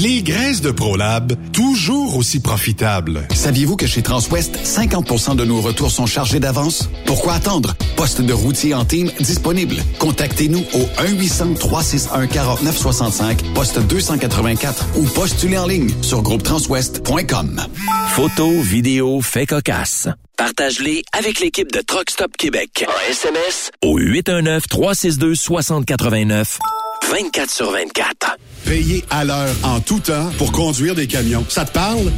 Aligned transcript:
Les 0.00 0.22
graisses 0.22 0.60
de 0.60 0.70
ProLab, 0.70 1.32
toujours 1.52 2.16
aussi 2.16 2.38
profitables. 2.38 3.26
Saviez-vous 3.34 3.74
que 3.74 3.88
chez 3.88 4.00
Transwest, 4.00 4.56
50% 4.56 5.34
de 5.34 5.44
nos 5.44 5.60
retours 5.60 5.90
sont 5.90 6.06
chargés 6.06 6.38
d'avance? 6.38 6.88
Pourquoi 7.04 7.32
attendre? 7.32 7.74
Poste 7.96 8.20
de 8.20 8.32
routier 8.32 8.74
en 8.74 8.84
team 8.84 9.10
disponible. 9.18 9.74
Contactez-nous 9.98 10.64
au 10.72 10.88
1-800-361-4965, 11.02 13.52
poste 13.54 13.80
284 13.80 14.86
ou 14.98 15.04
postulez 15.04 15.58
en 15.58 15.66
ligne 15.66 15.90
sur 16.00 16.22
groupetranswest.com. 16.22 17.60
Photos, 18.10 18.64
vidéos, 18.64 19.20
faits 19.20 19.48
cocasse. 19.48 20.06
Partage-les 20.36 21.02
avec 21.12 21.40
l'équipe 21.40 21.72
de 21.72 21.80
Truck 21.80 22.08
Stop 22.10 22.36
Québec. 22.36 22.84
En 22.86 23.10
SMS 23.10 23.72
au 23.82 23.98
819-362-6089. 23.98 26.58
24 27.10 27.50
sur 27.50 27.70
24. 27.72 28.36
Payer 28.64 29.04
à 29.10 29.24
l'heure 29.24 29.54
en 29.62 29.80
tout 29.80 30.00
temps 30.00 30.30
pour 30.36 30.52
conduire 30.52 30.94
des 30.94 31.06
camions. 31.06 31.44
Ça 31.48 31.64
te 31.64 31.72
parle? 31.72 32.12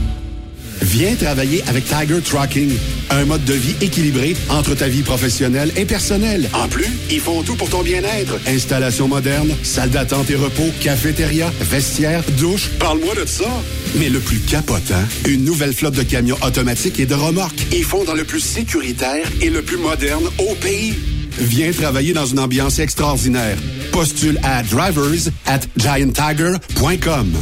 Viens 0.83 1.15
travailler 1.15 1.63
avec 1.69 1.85
Tiger 1.85 2.21
Trucking, 2.25 2.73
un 3.11 3.27
mode 3.27 3.45
de 3.45 3.53
vie 3.53 3.75
équilibré 3.83 4.35
entre 4.49 4.75
ta 4.75 4.89
vie 4.89 5.03
professionnelle 5.03 5.71
et 5.77 5.85
personnelle. 5.85 6.49
En 6.55 6.69
plus, 6.69 6.89
ils 7.11 7.21
font 7.21 7.43
tout 7.43 7.55
pour 7.55 7.69
ton 7.69 7.83
bien-être. 7.83 8.41
Installation 8.47 9.07
moderne, 9.07 9.55
salle 9.63 9.91
d'attente 9.91 10.31
et 10.31 10.37
repos, 10.37 10.71
cafétéria, 10.81 11.53
vestiaire, 11.61 12.25
douche. 12.39 12.71
Parle-moi 12.79 13.15
de 13.15 13.27
ça. 13.27 13.51
Mais 13.97 14.09
le 14.09 14.21
plus 14.21 14.39
capotant, 14.39 15.05
une 15.27 15.45
nouvelle 15.45 15.75
flotte 15.75 15.95
de 15.95 16.03
camions 16.03 16.39
automatiques 16.43 16.99
et 16.99 17.07
de 17.07 17.15
remorques. 17.15 17.67
Ils 17.73 17.85
font 17.85 18.05
dans 18.05 18.15
le 18.15 18.25
plus 18.25 18.41
sécuritaire 18.41 19.29
et 19.43 19.51
le 19.51 19.61
plus 19.61 19.77
moderne 19.77 20.25
au 20.39 20.55
pays. 20.55 20.95
Viens 21.41 21.73
travailler 21.73 22.13
dans 22.13 22.27
une 22.27 22.39
ambiance 22.39 22.79
extraordinaire. 22.79 23.57
Postule 23.93 24.39
à 24.43 24.63
drivers 24.63 25.33
at 25.47 25.61
gianttiger.com. 25.77 27.33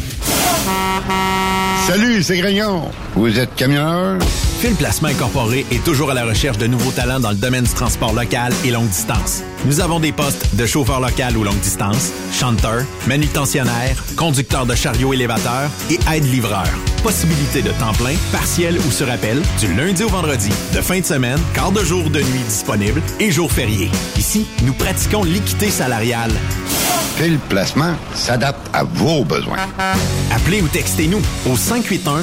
Salut, 1.87 2.23
c'est 2.23 2.37
Grignon. 2.37 2.91
Vous 3.15 3.39
êtes 3.39 3.55
camionneur? 3.57 4.19
Fil 4.61 4.75
Placement 4.75 5.09
Incorporé 5.09 5.67
est 5.71 5.83
toujours 5.85 6.11
à 6.11 6.15
la 6.15 6.25
recherche 6.25 6.59
de 6.59 6.67
nouveaux 6.67 6.91
talents 6.91 7.21
dans 7.21 7.31
le 7.31 7.37
domaine 7.37 7.65
du 7.65 7.73
transport 7.73 8.13
local 8.13 8.53
et 8.64 8.70
longue 8.70 8.89
distance. 8.89 9.42
Nous 9.64 9.80
avons 9.80 9.98
des 9.98 10.13
postes 10.13 10.55
de 10.55 10.67
chauffeur 10.67 11.01
local 11.01 11.36
ou 11.36 11.42
longue 11.42 11.58
distance, 11.58 12.13
chanteur, 12.33 12.83
manutentionnaire, 13.07 13.96
conducteur 14.17 14.67
de 14.67 14.74
chariot 14.74 15.13
élévateur 15.13 15.69
et 15.91 15.98
aide-livreur. 16.14 16.69
Possibilité 17.02 17.63
de 17.63 17.70
temps 17.70 17.92
plein, 17.92 18.14
partiel 18.33 18.79
ou 18.79 18.91
sur 18.91 19.11
appel, 19.11 19.42
du 19.58 19.74
lundi 19.74 20.05
au 20.05 20.08
vendredi, 20.08 20.51
de 20.74 20.80
fin 20.80 21.01
de 21.01 21.05
semaine, 21.05 21.41
quart 21.55 21.73
de 21.73 21.83
jour 21.83 22.08
de 22.08 22.20
nuit 22.20 22.45
disponible 22.48 23.02
et 23.19 23.30
jours 23.30 23.51
fériés. 23.51 23.91
Ici, 24.17 24.46
nous 24.63 24.73
pratiquons 24.74 25.24
l'équité 25.24 25.70
salariale. 25.70 26.33
Fil 27.17 27.39
Placement 27.48 27.95
s'adapte 28.14 28.70
à 28.73 28.85
vos 28.85 29.25
besoins? 29.25 29.57
Appelez 30.30 30.63
ou 30.63 30.69
textez-nous 30.69 31.20
au 31.51 31.57
581 31.57 32.23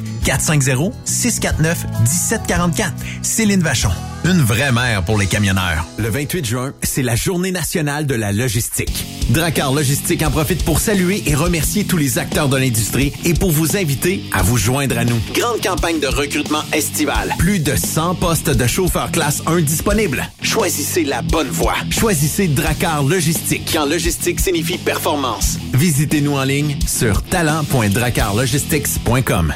450 0.23 0.93
649 1.05 1.85
1744. 2.01 2.93
Céline 3.21 3.61
Vachon. 3.61 3.91
Une 4.23 4.41
vraie 4.41 4.71
mère 4.71 5.03
pour 5.03 5.17
les 5.17 5.25
camionneurs. 5.25 5.83
Le 5.97 6.07
28 6.07 6.45
juin, 6.45 6.73
c'est 6.83 7.01
la 7.01 7.15
journée 7.15 7.51
nationale 7.51 8.05
de 8.05 8.13
la 8.13 8.31
logistique. 8.31 9.03
Dracar 9.31 9.73
Logistique 9.73 10.21
en 10.21 10.29
profite 10.29 10.63
pour 10.63 10.79
saluer 10.79 11.23
et 11.25 11.33
remercier 11.33 11.85
tous 11.85 11.97
les 11.97 12.19
acteurs 12.19 12.47
de 12.47 12.57
l'industrie 12.57 13.13
et 13.25 13.33
pour 13.33 13.49
vous 13.49 13.77
inviter 13.77 14.21
à 14.31 14.43
vous 14.43 14.57
joindre 14.57 14.99
à 14.99 15.05
nous. 15.05 15.19
Grande 15.33 15.59
campagne 15.61 15.99
de 15.99 16.05
recrutement 16.07 16.61
estival. 16.71 17.33
Plus 17.39 17.57
de 17.59 17.75
100 17.75 18.13
postes 18.15 18.51
de 18.51 18.67
chauffeurs 18.67 19.11
classe 19.11 19.41
1 19.47 19.61
disponibles. 19.61 20.23
Choisissez 20.43 21.03
la 21.03 21.23
bonne 21.23 21.49
voie. 21.49 21.77
Choisissez 21.89 22.47
Dracar 22.47 23.01
Logistique. 23.03 23.71
Quand 23.73 23.85
logistique 23.85 24.39
signifie 24.39 24.77
performance. 24.77 25.57
Visitez-nous 25.73 26.33
en 26.33 26.43
ligne 26.43 26.77
sur 26.85 27.23
talent.dracarlogistics.com. 27.23 29.55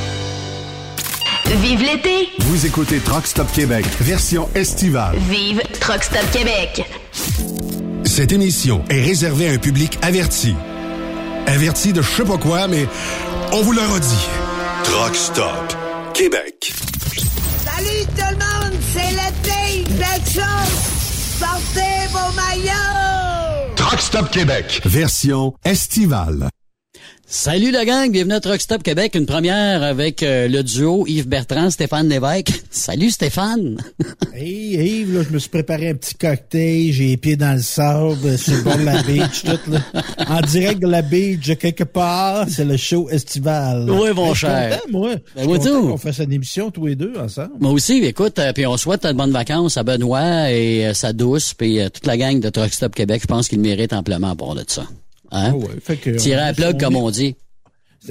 Vive 1.59 1.81
l'été! 1.81 2.29
Vous 2.39 2.65
écoutez 2.65 2.99
Truck 2.99 3.27
Stop 3.27 3.51
Québec, 3.51 3.85
version 3.99 4.47
estivale. 4.55 5.17
Vive 5.29 5.61
Truck 5.81 6.01
Stop 6.01 6.23
Québec! 6.31 6.85
Cette 8.05 8.31
émission 8.31 8.85
est 8.89 9.01
réservée 9.01 9.49
à 9.49 9.51
un 9.51 9.57
public 9.57 9.97
averti. 10.01 10.55
Averti 11.47 11.91
de 11.91 12.01
je 12.01 12.09
sais 12.09 12.23
pas 12.23 12.37
quoi, 12.37 12.69
mais 12.69 12.87
on 13.51 13.61
vous 13.63 13.73
le 13.73 13.81
redit. 13.81 14.27
Truck 14.85 15.13
Stop 15.13 15.75
Québec. 16.13 16.71
Salut 17.65 18.05
tout 18.15 18.29
le 18.29 18.37
monde, 18.37 18.79
c'est 18.93 19.11
l'été, 19.11 19.89
belle 19.95 20.33
chance! 20.33 21.37
Sortez 21.37 22.07
vos 22.11 22.33
maillots! 22.33 23.75
Truck 23.75 23.99
Stop 23.99 24.31
Québec, 24.31 24.81
version 24.85 25.53
estivale. 25.65 26.47
Salut 27.33 27.71
la 27.71 27.85
gang, 27.85 28.11
bienvenue 28.11 28.33
à 28.33 28.41
Truck 28.41 28.59
Stop 28.59 28.83
Québec, 28.83 29.15
une 29.15 29.25
première 29.25 29.83
avec 29.83 30.21
euh, 30.21 30.49
le 30.49 30.63
duo 30.63 31.05
Yves 31.07 31.29
Bertrand, 31.29 31.69
Stéphane 31.69 32.09
Lévesque. 32.09 32.51
Salut 32.71 33.09
Stéphane! 33.09 33.77
hey 34.35 34.99
Yves, 34.99 35.13
là, 35.13 35.23
je 35.23 35.33
me 35.33 35.39
suis 35.39 35.49
préparé 35.49 35.87
un 35.91 35.93
petit 35.95 36.15
cocktail, 36.15 36.91
j'ai 36.91 37.07
les 37.07 37.15
pieds 37.17 37.37
dans 37.37 37.53
le 37.55 37.61
sable, 37.61 38.37
sur 38.37 38.53
le 38.53 38.63
bord 38.63 38.77
de 38.77 38.83
la 38.83 39.01
beach, 39.03 39.43
tout 39.45 39.71
là. 39.71 39.79
En 40.27 40.41
direct 40.41 40.81
de 40.81 40.87
la 40.87 41.01
beach, 41.01 41.57
quelque 41.57 41.85
part, 41.85 42.47
c'est 42.49 42.65
le 42.65 42.75
show 42.75 43.09
estival. 43.09 43.89
Oui, 43.89 44.09
mon 44.13 44.25
Hey, 44.25 44.33
je 44.33 44.37
suis 44.37 44.47
cher. 44.47 44.69
content, 44.81 44.91
moi. 44.91 45.09
Ben, 45.15 45.21
Je 45.37 45.39
suis 45.39 45.47
content 45.47 45.63
tout. 45.81 45.87
qu'on 45.87 45.97
fasse 45.97 46.19
une 46.19 46.33
émission 46.33 46.69
tous 46.69 46.85
les 46.87 46.95
deux 46.95 47.13
ensemble. 47.17 47.51
Moi 47.61 47.71
aussi, 47.71 47.93
écoute, 48.03 48.39
euh, 48.39 48.51
puis 48.51 48.67
on 48.67 48.75
souhaite 48.75 49.03
de 49.07 49.13
bonnes 49.13 49.31
vacances 49.31 49.77
à 49.77 49.83
Benoît 49.83 50.51
et 50.51 50.85
euh, 50.87 50.93
sa 50.93 51.13
douce, 51.13 51.53
puis 51.53 51.79
euh, 51.79 51.87
toute 51.87 52.05
la 52.07 52.17
gang 52.17 52.41
de 52.41 52.49
Truck 52.49 52.73
Stop 52.73 52.93
Québec. 52.93 53.21
Je 53.21 53.27
pense 53.27 53.47
qu'ils 53.47 53.61
méritent 53.61 53.93
amplement 53.93 54.35
pour 54.35 54.53
de 54.53 54.65
ça. 54.67 54.83
Hein? 55.31 55.51
Ah 55.53 55.55
ouais, 55.55 55.67
fait 55.81 55.97
que, 55.97 56.09
Tirer 56.11 56.41
à 56.41 56.53
plug, 56.53 56.79
comme 56.79 56.93
est- 56.95 56.97
on 56.97 57.09
dit. 57.09 57.35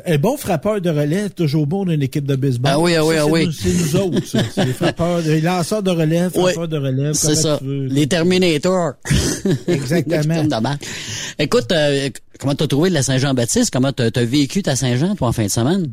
Un 0.06 0.18
bon 0.18 0.36
frappeur 0.36 0.80
de 0.80 0.88
relève, 0.88 1.30
toujours 1.30 1.66
bon 1.66 1.84
d'une 1.84 2.00
équipe 2.00 2.24
de 2.24 2.36
baseball. 2.36 2.72
Ah 2.74 2.78
oui, 2.78 2.94
ah 2.94 3.04
oui, 3.04 3.16
Ça, 3.16 3.22
ah 3.22 3.26
oui. 3.26 3.48
C'est 3.52 3.72
nous 3.72 3.96
autres, 3.96 4.24
ça. 4.26 4.38
C'est 4.54 4.64
les 4.64 4.72
frappeurs, 4.72 5.20
les 5.20 5.40
lanceurs 5.40 5.82
de 5.82 5.90
relève, 5.90 6.30
Oui, 6.36 6.52
frappeurs 6.52 6.68
de 6.68 6.78
relève. 6.78 7.12
C'est 7.14 7.34
ça. 7.34 7.58
tu 7.58 7.64
veux. 7.64 7.86
Les 7.86 8.06
Terminators. 8.06 8.92
Exactement. 9.66 10.76
Écoute, 11.40 11.72
euh, 11.72 12.08
comment 12.38 12.54
t'as 12.54 12.66
trouvé 12.68 12.88
de 12.90 12.94
la 12.94 13.02
Saint-Jean-Baptiste? 13.02 13.70
Comment 13.72 13.92
t'as 13.92 14.10
t'as 14.12 14.24
vécu 14.24 14.62
ta 14.62 14.76
Saint-Jean, 14.76 15.16
toi, 15.16 15.28
en 15.28 15.32
fin 15.32 15.44
de 15.46 15.50
semaine? 15.50 15.88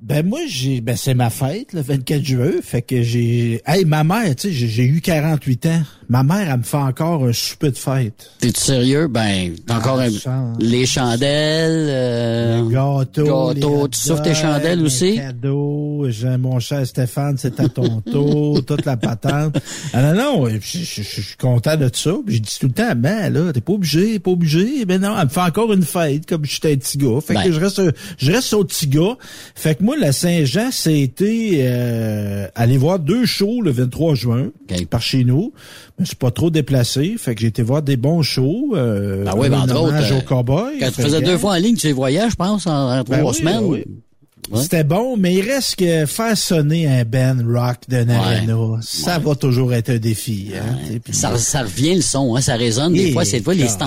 Ben 0.00 0.24
moi 0.24 0.38
j'ai 0.46 0.80
ben 0.80 0.94
c'est 0.96 1.14
ma 1.14 1.28
fête 1.28 1.72
le 1.72 1.80
24 1.80 2.24
juin, 2.24 2.50
fait 2.62 2.82
que 2.82 3.02
j'ai 3.02 3.60
hey 3.66 3.84
ma 3.84 4.04
mère, 4.04 4.36
tu 4.36 4.46
sais, 4.46 4.52
j'ai- 4.54 4.68
j'ai 4.68 4.84
eu 4.84 5.00
48 5.00 5.66
ans. 5.66 5.82
Ma 6.08 6.22
mère 6.22 6.48
elle 6.52 6.58
me 6.58 6.62
fait 6.62 6.76
encore 6.76 7.24
un 7.24 7.32
souper 7.32 7.72
de 7.72 7.76
fête. 7.76 8.30
T'es-tu 8.38 8.60
sérieux? 8.60 9.08
Ben, 9.08 9.56
t'as 9.66 9.78
encore 9.78 9.98
Ah, 9.98 10.04
un... 10.04 10.10
ça- 10.12 10.52
les 10.60 10.86
chandelles, 10.86 11.88
euh, 11.90 12.62
Gâteau, 12.70 13.24
gâteau, 13.24 13.52
les 13.54 13.60
tu 13.60 13.66
hot 13.66 13.88
souffles 13.92 14.22
tes 14.22 14.34
chandelles 14.34 14.78
les 14.78 14.84
aussi? 14.84 15.16
Cadeaux, 15.16 16.06
j'ai 16.10 16.36
mon 16.36 16.60
cher 16.60 16.86
Stéphane, 16.86 17.34
c'est 17.36 17.58
à 17.58 17.68
ton 17.68 18.00
tour, 18.12 18.64
toute 18.64 18.84
la 18.86 18.96
patente. 18.96 19.56
Ah 19.92 20.14
non 20.14 20.44
non, 20.44 20.48
je 20.48 20.58
suis 21.02 21.36
content 21.40 21.76
de 21.76 21.90
ça. 21.92 22.12
Je 22.28 22.38
dis 22.38 22.56
tout 22.60 22.68
le 22.68 22.72
temps, 22.72 22.92
ben 22.96 23.32
là, 23.34 23.52
t'es 23.52 23.60
pas 23.60 23.72
obligé, 23.72 24.20
pas 24.20 24.30
obligé. 24.30 24.84
Ben 24.84 25.00
non, 25.00 25.16
elle 25.18 25.24
me 25.24 25.28
fait 25.30 25.40
encore 25.40 25.72
une 25.72 25.82
fête 25.82 26.24
comme 26.24 26.44
j'étais 26.44 26.72
un 26.72 26.76
petit 26.76 26.98
gars. 26.98 27.20
Fait 27.20 27.34
Ben. 27.34 27.42
que 27.42 27.50
je 27.52 27.58
reste, 27.58 27.82
je 28.16 28.30
reste 28.30 28.54
au 28.54 28.62
petit 28.64 28.86
gars. 28.86 29.16
Fait 29.56 29.74
que 29.74 29.82
moi, 29.88 29.96
la 29.96 30.12
Saint-Jean, 30.12 30.68
c'était 30.70 31.60
euh, 31.62 32.46
aller 32.54 32.76
voir 32.76 32.98
deux 32.98 33.24
shows 33.24 33.62
le 33.62 33.70
23 33.70 34.14
juin 34.14 34.50
Ok. 34.70 34.86
par 34.86 35.00
chez 35.00 35.24
nous. 35.24 35.52
Je 35.98 36.04
suis 36.04 36.14
pas 36.16 36.30
trop 36.30 36.50
déplacé, 36.50 37.14
fait 37.18 37.34
que 37.34 37.40
j'ai 37.40 37.46
été 37.46 37.62
voir 37.62 37.80
des 37.80 37.96
bons 37.96 38.20
shows. 38.22 38.74
Euh, 38.74 39.24
Ah 39.26 39.34
oui, 39.36 39.48
ben, 39.48 39.60
entre 39.60 39.80
autres, 39.80 39.94
euh, 40.12 40.18
au 40.18 40.20
cowboy. 40.20 40.78
Quand 40.78 40.90
tu 40.94 41.00
faisais 41.02 41.22
deux 41.22 41.38
fois 41.38 41.52
en 41.52 41.56
ligne, 41.58 41.76
tu 41.76 41.86
les 41.86 41.92
voyais, 41.94 42.28
je 42.28 42.36
pense, 42.36 42.66
en, 42.66 42.70
en 42.72 43.02
Ben 43.02 43.18
trois 43.20 43.30
oui, 43.32 43.38
semaines. 43.38 43.60
ben 43.60 43.66
oui. 43.66 43.84
Ouais. 44.50 44.62
C'était 44.62 44.84
bon, 44.84 45.16
mais 45.16 45.34
il 45.34 45.42
reste 45.42 45.76
que 45.76 46.06
faire 46.06 46.36
sonner 46.36 46.86
un 46.86 47.04
band 47.04 47.36
rock 47.46 47.78
d'un 47.88 48.08
arena, 48.08 48.56
ça 48.80 49.18
va 49.18 49.34
toujours 49.34 49.74
être 49.74 49.90
un 49.90 49.98
défi. 49.98 50.52
Hein, 50.54 50.98
Ça, 51.10 51.36
ça 51.36 51.62
revient 51.62 51.96
le 51.96 52.00
son, 52.00 52.34
hein, 52.34 52.40
ça 52.40 52.54
résonne. 52.56 52.94
Des 52.94 53.08
Et 53.08 53.12
fois, 53.12 53.24
c'est 53.24 53.42
fois, 53.42 53.54
les 53.54 53.68
c'est 53.68 53.78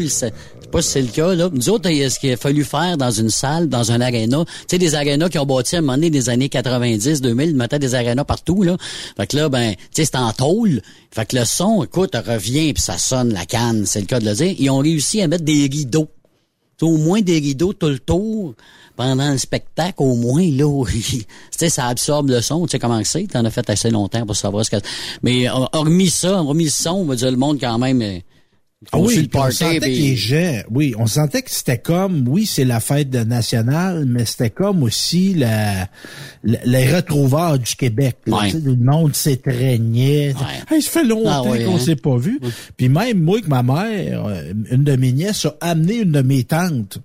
je 0.00 0.06
sais 0.08 0.32
pas 0.70 0.82
si 0.82 0.88
c'est 0.90 1.02
le 1.02 1.08
cas, 1.08 1.34
là. 1.34 1.50
Nous 1.52 1.68
autres, 1.68 1.88
il 1.90 1.98
y 1.98 2.04
a 2.04 2.10
ce 2.10 2.18
qu'il 2.18 2.32
a 2.32 2.36
fallu 2.36 2.64
faire 2.64 2.96
dans 2.96 3.10
une 3.10 3.30
salle, 3.30 3.68
dans 3.68 3.92
un 3.92 4.00
aréna. 4.00 4.44
Tu 4.44 4.52
sais, 4.70 4.78
des 4.78 4.94
arénas 4.94 5.28
qui 5.28 5.38
ont 5.38 5.46
bâti 5.46 5.76
à 5.76 5.78
un 5.78 5.82
moment 5.82 5.94
donné 5.94 6.10
des 6.10 6.28
années 6.28 6.48
90, 6.48 7.20
2000, 7.20 7.50
ils 7.50 7.56
mettaient 7.56 7.78
des 7.78 7.94
arénas 7.94 8.24
partout, 8.24 8.62
là. 8.62 8.76
Fait 9.16 9.26
que 9.26 9.36
là, 9.36 9.48
ben, 9.48 9.74
tu 9.74 9.78
sais, 9.92 10.04
c'est 10.04 10.16
en 10.16 10.32
tôle. 10.32 10.80
Fait 11.12 11.26
que 11.26 11.36
le 11.36 11.44
son, 11.44 11.84
écoute, 11.84 12.14
revient 12.14 12.72
puis 12.72 12.82
ça 12.82 12.98
sonne 12.98 13.32
la 13.32 13.46
canne, 13.46 13.84
c'est 13.86 14.00
le 14.00 14.06
cas 14.06 14.20
de 14.20 14.24
le 14.24 14.34
dire. 14.34 14.54
Ils 14.58 14.70
ont 14.70 14.78
réussi 14.78 15.22
à 15.22 15.28
mettre 15.28 15.44
des 15.44 15.68
rideaux. 15.70 16.08
au 16.82 16.96
moins 16.96 17.20
des 17.20 17.38
rideaux 17.38 17.72
tout 17.72 17.88
le 17.88 17.98
tour 17.98 18.54
pendant 18.96 19.30
le 19.32 19.38
spectacle, 19.38 19.94
au 19.98 20.14
moins, 20.16 20.42
là, 20.50 20.84
tu 21.58 21.68
ça 21.70 21.86
absorbe 21.86 22.30
le 22.30 22.40
son. 22.40 22.66
Tu 22.66 22.72
sais 22.72 22.78
comment 22.78 23.00
c'est? 23.04 23.24
T'en 23.26 23.44
as 23.44 23.50
fait 23.50 23.68
assez 23.70 23.90
longtemps 23.90 24.24
pour 24.26 24.36
savoir 24.36 24.64
ce 24.64 24.70
que... 24.70 24.76
Mais 25.22 25.48
hormis 25.72 26.10
ça, 26.10 26.40
hormis 26.42 26.64
le 26.64 26.70
son, 26.70 26.90
on 26.90 27.04
va 27.04 27.16
dire, 27.16 27.30
le 27.30 27.36
monde 27.36 27.58
quand 27.60 27.78
même... 27.78 28.00
euh, 28.02 28.18
Ah 28.92 28.98
oui, 28.98 29.16
le 29.16 29.22
puis 29.28 29.40
on 29.42 29.50
sentait 29.50 29.80
que 29.80 29.84
les 29.86 30.14
gens, 30.16 30.60
oui, 30.70 30.94
on 30.98 31.06
sentait 31.06 31.42
que 31.42 31.50
c'était 31.50 31.78
comme, 31.78 32.28
oui, 32.28 32.44
c'est 32.46 32.64
la 32.66 32.80
fête 32.80 33.12
nationale, 33.14 34.04
mais 34.06 34.24
c'était 34.26 34.50
comme 34.50 34.82
aussi 34.82 35.32
la, 35.34 35.88
la- 36.44 36.64
les 36.64 36.94
retrouvailles 36.94 37.58
du 37.60 37.74
Québec. 37.76 38.18
là, 38.26 38.36
Ouais. 38.36 38.50
tu 38.50 38.58
sais, 38.58 38.62
Le 38.64 38.76
monde 38.76 39.14
s'étreignait. 39.16 40.34
Hey, 40.70 40.82
ça 40.82 40.90
fait 40.90 41.04
longtemps 41.04 41.44
Ah 41.46 41.50
ouais, 41.50 41.64
qu'on 41.64 41.76
hein. 41.76 41.78
s'est 41.80 41.96
pas 41.96 42.16
vu. 42.16 42.40
Puis 42.76 42.88
même 42.88 43.20
moi 43.22 43.40
que 43.40 43.48
ma 43.48 43.62
mère, 43.62 44.26
euh, 44.26 44.52
une 44.70 44.84
de 44.84 44.96
mes 44.96 45.12
nièces 45.12 45.46
a 45.46 45.54
amené 45.60 45.96
une 46.00 46.12
de 46.12 46.22
mes 46.22 46.44
tantes 46.44 46.98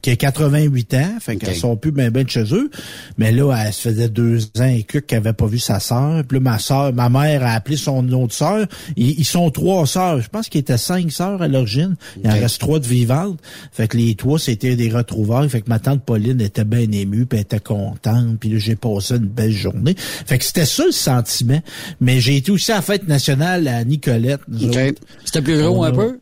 qui 0.00 0.10
a 0.10 0.16
88 0.16 0.94
ans, 0.94 1.16
fait 1.20 1.36
qu'elles 1.36 1.50
Ok. 1.50 1.56
sont 1.56 1.76
plus 1.76 1.92
ben 1.92 2.10
ben 2.10 2.24
de 2.24 2.30
chez 2.30 2.44
eux. 2.54 2.70
Mais 3.18 3.32
là, 3.32 3.52
elle 3.66 3.72
se 3.72 3.80
faisait 3.88 4.08
deux 4.08 4.44
ans 4.58 4.64
et 4.64 4.82
quelques 4.84 5.06
qu'elle 5.06 5.18
avait 5.18 5.32
pas 5.32 5.46
vu 5.46 5.58
sa 5.58 5.80
sœur. 5.80 6.22
Puis 6.24 6.38
là, 6.38 6.42
ma 6.42 6.58
sœur, 6.58 6.92
ma 6.92 7.08
mère 7.08 7.42
a 7.44 7.52
appelé 7.52 7.76
son 7.76 8.08
autre 8.12 8.34
sœur. 8.34 8.66
Ils, 8.96 9.18
ils 9.20 9.24
sont 9.24 9.50
trois 9.50 9.86
sœurs. 9.86 10.20
Je 10.20 10.28
pense 10.28 10.48
qu'il 10.48 10.60
était 10.60 10.78
cinq 10.78 11.10
sœurs 11.12 11.42
à 11.42 11.48
l'origine. 11.48 11.96
Il 12.22 12.30
en 12.30 12.34
reste 12.34 12.60
trois 12.60 12.78
de 12.78 12.86
vivantes. 12.86 13.38
Fait 13.72 13.88
que 13.88 13.96
les 13.96 14.14
trois, 14.14 14.38
c'était 14.38 14.76
des 14.76 14.90
retrouvailles. 14.90 15.48
Fait 15.48 15.60
que 15.60 15.68
ma 15.68 15.78
tante 15.78 16.02
Pauline 16.04 16.40
était 16.40 16.64
bien 16.64 16.90
émue, 16.92 17.26
puis 17.26 17.38
elle 17.38 17.42
était 17.42 17.60
contente. 17.60 18.38
Puis 18.40 18.48
là, 18.50 18.58
j'ai 18.58 18.76
passé 18.76 19.16
une 19.16 19.26
belle 19.26 19.52
journée. 19.52 19.94
Fait 19.98 20.38
que 20.38 20.44
c'était 20.44 20.66
ça 20.66 20.84
le 20.86 20.92
sentiment. 20.92 21.60
Mais 22.00 22.20
j'ai 22.20 22.36
été 22.36 22.50
aussi 22.52 22.72
à 22.72 22.76
la 22.76 22.82
fête 22.82 23.08
nationale 23.08 23.66
à 23.68 23.84
Nicolette. 23.84 24.40
nous 24.48 24.68
OK. 24.68 24.76
autres. 24.76 25.02
C'était 25.24 25.42
plus 25.42 25.58
gros 25.60 25.78
On 25.80 25.82
un 25.84 25.92
peu? 25.92 26.18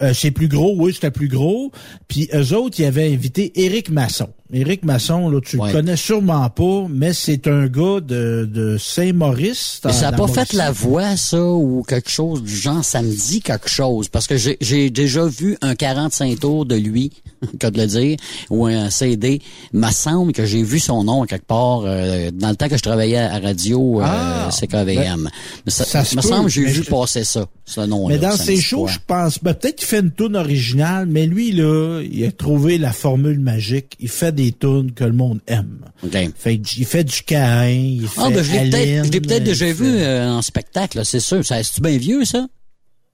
Euh, 0.00 0.12
c'est 0.14 0.30
plus 0.30 0.46
gros, 0.46 0.74
oui, 0.78 0.94
c'était 0.94 1.10
plus 1.10 1.26
gros. 1.26 1.72
Puis 2.06 2.28
eux 2.32 2.54
autres, 2.54 2.78
ils 2.78 2.84
avaient 2.84 3.12
invité 3.12 3.50
Éric 3.64 3.90
Masson. 3.90 4.28
Éric 4.52 4.82
Masson, 4.84 5.28
là, 5.28 5.40
tu 5.44 5.58
Ouais. 5.58 5.66
le 5.68 5.72
connais 5.74 5.96
sûrement 5.96 6.48
pas, 6.48 6.86
mais 6.88 7.12
c'est 7.12 7.48
un 7.48 7.66
gars 7.66 8.00
de, 8.00 8.48
de 8.50 8.78
Saint-Maurice. 8.78 9.80
Mais 9.84 9.92
ça 9.92 10.10
n'a 10.10 10.16
pas 10.16 10.28
fait 10.28 10.52
la 10.54 10.70
voix, 10.70 11.16
ça, 11.16 11.42
ou 11.42 11.82
quelque 11.86 12.08
chose 12.08 12.42
du 12.44 12.54
genre, 12.54 12.82
ça 12.84 13.02
me 13.02 13.10
dit 13.12 13.40
quelque 13.42 13.68
chose. 13.68 14.08
Parce 14.08 14.26
que 14.28 14.36
j'ai- 14.36 14.56
j'ai 14.60 14.88
déjà 14.88 15.26
vu 15.26 15.58
un 15.62 15.74
45 15.74 16.38
tours 16.38 16.64
de 16.64 16.76
lui, 16.76 17.10
que 17.58 17.66
de 17.66 17.78
le 17.80 17.86
dire, 17.88 18.16
ou 18.50 18.66
un 18.66 18.88
CD. 18.90 19.42
Il 19.74 19.80
me 19.80 19.90
semble 19.90 20.32
que 20.32 20.46
j'ai 20.46 20.62
vu 20.62 20.78
son 20.78 21.02
nom 21.04 21.24
quelque 21.26 21.44
part 21.46 21.82
euh, 21.84 22.30
dans 22.32 22.50
le 22.50 22.56
temps 22.56 22.68
que 22.68 22.76
je 22.78 22.82
travaillais 22.82 23.18
à 23.18 23.38
radio 23.40 24.00
euh, 24.00 24.04
Ah, 24.06 24.48
CKVM. 24.52 25.28
Mais 25.66 25.72
ça, 25.72 25.84
ça 25.84 26.04
se 26.04 26.16
me 26.16 26.22
semble 26.22 26.44
que 26.44 26.50
j'ai 26.52 26.64
vu 26.64 26.84
passer 26.84 27.24
ça, 27.24 27.46
ce 27.66 27.80
nom-là. 27.82 28.14
Mais 28.14 28.20
dans 28.20 28.34
dit 28.36 28.62
shows, 28.62 28.86
je 28.86 28.98
pense, 29.06 29.40
ben, 29.42 29.52
peut-être 29.52 29.76
qu'il 29.76 29.87
fait 29.88 30.00
une 30.00 30.12
tune 30.12 30.36
originale, 30.36 31.06
mais 31.06 31.26
lui, 31.26 31.52
là, 31.52 32.02
il 32.02 32.24
a 32.24 32.32
trouvé 32.32 32.78
la 32.78 32.92
formule 32.92 33.38
magique. 33.40 33.94
Il 34.00 34.08
fait 34.08 34.32
des 34.34 34.52
tunes 34.52 34.92
que 34.92 35.04
le 35.04 35.12
monde 35.12 35.40
aime. 35.46 35.80
OK. 36.04 36.16
Fait, 36.36 36.54
il 36.76 36.84
fait 36.84 37.04
du 37.04 37.22
Cain, 37.26 37.68
il 37.68 38.06
fait 38.08 38.20
Ah, 38.22 38.30
ben, 38.30 38.42
je 38.42 38.52
l'ai 38.52 38.70
peut-être 38.70 39.06
je 39.06 39.10
l'ai 39.12 39.20
peut-être 39.20 39.44
déjà 39.44 39.66
vu 39.66 39.74
fait- 39.92 40.02
euh, 40.06 40.30
en 40.30 40.42
spectacle, 40.42 41.04
c'est 41.04 41.20
sûr. 41.20 41.44
Ça, 41.44 41.62
C'est-tu 41.62 41.80
bien 41.80 41.96
vieux, 41.98 42.24
ça? 42.24 42.46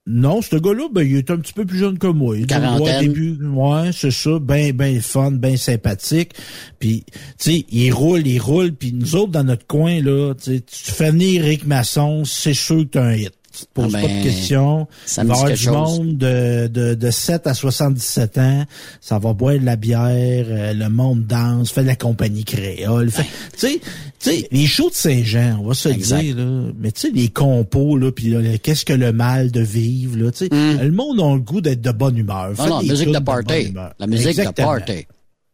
Non, 0.07 0.43
ce 0.43 0.57
gars-là, 0.57 0.89
ben, 0.93 1.01
il 1.03 1.17
est 1.17 1.31
un 1.31 1.39
petit 1.39 1.55
peu 1.55 1.65
plus 1.65 1.79
jeune 1.79 1.97
que 1.97 2.09
moi. 2.09 2.37
Il 2.37 2.47
Quarantaine. 2.47 3.01
début, 3.07 3.39
ouais, 3.43 3.91
c'est 3.97 4.11
ça, 4.11 4.39
ben, 4.39 4.71
ben 4.73 5.01
fun, 5.01 5.31
ben 5.31 5.57
sympathique. 5.57 6.33
Puis, 6.79 7.05
tu 7.09 7.13
sais, 7.39 7.65
il 7.71 7.91
roule, 7.91 8.27
il 8.27 8.39
roule. 8.39 8.73
Puis 8.73 8.93
nous 8.93 9.17
autres, 9.17 9.33
dans 9.33 9.45
notre 9.45 9.67
coin, 9.67 10.03
là, 10.03 10.35
tu 10.35 10.61
fais 10.71 11.11
venir 11.11 11.43
Rick 11.45 11.67
Masson, 11.67 12.25
c'est 12.27 12.53
sûr 12.53 12.81
que 12.81 12.91
t'as 12.99 13.03
un 13.05 13.15
hit. 13.15 13.33
Tu 13.57 13.67
te 13.67 13.71
poses 13.73 13.95
Ah 13.95 14.01
pas 14.01 14.07
ben, 14.09 14.19
de 14.19 14.23
questions. 14.25 14.89
ça 15.07 15.23
Il 15.23 15.29
va 15.29 15.35
y 15.35 15.37
dit 15.37 15.43
avoir 15.43 15.51
du 15.53 15.63
chose. 15.63 15.75
monde 16.01 16.19
de, 16.19 16.67
de, 16.67 16.95
de 16.95 17.11
7 17.13 17.47
à 17.47 17.55
77 17.55 18.39
ans. 18.39 18.65
Ça 19.01 19.19
va 19.21 19.33
boire 19.33 19.59
de 19.61 19.65
la 19.65 19.77
bière, 19.77 20.47
euh, 20.49 20.73
le 20.75 20.89
monde 20.89 21.25
danse, 21.27 21.71
fait 21.71 21.83
de 21.83 21.87
la 21.87 21.95
compagnie 21.95 22.43
créole. 22.45 23.11
Fait- 23.13 23.23
Tu 23.23 23.29
sais, 23.59 23.81
tu 24.19 24.31
sais, 24.31 24.49
les 24.51 24.67
shows 24.67 24.91
de 24.91 24.95
Saint-Jean, 24.95 25.59
on 25.63 25.69
va 25.69 25.75
se 25.75 25.89
Exact. 25.89 26.21
dire, 26.23 26.37
là. 26.37 26.73
Mais 26.81 26.91
tu 26.91 27.03
sais, 27.03 27.11
les 27.15 27.29
compos, 27.29 27.97
là, 27.97 28.11
puis 28.11 28.35
qu'est-ce 28.63 28.85
que 28.85 28.93
le 28.93 29.13
mal 29.13 29.53
de 29.53 29.61
vivre, 29.61 30.17
là, 30.19 30.33
tu 30.33 30.39
sais. 30.39 30.49
Le 30.51 30.91
monde 30.91 31.21
a 31.21 31.35
le 31.35 31.41
goût 31.41 31.61
d'être 31.61 31.81
de 31.81 31.93
bonne 31.93 32.17
humeur. 32.19 32.51
Mm. 32.59 32.69
Non, 32.69 32.81
des 32.83 32.89
musique 32.89 33.13
de 33.13 33.19
party. 33.21 33.73
La 34.01 34.07
musique 34.09 34.27
Exactement. 34.29 34.75
de 34.75 34.79
party. 34.81 35.07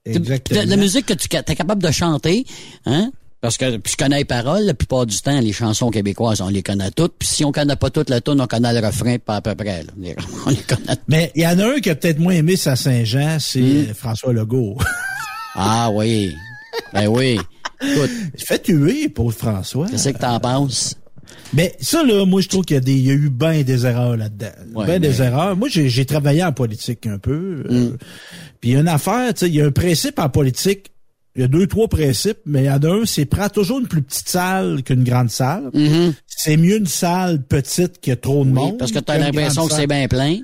Exactement. 0.07 0.61
La, 0.61 0.64
la 0.66 0.76
musique 0.76 1.04
que 1.04 1.12
tu 1.12 1.28
es 1.37 1.54
capable 1.54 1.83
de 1.83 1.90
chanter, 1.90 2.47
hein? 2.87 3.11
Parce 3.40 3.56
que 3.56 3.78
puis 3.78 3.92
je 3.92 3.97
connais 3.97 4.18
les 4.18 4.25
paroles, 4.26 4.64
la 4.64 4.75
plupart 4.75 5.06
du 5.06 5.16
temps, 5.18 5.40
les 5.40 5.52
chansons 5.52 5.90
québécoises, 5.90 6.42
on 6.42 6.49
les 6.49 6.62
connaît 6.62 6.90
toutes. 6.90 7.14
Puis 7.18 7.26
si 7.26 7.44
on 7.44 7.52
connaît 7.52 7.76
pas 7.76 7.88
toute 7.88 8.11
la 8.11 8.20
tune, 8.20 8.38
on 8.40 8.47
connaît 8.47 8.78
le 8.78 8.87
refrain, 8.87 9.16
pas 9.18 9.37
à 9.37 9.40
peu 9.40 9.54
près. 9.54 9.82
là. 9.82 9.92
On 10.47 10.50
les 10.50 10.56
connaît. 10.56 10.97
Mais 11.09 11.32
il 11.35 11.42
y 11.42 11.47
en 11.47 11.59
a 11.59 11.64
un 11.76 11.80
qui 11.80 11.88
a 11.88 11.94
peut-être 11.94 12.18
moins 12.18 12.35
aimé 12.35 12.56
sa 12.56 12.76
Saint-Jean, 12.76 13.38
c'est 13.40 13.61
Mm. 13.61 13.87
euh, 13.90 13.94
François 13.94 14.32
Legault. 14.32 14.76
Ah 15.56 15.90
oui. 15.92 16.32
Ben 16.94 17.09
oui. 17.09 17.38
Écoute, 17.82 18.11
Il 18.38 18.44
fait 18.44 18.62
tuer, 18.62 19.09
pauvre 19.09 19.32
François. 19.35 19.88
qu'est-ce 19.88 20.11
que 20.11 20.18
t'en 20.18 20.38
penses? 20.38 20.94
Mais 21.52 21.75
ça, 21.80 22.04
là, 22.04 22.25
moi, 22.25 22.40
je 22.40 22.49
trouve 22.49 22.64
qu'il 22.64 22.76
y 22.76 22.78
a, 22.78 22.94
y 22.94 23.09
eu 23.11 23.30
bien 23.30 23.62
des 23.62 23.85
erreurs 23.85 24.16
là-dedans. 24.16 24.52
Ouais, 24.75 24.87
ben 24.87 25.00
mais- 25.00 25.09
des 25.09 25.20
erreurs. 25.23 25.56
Moi, 25.56 25.68
j'ai 25.68 26.04
travaillé 26.04 26.44
en 26.44 26.52
politique 26.52 27.04
un 27.09 27.18
peu. 27.18 27.64
Mm. 27.68 27.75
euh, 27.75 27.97
Puis 28.61 28.70
il 28.70 28.73
y 28.75 28.76
a 28.76 28.80
une 28.80 28.88
affaire, 28.88 29.35
tu 29.35 29.40
sais, 29.40 29.49
il 29.49 29.56
y 29.56 29.61
a 29.61 29.66
un 29.66 29.73
principe 29.73 30.18
en 30.20 30.28
politique. 30.28 30.92
Il 31.37 31.43
y 31.43 31.45
a 31.45 31.49
deux, 31.49 31.67
trois 31.69 31.87
principes, 31.89 32.39
mais 32.45 32.63
il 32.63 32.67
y 32.67 32.71
en 32.71 32.79
a 32.83 32.89
un, 32.89 33.07
c'est 33.07 33.25
prends 33.25 33.49
toujours 33.49 33.79
une 33.79 33.87
plus 33.87 34.03
petite 34.03 34.29
salle 34.29 34.83
qu'une 34.83 35.05
grande 35.05 35.31
salle. 35.31 35.71
C'est 36.27 36.57
mieux 36.57 36.77
une 36.79 36.87
salle 36.87 37.43
petite 37.43 38.01
qui 38.01 38.11
a 38.11 38.17
trop 38.17 38.45
de. 38.45 38.51
Oui, 38.51 38.55
monde. 38.55 38.79
parce 38.79 38.91
que 38.91 38.99
t'as 38.99 39.15
qu'une 39.15 39.25
l'impression 39.27 39.67
que 39.69 39.73
c'est 39.75 39.87
bien 39.87 40.09
plein. 40.09 40.39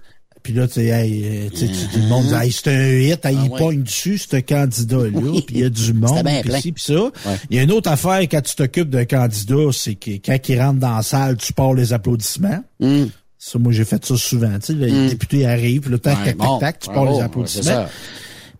Puis 0.45 0.53
là, 0.55 0.69
tu 0.69 0.75
sais, 0.75 0.85
hey, 0.85 1.25
euh, 1.25 1.49
tu 1.51 1.57
sais, 1.57 1.67
tu- 1.67 1.89
tout 1.93 1.99
le 1.99 2.07
monde 2.07 2.27
dit, 2.27 2.35
hey, 2.35 2.53
c'est 2.53 2.69
un 2.69 2.89
hit, 3.01 3.27
hey, 3.27 3.37
il 3.47 3.51
ouais. 3.51 3.59
pogne 3.59 3.83
dessus, 3.83 4.17
ce 4.17 4.37
candidat-là, 4.37 5.09
Oui. 5.15 5.43
puis 5.45 5.57
il 5.57 5.61
y 5.63 5.65
a 5.65 5.69
du 5.71 5.93
monde, 5.93 6.23
puis 6.25 6.43
plein. 6.49 6.61
ci, 6.61 6.71
puis 6.71 6.85
ça. 6.85 7.11
Il 7.51 7.57
y 7.57 7.59
a 7.59 7.65
une 7.65 7.73
autre 7.73 7.91
affaire 7.91 8.21
quand 8.21 8.41
tu 8.43 8.55
t'occupes 8.55 8.89
d'un 8.91 9.07
candidat, 9.07 9.73
c'est 9.73 9.97
que 9.97 10.13
quand 10.25 10.39
il 10.49 10.61
rentre 10.61 10.79
dans 10.79 10.95
la 10.99 11.03
salle, 11.03 11.37
tu 11.37 11.53
pars 11.53 11.75
les 11.75 11.93
applaudissements. 11.93 12.63
Mm. 12.79 13.07
Ça, 13.39 13.59
moi, 13.59 13.73
j'ai 13.73 13.85
fait 13.85 14.05
ça 14.05 14.17
souvent. 14.17 14.57
Tu 14.61 14.67
sais, 14.67 14.73
le 14.75 15.09
député 15.09 15.47
arrive, 15.47 15.81
puis 15.81 15.91
là, 15.91 15.99
tac, 15.99 16.25
tac, 16.25 16.39
tac, 16.39 16.49
tac, 16.61 16.79
tu 16.79 16.91
pars 16.91 17.11
les 17.13 17.21
applaudissements. 17.21 17.87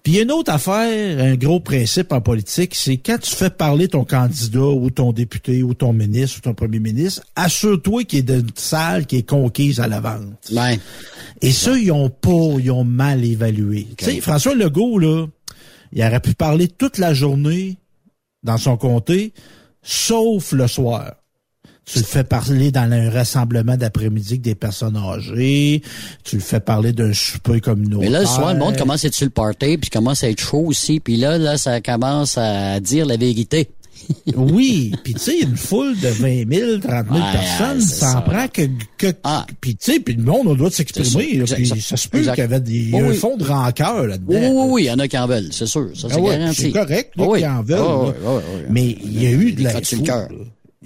Puis 0.07 0.13
il 0.13 0.17
y 0.19 0.21
a 0.21 0.23
une 0.23 0.31
autre 0.31 0.53
affaire, 0.53 1.19
un 1.19 1.35
gros 1.35 1.59
principe 1.59 2.13
en 2.13 2.21
politique, 2.21 2.77
c'est 2.77 2.97
quand 2.97 3.19
tu 3.19 3.35
fais 3.35 3.51
parler 3.51 3.89
ton 3.89 4.05
candidat 4.05 4.61
ou 4.61 4.89
ton 4.89 5.13
député 5.13 5.65
ou 5.65 5.75
ton 5.75 5.93
ministre 5.93 6.39
ou 6.39 6.43
ton 6.43 6.55
premier 6.55 6.79
ministre, 6.79 7.25
assure-toi 7.35 8.05
qu'il 8.05 8.21
est 8.21 8.23
d'une 8.23 8.47
salle 8.55 9.07
qui 9.07 9.17
est 9.17 9.29
conquise 9.29 9.81
à 9.81 9.89
la 9.89 9.99
vente. 9.99 10.53
Ouais. 10.53 10.79
Et 11.43 11.51
ça, 11.51 11.77
ils 11.77 11.91
ont 11.91 12.09
pas, 12.09 12.55
ils 12.61 12.71
ont 12.71 12.85
mal 12.85 13.25
évalué. 13.25 13.89
Tu 13.99 14.05
sais, 14.05 14.21
François 14.21 14.55
Legault, 14.55 15.01
là, 15.01 15.27
il 15.91 16.01
aurait 16.05 16.21
pu 16.21 16.35
parler 16.35 16.69
toute 16.69 16.99
la 16.99 17.13
journée 17.13 17.77
dans 18.45 18.59
son 18.59 18.77
comté, 18.77 19.33
sauf 19.83 20.53
le 20.53 20.69
soir. 20.69 21.15
Tu 21.91 22.01
le 22.01 22.05
fais 22.05 22.25
parler 22.25 22.73
dans 22.73 22.91
un 22.91 23.11
rassemblement 23.11 23.77
d'après-midi 23.77 24.31
avec 24.33 24.41
des 24.41 24.57
personnes 24.57 24.97
âgées. 24.97 25.83
Tu 26.25 26.35
le 26.37 26.43
fais 26.43 26.59
parler 26.59 26.93
d'un 26.93 27.13
souper 27.13 27.61
communautaire. 27.61 28.01
Mais 28.01 28.09
là, 28.11 28.21
le 28.23 28.27
soir, 28.27 28.53
le 28.53 28.59
monde 28.59 28.77
commence 28.77 29.05
à 29.05 29.07
être 29.07 29.15
sur 29.15 29.27
le 29.27 29.31
party, 29.31 29.79
puis 29.79 29.89
commence 29.89 30.25
à 30.25 30.29
être 30.29 30.41
chaud 30.41 30.65
aussi. 30.67 30.99
Puis 30.99 31.17
là, 31.17 31.39
là, 31.39 31.57
ça 31.57 31.81
commence 31.81 32.37
à 32.39 32.81
dire 32.81 33.07
la 33.07 33.17
vérité. 33.17 33.69
Oui, 34.37 34.93
puis 35.03 35.15
tu 35.15 35.21
sais, 35.21 35.39
une 35.41 35.57
foule 35.57 35.99
de 35.99 36.09
20 36.09 36.49
000, 36.53 36.79
30 36.79 37.07
000 37.07 37.15
Ouais, 37.19 37.33
personnes, 37.33 37.81
ça 37.81 38.19
en 38.19 38.23
prend 38.23 38.47
que... 38.47 38.63
que 38.99 39.07
Ah. 39.25 39.47
Puis 39.61 39.75
tu 39.75 39.93
sais, 39.95 40.01
puis 40.01 40.15
le 40.15 40.23
monde, 40.23 40.47
on 40.47 40.55
doit 40.55 40.71
s'exprimer. 40.71 41.07
C'est 41.09 41.13
ça, 41.13 41.19
là, 41.19 41.25
exact, 41.43 41.57
puis 41.57 41.67
ça- 41.67 41.77
Ça 41.89 41.97
se 41.97 42.09
peut 42.09 42.19
qu'il 42.21 42.29
y 42.29 42.41
avait 42.41 42.61
des, 42.61 42.73
il 42.75 42.91
y 42.91 42.95
a 42.99 43.03
Oui, 43.03 43.17
un 43.17 43.19
fond 43.19 43.37
de 43.37 43.45
rancœur 43.45 44.07
là-dedans. 44.07 44.27
Oui, 44.39 44.47
oui, 44.49 44.67
oui, 44.71 44.83
il 44.83 44.87
y 44.87 44.91
en 44.91 44.99
a 44.99 45.09
qui 45.09 45.17
en 45.19 45.27
veulent, 45.27 45.49
c'est 45.51 45.67
sûr. 45.67 45.89
Ça, 45.95 46.09
c'est 46.09 46.17
Ah 46.17 46.21
ouais, 46.21 46.39
garanti. 46.39 46.61
C'est 46.61 46.71
correct, 46.73 47.13
là, 47.17 47.25
Ah 47.25 47.29
oui. 47.31 47.39
qu'ils 47.41 47.49
en 47.49 47.63
veulent. 47.63 47.79
Ah 47.81 47.97
oui, 48.05 48.11
oui, 48.23 48.43
oui. 48.55 48.63
Mais 48.71 48.97
il 49.05 49.23
y 49.23 49.27
a 49.27 49.31
eu 49.31 49.53
de 49.53 49.65
la 49.65 49.73
le 49.81 50.03
cœur. 50.05 50.29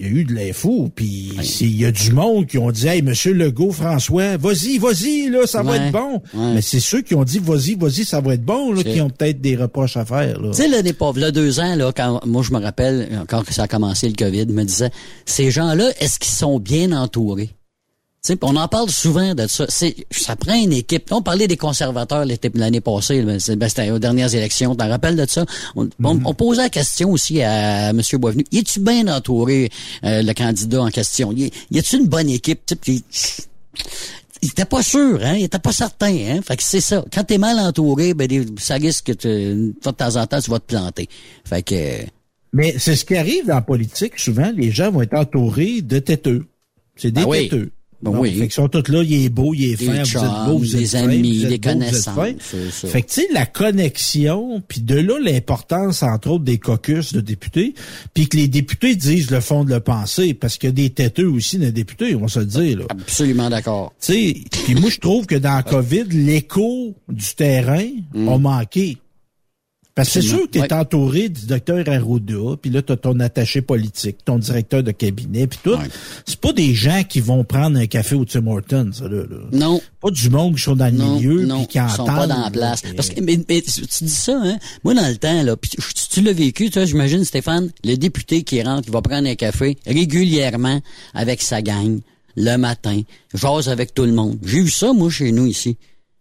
Il 0.02 0.06
y 0.06 0.08
a 0.08 0.12
eu 0.20 0.24
de 0.24 0.32
l'info, 0.32 0.88
puis 0.94 1.32
il 1.60 1.76
y 1.78 1.84
a 1.84 1.92
du 1.92 2.12
monde 2.12 2.46
qui 2.46 2.56
ont 2.56 2.70
dit 2.70 2.88
Hey, 2.88 3.02
monsieur 3.02 3.34
Legault, 3.34 3.70
François, 3.70 4.38
vas-y, 4.38 4.78
vas-y, 4.78 5.28
là, 5.28 5.46
ça 5.46 5.62
va 5.62 5.76
être 5.76 5.92
bon. 5.92 6.22
ouais. 6.32 6.54
Mais 6.54 6.62
c'est 6.62 6.80
ceux 6.80 7.02
qui 7.02 7.14
ont 7.14 7.22
dit 7.22 7.38
vas-y, 7.38 7.74
vas-y, 7.74 8.06
ça 8.06 8.22
va 8.22 8.32
être 8.32 8.42
bon, 8.44 8.72
là, 8.72 8.82
qui 8.82 8.98
ont 9.02 9.10
peut-être 9.10 9.42
des 9.42 9.56
reproches 9.56 9.98
à 9.98 10.06
faire. 10.06 10.40
Là. 10.40 10.52
Tu 10.52 10.56
sais, 10.56 10.68
l'année 10.68 10.94
pauvre, 10.94 11.20
là, 11.20 11.30
deux 11.30 11.60
ans, 11.60 11.76
là, 11.76 11.92
quand 11.94 12.24
moi 12.24 12.42
je 12.42 12.50
me 12.52 12.60
rappelle, 12.60 13.10
encore 13.20 13.44
que 13.44 13.52
ça 13.52 13.64
a 13.64 13.68
commencé 13.68 14.08
le 14.08 14.14
COVID, 14.14 14.46
je 14.48 14.54
me 14.54 14.64
disais, 14.64 14.90
ces 15.26 15.50
gens-là, 15.50 15.90
est-ce 16.00 16.18
qu'ils 16.18 16.32
sont 16.32 16.58
bien 16.58 16.92
entourés? 16.92 17.50
On 18.42 18.54
en 18.56 18.68
parle 18.68 18.90
souvent 18.90 19.34
de 19.34 19.46
ça. 19.46 19.64
C'est, 19.68 19.96
ça 20.10 20.36
prend 20.36 20.54
une 20.54 20.72
équipe. 20.74 21.10
On 21.10 21.22
parlait 21.22 21.48
des 21.48 21.56
conservateurs 21.56 22.24
l'année 22.54 22.80
passée, 22.82 23.22
ben, 23.22 23.38
c'était 23.40 23.90
aux 23.90 23.98
dernières 23.98 24.34
élections. 24.34 24.74
T'en 24.74 24.88
rappelles 24.88 25.16
de 25.16 25.26
ça? 25.26 25.46
On, 25.74 25.88
on- 26.04 26.20
on 26.24 26.34
posait 26.34 26.62
la 26.62 26.68
question 26.68 27.10
aussi 27.10 27.42
à 27.42 27.90
M. 27.90 28.00
Boisvenu. 28.18 28.44
Y 28.52 28.58
es-tu 28.58 28.80
bien 28.80 29.08
entouré, 29.08 29.70
euh, 30.04 30.22
le 30.22 30.32
candidat 30.34 30.82
en 30.82 30.90
question? 30.90 31.32
Y, 31.32 31.50
a-tu 31.78 31.96
une 31.96 32.08
bonne 32.08 32.28
équipe? 32.28 32.60
Il 34.42 34.48
était 34.48 34.64
pas 34.66 34.82
sûr, 34.82 35.20
hein? 35.24 35.34
Il 35.36 35.44
était 35.44 35.58
pas 35.58 35.72
certain, 35.72 36.14
hein? 36.14 36.40
Fait 36.42 36.56
que 36.56 36.62
c'est 36.62 36.80
ça. 36.80 37.04
Quand 37.12 37.24
t'es 37.24 37.38
mal 37.38 37.58
entouré, 37.58 38.12
ben, 38.14 38.28
ça 38.58 38.74
risque 38.74 39.06
que 39.06 39.12
tu- 39.12 39.28
de 39.28 39.90
temps 39.90 40.16
en 40.16 40.26
temps, 40.26 40.40
tu 40.40 40.50
vas 40.50 40.58
te 40.60 40.66
planter. 40.66 41.08
Fait 41.44 41.62
que, 41.62 42.04
Mais 42.52 42.74
c'est 42.78 42.96
ce 42.96 43.04
qui 43.06 43.16
arrive 43.16 43.46
dans 43.46 43.54
la 43.56 43.62
politique, 43.62 44.18
souvent, 44.18 44.50
les 44.54 44.70
gens 44.72 44.90
vont 44.90 45.02
être 45.02 45.14
entourés 45.14 45.80
de 45.82 45.98
têteux. 46.00 46.46
C'est 46.96 47.10
des 47.12 47.22
Ben 47.22 47.28
oui. 47.28 47.48
têteux. 47.48 47.70
Non, 48.02 48.18
oui. 48.18 48.30
Fait 48.32 48.40
qu'ils 48.40 48.52
sont 48.52 48.68
tous 48.68 48.90
là, 48.90 49.02
il 49.02 49.24
est 49.24 49.28
beau, 49.28 49.52
il 49.52 49.72
est 49.72 49.76
fin, 49.76 50.02
vous 50.02 50.24
êtes 50.24 50.46
beau, 50.46 50.58
vous 50.58 50.76
êtes 50.76 50.86
fin, 50.86 51.08
amis, 51.08 51.38
vous 51.38 51.44
êtes 51.44 51.50
des 51.50 51.58
beau, 51.58 51.78
vous 51.78 51.84
êtes 51.84 51.90
connaissances. 51.90 52.86
Fait 52.86 53.02
que, 53.02 53.08
tu 53.08 53.20
sais, 53.20 53.28
la 53.32 53.46
connexion, 53.46 54.62
puis 54.66 54.80
de 54.80 54.94
là, 54.94 55.18
l'importance, 55.20 56.02
entre 56.02 56.30
autres, 56.30 56.44
des 56.44 56.58
caucus 56.58 57.12
de 57.12 57.20
députés, 57.20 57.74
puis 58.14 58.28
que 58.28 58.36
les 58.36 58.48
députés 58.48 58.96
disent 58.96 59.30
le 59.30 59.40
fond 59.40 59.64
de 59.64 59.74
le 59.74 59.80
penser, 59.80 60.32
parce 60.34 60.56
qu'il 60.56 60.68
y 60.68 60.72
a 60.72 60.74
des 60.74 60.90
têteux 60.90 61.28
aussi 61.28 61.58
des 61.58 61.72
députés, 61.72 62.14
on 62.14 62.20
va 62.20 62.28
se 62.28 62.40
le 62.40 62.46
dire, 62.46 62.78
là. 62.78 62.84
Absolument 62.88 63.50
d'accord. 63.50 63.92
Tu 64.00 64.12
sais, 64.12 64.36
puis 64.64 64.74
moi, 64.74 64.88
je 64.88 64.98
trouve 64.98 65.26
que 65.26 65.34
dans 65.34 65.56
la 65.56 65.62
COVID, 65.62 66.04
l'écho 66.10 66.94
du 67.08 67.34
terrain 67.36 67.86
a 68.14 68.38
manqué. 68.38 68.96
Parce 69.94 70.08
que 70.14 70.20
c'est 70.20 70.28
sûr 70.28 70.42
que 70.46 70.52
tu 70.52 70.58
es. 70.58 70.62
Ouais. 70.62 70.72
entouré 70.72 71.28
du 71.28 71.46
docteur 71.46 71.86
Arruda, 71.88 72.56
puis 72.62 72.70
là, 72.70 72.80
tu 72.80 72.92
as 72.92 72.96
ton 72.96 73.18
attaché 73.20 73.60
politique, 73.60 74.18
ton 74.24 74.38
directeur 74.38 74.82
de 74.82 74.92
cabinet, 74.92 75.46
puis 75.46 75.58
tout. 75.62 75.76
C'est 76.26 76.38
pas 76.40 76.52
des 76.52 76.74
gens 76.74 77.02
qui 77.06 77.20
vont 77.20 77.42
prendre 77.44 77.78
un 77.78 77.86
café 77.86 78.14
au 78.14 78.24
Tim 78.24 78.46
Hortons, 78.46 78.90
ça, 78.92 79.04
là. 79.08 79.22
là. 79.28 79.36
Non. 79.52 79.80
Pas 80.00 80.10
du 80.10 80.30
monde 80.30 80.54
qui 80.56 80.62
sont 80.62 80.76
dans 80.76 80.86
le 80.86 80.92
Non, 80.92 81.16
milieu, 81.16 81.46
puis 81.46 81.66
qui 81.66 81.78
ils 81.78 81.80
entendent. 81.82 81.96
sont 81.96 82.04
pas 82.06 82.26
dans 82.26 82.40
la 82.40 82.50
place. 82.50 82.82
Parce 82.96 83.08
que, 83.10 83.20
mais, 83.20 83.38
mais 83.48 83.62
tu 83.62 84.04
dis 84.04 84.08
ça, 84.10 84.40
hein? 84.42 84.58
Moi, 84.84 84.94
dans 84.94 85.08
le 85.08 85.16
temps, 85.16 85.42
là, 85.42 85.56
pis 85.56 85.70
tu, 85.70 85.78
tu 86.10 86.20
l'as 86.22 86.32
vécu, 86.32 86.70
toi, 86.70 86.84
j'imagine, 86.84 87.24
Stéphane, 87.24 87.70
le 87.84 87.96
député 87.96 88.42
qui 88.44 88.62
rentre, 88.62 88.82
qui 88.86 88.90
va 88.90 89.02
prendre 89.02 89.28
un 89.28 89.34
café 89.34 89.76
régulièrement 89.86 90.80
avec 91.14 91.42
sa 91.42 91.62
gang, 91.62 92.00
le 92.36 92.56
matin, 92.56 93.02
jase 93.34 93.68
avec 93.68 93.92
tout 93.92 94.04
le 94.04 94.12
monde. 94.12 94.38
J'ai 94.44 94.58
eu 94.58 94.68
ça, 94.70 94.92
moi, 94.92 95.10
chez 95.10 95.32
nous, 95.32 95.46
ici. 95.46 95.76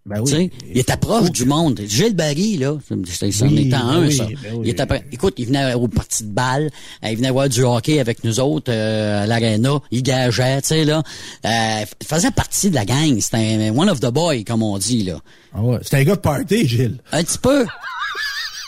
Ben 0.05 0.25
sais, 0.25 0.49
il 0.73 0.79
était 0.79 0.97
proche 0.97 1.29
du 1.31 1.45
monde. 1.45 1.81
Gilles 1.87 2.15
Barry, 2.15 2.57
là, 2.57 2.77
c'est 3.05 3.31
c'en 3.31 3.47
Oui, 3.47 3.59
était 3.59 3.69
ben 3.69 3.77
un, 3.81 4.01
oui, 4.07 4.13
ça. 4.15 4.25
ben 4.25 4.53
oui. 4.55 4.61
Il 4.63 4.69
était. 4.69 4.85
Écoute, 5.11 5.35
il 5.37 5.45
venait 5.47 5.73
aux 5.75 5.87
parties 5.87 6.23
de 6.23 6.29
balle, 6.31 6.71
euh, 7.03 7.09
il 7.11 7.17
venait 7.17 7.29
voir 7.29 7.47
du 7.47 7.61
hockey 7.63 7.99
avec 7.99 8.23
nous 8.23 8.39
autres 8.39 8.71
euh, 8.71 9.23
à 9.23 9.27
l'aréna, 9.27 9.79
il 9.91 10.01
gageait, 10.01 10.61
tu 10.61 10.69
sais, 10.69 10.85
là. 10.85 11.03
Euh, 11.45 11.85
il 12.01 12.07
faisait 12.07 12.31
partie 12.31 12.69
de 12.71 12.75
la 12.75 12.85
gang. 12.85 13.19
C'était 13.19 13.37
un 13.69 13.77
one 13.77 13.89
of 13.89 13.99
the 13.99 14.09
boys, 14.09 14.43
comme 14.47 14.63
on 14.63 14.77
dit, 14.79 15.03
là. 15.03 15.19
Ah 15.53 15.61
ouais. 15.61 15.77
C'est 15.83 15.97
un 15.97 16.03
gars 16.03 16.15
de 16.15 16.21
party, 16.21 16.67
Gilles. 16.67 16.97
Un 17.11 17.23
petit 17.23 17.37
peu. 17.37 17.65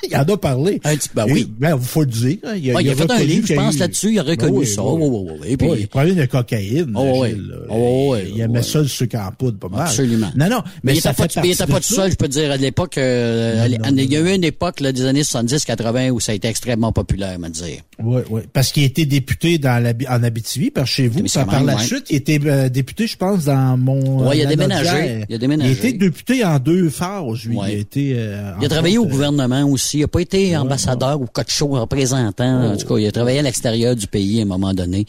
Il 0.10 0.16
en 0.18 0.24
a 0.24 0.38
parlé. 0.38 0.80
Un 0.84 0.96
petit, 0.96 1.10
ben 1.14 1.26
oui. 1.30 1.52
Ben, 1.60 1.78
faut 1.80 2.02
le 2.02 2.08
dire. 2.08 2.38
hein. 2.44 2.54
Il, 2.56 2.74
Ouais, 2.74 2.84
il 2.84 2.90
a 2.90 2.96
fait 2.96 3.02
un 3.02 3.14
reconnu 3.14 3.26
livre, 3.28 3.48
je 3.48 3.54
pense, 3.54 3.78
là-dessus, 3.78 4.12
il 4.12 4.20
a 4.20 4.24
reconnu 4.24 4.52
Ben 4.52 4.58
oui, 4.60 4.68
ça. 4.68 4.84
oui. 4.84 5.32
Et 5.48 5.58
puis- 5.58 5.68
Ouais, 5.70 5.78
il 5.82 5.88
prenait 5.88 6.14
de 6.14 6.26
cocaïne, 6.26 6.94
Oh, 6.96 7.24
là. 7.26 7.32
Oh, 7.70 8.10
ouais, 8.12 8.32
il 8.34 8.42
aimait 8.42 8.64
ça, 8.64 8.80
le 8.80 8.88
sucre 8.88 9.18
en 9.20 9.32
poudre, 9.32 9.58
pas 9.60 9.70
mal. 9.70 9.82
Absolument. 9.88 10.32
Non, 10.36 10.50
non, 10.50 10.62
mais, 10.84 10.92
Mais, 10.92 10.94
il 10.98 11.02
ça 11.02 11.12
était 11.12 11.22
pas, 11.24 11.28
tout- 11.28 11.40
il 11.44 11.56
pas 11.56 11.82
seul, 11.82 12.12
je 12.12 12.16
peux 12.16 12.28
te 12.28 12.32
dire, 12.34 12.52
à 12.52 12.58
l'époque, 12.58 12.98
euh, 12.98 13.68
il 13.92 14.12
y 14.12 14.16
a 14.16 14.20
eu 14.20 14.34
une 14.36 14.44
époque, 14.44 14.80
là, 14.80 14.92
des 14.92 15.06
années 15.06 15.24
70-80 15.24 16.10
où 16.12 16.20
ça 16.20 16.32
a 16.32 16.36
été 16.36 16.48
extrêmement 16.48 16.92
populaire, 16.92 17.38
me 17.40 17.50
dire. 17.50 17.82
Oui, 18.04 18.22
oui. 18.30 18.42
Parce 18.54 18.72
qu'il 18.72 18.84
était 18.84 19.06
député 19.06 19.58
dans 19.58 19.82
la, 19.84 19.94
en 20.10 20.24
Abitibi, 20.24 20.72
par 20.72 20.88
chez 20.88 21.08
vous. 21.08 21.22
Puis 21.22 21.32
par 21.46 21.64
la 21.64 21.76
ouais. 21.76 21.84
suite, 21.84 22.06
il 22.10 22.16
était 22.18 22.40
euh, 22.46 22.70
député, 22.70 23.08
je 23.08 23.18
pense, 23.18 23.46
dans 23.46 23.78
mon... 23.78 24.28
Ouais, 24.28 24.38
il 24.38 24.42
a 24.42 24.46
euh, 24.46 24.50
déménagé. 24.50 25.26
Il 25.30 25.36
a 25.36 25.38
déménagé. 25.38 25.72
Il 25.72 25.76
a 25.86 25.90
été 25.90 25.98
député 25.98 26.44
en 26.46 26.60
deux 26.60 26.90
phases, 26.90 27.46
lui. 27.46 27.58
Ouais. 27.58 27.72
Il 27.72 27.76
a 27.76 27.80
été... 27.80 28.14
euh, 28.16 28.52
Il 28.60 28.66
a 28.66 28.70
travaillé 28.70 28.98
au 28.98 29.06
euh, 29.06 29.10
gouvernement 29.10 29.64
aussi. 29.66 29.98
Il 29.98 30.02
n'a 30.02 30.08
pas 30.08 30.20
été 30.22 30.56
ambassadeur 30.58 31.22
ou 31.22 31.26
coach 31.26 31.52
show 31.54 31.68
représentant. 31.68 32.72
En 32.74 32.78
tout 32.78 32.88
cas, 32.88 32.98
il 32.98 33.08
a 33.08 33.12
travaillé 33.12 33.40
à 33.40 33.44
l'extérieur 33.44 33.96
du 33.96 34.08
pays 34.08 34.40
à 34.40 34.44
un 34.44 34.46
moment 34.46 34.74
donné. 34.74 35.06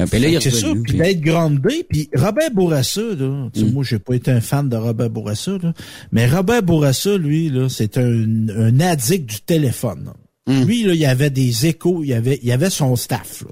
Euh, 0.00 0.06
Puis 0.10 0.18
là, 0.20 0.28
il 0.28 0.34
est 0.34 0.40
C'est 0.40 0.50
ça, 0.50 0.68
puis 0.82 0.98
d'être 0.98 1.20
grandé, 1.20 1.86
puis 1.88 2.08
Robert 2.14 2.50
Bourassa, 2.52 3.00
là, 3.00 3.48
tu 3.52 3.60
sais, 3.60 3.66
Mm. 3.66 3.72
moi 3.72 3.84
j'ai 3.84 3.98
pas 3.98 4.14
été 4.14 4.30
un 4.30 4.40
fan 4.40 4.68
de 4.68 4.76
Robert 4.76 5.10
Bourassa, 5.10 5.52
là, 5.62 5.72
mais 6.12 6.26
Robert 6.28 6.62
Bourassa, 6.62 7.16
lui, 7.16 7.48
là, 7.48 7.68
c'est 7.68 7.96
un, 7.98 8.24
un 8.56 8.80
addict 8.80 9.28
du 9.28 9.40
téléphone. 9.40 10.04
là. 10.06 10.12
Mm. 10.46 10.62
Lui, 10.64 10.82
là, 10.84 10.94
il 10.94 11.00
y 11.00 11.06
avait 11.06 11.30
des 11.30 11.66
échos, 11.66 12.02
il 12.02 12.10
y 12.10 12.14
avait, 12.14 12.38
il 12.42 12.48
y 12.48 12.52
avait 12.52 12.70
son 12.70 12.96
staff, 12.96 13.42
là. 13.42 13.50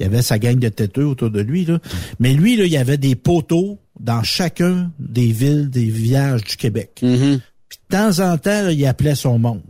Il 0.00 0.04
y 0.04 0.06
avait 0.06 0.22
sa 0.22 0.38
gang 0.38 0.58
de 0.58 0.68
têteux 0.68 1.06
autour 1.06 1.30
de 1.30 1.40
lui, 1.40 1.64
là. 1.64 1.78
Mais 2.18 2.32
lui, 2.32 2.56
là, 2.56 2.64
il 2.64 2.72
y 2.72 2.76
avait 2.76 2.96
des 2.96 3.14
poteaux 3.14 3.78
dans 4.00 4.22
chacun 4.22 4.90
des 4.98 5.30
villes, 5.30 5.70
des 5.70 5.84
villages 5.84 6.42
du 6.44 6.56
Québec. 6.56 6.98
Mm-hmm. 7.02 7.40
Puis 7.68 7.78
de 7.90 7.96
temps 7.96 8.18
en 8.20 8.36
temps, 8.38 8.62
là, 8.62 8.72
il 8.72 8.86
appelait 8.86 9.14
son 9.14 9.38
monde. 9.38 9.62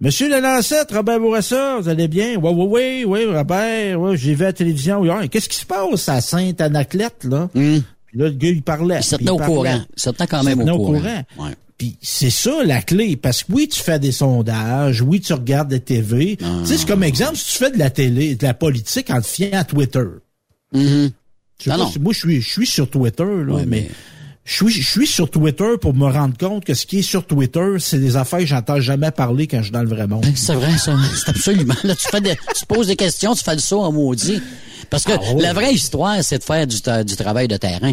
Monsieur 0.00 0.30
le 0.30 0.40
Lancette, 0.40 0.92
Robert 0.92 1.20
Bourassa, 1.20 1.78
vous 1.78 1.88
allez 1.88 2.08
bien? 2.08 2.36
Oui, 2.36 2.50
oui, 2.54 2.66
oui, 2.66 3.04
oui, 3.06 3.36
Robert, 3.36 4.00
ouais, 4.00 4.16
j'ai 4.16 4.34
vu 4.34 4.44
à 4.44 4.46
la 4.46 4.52
télévision. 4.54 5.02
Qu'est-ce 5.28 5.48
qui 5.48 5.58
se 5.58 5.66
passe 5.66 6.08
à 6.08 6.22
Sainte-Anaclette, 6.22 7.24
là? 7.24 7.50
Puis 7.52 8.18
là, 8.18 8.28
le 8.28 8.34
gars, 8.34 8.48
il 8.48 8.62
parlait. 8.62 8.98
Il 8.98 9.04
se 9.04 9.16
tenait 9.16 9.30
au 9.30 9.36
courant. 9.36 9.80
Il 9.94 10.00
se 10.00 10.08
tenait 10.10 10.26
quand 10.26 10.40
Il 10.40 10.46
même 10.46 10.60
au 10.60 10.64
tenait 10.64 10.76
courant. 10.76 11.24
Ouais. 11.38 11.54
Puis 11.80 11.96
c'est 12.02 12.28
ça 12.28 12.62
la 12.62 12.82
clé, 12.82 13.16
parce 13.16 13.42
que 13.42 13.52
oui, 13.54 13.66
tu 13.66 13.80
fais 13.80 13.98
des 13.98 14.12
sondages, 14.12 15.00
oui, 15.00 15.18
tu 15.18 15.32
regardes 15.32 15.68
des 15.70 15.80
TV. 15.80 16.36
Ah. 16.42 16.58
Tu 16.60 16.66
sais, 16.68 16.76
c'est 16.76 16.86
comme 16.86 17.02
exemple, 17.02 17.36
si 17.38 17.52
tu 17.52 17.58
fais 17.58 17.70
de 17.70 17.78
la 17.78 17.88
télé, 17.88 18.34
de 18.34 18.44
la 18.46 18.52
politique 18.52 19.08
en 19.08 19.18
te 19.22 19.26
fiant 19.26 19.48
à 19.58 19.64
Twitter. 19.64 20.04
Mm-hmm. 20.74 21.10
Sais 21.58 21.70
Non, 21.70 21.76
pas 21.78 21.82
non. 21.84 21.90
si- 21.90 21.98
moi, 21.98 22.12
je 22.12 22.18
suis, 22.18 22.42
je 22.42 22.48
suis 22.50 22.66
sur 22.66 22.90
Twitter, 22.90 23.24
là, 23.24 23.54
Ouais, 23.54 23.64
mais, 23.66 23.80
mais- 23.88 23.90
je 24.44 24.54
suis, 24.56 24.82
je 24.82 24.90
suis 24.90 25.06
sur 25.06 25.30
Twitter 25.30 25.70
pour 25.80 25.94
me 25.94 26.04
rendre 26.04 26.36
compte 26.36 26.66
que 26.66 26.74
ce 26.74 26.84
qui 26.84 26.98
est 26.98 27.02
sur 27.02 27.26
Twitter, 27.26 27.76
c'est 27.78 27.98
des 27.98 28.16
affaires 28.16 28.40
que 28.40 28.46
j'entends 28.46 28.80
jamais 28.82 29.10
parler 29.10 29.46
quand 29.46 29.58
je 29.60 29.62
suis 29.64 29.72
dans 29.72 29.82
le 29.82 29.88
vrai 29.88 30.06
monde. 30.06 30.26
C'est 30.34 30.52
vrai, 30.54 30.76
ça. 30.76 30.94
C'est 31.16 31.30
absolument. 31.30 31.74
Là, 31.84 31.94
tu, 31.96 32.08
fais 32.10 32.20
des- 32.20 32.36
tu 32.36 32.60
te 32.60 32.74
poses 32.74 32.88
des 32.88 32.96
questions, 32.96 33.34
tu 33.34 33.42
fais 33.42 33.54
le 33.54 33.60
saut 33.60 33.80
en 33.80 33.90
maudit. 33.90 34.42
Parce 34.90 35.04
que 35.04 35.12
Ah 35.12 35.34
la 35.38 35.54
vraie 35.54 35.72
histoire, 35.72 36.22
c'est 36.22 36.38
de 36.38 36.44
faire 36.44 36.66
du, 36.66 36.76
du 37.06 37.16
travail 37.16 37.48
de 37.48 37.56
terrain. 37.56 37.92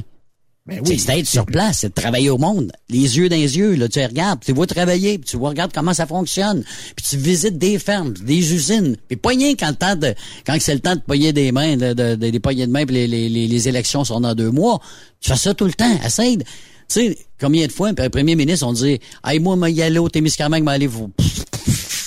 Ben 0.67 0.81
C'est 0.85 0.97
c'est 0.97 1.15
d'être 1.15 1.27
sur 1.27 1.45
place, 1.45 1.79
c'est 1.81 1.89
de 1.89 1.93
travailler 1.93 2.29
au 2.29 2.37
monde. 2.37 2.71
Les 2.89 3.17
yeux 3.17 3.29
dans 3.29 3.35
les 3.37 3.57
yeux, 3.57 3.75
là, 3.75 3.87
tu 3.87 3.99
regardes, 4.03 4.41
tu 4.43 4.51
vois 4.51 4.67
travailler, 4.67 5.17
puis 5.17 5.29
tu 5.29 5.37
vois, 5.37 5.49
regarde 5.49 5.71
comment 5.73 5.93
ça 5.93 6.05
fonctionne. 6.05 6.63
Puis 6.95 7.05
tu 7.09 7.17
visites 7.17 7.57
des 7.57 7.79
fermes, 7.79 8.13
des 8.13 8.53
usines. 8.53 8.97
Puis 9.07 9.15
pas 9.17 9.29
rien 9.29 9.53
quand 9.55 9.69
le 9.69 9.75
temps 9.75 9.95
de, 9.95 10.13
quand 10.45 10.57
c'est 10.59 10.73
le 10.73 10.81
temps 10.81 10.95
de 10.95 11.01
payer 11.01 11.31
des 11.31 11.51
mains, 11.51 11.77
de, 11.77 11.93
de- 11.93 12.15
de- 12.15 12.29
des 12.29 12.39
poignées 12.39 12.67
de 12.67 12.71
main, 12.71 12.85
puis 12.85 12.95
les, 12.95 13.07
les, 13.07 13.29
les, 13.29 13.47
les 13.47 13.67
élections 13.69 14.03
sont 14.03 14.19
dans 14.19 14.35
deux 14.35 14.51
mois. 14.51 14.81
Tu 15.21 15.29
fais 15.31 15.37
ça 15.37 15.53
tout 15.53 15.65
le 15.65 15.73
temps. 15.73 15.97
Essaye 16.05 16.37
tu 16.37 16.43
sais, 16.87 17.17
combien 17.39 17.67
de 17.67 17.71
fois, 17.73 17.89
un 17.89 18.09
premier 18.09 18.35
ministre, 18.35 18.65
on 18.65 18.71
dit, 18.71 18.97
hey, 19.25 19.39
moi, 19.39 19.57
moi, 19.57 19.69
y 19.69 19.81
aller 19.81 19.99
au 19.99 20.07
Témiscamingue, 20.07 20.63
m'aller 20.63 20.87
vous, 20.87 21.11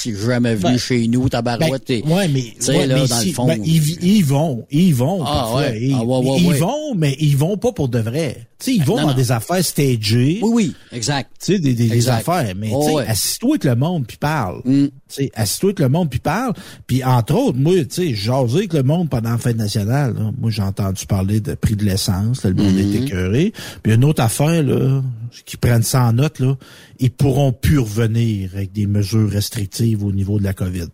j'ai 0.03 0.15
jamais 0.17 0.55
venu 0.55 0.73
Ben, 0.73 0.79
chez 0.79 1.07
nous, 1.07 1.29
tabarouette. 1.29 1.85
Ben, 1.87 2.01
ouais, 2.11 2.29
mais, 2.29 2.55
ouais, 2.67 2.87
là, 2.87 2.95
mais 3.03 3.07
dans 3.07 3.19
si- 3.21 3.29
le 3.29 3.35
fond. 3.35 3.47
ben, 3.47 3.61
ils, 3.63 4.03
ils 4.03 4.25
vont, 4.25 4.65
ils 4.71 4.95
vont. 4.95 5.23
Ah, 5.23 5.27
parfois. 5.27 5.61
ouais. 5.61 5.79
Ils, 5.83 5.93
Ah, 5.95 6.03
ouais, 6.05 6.39
ils 6.39 6.55
vont, 6.55 6.95
mais 6.97 7.15
ils 7.21 7.37
vont 7.37 7.59
pas 7.59 7.73
pour 7.73 7.91
de 7.91 7.99
vrai. 7.99 8.47
Tu 8.61 8.67
sais, 8.73 8.77
ils 8.77 8.85
vont 8.85 8.97
non, 8.97 9.03
dans 9.03 9.09
non. 9.09 9.15
des 9.15 9.33
affaires 9.33 9.65
stagées. 9.65 10.39
Oui, 10.43 10.51
oui, 10.53 10.75
exact. 10.93 11.31
Tu 11.41 11.55
sais, 11.55 11.59
des, 11.59 11.73
des, 11.75 11.89
des 11.89 12.09
affaires. 12.11 12.53
Mais, 12.57 12.71
Oh, 12.73 12.81
tu 12.83 12.89
sais, 12.91 12.95
ouais. 12.97 13.05
Mm. 13.07 13.11
assis-toi 13.11 13.51
avec 13.51 13.65
le 13.65 13.75
monde 13.77 14.07
puis 14.07 14.17
parle. 14.19 14.63
Tu 14.65 14.91
sais, 15.09 15.31
assis-toi 15.35 15.69
avec 15.71 15.79
le 15.81 15.89
monde 15.89 16.11
puis 16.11 16.19
parle. 16.21 16.53
Puis, 16.87 17.03
entre 17.03 17.35
autres, 17.35 17.59
moi, 17.59 17.75
tu 17.85 17.87
sais, 17.91 18.07
j'ai 18.09 18.15
jasé 18.15 18.57
avec 18.59 18.73
le 18.75 18.83
monde 18.83 19.09
pendant 19.09 19.31
la 19.31 19.39
fête 19.39 19.57
nationale. 19.57 20.15
là. 20.15 20.31
Moi, 20.39 20.51
j'ai 20.51 20.63
entendu 20.63 21.07
parler 21.07 21.41
de 21.41 21.55
prix 21.55 21.75
de 21.75 21.85
l'essence. 21.85 22.45
Le 22.45 22.55
monde 22.55 22.75
Mm-hmm. 22.75 22.95
est 22.95 23.03
écœuré. 23.07 23.53
Puis, 23.83 23.95
une 23.95 24.05
autre 24.05 24.23
affaire, 24.23 24.63
là, 24.63 25.03
qui 25.47 25.57
prennent 25.57 25.83
ça 25.83 26.05
en 26.05 26.13
note, 26.13 26.39
là, 26.39 26.57
ils 26.99 27.11
pourront 27.11 27.53
plus 27.53 27.79
revenir 27.79 28.51
avec 28.55 28.73
des 28.73 28.87
mesures 28.87 29.31
restrictives 29.31 30.05
au 30.05 30.13
niveau 30.13 30.39
de 30.39 30.45
la 30.45 30.53
COVID. 30.53 30.89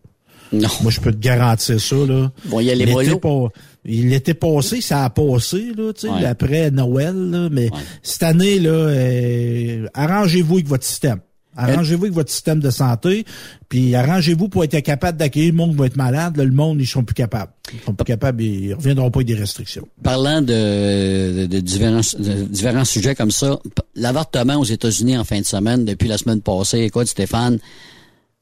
Non. 0.52 0.68
Moi, 0.82 0.92
je 0.92 1.00
peux 1.00 1.10
te 1.10 1.18
garantir 1.18 1.80
ça, 1.80 1.96
là. 1.96 2.30
Ils 2.44 2.50
vont 2.52 2.60
y 2.60 2.70
aller 2.70 2.86
L'été 2.86 3.10
mollo. 3.10 3.50
Il 3.88 4.12
était 4.12 4.34
passé, 4.34 4.80
ça 4.80 5.04
a 5.04 5.10
passé, 5.10 5.72
là, 5.76 5.92
tu 5.92 6.02
sais, 6.02 6.10
Ouais. 6.10 6.24
après 6.24 6.70
Noël, 6.70 7.14
là, 7.30 7.48
mais 7.50 7.70
cette 8.02 8.24
année, 8.24 8.58
là, 8.58 8.70
euh, 8.70 9.86
arrangez-vous 9.94 10.54
avec 10.54 10.66
votre 10.68 10.84
système. 10.84 11.20
Arrangez-vous 11.58 12.02
avec 12.04 12.12
votre 12.14 12.30
système 12.30 12.60
de 12.60 12.68
santé, 12.68 13.24
puis 13.70 13.94
arrangez-vous 13.94 14.48
pour 14.50 14.62
être 14.64 14.78
capable 14.80 15.16
d'accueillir 15.16 15.52
le 15.52 15.56
monde 15.56 15.70
qui 15.70 15.76
va 15.76 15.86
être 15.86 15.96
malade. 15.96 16.36
Là, 16.36 16.44
le 16.44 16.50
monde, 16.50 16.78
ils 16.82 16.86
seront 16.86 17.02
plus 17.02 17.14
capables. 17.14 17.50
Ils 17.72 17.80
seront 17.80 17.94
plus 17.94 18.04
capables, 18.04 18.42
ils 18.42 18.74
reviendront 18.74 19.10
pas 19.10 19.20
avec 19.20 19.28
des 19.28 19.34
restrictions. 19.36 19.88
Parlant 20.02 20.42
de, 20.42 21.42
de, 21.42 21.46
de 21.46 21.60
différents, 21.60 22.00
de 22.18 22.42
différents 22.42 22.84
sujets 22.84 23.14
comme 23.14 23.30
ça, 23.30 23.58
l'avortement 23.94 24.56
aux 24.56 24.64
États-Unis 24.64 25.16
en 25.16 25.24
fin 25.24 25.40
de 25.40 25.46
semaine, 25.46 25.86
depuis 25.86 26.08
la 26.08 26.18
semaine 26.18 26.42
passée, 26.42 26.80
écoute 26.80 27.06
Stéphane, 27.06 27.58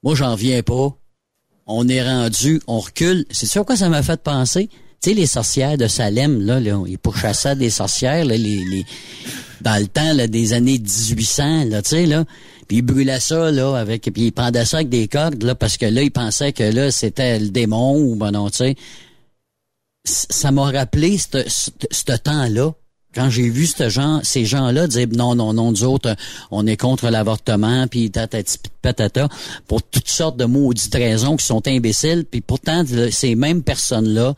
moi 0.03 0.17
j'en 0.17 0.35
viens 0.35 0.63
pas. 0.63 0.97
On 1.67 1.87
est 1.89 2.03
rendu, 2.03 2.61
on 2.67 2.81
recule. 2.81 3.27
C'est 3.31 3.47
sûr 3.47 3.65
quoi 3.65 3.77
ça 3.77 3.89
m'a 3.89 4.03
fait 4.03 4.21
penser? 4.21 4.69
Tu 5.05 5.15
les 5.15 5.27
sorcières 5.27 5.77
de 5.77 5.87
Salem, 5.87 6.41
là, 6.41 6.61
là 6.61 6.83
ils 6.87 6.99
pourchassaient 6.99 7.57
des 7.57 7.71
sorcières, 7.71 8.25
là, 8.25 8.37
les, 8.37 8.65
les, 8.65 8.87
dans 9.61 9.81
le 9.81 9.87
temps 9.87 10.13
là, 10.15 10.27
des 10.27 10.53
années 10.53 10.79
1800, 10.79 11.67
là, 11.67 11.83
tu 11.83 12.07
là. 12.07 12.25
Puis 12.67 12.79
ils 12.79 12.83
brûlaient 12.83 13.21
ça, 13.21 13.51
là, 13.51 13.75
avec, 13.75 14.03
puis 14.03 14.23
ils 14.27 14.33
pendaient 14.33 14.65
ça 14.65 14.79
avec 14.79 14.89
des 14.89 15.07
cordes, 15.07 15.43
là, 15.43 15.55
parce 15.55 15.77
que 15.77 15.85
là, 15.85 16.03
ils 16.03 16.11
pensaient 16.11 16.53
que 16.55 16.65
là, 16.65 16.91
c'était 16.91 17.39
le 17.39 17.49
démon, 17.49 17.99
ou 17.99 18.17
ben 18.17 18.31
non, 18.31 18.49
tu 18.49 18.57
sais 18.57 18.77
ça 20.05 20.51
m'a 20.51 20.71
rappelé 20.71 21.19
ce- 21.19 22.17
temps-là. 22.17 22.73
Quand 23.15 23.31
j'ai 23.31 23.49
vu 23.49 23.67
ce 23.67 23.89
genre, 23.89 24.21
ces 24.25 24.45
gens-là 24.45 24.89
dire 24.89 25.07
non, 25.13 25.37
non, 25.37 25.53
non, 25.53 25.71
nous 25.71 25.85
autres, 25.85 26.11
euh, 26.11 26.15
on 26.51 26.67
est 26.67 26.77
contre 26.77 27.09
l'avortement, 27.11 27.87
puis 27.87 28.11
tatati 28.11 28.59
patata, 28.83 29.29
pour 29.69 29.83
toutes 29.83 30.09
sortes 30.09 30.37
de 30.37 30.47
maudites 30.47 30.95
raisons 30.95 31.37
qui 31.37 31.47
sont 31.47 31.67
imbéciles, 31.69 32.25
puis 32.29 32.41
pourtant, 32.41 32.85
ces 33.11 33.37
mêmes 33.37 33.63
personnes-là, 33.63 34.35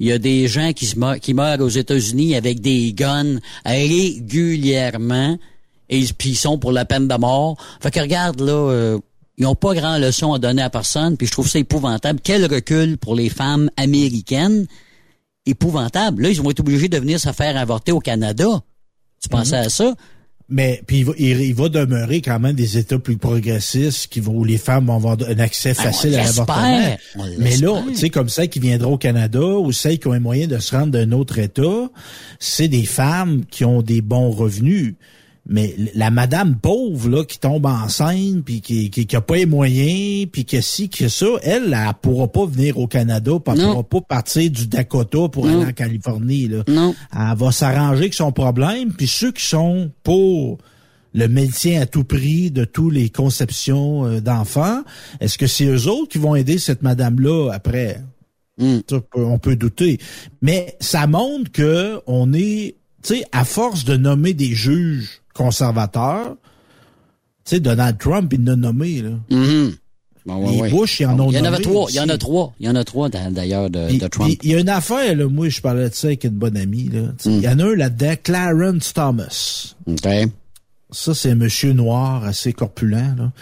il 0.00 0.08
y 0.08 0.12
a 0.12 0.18
des 0.18 0.48
gens 0.48 0.72
qui, 0.72 0.86
se 0.86 0.98
meurent, 0.98 1.20
qui 1.20 1.34
meurent 1.34 1.60
aux 1.60 1.68
États-Unis 1.68 2.34
avec 2.34 2.60
des 2.60 2.92
guns 2.92 3.38
régulièrement, 3.64 5.38
et 5.88 6.04
puis 6.18 6.30
ils 6.30 6.36
sont 6.36 6.58
pour 6.58 6.72
la 6.72 6.84
peine 6.84 7.06
de 7.06 7.14
mort. 7.14 7.56
Fait 7.80 7.90
que 7.90 8.00
regarde, 8.00 8.40
là, 8.40 8.52
euh, 8.52 8.98
ils 9.38 9.46
ont 9.46 9.54
pas 9.54 9.74
grand 9.74 9.98
leçon 9.98 10.32
à 10.32 10.38
donner 10.38 10.62
à 10.62 10.70
personne, 10.70 11.16
puis 11.16 11.26
je 11.26 11.32
trouve 11.32 11.48
ça 11.48 11.58
épouvantable. 11.58 12.20
Quel 12.22 12.44
recul 12.52 12.98
pour 12.98 13.14
les 13.14 13.28
femmes 13.28 13.70
américaines 13.76 14.66
épouvantable. 15.46 16.22
Là, 16.22 16.30
ils 16.30 16.40
vont 16.40 16.50
être 16.50 16.60
obligés 16.60 16.88
de 16.88 16.98
venir 16.98 17.18
se 17.20 17.32
faire 17.32 17.56
avorter 17.56 17.92
au 17.92 18.00
Canada. 18.00 18.62
Tu 19.22 19.28
pensais 19.28 19.56
à 19.56 19.68
ça? 19.68 19.94
Mais 20.50 20.82
puis 20.86 20.98
il 20.98 21.04
va, 21.04 21.12
il, 21.16 21.40
il 21.40 21.54
va 21.54 21.68
demeurer 21.68 22.20
quand 22.20 22.40
même 22.40 22.54
des 22.54 22.76
États 22.76 22.98
plus 22.98 23.16
progressistes 23.16 24.08
qui 24.08 24.18
vont 24.20 24.34
où 24.34 24.44
les 24.44 24.58
femmes 24.58 24.86
vont 24.86 24.96
avoir 24.96 25.16
un 25.28 25.38
accès 25.38 25.74
Ben, 25.74 25.84
facile 25.84 26.14
on 26.14 26.18
à 26.18 26.24
l'avortement. 26.24 26.96
Mais 27.38 27.56
là, 27.56 27.82
tu 27.88 27.96
sais, 27.96 28.10
comme 28.10 28.28
celles 28.28 28.48
qui 28.48 28.58
viendront 28.58 28.94
au 28.94 28.98
Canada 28.98 29.40
ou 29.40 29.70
celles 29.70 29.98
qui 29.98 30.08
ont 30.08 30.12
un 30.12 30.20
moyen 30.20 30.48
de 30.48 30.58
se 30.58 30.74
rendre 30.74 30.92
d'un 30.92 31.12
autre 31.12 31.38
État, 31.38 31.88
c'est 32.40 32.68
des 32.68 32.84
femmes 32.84 33.44
qui 33.48 33.64
ont 33.64 33.82
des 33.82 34.00
bons 34.00 34.30
revenus. 34.30 34.94
Mais 35.46 35.74
la 35.94 36.10
madame 36.10 36.56
pauvre 36.56 37.08
là 37.08 37.24
qui 37.24 37.38
tombe 37.38 37.66
enceinte 37.66 38.44
puis 38.44 38.60
qui 38.60 38.90
qui, 38.90 39.06
qui 39.06 39.16
a 39.16 39.20
pas 39.20 39.36
les 39.36 39.46
moyens 39.46 40.28
puis 40.30 40.44
que 40.44 40.60
si 40.60 40.88
que 40.88 41.08
ça, 41.08 41.26
elle, 41.42 41.72
elle 41.76 41.94
pourra 42.02 42.28
pas 42.28 42.44
venir 42.46 42.78
au 42.78 42.86
Canada, 42.86 43.32
puis 43.44 43.54
elle 43.56 43.62
pourra 43.64 43.82
pas 43.82 44.00
partir 44.02 44.50
du 44.50 44.66
Dakota 44.68 45.28
pour 45.28 45.46
Non. 45.46 45.60
aller 45.62 45.70
en 45.70 45.72
Californie 45.72 46.46
là. 46.46 46.62
Non. 46.68 46.94
Elle 47.12 47.36
va 47.38 47.52
s'arranger 47.52 47.98
avec 48.00 48.14
son 48.14 48.32
problème 48.32 48.92
puis 48.92 49.06
ceux 49.08 49.32
qui 49.32 49.44
sont 49.46 49.90
pour 50.02 50.58
le 51.14 51.26
maintien 51.26 51.80
à 51.80 51.86
tout 51.86 52.04
prix 52.04 52.52
de 52.52 52.64
tous 52.64 52.88
les 52.90 53.08
conceptions 53.08 54.06
euh, 54.06 54.20
d'enfants, 54.20 54.82
est-ce 55.18 55.38
que 55.38 55.48
c'est 55.48 55.64
eux 55.64 55.88
autres 55.88 56.08
qui 56.12 56.18
vont 56.18 56.36
aider 56.36 56.58
cette 56.58 56.82
madame-là 56.82 57.50
après? 57.52 58.00
Hmm. 58.58 58.78
Ça, 58.88 58.96
on 58.96 59.00
peut- 59.00 59.24
on 59.24 59.38
peut 59.38 59.56
douter. 59.56 59.98
Mais 60.42 60.76
ça 60.80 61.08
montre 61.08 61.50
que 61.50 62.00
on 62.06 62.32
est, 62.32 62.76
tu 63.02 63.16
sais, 63.16 63.24
à 63.32 63.44
force 63.44 63.84
de 63.84 63.96
nommer 63.96 64.34
des 64.34 64.52
juges 64.54 65.20
conservateurs, 65.34 66.36
tu 67.44 67.56
sais, 67.56 67.60
Donald 67.60 67.98
Trump, 67.98 68.32
il 68.32 68.48
en 68.48 68.52
a 68.52 68.56
nommé, 68.56 69.02
là. 69.02 69.10
Bon, 70.26 70.44
ouais, 70.44 70.52
Les 70.52 70.60
ouais. 70.60 70.70
Bush, 70.70 71.00
ils 71.00 71.06
en 71.06 71.18
ont 71.18 71.30
Il 71.30 71.38
y 71.38 71.40
en 71.40 71.44
avait 71.44 71.62
trois. 71.62 71.90
Il 71.90 71.96
y 71.96 72.00
en 72.00 72.08
a 72.08 72.18
trois. 72.18 72.52
Il 72.60 72.66
y 72.66 72.68
en 72.68 72.76
a 72.76 72.84
trois 72.84 73.08
d'a- 73.08 73.30
d'ailleurs 73.30 73.70
de, 73.70 74.06
Trump. 74.08 74.30
Il 74.42 74.50
y 74.50 74.54
a 74.54 74.60
une 74.60 74.68
affaire, 74.68 75.16
là, 75.16 75.26
moi, 75.28 75.48
je 75.48 75.60
parlais 75.60 75.88
de 75.88 75.94
ça 75.94 76.08
avec 76.08 76.24
une 76.24 76.30
bonne 76.30 76.56
amie, 76.56 76.88
là. 76.88 77.00
Hmm. 77.24 77.30
Il 77.30 77.40
y 77.40 77.48
en 77.48 77.58
a 77.58 77.64
un 77.64 77.74
là-dedans, 77.74 78.14
Clarence 78.22 78.92
Thomas. 78.92 79.74
OK. 79.86 80.08
Ça, 80.92 81.14
c'est 81.14 81.30
un 81.30 81.34
monsieur 81.34 81.72
noir 81.72 82.24
assez 82.24 82.52
corpulent, 82.52 83.14
là. 83.16 83.32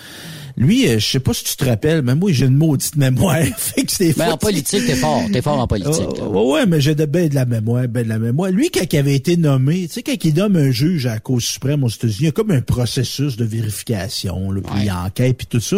Lui, 0.58 0.88
euh, 0.88 0.98
je 0.98 1.06
sais 1.06 1.20
pas 1.20 1.32
si 1.32 1.44
tu 1.44 1.56
te 1.56 1.64
rappelles, 1.64 2.02
mais 2.02 2.16
moi, 2.16 2.32
j'ai 2.32 2.46
une 2.46 2.56
maudite 2.56 2.96
mémoire. 2.96 3.36
fait 3.56 3.84
que 3.84 3.92
Mais 4.00 4.12
fou, 4.12 4.22
en 4.22 4.36
politique, 4.36 4.86
t'es 4.86 4.96
fort. 4.96 5.22
T'es 5.32 5.40
fort 5.40 5.60
en 5.60 5.68
politique. 5.68 6.08
Oh, 6.20 6.32
là. 6.32 6.40
ouais, 6.40 6.66
mais 6.66 6.80
j'ai 6.80 6.96
de 6.96 7.06
ben 7.06 7.28
de 7.28 7.36
la 7.36 7.44
mémoire, 7.44 7.86
ben 7.86 8.02
de 8.02 8.08
la 8.08 8.18
mémoire. 8.18 8.50
Lui, 8.50 8.68
quand 8.70 8.92
il 8.92 8.98
avait 8.98 9.14
été 9.14 9.36
nommé, 9.36 9.86
tu 9.86 9.94
sais, 9.94 10.02
quand 10.02 10.16
il 10.24 10.34
nomme 10.34 10.56
un 10.56 10.72
juge 10.72 11.06
à 11.06 11.14
la 11.14 11.20
Cour 11.20 11.40
suprême 11.40 11.84
aux 11.84 11.88
États-Unis, 11.88 12.16
il 12.18 12.24
y 12.24 12.28
a 12.28 12.32
comme 12.32 12.50
un 12.50 12.60
processus 12.60 13.36
de 13.36 13.44
vérification, 13.44 14.50
là, 14.50 14.60
puis 14.60 14.90
enquête, 14.90 15.36
puis 15.36 15.46
tout 15.46 15.60
ça. 15.60 15.76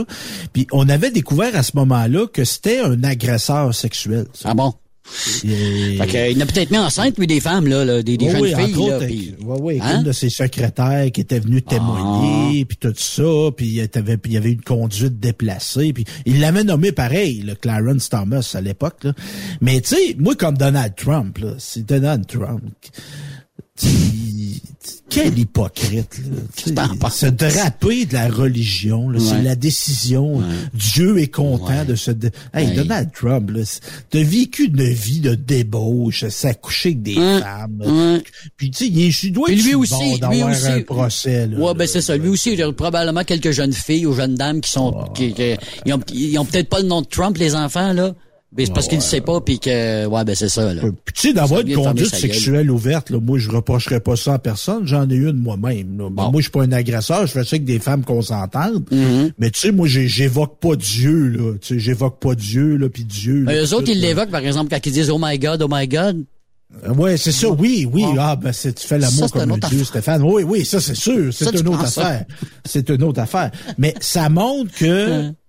Puis 0.54 0.66
on 0.72 0.88
avait 0.88 1.10
découvert 1.10 1.54
à 1.54 1.62
ce 1.62 1.72
moment-là 1.74 2.26
que 2.26 2.44
c'était 2.44 2.80
un 2.80 3.04
agresseur 3.04 3.74
sexuel. 3.74 4.24
ça. 4.32 4.48
Ah 4.50 4.54
bon? 4.54 4.72
Et- 5.44 5.96
Fait 5.96 6.06
que, 6.06 6.30
il 6.32 6.40
a 6.40 6.46
peut-être 6.46 6.70
mis 6.70 6.78
enceinte, 6.78 7.18
lui, 7.18 7.26
des 7.26 7.40
femmes, 7.40 7.66
là, 7.66 7.84
là, 7.84 8.02
des, 8.02 8.16
des 8.16 8.26
Ouais, 8.26 8.30
jeunes 8.32 8.40
oui, 8.42 8.48
filles. 8.54 8.74
entre 8.74 8.88
là, 8.88 8.96
autres, 8.96 9.06
ouais, 9.06 9.60
ouais, 9.60 9.80
avec 9.80 9.94
Hein? 9.94 9.98
une 9.98 10.04
de 10.04 10.12
ses 10.12 10.30
secrétaires 10.30 11.10
qui 11.12 11.20
était 11.20 11.40
venue 11.40 11.62
témoigner, 11.62 12.64
puis 12.64 12.76
tout 12.76 12.92
ça, 12.96 13.22
puis 13.56 13.66
il 13.66 13.74
y 14.32 14.36
avait, 14.36 14.52
une 14.52 14.60
conduite 14.62 15.18
déplacée, 15.18 15.92
puis 15.92 16.04
il 16.26 16.38
l'avait 16.40 16.64
nommé 16.64 16.92
pareil, 16.92 17.42
le 17.42 17.54
Clarence 17.54 18.08
Thomas 18.08 18.48
à 18.54 18.60
l'époque. 18.60 19.06
Mais 19.60 19.80
tu 19.80 19.96
sais, 19.96 20.16
moi 20.18 20.34
comme 20.36 20.56
Donald 20.56 20.94
Trump, 20.94 21.38
c'est 21.58 21.84
Donald 21.84 22.26
Trump. 22.26 22.62
Quel 25.08 25.36
hypocrite, 25.38 26.18
là. 26.18 26.36
Se 27.10 27.26
draper 27.26 28.06
de 28.06 28.12
la 28.14 28.28
religion, 28.28 29.08
c'est 29.18 29.42
la 29.42 29.56
décision. 29.56 30.42
Dieu 30.72 31.18
est 31.18 31.28
content 31.32 31.84
de 31.84 31.94
se... 31.96 32.12
Hey. 32.54 32.74
Donald 32.76 33.10
Trump, 33.12 33.50
t'as 34.10 34.22
vécu 34.22 34.66
une 34.66 34.82
vie 34.84 35.20
de 35.20 35.34
débauche, 35.34 36.26
s'accoucher 36.28 36.90
avec 36.90 37.02
des 37.02 37.14
femmes. 37.14 38.20
Puis 38.56 38.70
tu 38.70 38.84
sais, 38.84 38.90
il 38.90 39.00
est- 39.02 39.22
il 39.24 39.32
doit 39.32 39.50
être 39.50 39.62
lui 39.64 39.72
bon 39.74 39.80
aussi, 39.80 40.10
lui 40.12 40.18
d'avoir 40.20 40.50
aussi. 40.50 40.66
un 40.66 40.80
procès. 40.82 41.46
Là, 41.48 41.58
Ouais, 41.58 41.74
ben 41.74 41.86
c'est 41.88 42.00
ça. 42.00 42.16
Lui 42.16 42.28
aussi, 42.28 42.52
il 42.52 42.58
y 42.58 42.62
a 42.62 42.72
probablement 42.72 43.24
quelques 43.24 43.50
jeunes 43.50 43.72
filles 43.72 44.06
ou 44.06 44.14
jeunes 44.14 44.36
dames 44.36 44.60
qui 44.60 44.70
sont, 44.70 44.92
qui, 45.14 45.32
qui- 45.34 45.56
ils 45.86 45.92
ont, 45.92 46.00
ils 46.12 46.38
ont 46.38 46.44
peut-être 46.44 46.68
pas 46.68 46.80
le 46.80 46.86
nom 46.86 47.02
de 47.02 47.06
Trump, 47.06 47.36
les 47.36 47.54
enfants, 47.56 47.92
là. 47.92 48.14
Mais 48.56 48.66
c'est 48.66 48.72
parce 48.72 48.88
qu'ils 48.88 48.98
ne 48.98 49.02
savent 49.02 49.20
pas, 49.20 49.40
puis 49.40 49.60
que, 49.60 50.06
ouais, 50.06 50.24
ben 50.24 50.34
c'est 50.34 50.48
ça, 50.48 50.74
là. 50.74 50.82
Puis 50.82 51.14
tu 51.14 51.28
sais, 51.28 51.32
d'avoir 51.32 51.60
une 51.60 51.72
conduite 51.72 52.12
sexuelle 52.12 52.68
ouverte, 52.70 53.10
là, 53.10 53.20
moi, 53.20 53.38
je 53.38 53.48
reprocherais 53.48 54.00
pas 54.00 54.16
ça 54.16 54.34
à 54.34 54.38
personne. 54.40 54.86
J'en 54.86 55.08
ai 55.08 55.14
une 55.14 55.36
moi-même. 55.36 55.96
là. 55.98 56.08
Ben, 56.10 56.30
Moi, 56.30 56.32
je 56.36 56.42
suis 56.42 56.50
pas 56.50 56.64
un 56.64 56.72
agresseur. 56.72 57.26
Je 57.26 57.32
fais 57.32 57.44
ça 57.44 57.56
avec 57.56 57.64
des 57.64 57.78
femmes 57.78 58.04
consentantes. 58.04 58.90
Mm-hmm. 58.90 59.32
Mais 59.38 59.50
tu 59.50 59.60
sais, 59.60 59.70
moi, 59.70 59.86
j'évoque 59.86 60.58
pas 60.58 60.74
Dieu, 60.74 61.28
là. 61.28 61.52
Tu 61.60 61.74
sais, 61.74 61.78
j'évoque 61.80 62.18
pas 62.18 62.34
Dieu, 62.34 62.76
là, 62.76 62.88
puis 62.88 63.04
Dieu. 63.04 63.44
là, 63.44 63.52
Mais 63.52 63.58
eux 63.60 63.72
autres, 63.72 63.84
tout, 63.84 63.92
ils 63.92 64.00
l'évoquent, 64.00 64.30
par 64.32 64.44
exemple, 64.44 64.70
quand 64.70 64.84
ils 64.84 64.92
disent, 64.92 65.10
oh 65.10 65.18
my 65.20 65.38
God, 65.38 65.62
oh 65.62 65.68
my 65.70 65.86
God. 65.86 66.24
Ouais, 66.96 67.16
c'est 67.16 67.32
ça, 67.32 67.48
oui, 67.50 67.88
oui. 67.92 68.04
Ah, 68.18 68.36
ben, 68.36 68.52
tu 68.52 68.86
fais 68.86 68.98
l'amour 68.98 69.30
comme 69.30 69.58
Dieu, 69.58 69.58
affaire. 69.62 69.86
Stéphane. 69.86 70.22
Oui, 70.22 70.44
oui, 70.44 70.64
ça, 70.64 70.80
c'est 70.80 70.94
sûr. 70.94 71.32
C'est 71.32 71.52
une 71.58 71.68
autre 71.68 71.84
affaire. 71.84 72.24
C'est 72.64 72.88
une 72.90 73.02
autre 73.02 73.20
affaire. 73.20 73.50
Mais 73.76 73.94
ça 74.00 74.28
montre 74.28 74.72
que, 74.74 75.30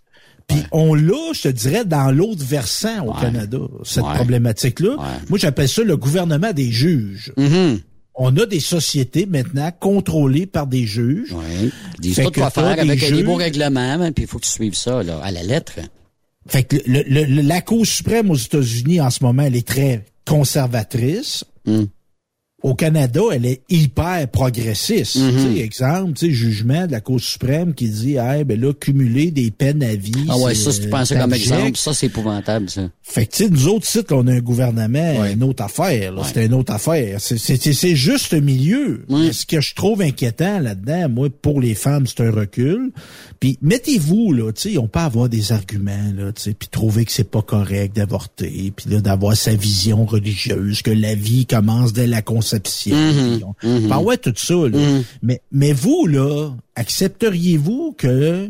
puis 0.52 0.64
on 0.72 0.94
l'a, 0.94 1.34
je 1.34 1.42
te 1.44 1.48
dirais, 1.50 1.86
dans 1.86 2.12
l'autre 2.12 2.44
versant 2.44 3.06
au 3.08 3.14
Canada, 3.14 3.60
cette 3.84 4.04
Ouais. 4.04 4.14
problématique-là. 4.16 4.96
Moi, 5.30 5.40
j'appelle 5.40 5.70
ça 5.70 5.84
le 5.84 5.98
gouvernement 5.98 6.52
des 6.54 6.72
juges. 6.72 7.32
Mm-hmm. 7.38 7.80
On 8.16 8.36
a 8.38 8.46
des 8.46 8.60
sociétés 8.60 9.26
maintenant 9.26 9.72
contrôlées 9.80 10.46
par 10.46 10.68
des 10.68 10.86
juges. 10.86 11.34
Ils 11.62 11.72
disent 12.02 12.16
pas 12.18 12.30
que 12.30 12.40
quoi 12.42 12.50
faire 12.50 12.66
avec 12.66 12.86
des 12.88 12.98
juges- 12.98 13.24
beaux 13.24 13.36
règlements, 13.36 13.80
hein, 14.02 14.12
puis 14.12 14.26
il 14.26 14.28
faut 14.28 14.38
que 14.38 14.46
tu 14.46 14.52
suives 14.52 14.76
ça, 14.76 15.02
là, 15.02 15.20
à 15.24 15.32
la 15.32 15.44
lettre. 15.44 15.74
Fait 16.48 16.64
que 16.64 16.76
le- 16.86 17.04
le- 17.08 17.24
le- 17.24 17.42
la 17.42 17.62
Cour 17.62 17.86
suprême 17.86 18.30
aux 18.32 18.36
États-Unis, 18.36 19.00
en 19.00 19.10
ce 19.12 19.24
moment, 19.24 19.44
elle 19.44 19.56
est 19.56 19.68
très 19.68 20.06
conservatrice. 20.28 21.44
Mm. 21.66 21.84
Au 22.64 22.76
Canada, 22.76 23.22
elle 23.32 23.46
est 23.46 23.62
hyper 23.70 24.28
progressiste. 24.28 25.18
Mm-hmm. 25.18 25.32
Tu 25.32 25.56
sais, 25.56 25.60
exemple, 25.64 26.14
tu 26.14 26.28
sais, 26.28 26.32
jugement 26.32 26.86
de 26.86 26.92
la 26.92 27.02
Cour 27.02 27.20
suprême 27.20 27.74
qui 27.74 27.90
dit, 27.90 28.18
hey, 28.18 28.44
ben 28.44 28.60
là, 28.60 28.72
cumuler 28.74 29.32
des 29.32 29.50
peines 29.50 29.84
à 29.84 29.96
vie. 29.96 30.14
Ah 30.30 30.38
ouais, 30.38 30.54
ça, 30.54 30.72
si 30.72 30.82
tu 30.82 30.88
euh, 30.88 30.90
penses 30.92 31.10
ça 31.10 31.20
comme 31.20 31.34
exemple, 31.34 31.76
ça, 31.76 31.94
c'est 31.94 32.06
épouvantable, 32.06 32.70
ça. 32.70 32.84
Fait 33.12 33.26
que, 33.26 33.32
tu 33.36 33.44
sais, 33.44 33.50
nous 33.50 33.68
autres 33.68 33.86
sites, 33.86 34.12
on 34.12 34.26
a 34.28 34.32
un 34.34 34.40
gouvernement, 34.40 35.26
une 35.34 35.44
autre 35.44 35.64
affaire. 35.64 36.14
là. 36.14 36.22
C'est 36.34 36.46
une 36.46 36.54
autre 36.54 36.72
affaire. 36.74 37.20
C'est- 37.20 37.96
juste 37.96 38.34
milieu. 38.34 39.04
Ce 39.34 39.46
que 39.46 39.60
je 39.60 39.76
trouve 39.76 40.02
inquiétant 40.02 40.60
là-dedans, 40.60 41.10
moi, 41.10 41.28
pour 41.42 41.60
les 41.60 41.76
femmes, 41.76 42.08
c'est 42.08 42.22
un 42.22 42.32
recul. 42.32 42.92
Puis 43.42 43.58
mettez-vous, 43.62 44.32
là, 44.34 44.52
tu 44.54 44.72
sais, 44.72 44.78
on 44.78 44.88
peut 44.88 45.00
avoir 45.00 45.28
des 45.28 45.52
arguments, 45.52 46.12
là, 46.16 46.32
tu 46.32 46.42
sais, 46.44 46.54
puis 46.54 46.68
trouver 46.70 47.06
que 47.06 47.12
c'est 47.12 47.30
pas 47.30 47.42
correct 47.42 47.96
d'avorter, 47.96 48.72
puis 48.76 48.90
là, 48.90 49.02
d'avoir 49.02 49.36
sa 49.36 49.56
vision 49.56 50.06
religieuse, 50.06 50.82
que 50.82 50.92
la 50.92 51.16
vie 51.16 51.46
commence 51.46 51.92
dès 51.92 52.08
la 52.08 52.22
conception. 52.22 52.96
On- 53.64 53.80
Ben 53.88 54.00
ouais, 54.00 54.18
tout 54.18 54.34
ça, 54.38 54.54
là. 54.54 54.70
Mais, 55.22 55.42
mais 55.52 55.74
vous, 55.74 56.08
là, 56.08 56.52
accepteriez-vous 56.76 57.96
que 57.98 58.48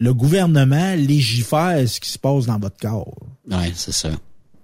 le 0.00 0.14
gouvernement 0.14 0.94
légifère 0.94 1.88
ce 1.88 1.98
qui 2.00 2.08
se 2.10 2.18
passe 2.18 2.46
dans 2.46 2.58
votre 2.58 2.76
corps? 2.78 3.16
Ouais, 3.50 3.72
c'est 3.74 3.92
ça. 3.92 4.10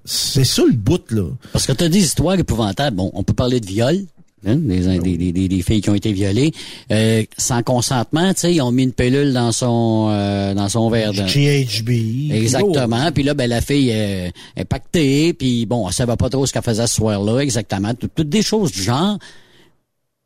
C'est 0.05 0.45
ça 0.45 0.63
le 0.67 0.73
bout, 0.77 1.11
là. 1.11 1.29
Parce 1.53 1.67
que 1.67 1.73
t'as 1.73 1.89
des 1.89 1.99
histoires 1.99 2.39
épouvantables. 2.39 2.97
Bon, 2.97 3.11
on 3.15 3.23
peut 3.23 3.33
parler 3.33 3.59
de 3.61 3.67
viol. 3.67 3.99
Hein, 4.47 4.57
des, 4.57 4.99
des, 4.99 5.17
des, 5.17 5.33
des- 5.33 5.49
des 5.49 5.63
filles 5.63 5.81
qui 5.81 5.89
ont 5.89 5.95
été 5.95 6.13
violées 6.13 6.53
euh, 6.93 7.25
sans 7.39 7.63
consentement, 7.63 8.35
tu 8.35 8.41
sais, 8.41 8.55
ils 8.55 8.61
ont 8.61 8.73
mis 8.73 8.83
une 8.83 8.93
pilule 8.93 9.33
dans 9.33 9.53
son 9.53 10.09
euh, 10.11 10.53
dans 10.53 10.69
son 10.69 10.91
verre. 10.91 11.13
de- 11.15 11.23
GHB. 11.23 12.31
Exactement. 12.31 13.11
Puis 13.11 13.23
là, 13.23 13.33
ben 13.33 13.49
la 13.49 13.63
fille 13.63 13.89
est 13.89 14.33
pactée, 14.69 15.33
puis 15.33 15.65
bon, 15.65 15.89
elle 15.89 15.95
savait 15.95 16.17
pas 16.17 16.29
trop 16.29 16.45
ce 16.45 16.53
qu'elle 16.53 16.63
faisait 16.63 16.87
ce 16.87 16.97
soir-là, 16.97 17.39
exactement. 17.39 17.95
Tout- 17.95 18.11
Toutes 18.15 18.29
des 18.29 18.43
choses 18.43 18.71
du 18.71 18.83
genre. 18.83 19.19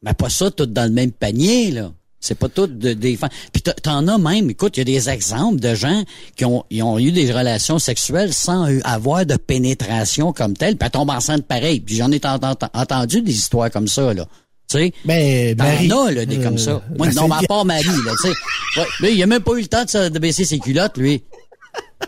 Mais 0.03 0.15
pas 0.15 0.31
ça, 0.31 0.51
tout 0.51 0.67
dans 0.67 0.85
le 0.89 0.93
même 0.93 1.13
panier, 1.13 1.71
là. 1.71 1.93
C'est 2.21 2.35
pas 2.37 2.49
tout 2.49 2.67
de, 2.67 2.95
des 2.95 3.17
femmes. 3.17 3.31
Puis 3.53 3.63
t'en- 3.63 4.07
as 4.09 4.19
même, 4.19 4.51
écoute, 4.51 4.77
il 4.77 4.81
y 4.81 4.83
a 4.83 4.85
des 4.85 5.09
exemples 5.09 5.61
de 5.61 5.75
gens 5.75 6.03
qui 6.37 6.45
ont, 6.45 6.65
ils 6.71 6.83
ont 6.83 6.99
eu 6.99 7.13
des 7.13 7.33
relations 7.33 7.79
sexuelles 7.79 8.33
sans 8.35 8.69
euh, 8.69 8.81
avoir 8.85 9.25
de 9.25 9.37
pénétration 9.37 10.33
comme 10.33 10.57
telle, 10.57 10.77
puis 10.77 10.87
elles 10.87 10.91
tombent 10.91 11.11
enceinte 11.11 11.47
pareil. 11.47 11.81
Puis 11.81 11.97
j'en 11.97 12.11
ai 12.11 12.21
ent- 12.27 12.41
ent- 12.43 12.69
entendu 12.75 13.23
des 13.23 13.33
histoires 13.33 13.71
comme 13.71 13.89
ça, 13.89 14.13
là. 14.15 14.27
Tu 14.71 14.79
sais? 14.79 14.93
Ben, 15.05 15.57
Marie, 15.57 15.91
as, 15.91 16.11
là, 16.11 16.27
des 16.27 16.39
euh, 16.39 16.43
comme 16.43 16.59
ça. 16.59 16.83
Moi, 16.99 17.07
ben, 17.07 17.15
non, 17.17 17.29
mais 17.29 17.37
à 17.37 17.43
part 17.49 17.65
Marie, 17.65 17.85
là, 17.87 18.13
tu 18.21 18.29
sais. 18.29 18.81
Ouais, 19.03 19.15
il 19.15 19.23
a 19.23 19.27
même 19.27 19.43
pas 19.43 19.53
eu 19.55 19.61
le 19.63 19.67
temps 19.69 19.85
de 19.85 20.19
baisser 20.19 20.45
ses 20.45 20.59
culottes, 20.59 20.99
lui. 20.99 21.23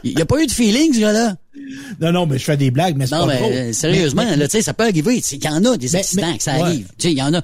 Il 0.04 0.14
n'y 0.14 0.22
a 0.22 0.26
pas 0.26 0.40
eu 0.42 0.46
de 0.46 0.52
feeling, 0.52 0.94
ce 0.94 1.00
gars-là. 1.00 1.36
Non, 2.00 2.12
non, 2.12 2.26
mais 2.26 2.38
je 2.38 2.44
fais 2.44 2.56
des 2.56 2.70
blagues, 2.70 2.96
mais 2.96 3.06
c'est 3.06 3.16
pas 3.16 3.26
mais 3.26 3.40
euh, 3.42 3.72
sérieusement, 3.72 4.24
Mais- 4.24 4.36
là, 4.36 4.46
tu 4.48 4.52
sais, 4.52 4.62
ça 4.62 4.72
peut 4.72 4.84
arriver. 4.84 5.20
Il 5.32 5.44
y 5.44 5.48
en 5.48 5.64
a 5.64 5.76
des 5.76 5.96
accidents 5.96 6.28
mais- 6.30 6.38
que 6.38 6.42
ça 6.42 6.54
ouais. 6.54 6.60
arrive. 6.62 6.86
Tu 6.96 7.08
sais, 7.08 7.12
il 7.12 7.18
y 7.18 7.22
en 7.22 7.34
a. 7.34 7.42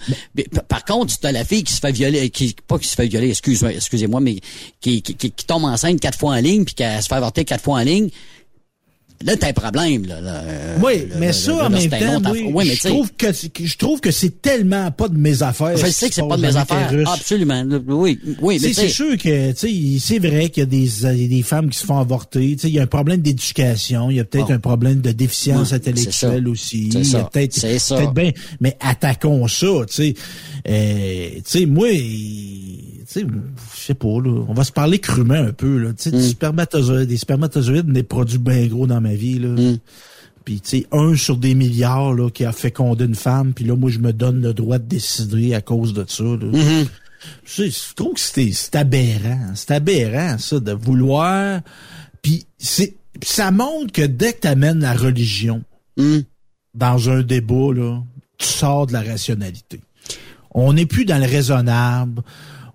Par 0.69 0.85
contre, 0.85 1.19
tu 1.19 1.27
as 1.27 1.33
la 1.33 1.45
fille 1.45 1.65
qui 1.65 1.73
se 1.73 1.81
fait 1.81 1.93
violer, 1.93 2.31
qui 2.31 2.55
pas 2.67 2.79
qui 2.79 2.89
se 2.89 2.95
fait 2.95 3.07
violer, 3.09 3.31
excuse-moi, 3.31 3.73
excusez-moi, 3.73 4.21
mais 4.21 4.37
qui, 4.81 5.03
qui, 5.03 5.15
qui, 5.15 5.31
qui 5.33 5.45
tombe 5.47 5.65
enceinte 5.65 6.01
quatre 6.01 6.19
fois 6.19 6.33
en 6.33 6.41
ligne, 6.41 6.65
puis 6.65 6.75
qui 6.75 6.83
se 6.85 7.07
fait 7.09 7.15
avorter 7.15 7.45
quatre 7.45 7.63
fois 7.63 7.81
en 7.81 7.83
ligne. 7.85 8.09
Là, 9.25 9.35
t'as 9.37 9.49
un 9.49 9.53
problème, 9.53 10.05
là. 10.05 10.21
là 10.21 10.43
euh, 10.45 10.77
oui, 10.83 11.09
mais 11.19 11.29
là, 11.29 11.33
ça, 11.33 11.67
en 11.67 11.71
même 11.71 11.89
temps, 11.89 12.31
oui. 12.31 12.51
Ouais, 12.53 12.65
mais 12.67 12.75
je, 12.75 12.87
trouve 12.87 13.13
que, 13.17 13.27
je 13.33 13.77
trouve 13.79 14.01
que 14.01 14.11
c'est 14.11 14.43
tellement 14.43 14.91
pas 14.91 15.09
de 15.09 15.17
mes 15.17 15.43
affaires. 15.43 15.77
Je 15.77 15.87
sais 15.87 16.09
que 16.09 16.15
c'est 16.15 16.29
pas 16.29 16.37
de 16.37 16.43
mes 16.43 16.57
affaires. 16.57 16.93
Absolument. 17.07 17.65
Oui, 17.89 18.21
oui, 18.43 18.59
mais 18.61 18.69
Tu 18.69 18.75
sais, 18.75 18.83
c'est 18.83 18.89
sûr 18.89 19.17
que, 19.17 19.53
tu 19.53 19.59
sais, 19.59 19.99
c'est 20.01 20.19
vrai 20.19 20.51
qu'il 20.51 20.63
y 20.63 20.65
a 20.65 20.67
des, 20.67 21.07
a 21.07 21.15
des 21.15 21.43
femmes 21.43 21.71
qui 21.71 21.79
se 21.79 21.87
font 21.87 21.99
avorter. 21.99 22.57
Tu 22.57 22.63
sais, 22.63 22.69
il 22.69 22.75
y 22.75 22.79
a 22.79 22.83
un 22.83 22.87
problème 22.87 23.21
d'éducation. 23.23 24.11
Il 24.11 24.17
y 24.17 24.21
a 24.21 24.25
peut-être 24.25 24.51
un 24.51 24.59
problème 24.59 25.01
de 25.01 25.13
déficience 25.13 25.73
intellectuelle 25.73 26.45
ça. 26.45 26.51
aussi. 26.51 26.91
C'est 26.93 26.99
Il 26.99 27.05
y 27.05 27.17
a 27.17 27.19
ça. 27.19 27.31
peut-être, 27.33 27.81
ça. 27.81 28.07
bien, 28.07 28.33
mais 28.61 28.77
attaquons 28.81 29.49
ça, 29.49 29.67
tu 29.89 29.95
sais. 29.95 30.15
Euh, 30.69 31.29
tu 31.37 31.43
sais, 31.45 31.67
moi, 31.67 31.89
sais, 33.13 33.27
je 33.75 33.81
sais 33.81 33.95
pas, 33.95 34.21
là, 34.21 34.45
on 34.49 34.55
va 34.55 34.65
se 34.65 34.73
parler 34.73 34.99
crûment 34.99 35.35
un 35.35 35.53
peu, 35.53 35.79
là. 35.79 35.93
Tu 35.93 36.11
sais, 36.11 36.17
Mm. 36.17 36.21
du 36.21 36.29
spermatozoïde, 36.29 37.09
des 37.09 37.17
spermatozoïdes, 37.17 37.93
des 37.93 38.03
produits 38.03 38.39
bien 38.39 38.67
gros 38.67 38.87
dans 38.87 39.01
ma 39.01 39.15
vie, 39.15 39.39
là. 39.39 39.49
Mm. 39.49 39.79
Puis, 40.45 40.61
tu 40.61 40.69
sais, 40.81 40.87
un 40.93 41.17
sur 41.17 41.37
des 41.37 41.55
milliards, 41.55 42.13
là, 42.15 42.31
qui 42.31 42.45
a 42.45 42.53
fécondé 42.53 43.05
une 43.05 43.15
femme, 43.17 43.53
puis 43.53 43.65
là, 43.65 43.75
moi, 43.77 43.91
je 43.91 43.99
me 43.99 44.13
donne 44.13 44.41
le 44.41 44.55
droit 44.55 44.79
de 44.79 44.85
décider 44.85 45.55
à 45.55 45.61
cause 45.61 45.93
de 45.93 46.05
ça, 46.07 46.23
là. 46.23 46.37
Mm-hmm. 46.37 46.87
Je 47.45 47.53
sais, 47.53 47.71
je 47.71 47.95
trouve 47.95 48.15
que 48.15 48.21
c'est 48.21 48.53
c'est 48.53 48.77
aberrant. 48.77 49.51
C'est 49.55 49.73
aberrant, 49.73 50.39
ça, 50.39 50.61
de 50.61 50.73
vouloir. 50.73 51.61
Puis 52.23 52.47
c'est 52.59 52.95
ça 53.23 53.51
montre 53.51 53.93
que 53.93 54.03
dès 54.03 54.35
que 54.35 54.43
tu 54.43 54.49
amènes 54.49 54.81
la 54.81 54.93
religion 54.95 55.63
Mm. 55.97 56.19
dans 56.75 57.09
un 57.11 57.23
débat, 57.23 57.73
là, 57.75 58.01
tu 58.39 58.47
sors 58.47 58.87
de 58.87 58.93
la 58.93 59.01
rationalité. 59.03 59.81
On 60.53 60.75
n'est 60.75 60.87
plus 60.87 61.07
dans 61.07 61.19
le 61.19 61.25
raisonnable. 61.27 62.23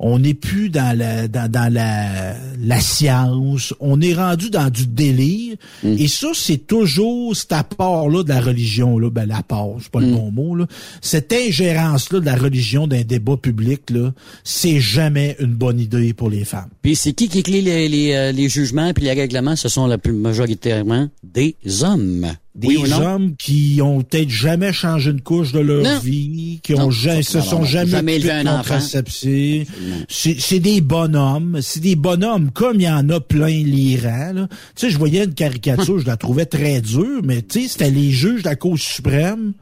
On 0.04 0.18
n'est 0.18 0.34
plus 0.34 0.70
dans 0.70 0.98
la 0.98 1.28
dans, 1.28 1.50
dans 1.50 1.72
la, 1.72 2.34
la 2.60 2.80
science. 2.80 3.74
On 3.80 4.02
est 4.02 4.16
rendu 4.16 4.50
dans 4.50 4.72
du 4.72 4.88
délire. 4.88 5.56
Et 5.84 6.08
ça, 6.08 6.30
c'est 6.34 6.66
toujours 6.66 7.36
cet 7.36 7.52
apport-là 7.52 8.24
de 8.24 8.30
la 8.30 8.42
religion, 8.42 8.98
là, 8.98 9.12
ben 9.12 9.26
l'apport, 9.26 9.78
c'est 9.80 9.92
pas 9.92 10.00
le 10.00 10.12
bon 10.12 10.32
mot, 10.32 10.56
là. 10.56 10.66
Cette 11.02 11.32
ingérence-là 11.32 12.20
de 12.20 12.26
la 12.26 12.36
religion 12.36 12.88
d'un 12.88 13.04
débat 13.04 13.38
public, 13.38 13.92
là, 13.92 14.12
c'est 14.44 14.80
jamais 14.80 15.36
une 15.40 15.54
bonne 15.54 15.80
idée 15.80 16.14
pour 16.14 16.30
les 16.30 16.46
femmes. 16.46 16.70
Puis 16.82 16.96
c'est 16.96 17.14
qui 17.14 17.28
qui 17.30 17.40
écrit 17.40 17.62
les, 17.62 17.88
les, 17.88 18.14
euh, 18.14 18.32
les 18.32 18.50
jugements 18.50 18.94
puis 18.94 19.04
les 19.06 19.14
règlements? 19.14 19.56
Ce 19.56 19.70
sont 19.70 19.86
la 19.86 20.00
plus 20.00 20.14
majoritairement 20.14 21.10
des 21.24 21.56
hommes. 21.84 22.28
Des 22.54 22.68
oui 22.68 22.92
hommes 22.92 23.36
qui 23.38 23.80
ont 23.82 24.02
peut-être 24.02 24.30
jamais 24.30 24.74
changé 24.74 25.12
une 25.12 25.22
couche 25.22 25.54
de 25.54 25.60
leur 25.60 25.84
Non. 25.84 26.00
vie, 26.00 26.60
qui 26.62 26.74
Non, 26.74 26.88
ont 26.88 26.92
jamais, 26.92 27.24
se 27.24 27.40
sont 27.40 27.64
jamais, 27.64 27.90
jamais 27.92 28.14
occupés 28.16 28.28
élevé 28.30 28.44
de 28.44 28.48
un 28.50 28.60
enfant. 28.60 28.74
contraception. 28.76 29.64
C'est 30.10 30.60
des 30.60 30.82
bonhommes, 30.82 31.60
c'est 31.62 31.80
des 31.80 31.96
bonhommes 31.96 32.52
comme 32.52 32.76
il 32.82 32.84
y 32.84 32.90
en 32.90 33.08
a 33.10 33.20
plein 33.22 33.48
l'Iran. 33.48 34.48
Tu 34.76 34.88
sais, 34.88 34.90
je 34.90 34.98
voyais 34.98 35.24
une 35.24 35.34
caricature, 35.34 36.00
je 36.00 36.06
la 36.06 36.18
trouvais 36.18 36.46
très 36.46 36.82
dure, 36.82 37.22
mais 37.24 37.42
tu 37.42 37.62
sais, 37.64 37.68
c'était 37.70 37.92
les 37.92 38.12
juges 38.12 38.44
de 38.44 38.50
la 38.50 38.56
Cour 38.58 38.78
suprême 38.78 39.54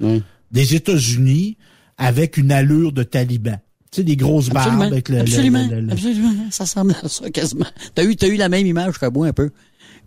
des 0.52 0.74
États-Unis 0.76 1.58
avec 1.98 2.38
une 2.38 2.52
allure 2.52 2.92
de 2.92 3.04
taliban. 3.04 3.58
Tu 3.92 3.98
sais, 3.98 4.04
des 4.04 4.16
grosses 4.16 4.50
barbes 4.50 4.82
avec 4.82 5.10
le, 5.10 5.20
absolument, 5.20 5.66
le- 5.70 5.76
le- 5.76 5.82
le- 5.82 5.92
absolument. 5.94 6.34
Ça 6.52 6.64
ressemble 6.64 6.96
à 7.04 7.08
ça 7.08 7.30
quasiment. 7.30 7.66
T'as 7.96 8.04
eu, 8.04 8.16
t'as 8.16 8.28
eu 8.28 8.36
la 8.36 8.50
même 8.50 8.66
image 8.66 8.98
que 8.98 9.06
moi 9.12 9.28
un 9.28 9.34
peu. 9.34 9.50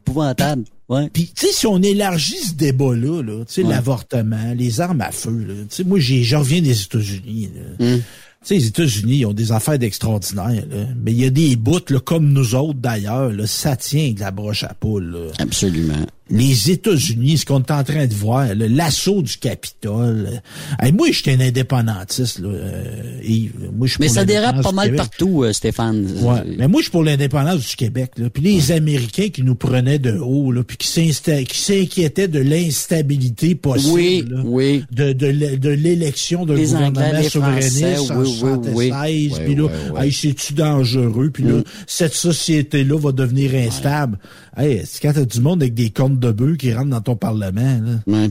Épouvantable. 0.07 0.65
Ouais. 0.89 1.09
Puis, 1.13 1.31
tu 1.35 1.47
sais, 1.47 1.53
si 1.53 1.67
on 1.67 1.79
élargit 1.81 2.37
ce 2.37 2.55
débat-là, 2.55 3.23
là, 3.23 3.45
tu 3.47 3.55
sais, 3.55 3.63
Ouais. 3.63 3.71
l'avortement, 3.71 4.53
les 4.55 4.81
armes 4.81 5.01
à 5.01 5.11
feu, 5.11 5.45
là, 5.47 5.55
tu 5.69 5.77
sais, 5.77 5.85
moi, 5.85 5.99
j'ai, 6.01 6.23
j'en 6.23 6.41
reviens 6.41 6.61
des 6.61 6.83
États-Unis. 6.83 7.49
Hum. 7.81 7.99
Tu 7.99 8.03
sais, 8.49 8.55
les 8.57 8.67
États-Unis, 8.67 9.17
ils 9.19 9.27
ont 9.27 9.33
des 9.33 9.53
affaires 9.53 9.79
d'extraordinaire. 9.79 10.65
Mais 11.03 11.13
il 11.13 11.21
y 11.21 11.25
a 11.25 11.31
des 11.31 11.55
bouts, 11.57 11.79
là, 11.91 12.01
comme 12.01 12.33
nous 12.33 12.55
autres, 12.57 12.79
d'ailleurs, 12.81 13.31
là, 13.33 13.47
ça 13.47 13.77
tient 13.77 14.11
de 14.13 14.21
la 14.21 14.33
broche 14.33 14.65
à 14.65 14.75
poule, 14.75 15.13
là. 15.13 15.31
Absolument. 15.39 16.05
Les 16.33 16.71
États-Unis, 16.71 17.39
ce 17.39 17.47
qu'on 17.47 17.61
est 17.61 17.71
en 17.71 17.85
train 17.85 18.07
de 18.07 18.15
voir, 18.15 18.49
l'assaut 18.57 19.23
du 19.23 19.37
Capitole. 19.37 20.41
hey, 20.81 20.93
moi, 20.93 21.09
j'étais 21.13 21.33
un 21.35 21.41
indépendantiste, 21.41 22.39
là, 22.41 22.49
euh, 22.49 23.21
Yves. 23.23 23.53
Moi, 23.77 23.87
je 23.87 23.97
Mais 24.01 24.09
ça 24.09 24.25
dérape 24.25 24.63
pas 24.63 24.73
mal 24.73 24.87
Québec. 24.87 24.99
partout, 24.99 25.43
euh, 25.45 25.53
Stéphane. 25.53 26.07
Ouais. 26.23 26.41
Mais 26.59 26.69
moi, 26.69 26.81
je 26.81 26.85
suis 26.85 26.91
pour 26.91 27.05
l'indépendance 27.05 27.69
du 27.69 27.77
Québec. 27.77 28.13
Là. 28.17 28.31
Puis 28.31 28.43
les 28.43 28.73
Américains 28.73 29.29
qui 29.29 29.43
nous 29.43 29.55
prenaient 29.55 29.99
de 29.99 30.13
haut, 30.19 30.53
là, 30.53 30.63
puis 30.65 30.77
qui 30.77 30.89
s'inquiétaient 30.89 32.29
de 32.29 32.39
l'instabilité 32.41 33.55
possible 33.55 33.93
Oui, 33.93 34.25
là, 34.29 34.41
oui. 34.45 34.85
de, 34.91 35.13
de, 35.13 35.27
l'é- 35.27 35.57
de 35.57 35.71
l'élection 35.71 36.47
d'un 36.47 36.55
gouvernement 36.55 37.01
Anglais, 37.01 37.29
souverainiste 37.29 38.11
en 38.11 38.17
oui, 38.21 38.29
oui, 38.29 38.39
76. 38.39 38.75
oui. 38.75 39.31
Puis 39.45 39.55
là, 39.55 39.69
hey, 40.03 40.13
c'est-tu 40.13 40.55
dangereux? 40.55 41.31
Puis 41.33 41.45
là, 41.45 41.53
Mm. 41.59 41.65
cette 41.87 42.15
société-là 42.15 42.99
va 42.99 43.13
devenir 43.13 43.55
instable. 43.55 44.19
Hey, 44.57 44.83
c'est 44.85 45.01
quand 45.03 45.13
t'as 45.15 45.25
du 45.25 45.41
monde 45.41 45.63
avec 45.63 45.75
des 45.75 45.91
cornes 45.91 46.19
de 46.23 46.33
bœufs 46.33 46.57
qui 46.57 46.73
rentrent 46.73 46.91
dans 46.91 47.01
ton 47.01 47.17
parlement. 47.17 47.81
Là. 48.07 48.29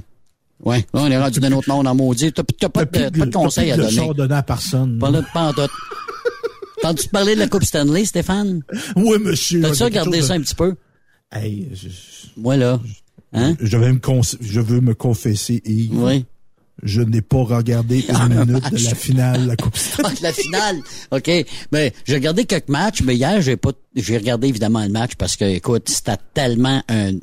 Ouais. 0.63 0.77
Là, 0.93 1.01
on 1.01 1.11
est 1.11 1.17
rendu 1.17 1.39
d'un 1.39 1.51
autre 1.53 1.69
monde 1.69 1.87
en 1.87 1.95
maudit. 1.95 2.31
T'as 2.31 2.43
t'as 2.59 2.69
pas, 2.69 2.85
de, 2.85 2.91
T'as 2.91 3.09
pas 3.11 3.25
de 3.25 3.31
conseils 3.31 3.71
à 3.71 3.77
t'as 3.77 3.83
donner. 3.89 4.09
à 4.09 4.13
donner 4.13 4.35
à 4.35 4.43
personne. 4.43 4.99
Pas 4.99 5.09
en 5.35 5.53
tout. 5.53 5.61
T'as-tu 6.81 7.09
parler 7.09 7.35
de 7.35 7.39
la 7.39 7.47
Coupe 7.47 7.63
Stanley, 7.63 8.05
Stéphane? 8.05 8.61
Oui, 8.95 9.17
monsieur. 9.19 9.61
T'as-tu 9.61 9.83
regardé 9.83 10.21
ça 10.21 10.33
un 10.33 10.41
petit 10.41 10.55
peu? 10.55 10.71
de- 10.71 10.77
Hey, 11.33 11.69
je, 11.73 11.87
Moi, 12.37 12.57
là. 12.57 12.79
Hein? 13.33 13.55
je 13.61 13.77
vais 13.77 13.91
me 13.93 13.99
je 14.41 14.59
veux 14.59 14.81
me 14.81 14.93
confesser, 14.93 15.61
Yves. 15.65 15.91
Oui. 16.03 16.25
Je 16.83 17.01
n'ai 17.01 17.21
pas 17.21 17.43
regardé 17.43 18.03
Ah, 18.09 18.27
une 18.29 18.45
minute 18.45 18.71
de 18.71 18.83
la 18.83 18.95
finale 18.95 19.43
de 19.43 19.47
la 19.47 19.55
Coupe 19.55 19.77
Stanley. 19.77 20.09
Ah, 20.15 20.19
la 20.23 20.33
finale. 20.33 20.77
OK. 21.11 21.31
Ben, 21.71 21.91
j'ai 22.05 22.15
regardé 22.15 22.45
quelques 22.45 22.67
matchs, 22.69 23.01
mais 23.03 23.15
hier, 23.15 23.41
j'ai 23.41 23.55
pas, 23.57 23.71
j'ai 23.95 24.17
regardé 24.17 24.47
évidemment 24.47 24.83
le 24.83 24.89
match 24.89 25.11
parce 25.15 25.35
que, 25.37 25.45
écoute, 25.45 25.87
c'était 25.87 26.17
tellement 26.33 26.83
un 26.89 27.13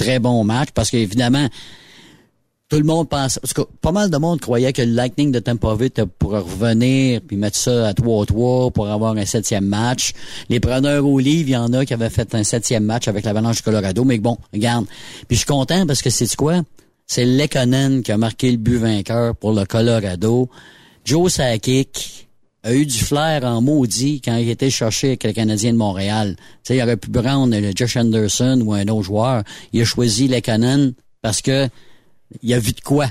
très 0.00 0.18
bon 0.18 0.42
match 0.44 0.70
parce 0.74 0.90
qu'évidemment, 0.90 1.46
tout 2.70 2.78
le 2.78 2.84
monde 2.84 3.08
pense, 3.08 3.38
parce 3.38 3.52
que 3.52 3.62
pas 3.80 3.92
mal 3.92 4.10
de 4.10 4.16
monde 4.16 4.40
croyait 4.40 4.72
que 4.72 4.80
le 4.80 4.92
Lightning 4.92 5.32
de 5.32 5.40
Tampa 5.40 5.74
Bay 5.74 5.86
était 5.86 6.06
pour 6.06 6.30
revenir 6.30 7.20
puis 7.20 7.36
mettre 7.36 7.58
ça 7.58 7.88
à 7.88 7.92
3-3 7.92 8.72
pour 8.72 8.88
avoir 8.88 9.16
un 9.16 9.26
septième 9.26 9.66
match. 9.66 10.12
Les 10.48 10.60
preneurs 10.60 11.04
au 11.04 11.18
livre, 11.18 11.48
il 11.48 11.52
y 11.52 11.56
en 11.56 11.72
a 11.72 11.84
qui 11.84 11.92
avaient 11.92 12.10
fait 12.10 12.34
un 12.34 12.44
septième 12.44 12.84
match 12.84 13.08
avec 13.08 13.24
l'Avalanche 13.24 13.56
du 13.56 13.62
Colorado, 13.62 14.04
mais 14.04 14.18
bon, 14.18 14.38
regarde. 14.52 14.86
Puis 15.28 15.36
je 15.36 15.38
suis 15.38 15.46
content 15.46 15.86
parce 15.86 16.00
que 16.00 16.10
c'est 16.10 16.34
quoi? 16.36 16.62
C'est 17.06 17.26
Lekonen 17.26 18.02
qui 18.02 18.12
a 18.12 18.16
marqué 18.16 18.50
le 18.52 18.56
but 18.56 18.78
vainqueur 18.78 19.34
pour 19.34 19.52
le 19.52 19.66
Colorado. 19.66 20.48
Joe 21.04 21.32
Sakic 21.32 22.29
a 22.62 22.74
eu 22.74 22.84
du 22.86 22.98
flair 22.98 23.44
en 23.44 23.60
maudit 23.62 24.20
quand 24.20 24.36
il 24.36 24.50
était 24.50 24.70
cherché 24.70 25.08
avec 25.08 25.24
le 25.24 25.32
Canadien 25.32 25.72
de 25.72 25.78
Montréal. 25.78 26.36
Sais, 26.62 26.76
il 26.76 26.82
aurait 26.82 26.96
pu 26.96 27.10
prendre 27.10 27.56
le 27.56 27.72
Josh 27.74 27.96
Anderson 27.96 28.60
ou 28.64 28.74
un 28.74 28.86
autre 28.88 29.02
joueur. 29.02 29.42
Il 29.72 29.80
a 29.80 29.84
choisi 29.84 30.28
Lekonen 30.28 30.92
parce 31.22 31.40
que 31.42 31.68
il 32.42 32.52
a 32.54 32.58
vu 32.58 32.72
de 32.72 32.80
quoi. 32.80 33.06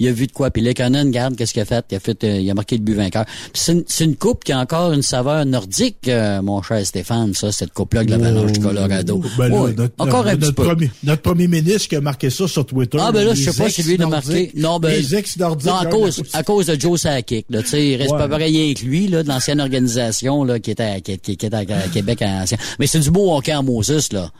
Il 0.00 0.06
a 0.08 0.12
vu 0.12 0.26
de 0.28 0.32
quoi. 0.32 0.50
Puis 0.50 0.62
Lekonen, 0.62 1.10
garde, 1.10 1.34
qu'est-ce 1.36 1.52
qu'il 1.52 1.62
a 1.62 1.64
fait? 1.64 1.84
Il 1.90 1.96
a 1.96 2.00
fait, 2.00 2.22
euh, 2.24 2.38
il 2.40 2.48
a 2.50 2.54
marqué 2.54 2.76
le 2.76 2.82
but 2.82 2.94
vainqueur. 2.94 3.24
C'est 3.52 3.72
une, 3.72 3.84
une 4.00 4.16
coupe 4.16 4.44
qui 4.44 4.52
a 4.52 4.58
encore 4.60 4.92
une 4.92 5.02
saveur 5.02 5.44
nordique, 5.44 6.06
euh, 6.08 6.40
mon 6.40 6.62
cher 6.62 6.84
Stéphane, 6.86 7.34
ça, 7.34 7.50
cette 7.50 7.72
coupe-là 7.72 8.04
de 8.04 8.10
l'Avalanche 8.10 8.52
du 8.52 8.60
Colorado. 8.60 9.22
Ben 9.36 9.48
là, 9.48 9.60
Ouais, 9.62 9.72
notre, 9.74 9.94
encore 9.98 10.26
un 10.26 10.32
notre 10.32 10.46
petit 10.46 10.52
peu. 10.52 10.64
Premier, 10.64 10.90
notre 11.02 11.22
premier 11.22 11.48
ministre 11.48 11.88
qui 11.88 11.96
a 11.96 12.00
marqué 12.00 12.30
ça 12.30 12.46
sur 12.46 12.64
Twitter. 12.64 12.98
Ah, 13.00 13.10
ben 13.12 13.24
là, 13.26 13.34
je 13.34 13.50
sais 13.50 13.62
pas 13.62 13.68
si 13.70 13.82
lui 13.82 14.00
a 14.00 14.06
marqué. 14.06 14.52
Non, 14.54 14.78
ben. 14.78 14.90
Les 14.90 15.14
ex-nordiques. 15.16 15.66
Non, 15.66 15.76
à 15.76 15.84
gagnent 15.84 15.92
cause, 15.92 16.22
la 16.32 16.38
à 16.38 16.42
cause 16.44 16.66
de 16.66 16.80
Joe 16.80 17.00
Sakic, 17.00 17.46
là. 17.50 17.62
Tu 17.62 17.68
sais, 17.68 17.88
il 17.88 17.96
reste 17.96 18.12
Ouais. 18.12 18.18
pas 18.18 18.28
pareil 18.28 18.56
avec 18.64 18.82
lui, 18.82 19.08
là, 19.08 19.22
de 19.22 19.28
l'ancienne 19.28 19.60
organisation, 19.60 20.44
là, 20.44 20.58
qui 20.60 20.70
était 20.70 20.82
à, 20.84 21.00
qui, 21.00 21.18
qui- 21.18 21.32
était 21.32 21.52
à 21.54 21.64
Québec 21.64 22.22
à. 22.22 22.44
Mais 22.78 22.86
c'est 22.86 23.00
du 23.00 23.10
beau 23.10 23.34
hockey 23.36 23.54
en 23.54 23.62
Moses, 23.62 24.12
là. 24.12 24.30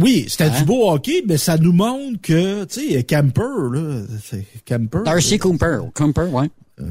Oui, 0.00 0.26
c'était 0.28 0.44
Hein? 0.44 0.58
du 0.58 0.64
beau 0.64 0.90
hockey, 0.90 1.22
mais 1.26 1.38
ça 1.38 1.56
nous 1.56 1.72
montre 1.72 2.20
que, 2.20 2.64
tu 2.64 2.92
sais, 2.92 3.04
Camper, 3.04 3.42
là, 3.72 4.00
c'est 4.24 4.44
Camper. 4.66 4.98
Darcy 5.04 5.38
Cooper. 5.38 5.78
Cooper, 5.94 6.22
ouais. 6.32 6.50
Euh, 6.80 6.84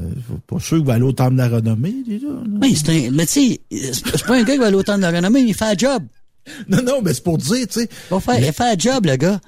pas 0.46 0.58
sûr 0.58 0.78
qu'il 0.78 0.86
va 0.86 0.94
aller 0.94 1.02
au 1.04 1.12
temple 1.12 1.32
de 1.34 1.38
la 1.38 1.48
renommée, 1.48 1.94
déjà. 2.06 2.26
là. 2.28 2.40
Oui, 2.62 2.74
c'est 2.74 2.88
un, 3.06 3.10
mais 3.10 3.26
tu 3.26 3.32
sais, 3.32 3.60
c'est 3.92 4.24
pas 4.26 4.36
un 4.36 4.42
gars 4.42 4.54
qui 4.54 4.58
va 4.58 4.66
aller 4.68 4.76
autant 4.76 4.96
de 4.96 5.02
la 5.02 5.10
renommée, 5.10 5.42
mais 5.42 5.50
il 5.50 5.54
fait 5.54 5.66
un 5.66 5.76
job. 5.76 6.02
Non, 6.68 6.78
non, 6.82 7.02
mais 7.02 7.12
c'est 7.12 7.22
pour 7.22 7.36
dire, 7.36 7.66
tu 7.66 7.80
sais, 7.80 7.88
Il, 8.10 8.20
faire, 8.20 8.38
il 8.38 8.52
fait 8.52 8.64
un 8.64 8.78
job, 8.78 9.04
le 9.04 9.16
gars. 9.16 9.40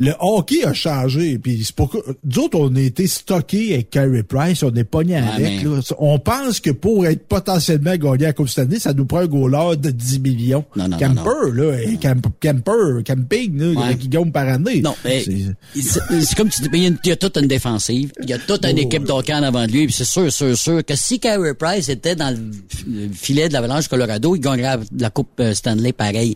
Le 0.00 0.12
hockey 0.18 0.64
a 0.64 0.72
changé. 0.72 1.38
Puis 1.38 1.62
c'est 1.64 1.74
pourquoi, 1.76 2.00
nous 2.24 2.38
autres, 2.42 2.58
on 2.58 2.74
a 2.74 2.80
été 2.80 3.06
stockés 3.06 3.74
avec 3.74 3.90
Carey 3.90 4.22
Price, 4.24 4.62
on 4.64 4.74
est 4.74 4.82
pogné 4.84 5.16
avec. 5.16 5.62
mais- 5.62 5.70
Là. 5.70 5.80
On 5.98 6.18
pense 6.18 6.58
que 6.58 6.70
pour 6.70 7.06
être 7.06 7.26
potentiellement 7.28 7.94
gagné 7.96 8.24
à 8.24 8.28
la 8.28 8.32
Coupe 8.32 8.48
Stanley, 8.48 8.78
ça 8.80 8.92
nous 8.94 9.04
prend 9.04 9.18
un 9.18 9.26
goaler 9.26 9.76
de 9.76 9.90
10 9.90 10.18
millions. 10.20 10.64
Non, 10.74 10.88
non, 10.88 10.96
non, 10.98 11.14
Camper, 11.14 11.52
là, 11.54 11.76
camp- 12.00 12.32
camper, 12.42 13.02
camping, 13.06 13.58
là, 13.58 13.80
Ouais. 13.88 13.96
qui 13.96 14.08
gagne 14.08 14.32
par 14.32 14.48
année. 14.48 14.80
Non, 14.80 14.94
mais 15.04 15.22
C'est- 15.22 16.34
comme 16.34 16.48
tu 16.48 16.62
dis, 16.62 16.68
il 16.72 16.80
y 16.82 16.84
a 16.86 16.88
une- 16.88 16.98
il 17.04 17.08
y 17.08 17.12
a 17.12 17.16
toute 17.16 17.36
une 17.36 17.46
défensive, 17.46 18.10
il 18.22 18.30
y 18.30 18.32
a 18.32 18.38
toute 18.38 18.64
une 18.64 18.76
Oh, 18.78 18.80
équipe 18.82 19.04
d'hockey 19.04 19.34
en 19.34 19.42
avant 19.42 19.66
de 19.66 19.72
lui, 19.72 19.86
puis 19.86 19.94
c'est 19.94 20.04
sûr, 20.04 20.32
sûr, 20.32 20.56
sûr 20.56 20.84
que 20.84 20.96
si 20.96 21.18
Carey 21.20 21.54
Price 21.54 21.88
était 21.88 22.16
dans 22.16 22.30
le 22.34 22.40
le 22.86 23.08
filet 23.12 23.48
de 23.48 23.52
l'Avalanche 23.52 23.88
Colorado, 23.88 24.34
il 24.34 24.40
gagnerait 24.40 24.78
la 24.98 25.10
Coupe 25.10 25.28
euh, 25.40 25.52
Stanley 25.52 25.92
pareil. 25.92 26.34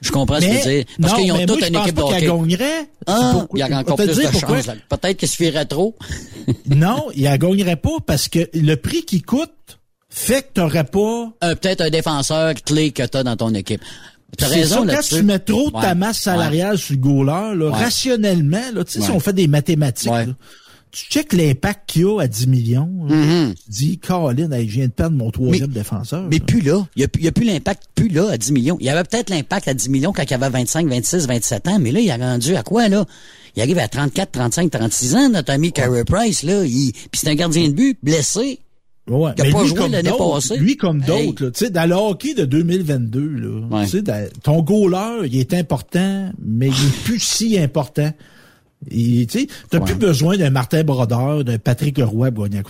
Je 0.00 0.10
comprends 0.10 0.40
ce 0.40 0.46
que 0.46 0.62
tu 0.62 0.68
veux 0.68 0.74
dire. 0.76 0.84
Parce 1.00 1.14
qu'ils 1.20 1.32
ont 1.32 1.46
toute 1.46 1.66
une 1.68 1.76
équipe 1.76 1.96
gagnerait. 1.96 2.88
Ah, 3.06 3.30
pourquoi- 3.32 3.58
il 3.58 3.70
y 3.70 3.72
a 3.72 3.78
encore 3.78 3.96
plus 3.96 4.06
de 4.06 4.12
dire 4.14 4.30
pourquoi. 4.30 4.56
chance. 4.56 4.66
là. 4.66 4.74
Peut-être 4.88 5.16
qu'il 5.18 5.28
suffirait 5.28 5.66
trop. 5.66 5.96
Non, 6.66 7.06
il 7.14 7.24
la 7.24 7.36
gagnerait 7.38 7.76
pas 7.76 7.96
parce 8.06 8.28
que 8.28 8.48
le 8.54 8.74
prix 8.76 9.04
qu'il 9.04 9.22
coûte 9.22 9.50
fait 10.08 10.42
que 10.42 10.48
t'aurais 10.54 10.84
pas. 10.84 11.30
Euh, 11.44 11.54
Peut-être 11.54 11.80
un 11.82 11.90
défenseur 11.90 12.54
clé 12.54 12.90
que 12.92 13.02
tu 13.06 13.16
as 13.18 13.22
dans 13.22 13.36
ton 13.36 13.52
équipe. 13.54 13.80
T'as 14.38 14.46
raison 14.46 14.86
ça, 14.86 14.94
quand 14.94 15.02
tu 15.02 15.22
mets 15.24 15.38
trop 15.40 15.70
de 15.70 15.80
ta 15.80 15.94
masse 15.94 16.18
salariale 16.20 16.78
sur 16.78 16.94
le 16.94 17.00
goaler, 17.00 17.56
là, 17.56 17.66
Ouais. 17.70 17.70
rationnellement, 17.78 18.62
là, 18.72 18.84
tu 18.84 18.92
sais, 18.92 19.00
si 19.00 19.10
on 19.10 19.18
fait 19.20 19.32
des 19.32 19.48
mathématiques, 19.48 20.10
là, 20.10 20.26
tu 20.92 21.06
checkes 21.06 21.32
l'impact 21.32 21.88
qu'il 21.90 22.02
y 22.02 22.04
a 22.04 22.20
à 22.20 22.26
10 22.26 22.46
millions. 22.48 22.90
là. 23.08 23.14
Mhm. 23.14 23.54
Tu 23.54 23.70
dis, 23.70 23.98
Colin, 23.98 24.50
hey, 24.52 24.68
je 24.68 24.74
viens 24.74 24.86
de 24.86 24.92
perdre 24.92 25.16
mon 25.16 25.30
troisième 25.30 25.68
défenseur. 25.70 26.26
Mais 26.30 26.38
là. 26.38 26.44
plus 26.46 26.60
là. 26.60 26.86
Il 26.96 27.00
n'y 27.00 27.04
a, 27.04 27.08
il 27.20 27.28
a 27.28 27.32
plus 27.32 27.44
l'impact, 27.44 27.84
plus 27.94 28.08
là, 28.08 28.30
à 28.30 28.36
10 28.38 28.52
millions. 28.52 28.76
Il 28.80 28.86
y 28.86 28.90
avait 28.90 29.04
peut-être 29.04 29.30
l'impact 29.30 29.68
à 29.68 29.74
10 29.74 29.88
millions 29.88 30.12
quand 30.12 30.24
il 30.28 30.34
avait 30.34 30.48
25, 30.50 30.86
26, 30.88 31.26
27 31.26 31.68
ans, 31.68 31.78
mais 31.80 31.92
là, 31.92 32.00
il 32.00 32.10
a 32.10 32.16
rendu 32.16 32.56
à 32.56 32.62
quoi, 32.62 32.88
là? 32.88 33.04
Il 33.56 33.62
arrive 33.62 33.78
à 33.78 33.88
34, 33.88 34.30
35, 34.32 34.70
36 34.70 35.14
ans, 35.16 35.28
notre 35.28 35.52
ami 35.52 35.72
Carey 35.72 36.04
Price, 36.04 36.42
là. 36.42 36.64
Il, 36.64 36.92
puis 36.92 37.08
c'est 37.20 37.28
un 37.28 37.34
gardien 37.34 37.68
de 37.68 37.72
but, 37.74 37.98
blessé. 38.02 38.60
Ouais, 39.08 39.32
qui 39.34 39.42
a 39.42 39.44
mais 39.46 39.50
pas 39.50 39.62
lui, 39.62 39.68
joué 39.68 39.88
l'année 39.88 40.12
passée. 40.16 40.56
Lui 40.56 40.76
comme 40.76 41.02
Hey. 41.02 41.26
d'autres, 41.26 41.44
là, 41.46 41.50
tu 41.50 41.64
sais, 41.64 41.70
dans 41.70 41.88
le 41.88 41.96
hockey 41.96 42.34
de 42.34 42.44
2022, 42.44 43.20
là, 43.28 43.66
Ouais. 43.70 43.84
tu 43.84 43.90
sais, 43.90 44.02
dans- 44.02 44.28
ton 44.42 44.62
goaler, 44.62 45.26
il 45.26 45.36
est 45.40 45.52
important, 45.54 46.30
mais 46.40 46.68
il 46.68 46.72
est 46.72 47.04
plus 47.04 47.18
si 47.18 47.58
important. 47.58 48.12
Tu 48.88 49.26
t'as 49.68 49.80
plus 49.80 49.94
besoin 49.94 50.38
d'un 50.38 50.48
Martin 50.48 50.82
Brodeur, 50.84 51.44
d'un 51.44 51.58
Patrick 51.58 51.98
Roy 51.98 52.30
pour 52.30 52.48
gagner. 52.48 52.62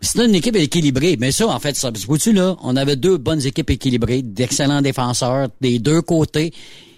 C'est 0.00 0.24
une 0.24 0.34
équipe 0.34 0.56
équilibrée. 0.56 1.16
Mais 1.18 1.32
ça, 1.32 1.48
en 1.48 1.58
fait, 1.58 1.74
ça, 1.74 1.90
vois-tu, 2.06 2.32
là, 2.32 2.56
on 2.62 2.76
avait 2.76 2.96
deux 2.96 3.16
bonnes 3.16 3.44
équipes 3.46 3.70
équilibrées, 3.70 4.20
d'excellents 4.22 4.82
défenseurs 4.82 5.48
des 5.60 5.78
deux 5.78 6.02
côtés. 6.02 6.52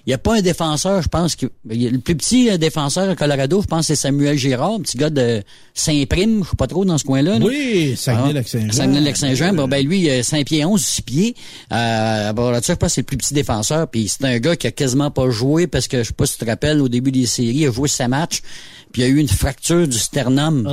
Il 0.06 0.10
n'y 0.10 0.14
a 0.14 0.18
pas 0.18 0.36
un 0.36 0.42
défenseur, 0.42 1.00
je 1.00 1.08
pense, 1.08 1.34
y 1.70 1.86
a 1.86 1.90
le 1.90 1.98
plus 1.98 2.14
petit 2.14 2.50
euh, 2.50 2.58
défenseur 2.58 3.08
à 3.08 3.16
Colorado, 3.16 3.62
je 3.62 3.66
pense, 3.66 3.86
c'est 3.86 3.96
Samuel 3.96 4.36
Girard, 4.36 4.78
petit 4.80 4.98
gars 4.98 5.08
de 5.08 5.42
Saint-Prime, 5.72 6.44
je 6.44 6.50
sais 6.50 6.56
pas 6.56 6.66
trop 6.66 6.84
dans 6.84 6.98
ce 6.98 7.04
coin-là. 7.04 7.38
là. 7.38 7.44
Oui, 7.46 7.94
Saguenay-Lac-Saint-Jean. 7.96 8.72
Saguenay-Lac-Saint-Jean. 8.72 9.54
Bon, 9.54 9.66
ben 9.66 9.84
lui, 9.86 10.10
euh, 10.10 10.22
5 10.22 10.44
pieds 10.46 10.64
11, 10.64 10.80
6 10.84 11.02
pieds. 11.02 11.34
Euh, 11.72 12.32
bon, 12.34 12.50
là-dessus, 12.50 12.72
je 12.72 12.76
pense 12.76 12.88
que 12.90 12.94
c'est 12.96 13.00
le 13.00 13.06
plus 13.06 13.16
petit 13.16 13.34
défenseur. 13.34 13.88
Puis 13.88 14.08
c'est 14.08 14.24
un 14.26 14.38
gars 14.38 14.56
qui 14.56 14.66
a 14.66 14.70
quasiment 14.72 15.10
pas 15.10 15.30
joué 15.30 15.66
parce 15.66 15.88
que, 15.88 16.02
je 16.02 16.08
sais 16.08 16.12
pas 16.14 16.26
si 16.26 16.34
tu 16.38 16.44
te 16.44 16.50
rappelles, 16.50 16.80
au 16.82 16.88
début 16.88 17.10
des 17.10 17.26
séries, 17.26 17.56
il 17.56 17.66
a 17.68 17.72
joué 17.72 17.88
sa 17.88 18.06
match. 18.06 18.40
Puis 18.92 19.02
il 19.02 19.04
y 19.06 19.08
a 19.08 19.10
eu 19.10 19.18
une 19.18 19.26
fracture 19.28 19.88
du 19.88 19.98
sternum. 19.98 20.68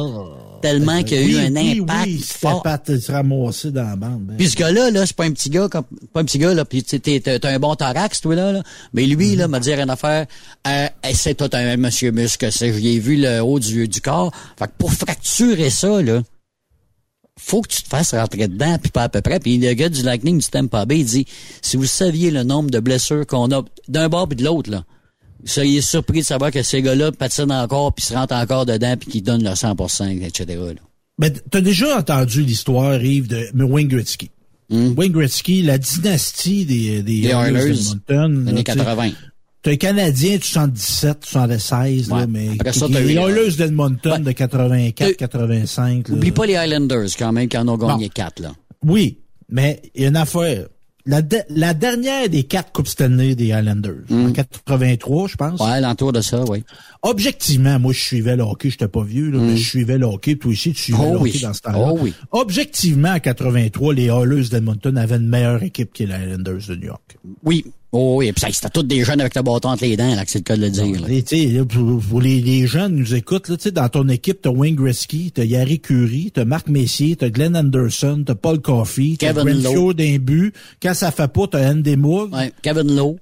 tellement 0.62 1.02
qu'il 1.02 1.18
y 1.18 1.20
a 1.20 1.24
eu 1.24 1.26
Oui, 1.26 1.40
un 1.48 1.56
oui, 1.56 1.80
impact 1.82 2.06
oui, 2.06 2.14
il 2.20 2.24
se 2.24 2.34
fort. 2.38 2.62
fait 2.64 2.70
pat- 2.70 3.00
se 3.00 3.12
ramasser 3.12 3.72
dans 3.72 3.84
la 3.84 3.96
bande. 3.96 4.20
ben. 4.26 4.38
Puis 4.38 4.50
ce 4.50 4.56
gars-là, 4.58 4.92
là, 4.92 5.08
c'est 5.08 5.16
pas 5.16 5.24
un 5.24 5.32
petit 5.32 5.50
gars, 5.50 5.68
comme, 5.68 5.86
pas 6.14 6.20
un 6.20 6.26
petit 6.26 6.38
gars, 6.38 6.54
là, 6.54 6.64
puis 6.64 6.84
t'es- 6.84 7.20
t'as 7.20 7.50
un 7.50 7.58
bon 7.58 7.74
thorax, 7.76 8.22
toi, 8.22 8.36
là, 8.36 8.52
là. 8.52 8.62
Mais 8.94 9.08
lui, 9.08 9.21
là, 9.36 9.48
m'a 9.48 9.60
dit 9.60 9.74
rien 9.74 9.90
à 9.90 9.96
faire, 9.96 10.26
euh, 10.68 10.88
c'est 11.14 11.36
tout 11.36 11.50
un 11.54 11.78
monsieur 11.78 12.12
muscle, 12.12 12.50
j'ai 12.52 13.00
vu 13.00 13.18
le 13.18 13.42
haut 13.42 13.60
du, 13.60 13.88
du 13.88 14.02
corps. 14.02 14.32
Fait 14.58 14.66
que 14.66 14.72
pour 14.78 14.94
fracturer 14.94 15.70
ça, 15.70 16.02
là, 16.02 16.22
faut 17.40 17.62
que 17.62 17.70
tu 17.70 17.84
te 17.84 17.88
fasses 17.88 18.14
rentrer 18.14 18.48
dedans, 18.48 18.78
puis 18.82 18.92
pas 18.92 19.04
à 19.04 19.10
peu 19.10 19.22
près. 19.22 19.40
Puis 19.40 19.58
le 19.58 19.74
gars 19.74 19.90
du 19.90 20.04
Lightning 20.04 20.40
du 20.40 20.46
Tampa 20.46 20.86
Bay, 20.86 21.00
il 21.00 21.06
dit, 21.06 21.26
si 21.62 21.78
vous 21.78 21.86
saviez 21.86 22.32
le 22.32 22.44
nombre 22.44 22.70
de 22.70 22.80
blessures 22.80 23.26
qu'on 23.26 23.52
a 23.52 23.64
d'un 23.88 24.10
bord 24.10 24.28
puis 24.28 24.36
de 24.36 24.44
l'autre, 24.44 24.70
là, 24.70 24.84
vous 25.42 25.48
seriez 25.48 25.82
surpris 25.82 26.20
de 26.20 26.26
savoir 26.26 26.52
que 26.52 26.62
ces 26.62 26.82
gars-là 26.82 27.12
patinent 27.12 27.52
encore, 27.52 27.94
puis 27.94 28.06
se 28.06 28.14
rentrent 28.14 28.36
encore 28.36 28.66
dedans, 28.66 28.96
puis 28.98 29.10
qu'ils 29.10 29.24
donnent 29.24 29.44
leur 29.44 29.56
100%, 29.56 30.22
etc., 30.22 30.46
là. 30.48 30.82
Mais 31.18 31.30
t'as 31.30 31.62
déjà 31.62 32.00
entendu 32.00 32.42
l'histoire, 32.42 33.04
Yves, 33.04 33.28
de 33.28 33.64
Wayne 33.64 33.88
Gretzky. 33.88 34.32
Wayne 34.72 35.12
Gretzky, 35.12 35.62
la 35.64 35.78
dynastie 35.78 36.66
des, 36.66 37.04
des, 37.04 37.20
Hmm. 37.20 37.24
Les 37.24 37.28
Oilers, 37.30 37.74
là, 38.08 38.24
années 38.24 38.64
tu 38.64 38.72
sais, 38.72 38.78
80. 38.78 39.10
T'as 39.64 39.72
un 39.72 39.76
Canadien 39.76 40.38
de 40.38 40.44
77, 40.44 41.18
76, 41.24 42.10
là, 42.10 42.16
Ouais. 42.16 42.28
mais 42.28 42.50
Après 42.60 42.74
ça, 42.74 42.88
les 42.88 43.14
Oilers 43.14 43.52
d'Edmonton 43.58 44.18
de 44.24 44.32
84, 44.32 45.08
T'as- 45.10 45.14
85. 45.14 46.10
là. 46.10 46.16
Oublie 46.16 46.32
pas 46.32 46.46
les 46.48 46.56
Highlanders, 46.56 47.10
quand 47.20 47.32
même, 47.32 47.48
qui 47.48 47.58
en 47.58 47.68
ont 47.68 47.78
gagné 47.78 48.06
Bon. 48.08 48.12
quatre, 48.14 48.40
là. 48.42 48.54
Oui, 48.84 49.20
mais 49.50 49.82
il 49.94 50.02
y 50.02 50.06
a 50.06 50.08
une 50.08 50.16
affaire. 50.18 50.66
La, 51.06 51.22
de- 51.22 51.38
la 51.50 51.74
dernière 51.74 52.30
des 52.30 52.44
quatre 52.44 52.72
Coupes 52.72 52.88
Stanley 52.88 53.36
des 53.36 53.52
Highlanders, 53.52 54.04
en 54.12 54.32
83, 54.32 55.28
je 55.28 55.36
pense. 55.36 55.60
Ouais, 55.60 55.82
l'entour 55.82 56.14
de 56.14 56.22
ça, 56.22 56.44
oui. 56.48 56.64
Objectivement, 57.02 57.80
moi, 57.80 57.94
je 57.94 58.00
suivais 58.00 58.36
le 58.36 58.44
hockey, 58.44 58.70
j'étais 58.70 58.88
pas 58.88 59.04
vieux, 59.04 59.32
là, 59.32 59.40
mais 59.40 59.58
je 59.58 59.68
suivais 59.68 59.98
le 59.98 60.06
hockey, 60.06 60.36
toi 60.36 60.52
aussi, 60.52 60.74
tu 60.74 60.82
suivais. 60.84 61.00
Oh 61.02 61.14
le 61.14 61.20
oui. 61.20 61.30
hockey 61.32 61.40
dans 61.40 61.54
ce 61.54 61.62
temps-là. 61.62 61.90
Oh 61.94 61.98
oui. 62.02 62.14
Objectivement, 62.32 63.10
en 63.14 63.20
83, 63.20 63.94
les 63.94 64.06
Oilers 64.06 64.50
d'Edmonton 64.50 64.96
avaient 64.98 65.16
une 65.18 65.28
meilleure 65.28 65.64
équipe 65.64 65.92
que 65.94 66.04
les 66.04 66.14
Highlanders 66.14 66.60
de 66.68 66.76
New 66.76 66.86
York. 66.86 67.18
Oui. 67.44 67.66
Oh 67.94 68.16
oui, 68.18 68.32
puis 68.32 68.40
ça, 68.40 68.48
c'était 68.52 68.70
tous 68.70 68.84
des 68.84 69.04
jeunes 69.04 69.20
avec 69.20 69.36
le 69.36 69.42
bâton 69.42 69.68
entre 69.70 69.84
les 69.84 69.98
dents, 69.98 70.16
là, 70.16 70.24
que 70.24 70.32
c'est 70.32 70.40
le 70.40 70.44
cas 70.44 70.56
de 70.56 70.62
le 70.62 70.70
dire. 70.70 71.02
là. 71.02 71.10
Et, 71.10 71.24
tu 71.24 71.36
sais, 71.38 71.46
là, 71.48 71.66
pour, 71.66 72.00
pour 72.00 72.22
les, 72.22 72.40
les 72.40 72.66
jeunes 72.66 72.96
nous 72.96 73.14
écoutent, 73.16 73.50
là, 73.50 73.58
tu 73.58 73.64
sais, 73.64 73.72
dans 73.72 73.90
ton 73.90 74.08
équipe, 74.08 74.42
t'as 74.42 74.50
Wayne 74.50 74.76
Gretzky, 74.76 75.32
t'as 75.34 75.44
Yari 75.44 75.82
Curie, 75.82 76.32
t'as 76.34 76.46
Marc 76.46 76.70
Messier, 76.70 77.18
t'as 77.18 77.30
Glenn 77.30 77.56
Anderson, 77.58 78.24
t'as 78.26 78.36
Paul 78.36 78.62
Coffey, 78.62 79.16
t'as 79.20 79.34
Kevin 79.34 79.62
Grenfell 79.62 79.94
d'un 79.94 80.18
but. 80.20 80.54
Quand 80.82 80.94
ça 80.94 81.12
fait 81.12 81.28
pas, 81.28 81.48
t'as 81.48 81.70
Andy 81.72 81.98
Moog, 81.98 82.34
Ouais, 82.34 82.54
Kevin 82.62 82.96
Lowe. 82.96 83.18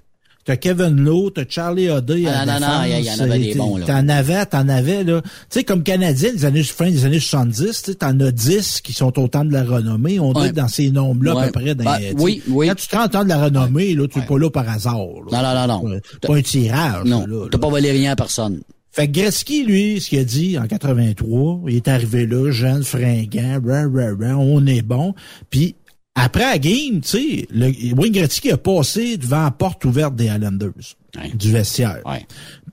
T'as 0.49 0.57
Kevin 0.57 0.99
Lowe, 0.99 1.29
t'as 1.29 1.43
Charlie 1.47 1.91
Hodey 1.91 2.25
Ah, 2.25 2.43
non, 2.45 2.53
non, 2.53 2.59
non, 2.59 2.83
il 2.85 3.05
y- 3.05 3.11
en 3.11 3.19
avait 3.19 3.37
des 3.39 3.53
bons, 3.53 3.77
là. 3.77 3.85
T'en 3.85 4.09
avais, 4.09 4.45
t'en 4.47 4.67
avais, 4.67 5.03
là. 5.03 5.21
Tu 5.21 5.29
sais, 5.51 5.63
comme 5.63 5.83
Canadien, 5.83 6.31
les 6.33 6.43
années, 6.45 6.63
fin 6.63 6.89
des 6.89 7.05
années 7.05 7.19
70, 7.19 7.65
tu 7.83 7.91
sais, 7.91 7.95
t'en 7.95 8.19
as 8.19 8.31
10 8.31 8.81
qui 8.81 8.93
sont 8.93 9.19
au 9.19 9.27
temps 9.27 9.45
de 9.45 9.53
la 9.53 9.63
renommée. 9.63 10.19
On 10.19 10.33
Ouais. 10.33 10.47
être 10.47 10.55
dans 10.55 10.67
ces 10.67 10.89
nombres-là, 10.89 11.39
à 11.39 11.45
peu 11.45 11.51
près. 11.51 11.75
Dans, 11.75 11.83
sais, 11.97 12.13
oui, 12.17 12.41
oui. 12.49 12.67
Quand 12.67 12.75
tu 12.75 12.87
te 12.87 12.95
rends 12.95 13.23
de 13.23 13.29
la 13.29 13.43
renommée, 13.45 13.93
là, 13.93 14.07
tu 14.07 14.17
es 14.19 14.21
pas 14.23 14.39
là 14.39 14.49
par 14.49 14.67
hasard, 14.67 14.97
là. 15.31 15.41
Non, 15.43 15.67
non, 15.67 15.67
non, 15.83 15.89
non. 15.89 15.99
Pas 16.21 16.35
un 16.35 16.41
tirage, 16.41 17.05
Non, 17.05 17.25
t'as 17.51 17.57
pas 17.59 17.69
volé 17.69 17.91
rien 17.91 18.13
à 18.13 18.15
personne. 18.15 18.61
Fait 18.91 19.07
que 19.07 19.11
Gretzky, 19.19 19.63
lui, 19.63 20.01
ce 20.01 20.09
qu'il 20.09 20.17
a 20.17 20.23
dit 20.23 20.57
en 20.57 20.65
83, 20.65 21.61
il 21.67 21.75
est 21.75 21.87
arrivé 21.87 22.25
là, 22.25 22.49
jeune, 22.51 22.83
fringant, 22.83 23.61
rah, 23.63 23.83
rah, 23.83 24.09
rah, 24.19 24.35
on 24.37 24.65
est 24.65 24.81
bon. 24.81 25.13
Puis 25.51 25.75
après 26.23 26.43
la 26.45 26.57
game, 26.59 27.01
tu 27.01 27.07
sais, 27.07 27.47
le- 27.51 27.95
Wayne 27.95 28.13
Gretzky 28.13 28.51
a 28.51 28.57
passé 28.57 29.17
devant 29.17 29.43
la 29.43 29.51
porte 29.51 29.83
ouverte 29.85 30.15
des 30.15 30.29
Highlanders, 30.29 30.71
Ouais. 31.17 31.31
du 31.33 31.51
vestiaire. 31.51 31.99
Ouais. 32.05 32.25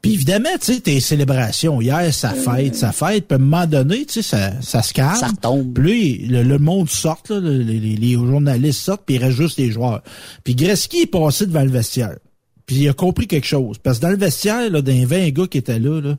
Puis 0.02 0.12
évidemment, 0.14 0.50
tu 0.61 0.74
sais, 0.74 0.80
tes 0.80 1.00
célébrations, 1.00 1.80
hier, 1.80 2.12
ça 2.12 2.30
fête, 2.35 2.74
ça 2.76 2.92
fête, 2.92 3.26
puis 3.26 3.35
à 3.37 3.40
un 3.40 3.42
moment 3.42 3.66
donné, 3.66 4.04
tu 4.04 4.14
sais, 4.14 4.22
ça, 4.22 4.52
ça 4.61 4.82
se 4.82 4.92
calme. 4.92 5.16
Ça 5.18 5.28
retombe. 5.28 5.72
Puis 5.74 6.26
le, 6.26 6.42
le 6.42 6.59
monde 6.59 6.88
sort, 6.90 7.22
là, 7.30 7.40
le- 7.40 7.59
les, 7.62 7.80
les- 7.80 7.96
les 7.96 8.12
journalistes 8.12 8.80
sortent, 8.82 9.02
puis 9.06 9.16
il 9.16 9.24
reste 9.24 9.37
juste 9.38 9.59
les 9.59 9.70
joueurs. 9.70 10.02
Puis 10.44 10.54
Gretzky 10.54 11.02
est 11.02 11.06
passé 11.06 11.46
devant 11.46 11.62
le 11.64 11.70
vestiaire. 11.70 12.16
Puis 12.66 12.76
il 12.76 12.88
a 12.88 12.92
compris 12.92 13.26
quelque 13.26 13.46
chose. 13.46 13.78
Parce 13.82 13.98
que 13.98 14.02
dans 14.02 14.11
le 14.11 14.16
vestiaire, 14.16 14.68
là, 14.70 14.82
d'un 14.82 15.06
20 15.06 15.30
gars 15.30 15.46
qui 15.46 15.59
étaient 15.59 15.78
là, 15.78 16.00
là 16.00 16.16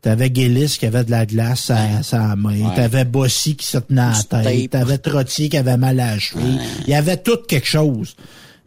T'avais 0.00 0.30
Gillis 0.32 0.76
qui 0.78 0.86
avait 0.86 1.04
de 1.04 1.10
la 1.10 1.26
glace 1.26 1.70
à, 1.70 2.02
sa 2.02 2.36
main. 2.36 2.68
Ouais. 2.68 2.74
T'avais 2.76 3.04
Bossy 3.04 3.56
qui 3.56 3.66
se 3.66 3.78
tenait 3.78 4.00
à 4.00 4.12
la 4.32 4.42
tête. 4.42 4.70
T'avais 4.70 4.98
Trottier 4.98 5.48
qui 5.48 5.56
avait 5.56 5.76
mal 5.76 5.98
à 5.98 6.14
la 6.14 6.18
cheville. 6.18 6.60
Il 6.86 6.90
y 6.90 6.94
avait 6.94 7.16
tout 7.16 7.38
quelque 7.48 7.66
chose. 7.66 8.14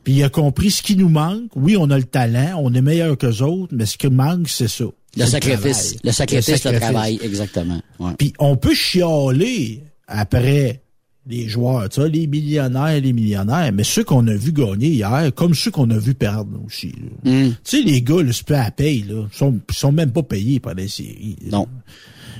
Puis 0.04 0.14
il 0.14 0.24
a 0.24 0.30
compris 0.30 0.72
ce 0.72 0.82
qui 0.82 0.96
nous 0.96 1.10
manque. 1.10 1.52
Oui, 1.56 1.78
on 1.78 1.90
a 1.90 1.98
le 1.98 2.04
talent, 2.04 2.60
on 2.62 2.74
est 2.74 2.82
meilleur 2.82 3.18
que 3.18 3.28
autres, 3.44 3.74
mais 3.74 3.86
ce 3.86 3.98
qui 3.98 4.08
manque, 4.08 4.50
c'est 4.50 4.68
ça. 4.68 4.86
Le 5.16 5.26
sacrifice. 5.26 5.96
Le 6.04 6.12
sacrifice, 6.12 6.50
le, 6.50 6.58
sacrifice. 6.58 6.82
travail, 6.82 7.20
exactement. 7.22 7.82
Ouais. 8.00 8.14
Puis 8.18 8.34
on 8.40 8.56
peut 8.58 8.74
chialer 8.74 9.84
après 10.08 10.81
les 11.28 11.48
joueurs, 11.48 11.88
tu 11.90 12.02
sais, 12.02 12.10
les 12.10 12.26
millionnaires, 12.28 13.00
les 13.00 13.14
millionnaires, 13.14 13.72
mais 13.74 13.84
ceux 13.84 14.04
qu'on 14.04 14.28
a 14.28 14.34
vu 14.34 14.52
gagner 14.52 14.90
hier, 14.90 15.32
comme 15.36 15.54
ceux 15.54 15.72
qu'on 15.72 15.90
a 15.92 15.98
vu 15.98 16.16
perdre 16.16 16.60
aussi. 16.66 16.94
Mm. 17.24 17.50
Tu 17.64 17.78
sais, 17.78 17.82
les 17.84 18.02
gars, 18.02 18.22
le 18.22 18.32
super 18.34 18.66
à 18.66 18.72
paye, 18.72 19.04
là, 19.08 19.28
sont, 19.32 19.60
sont 19.72 19.92
même 19.92 20.12
pas 20.12 20.24
payés 20.24 20.60
par 20.60 20.74
les 20.74 20.88
séries. 20.88 21.36
Non. 21.52 21.68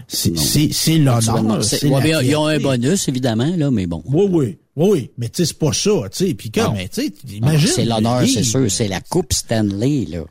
C'est, 0.08 0.98
l'honneur. 0.98 1.62
Ouais, 1.84 2.26
ils 2.26 2.36
ont 2.36 2.48
un 2.48 2.60
bonus, 2.60 3.08
évidemment, 3.08 3.54
là, 3.56 3.72
mais 3.72 3.88
bon. 3.88 4.04
Oui, 4.06 4.28
oui. 4.30 4.58
Oui. 4.76 5.10
Mais 5.18 5.30
tu 5.30 5.38
sais, 5.38 5.46
c'est 5.46 5.58
pas 5.58 5.74
ça, 5.74 5.92
tu 6.12 6.28
sais. 6.28 6.34
Puis 6.34 6.52
Non. 6.58 6.74
mais 6.74 6.90
tu 6.90 7.02
sais, 7.04 7.14
imagine. 7.34 7.68
C'est 7.68 7.86
l'honneur, 7.86 8.24
c'est 8.28 8.44
sûr. 8.44 8.70
C'est 8.70 8.88
la 8.88 9.00
Coupe 9.00 9.32
Stanley, 9.32 10.06
là. 10.10 10.24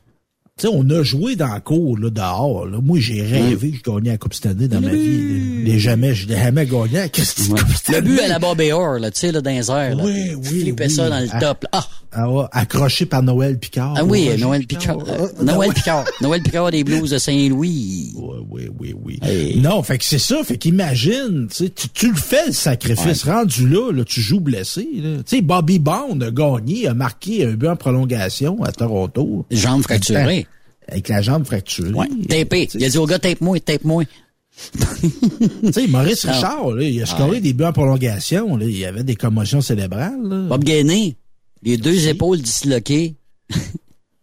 Tu 0.61 0.67
sais, 0.67 0.73
on 0.77 0.89
a 0.91 1.03
joué 1.03 1.37
dans 1.37 1.49
la 1.49 1.61
cour, 1.61 1.99
là, 1.99 2.11
dehors, 2.11 2.67
là. 2.67 2.79
Moi, 2.83 2.99
j'ai 3.01 3.23
rêvé 3.23 3.71
que 3.71 3.79
je 3.79 3.91
gagnais 3.91 4.11
la 4.11 4.19
Coupe 4.19 4.35
année 4.45 4.69
dans 4.69 4.83
ma 4.83 4.91
vie. 4.91 5.63
Les 5.65 5.79
jamais, 5.79 6.13
je 6.15 6.29
jamais 6.29 6.67
gagné 6.67 6.93
la 6.99 7.09
Coupe 7.09 7.25
Ouais. 7.51 7.61
Le 7.67 7.75
Stanley. 7.75 8.01
but 8.03 8.21
à 8.21 8.29
la 8.29 8.39
Bob 8.39 8.61
Orr, 8.71 8.99
là, 8.99 9.11
tu 9.11 9.21
sais, 9.21 9.33
là, 9.33 9.41
dans 9.41 9.51
les 9.51 9.71
airs, 9.71 9.97
là. 9.97 10.05
Oui, 10.05 10.33
oui, 10.37 10.61
Flipper 10.61 10.85
oui. 10.85 10.91
ça 10.91 11.09
dans 11.09 11.19
le 11.21 11.29
Ah. 11.33 11.41
top, 11.41 11.63
là. 11.65 11.69
Ah! 11.73 11.87
Ah 12.13 12.29
ouais, 12.29 12.45
accroché 12.51 13.07
par 13.07 13.23
Noël 13.23 13.57
Picard. 13.57 13.95
Ah 13.97 14.03
oui, 14.05 14.29
Roger 14.31 14.43
Noël 14.43 14.67
Picard. 14.67 14.99
euh, 15.09 15.29
Ah, 15.39 15.45
Noël 15.45 15.73
Picard. 15.73 16.05
Noël 16.21 16.43
Picard 16.43 16.69
des 16.73 16.83
Blues 16.83 17.09
de 17.09 17.19
Saint-Louis. 17.19 18.13
Oui, 18.17 18.39
oui, 18.51 18.69
oui, 18.81 18.95
oui. 19.01 19.19
Hey. 19.23 19.61
Non, 19.61 19.81
fait 19.85 19.97
que 19.97 20.05
c'est 20.05 20.19
ça. 20.19 20.43
Fait 20.43 20.57
qu'imagine, 20.59 21.47
tu, 21.49 21.67
sais, 21.67 21.71
tu 21.71 21.89
tu 21.91 22.09
le 22.11 22.17
fais, 22.17 22.49
le 22.49 22.53
sacrifice. 22.53 23.23
Rendu 23.23 23.69
là, 23.69 23.93
là, 23.93 24.03
tu 24.05 24.21
joues 24.21 24.41
blessé. 24.41 24.89
là. 24.97 25.19
Tu 25.19 25.37
sais, 25.37 25.41
Bobby 25.41 25.79
Bond 25.79 26.19
a 26.21 26.33
gagné, 26.33 26.89
a 26.89 26.95
marqué 26.95 27.47
un 27.47 27.53
but 27.53 27.69
en 27.69 27.77
prolongation 27.77 28.61
à 28.65 28.73
Toronto. 28.73 29.47
Jambes 29.53 29.83
fracturées. 29.83 30.49
Avec 30.91 31.09
la 31.09 31.23
jambe 31.23 31.45
fracturée. 31.45 31.91
Ouais. 31.93 32.09
Tapé. 32.29 32.69
Il 32.75 32.85
a 32.85 32.89
dit 32.89 32.99
au 32.99 33.07
gars, 33.07 33.19
tape-moi, 33.19 33.61
tape-moi. 33.61 34.05
Tu 35.65 35.73
sais, 35.73 35.87
Maurice. 35.87 36.27
Richard, 36.27 36.71
là, 36.73 36.83
il 36.83 37.03
a 37.03 37.07
scoré 37.07 37.31
Ouais. 37.31 37.41
des 37.41 37.53
buts 37.53 37.65
en 37.65 37.73
prolongation. 37.73 38.57
Là. 38.57 38.67
Il 38.67 38.77
y 38.77 38.85
avait 38.85 39.05
des 39.05 39.15
commotions 39.17 39.61
cérébrales. 39.61 40.21
Là. 40.23 40.49
Bob 40.49 40.65
Gainé. 40.65 41.17
Les 41.63 41.77
deux 41.77 42.09
épaules 42.09 42.41
disloquées. 42.41 43.15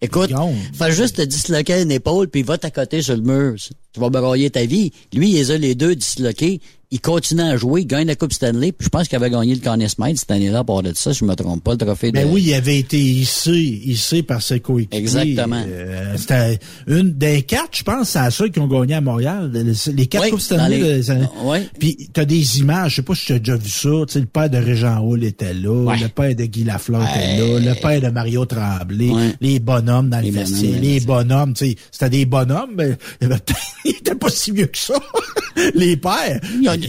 Écoute, 0.01 0.31
fais 0.73 0.91
juste 0.91 1.15
te 1.15 1.21
disloquer 1.23 1.81
une 1.81 1.91
épaule 1.91 2.27
puis 2.27 2.43
va 2.43 2.57
t'accoter 2.59 3.01
sur 3.01 3.15
le 3.15 3.23
mur. 3.23 3.55
Tu 3.93 3.99
vas 3.99 4.09
brailler 4.09 4.49
ta 4.51 4.63
vie. 4.65 4.91
Lui, 5.13 5.29
il 5.31 5.35
les 5.35 5.51
a 5.51 5.57
les 5.57 5.73
deux 5.73 5.95
disloqués 5.95 6.61
il 6.89 7.01
continue 7.01 7.41
à 7.41 7.57
jouer, 7.57 7.81
il 7.81 7.85
gagne 7.87 8.07
la 8.07 8.15
Coupe 8.15 8.31
Stanley, 8.31 8.71
puis 8.71 8.85
je 8.85 8.89
pense 8.89 9.09
qu'il 9.09 9.17
avait 9.17 9.29
gagné 9.29 9.53
le 9.53 9.59
Conn 9.61 9.85
Smythe 9.87 10.17
cette 10.19 10.31
année-là, 10.31 10.63
pour 10.63 10.81
de 10.83 10.93
ça, 10.95 11.11
je 11.11 11.25
me 11.25 11.35
trompe 11.35 11.61
pas, 11.63 11.71
le 11.71 11.77
trophée 11.77 12.11
Ben 12.13 12.25
de... 12.27 12.31
oui, 12.31 12.43
il 12.47 12.53
avait 12.53 12.77
été 12.79 12.97
hissé, 12.97 13.51
hissé 13.51 14.23
par 14.23 14.41
ses 14.41 14.61
coéquipiers. 14.61 14.99
Exactement. 14.99 15.61
Euh, 15.67 16.15
C'était 16.17 16.59
une 16.87 17.11
des 17.13 17.41
quatre, 17.41 17.77
je 17.77 17.83
pense, 17.83 18.09
c'est 18.11 18.19
à 18.19 18.31
ceux 18.31 18.47
qui 18.47 18.59
ont 18.59 18.67
gagné 18.67 18.93
à 18.95 19.01
Montréal. 19.01 19.51
Les, 19.93 20.07
quatre 20.07 20.23
Oui, 20.23 20.29
Coupes 20.31 20.39
Stanley. 20.39 20.77
les- 20.79 21.11
Oui. 21.43 21.57
Puis 21.77 22.09
t'as 22.13 22.23
des 22.23 22.59
images, 22.59 22.91
je 22.91 22.95
sais 22.97 23.01
pas 23.01 23.15
si 23.15 23.25
tu 23.25 23.33
as 23.33 23.39
déjà 23.39 23.57
vu 23.57 23.69
ça, 23.69 23.89
tu 24.07 24.13
sais, 24.13 24.19
le 24.21 24.25
père 24.25 24.49
de 24.49 24.57
Régent 24.57 24.99
Hall 25.05 25.23
était 25.25 25.53
là, 25.53 25.83
Ouais. 25.91 25.97
le 25.99 26.07
père 26.07 26.35
de 26.35 26.45
Guy 26.45 26.63
Lafleur 26.63 27.01
était 27.03 27.37
là, 27.37 27.59
le 27.59 27.81
père 27.81 27.99
de 28.01 28.07
Mario 28.09 28.45
Tremblay, 28.45 29.09
Ouais. 29.09 29.33
les 29.41 29.59
bonhommes 29.59 30.09
dans 30.09 30.19
Les 30.21 30.31
le 30.31 30.39
vestiaire, 30.39 30.79
les 30.81 30.99
bonhommes, 31.01 31.53
tu 31.53 31.65
sais, 31.71 31.75
c'était 31.91 32.09
des 32.11 32.25
bonhommes, 32.25 32.71
mais 32.77 32.97
ils 33.21 33.27
étaient 33.91 34.15
pas 34.15 34.29
si 34.29 34.51
vieux 34.51 34.67
que 34.67 34.77
ça. 34.77 34.93
les 35.75 35.97
pères. 35.97 36.39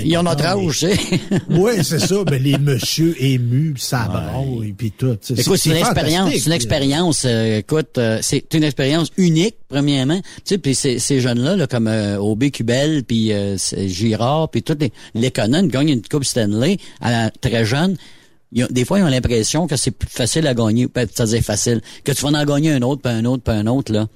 Ils 0.05 0.17
ont 0.17 0.23
notre 0.23 0.45
Non, 0.45 0.61
mais- 0.63 0.67
âge, 0.69 0.79
tu 0.79 0.87
sais. 0.89 1.21
Oui, 1.51 1.73
c'est 1.83 1.99
ça. 1.99 2.17
Mais 2.31 2.39
les 2.39 2.59
monsieur 2.59 3.15
émus, 3.23 3.75
ça 3.79 4.07
braille, 4.09 4.69
et 4.69 4.73
puis 4.73 4.91
tout. 4.91 5.17
Écoute, 5.37 5.57
c'est 5.59 5.71
une 5.71 5.77
expérience, 5.77 6.31
c'est 6.35 6.47
une 6.47 6.53
expérience. 6.53 7.23
euh, 7.25 7.59
écoute, 7.59 7.99
euh, 7.99 8.19
c'est 8.23 8.53
une 8.55 8.65
expérience 8.65 9.11
unique 9.17 9.57
premièrement. 9.69 10.21
Tu 10.21 10.41
sais, 10.45 10.59
puis 10.59 10.75
ces, 10.75 11.21
jeunes-là, 11.21 11.57
là, 11.57 11.67
comme 11.67 11.89
euh, 11.89 12.19
Aubé 12.19 12.51
Cubel, 12.51 13.05
puis 13.05 13.33
euh, 13.33 13.57
Girard, 13.87 14.51
puis 14.51 14.63
tous 14.63 14.77
les, 14.81 14.93
les 15.15 15.31
Conan 15.31 15.65
gagnent 15.67 15.91
une 15.91 16.03
coupe 16.03 16.25
Stanley 16.25 16.79
à 17.01 17.11
la- 17.11 17.31
très 17.31 17.65
jeune. 17.65 17.97
Ils 18.53 18.65
ont- 18.65 18.69
des 18.71 18.87
fois, 18.87 18.99
ils 18.99 19.03
ont 19.03 19.09
l'impression 19.09 19.67
que 19.67 19.77
c'est 19.77 19.91
plus 19.91 20.09
facile 20.09 20.47
à 20.47 20.55
gagner, 20.55 20.87
ben, 20.93 21.07
c'est-à-dire 21.13 21.43
facile, 21.43 21.83
que 22.03 22.13
tu 22.13 22.23
vas 22.23 22.29
en 22.31 22.45
gagner 22.47 22.73
un 22.73 22.81
autre, 22.83 23.03
puis 23.03 23.13
un 23.13 23.25
autre, 23.27 23.43
puis 23.43 23.55
un 23.55 23.67
autre 23.67 23.93
là. 23.93 24.07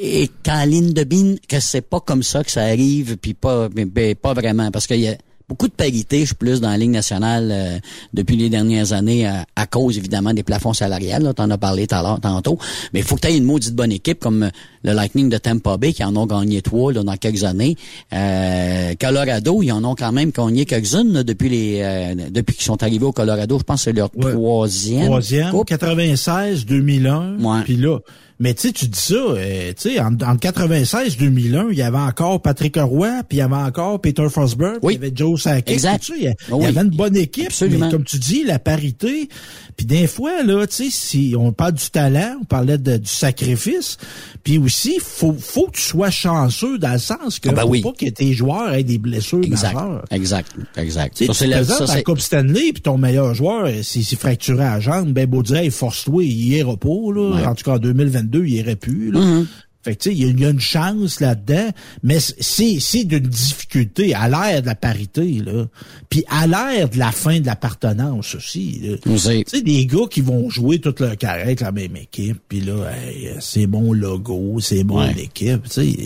Et 0.00 0.30
quand 0.44 0.64
ligne 0.64 0.92
de 0.92 1.02
bine, 1.04 1.38
que 1.48 1.58
c'est 1.60 1.80
pas 1.80 1.98
comme 2.00 2.22
ça 2.22 2.44
que 2.44 2.50
ça 2.52 2.62
arrive, 2.62 3.16
puis 3.16 3.34
pas, 3.34 3.68
ben, 3.68 4.14
pas 4.14 4.32
vraiment, 4.32 4.70
parce 4.70 4.86
qu'il 4.86 5.00
y 5.00 5.08
a 5.08 5.16
beaucoup 5.48 5.66
de 5.66 5.72
parité, 5.72 6.20
je 6.20 6.26
suis 6.26 6.34
plus 6.34 6.60
dans 6.60 6.68
la 6.70 6.76
Ligue 6.76 6.90
nationale 6.90 7.48
euh, 7.50 7.78
depuis 8.12 8.36
les 8.36 8.48
dernières 8.50 8.92
années, 8.92 9.26
à, 9.26 9.44
à 9.56 9.66
cause 9.66 9.96
évidemment 9.98 10.34
des 10.34 10.42
plafonds 10.44 10.74
salariales, 10.74 11.22
là, 11.22 11.32
t'en 11.32 11.50
as 11.50 11.56
parlé 11.58 11.86
tout 11.86 11.94
à 11.96 12.02
l'heure, 12.02 12.20
tantôt, 12.20 12.58
mais 12.92 13.00
il 13.00 13.02
faut 13.04 13.16
que 13.16 13.22
tu 13.22 13.28
aies 13.28 13.36
une 13.38 13.44
maudite 13.44 13.74
bonne 13.74 13.90
équipe 13.90 14.20
comme 14.20 14.42
euh, 14.44 14.50
le 14.84 14.92
Lightning 14.92 15.28
de 15.30 15.38
Tampa 15.38 15.78
Bay, 15.78 15.92
qui 15.94 16.04
en 16.04 16.14
ont 16.16 16.26
gagné 16.26 16.60
trois 16.62 16.92
là, 16.92 17.02
dans 17.02 17.16
quelques 17.16 17.42
années. 17.44 17.76
Euh, 18.12 18.94
Colorado, 19.00 19.62
ils 19.62 19.72
en 19.72 19.82
ont 19.84 19.94
quand 19.94 20.12
même 20.12 20.30
gagné 20.30 20.64
quelques-unes 20.64 21.12
là, 21.12 21.22
depuis 21.24 21.48
les 21.48 21.80
euh, 21.82 22.14
depuis 22.30 22.54
qu'ils 22.54 22.64
sont 22.66 22.82
arrivés 22.82 23.06
au 23.06 23.12
Colorado, 23.12 23.58
je 23.58 23.64
pense 23.64 23.80
que 23.80 23.84
c'est 23.90 23.92
leur 23.96 24.10
Ouais. 24.16 24.32
troisième. 24.32 25.06
Troisième, 25.06 25.50
coupe. 25.50 25.66
96, 25.66 26.66
2001, 26.66 27.38
Ouais. 27.42 27.62
puis 27.64 27.76
là. 27.76 27.98
Mais 28.40 28.54
tu 28.54 28.68
sais, 28.68 28.72
tu 28.72 28.86
dis 28.86 28.98
ça, 28.98 29.14
euh, 29.16 29.72
tu 29.76 29.90
sais, 29.90 30.00
en, 30.00 30.12
en 30.14 30.36
96, 30.36 31.16
2001, 31.16 31.68
il 31.72 31.78
y 31.78 31.82
avait 31.82 31.96
encore 31.98 32.40
Patrick 32.40 32.76
Roy, 32.76 33.08
puis 33.28 33.38
il 33.38 33.40
y 33.40 33.42
avait 33.42 33.56
encore 33.56 34.00
Peter 34.00 34.28
Forsberg, 34.30 34.78
Oui. 34.82 34.94
il 34.94 35.02
y 35.02 35.06
avait 35.06 35.12
Joe 35.16 35.42
Sakic, 35.42 35.74
Exact. 35.74 36.08
il 36.16 36.22
y, 36.22 36.28
Ah 36.28 36.34
y 36.60 36.66
avait 36.66 36.82
une 36.82 36.90
bonne 36.96 37.16
équipe, 37.16 37.46
Absolument. 37.46 37.86
mais 37.86 37.90
comme 37.92 38.04
tu 38.04 38.16
dis, 38.18 38.44
la 38.44 38.60
parité, 38.60 39.28
puis 39.76 39.86
des 39.86 40.06
fois, 40.06 40.44
là, 40.44 40.66
tu 40.68 40.84
sais, 40.84 40.90
si 40.90 41.34
on 41.36 41.50
parle 41.52 41.72
du 41.72 41.90
talent, 41.90 42.36
on 42.40 42.44
parlait 42.44 42.78
de- 42.78 42.98
du 42.98 43.08
sacrifice, 43.08 43.96
puis 44.44 44.58
aussi, 44.58 44.98
faut, 45.02 45.34
faut 45.38 45.66
que 45.66 45.76
tu 45.76 45.82
sois 45.82 46.10
chanceux 46.10 46.78
dans 46.78 46.92
le 46.92 46.98
sens 46.98 47.40
que 47.40 47.48
Ah 47.48 47.52
ben 47.52 47.62
faut 47.62 47.68
oui. 47.70 47.80
pas 47.82 47.92
que 47.92 48.06
tes 48.08 48.32
joueurs 48.34 48.72
aient 48.72 48.84
des 48.84 48.98
blessures 48.98 49.42
Exact, 49.42 49.74
majeures. 49.74 50.04
exact, 50.12 50.52
exact. 50.76 51.16
Tu 51.16 51.26
sais, 51.26 51.32
Ça, 51.32 51.44
tu 51.44 51.50
la- 51.50 51.64
ça, 51.64 52.02
Coupe 52.02 52.20
Stanley, 52.20 52.72
puis 52.72 52.82
ton 52.82 52.98
meilleur 52.98 53.34
joueur, 53.34 53.64
euh, 53.66 53.82
s'il 53.82 54.04
s'est 54.04 54.14
fracturé 54.16 54.62
à 54.64 54.74
la 54.74 54.80
jambe, 54.80 55.08
ben 55.12 55.26
beau 55.26 55.42
dire, 55.42 55.68
force-toi, 55.72 56.22
il 56.24 56.52
ira 56.54 56.76
pas, 56.76 56.88
là. 56.88 57.34
Ouais. 57.34 57.44
En 57.46 57.54
tout 57.56 57.64
cas, 57.64 57.72
en 57.72 57.78
2022, 57.78 58.27
il 58.46 58.54
irait 58.54 58.76
plus, 58.76 59.10
là. 59.12 59.20
Mhm. 59.20 59.46
Fait 59.80 59.94
que, 59.94 60.02
tu 60.02 60.10
sais, 60.10 60.16
il 60.16 60.22
y, 60.22 60.24
a- 60.24 60.28
il 60.48 60.54
une 60.54 60.60
chance 60.60 61.20
là-dedans, 61.20 61.70
mais 62.02 62.18
c'est, 62.20 62.78
c'est 62.80 63.04
d'une 63.04 63.20
difficulté 63.28 64.12
à 64.12 64.28
l'ère 64.28 64.60
de 64.60 64.66
la 64.66 64.74
parité, 64.74 65.24
là. 65.38 65.66
Puis 66.10 66.24
à 66.28 66.48
l'ère 66.48 66.88
de 66.88 66.98
la 66.98 67.12
fin 67.12 67.38
de 67.38 67.46
l'appartenance 67.46 68.34
aussi, 68.34 68.82
Tu 69.04 69.18
sais, 69.18 69.44
des 69.62 69.86
gars 69.86 70.06
qui 70.10 70.20
vont 70.20 70.50
jouer 70.50 70.80
toute 70.80 70.98
leur 70.98 71.16
carrière 71.16 71.44
avec 71.46 71.60
la 71.60 71.70
même 71.70 71.94
équipe, 71.96 72.38
puis 72.48 72.60
là, 72.60 72.90
hey, 72.90 73.30
c'est 73.38 73.68
mon 73.68 73.92
logo, 73.92 74.58
c'est 74.60 74.82
mon 74.82 74.98
Ouais. 74.98 75.14
équipe, 75.16 75.62
tu 75.68 75.70
sais. 75.70 75.96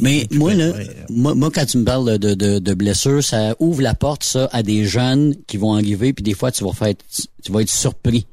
Mais 0.00 0.28
moi, 0.30 0.54
là, 0.54 0.72
moi, 1.10 1.50
quand 1.52 1.66
tu 1.66 1.78
me 1.78 1.84
parles 1.84 2.18
de, 2.20 2.34
de, 2.34 2.60
de 2.60 2.74
blessures, 2.74 3.22
ça 3.22 3.56
ouvre 3.58 3.82
la 3.82 3.94
porte, 3.94 4.22
ça, 4.22 4.48
à 4.52 4.62
des 4.62 4.86
jeunes 4.86 5.34
qui 5.48 5.56
vont 5.56 5.74
arriver, 5.74 6.12
puis 6.12 6.22
des 6.22 6.34
fois, 6.34 6.52
tu 6.52 6.62
vas 6.62 6.72
faire, 6.72 6.94
tu 7.42 7.50
vas 7.52 7.62
être 7.62 7.70
surpris. 7.70 8.26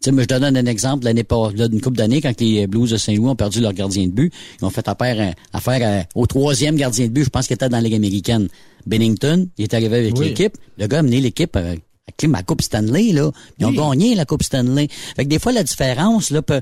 Sais, 0.00 0.12
je 0.16 0.24
te 0.24 0.34
donne 0.38 0.56
un 0.56 0.66
exemple, 0.66 1.04
l'année 1.04 1.24
pas, 1.24 1.50
là, 1.56 1.66
d'une 1.66 1.80
couple 1.80 1.96
d'années, 1.96 2.20
quand 2.20 2.40
les 2.40 2.68
Blues 2.68 2.90
de 2.90 2.96
Saint-Louis 2.96 3.28
ont 3.30 3.34
perdu 3.34 3.60
leur 3.60 3.72
gardien 3.72 4.06
de 4.06 4.12
but, 4.12 4.32
ils 4.60 4.64
ont 4.64 4.70
fait 4.70 4.86
affaire, 4.86 5.34
affaire 5.52 6.06
au 6.14 6.24
troisième 6.26 6.76
gardien 6.76 7.06
de 7.06 7.10
but, 7.10 7.24
je 7.24 7.30
pense 7.30 7.48
qu'il 7.48 7.54
était 7.54 7.68
dans 7.68 7.78
la 7.78 7.82
Ligue 7.82 7.96
américaine. 7.96 8.48
Bennington, 8.86 9.48
il 9.58 9.64
est 9.64 9.74
arrivé 9.74 9.96
avec 9.96 10.16
Oui. 10.16 10.26
l'équipe. 10.28 10.56
Le 10.78 10.86
gars 10.86 11.00
a 11.00 11.02
mené 11.02 11.20
l'équipe 11.20 11.56
euh, 11.56 11.70
avec 11.72 12.32
la 12.32 12.42
Coupe 12.44 12.62
Stanley, 12.62 13.12
là. 13.12 13.32
Ils 13.58 13.66
ont 13.66 13.72
gagné 13.72 14.14
la 14.14 14.24
Coupe 14.24 14.44
Stanley. 14.44 14.86
Fait 15.16 15.24
que 15.24 15.28
des 15.28 15.40
fois, 15.40 15.50
la 15.52 15.64
différence, 15.64 16.30
là, 16.30 16.42
peut, 16.42 16.60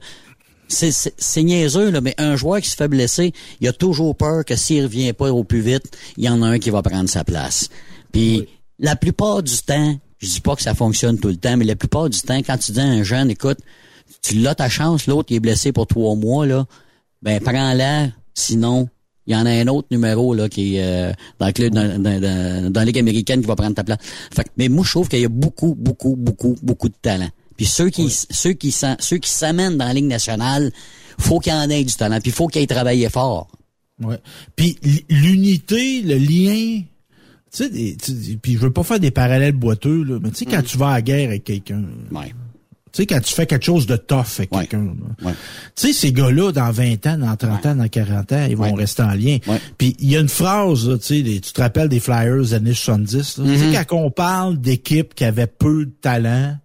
c'est, 0.69 0.91
c'est, 0.91 1.15
c'est 1.19 1.43
niaiseux, 1.43 1.91
là, 1.91 2.01
mais 2.01 2.15
un 2.17 2.37
joueur 2.37 2.61
qui 2.63 2.71
se 2.71 2.75
fait 2.77 2.89
blesser, 2.89 3.33
il 3.61 3.69
a 3.69 3.73
toujours 3.75 4.17
peur 4.17 4.47
que 4.47 4.57
s'il 4.57 4.83
revient 4.83 5.13
pas 5.13 5.31
au 5.31 5.45
plus 5.45 5.61
vite, 5.61 5.95
il 6.17 6.25
y 6.25 6.29
en 6.31 6.41
a 6.43 6.47
un 6.47 6.59
qui 6.59 6.71
va 6.71 6.81
prendre 6.83 7.09
sa 7.11 7.23
place. 7.23 7.69
Puis 8.13 8.49
la 8.79 8.97
plupart 8.97 9.43
du 9.43 9.57
temps, 9.59 9.99
je 10.19 10.27
dis 10.29 10.41
pas 10.41 10.57
que 10.57 10.63
ça 10.63 10.75
fonctionne 10.75 11.19
tout 11.19 11.29
le 11.29 11.37
temps, 11.37 11.57
mais 11.57 11.65
la 11.65 11.77
plupart 11.77 12.09
du 12.11 12.21
temps, 12.21 12.39
quand 12.39 12.59
tu 12.59 12.73
dis 12.73 12.81
à 12.81 12.85
un 12.85 13.03
jeune, 13.03 13.31
écoute, 13.31 13.59
tu 14.23 14.35
l'as 14.37 14.55
ta 14.55 14.69
chance, 14.69 15.07
l'autre 15.07 15.29
il 15.31 15.37
est 15.37 15.41
blessé 15.41 15.73
pour 15.73 15.87
trois 15.87 16.15
mois, 16.15 16.47
là, 16.47 16.67
ben 17.23 17.41
prends-la, 17.41 18.09
sinon 18.35 18.89
il 19.27 19.33
y 19.35 19.37
en 19.37 19.45
a 19.45 19.51
un 19.51 19.67
autre 19.67 19.89
numéro 19.91 20.35
là 20.35 20.49
qui 20.49 20.77
est 20.77 20.85
euh, 20.85 21.13
dans 21.41 21.47
le 21.47 21.53
club 21.53 21.75
dans, 21.75 22.01
dans, 22.01 22.21
dans- 22.21 22.71
dans 22.73 22.81
la 22.81 22.85
Ligue 22.85 22.99
américaine 23.01 23.41
qui 23.41 23.47
va 23.49 23.57
prendre 23.57 23.75
ta 23.75 23.83
place. 23.83 23.99
Fait 24.33 24.45
que- 24.45 24.51
mais 24.57 24.69
moi 24.69 24.85
je 24.85 24.91
trouve 24.93 25.09
qu'il 25.09 25.21
y 25.21 25.25
a 25.25 25.29
beaucoup, 25.29 25.75
beaucoup, 25.77 26.15
beaucoup, 26.17 26.55
beaucoup 26.63 26.89
de 26.89 26.95
talent. 27.03 27.29
Puis 27.57 27.67
ceux 27.67 27.91
qui 27.91 28.09
ceux 28.11 28.53
qui 28.53 28.71
ceux 28.71 29.17
qui 29.19 29.31
s'amènent 29.31 29.77
dans 29.79 29.87
la 29.87 29.95
Ligue 29.95 30.05
nationale, 30.05 30.71
faut 31.19 31.41
qu'il 31.41 31.53
y 31.53 31.57
en 31.57 31.69
ait 31.71 31.83
du 31.83 31.93
talent. 31.95 32.21
Puis 32.23 32.31
faut 32.31 32.47
qu'ils 32.47 32.63
aient 32.63 32.67
travaillé 32.69 33.09
fort. 33.09 33.49
Ouais. 34.01 34.19
Puis 34.55 34.77
l'unité, 35.09 36.03
le 36.03 36.19
lien, 36.19 36.83
sais, 37.65 37.69
des- 37.71 37.97
tu 37.97 38.13
sais, 38.13 38.39
puis 38.41 38.55
je 38.55 38.59
veux 38.59 38.73
pas 38.73 38.83
faire 38.83 39.01
des 39.01 39.11
parallèles 39.11 39.53
boiteux, 39.55 40.03
là, 40.05 40.19
mais 40.23 40.31
tu 40.31 40.37
sais, 40.39 40.45
quand 40.47 40.63
tu 40.63 40.77
vas 40.79 40.89
à 40.89 40.95
la 40.95 41.03
guerre 41.03 41.29
avec 41.29 41.45
quelqu'un, 41.45 41.83
Ouais. 42.13 42.29
tu 42.93 43.03
sais, 43.03 43.07
quand 43.07 43.21
tu 43.21 43.35
fais 43.35 43.47
quelque 43.47 43.65
chose 43.65 43.87
de 43.87 43.97
tough 43.97 44.25
avec 44.39 44.53
Ouais. 44.55 44.67
quelqu'un. 44.67 44.95
Ouais. 45.23 45.33
tu 45.75 45.87
sais, 45.89 45.93
ces 45.93 46.13
gars-là, 46.13 46.53
dans 46.53 46.71
20 46.71 47.07
ans, 47.07 47.19
dans 47.19 47.37
30 47.37 47.67
ans, 47.67 47.75
dans 47.77 47.89
40 47.89 48.33
ans, 48.33 48.47
ils 48.49 48.57
vont 48.57 48.73
rester 48.75 49.03
en 49.03 49.13
lien. 49.15 49.39
Ouais. 49.47 49.61
Puis 49.79 49.97
il 50.01 50.11
y 50.11 50.17
a 50.17 50.21
une 50.21 50.29
phrase, 50.29 50.89
là, 50.89 50.99
tu 50.99 51.23
sais, 51.25 51.41
tu 51.41 51.53
te 51.53 51.61
rappelles 51.61 51.89
des 51.89 52.01
Flyers 52.01 52.41
des 52.43 52.55
années 52.55 52.75
70, 52.75 53.39
là, 53.39 53.45
tu 53.45 53.51
Mm-hmm. 53.51 53.73
sais, 53.75 53.85
quand 53.87 53.97
on 53.97 54.11
parle 54.11 54.59
d'équipes 54.61 55.15
qui 55.15 55.25
avaient 55.25 55.47
peu 55.47 55.87
de 55.87 55.93
talent, 56.01 56.57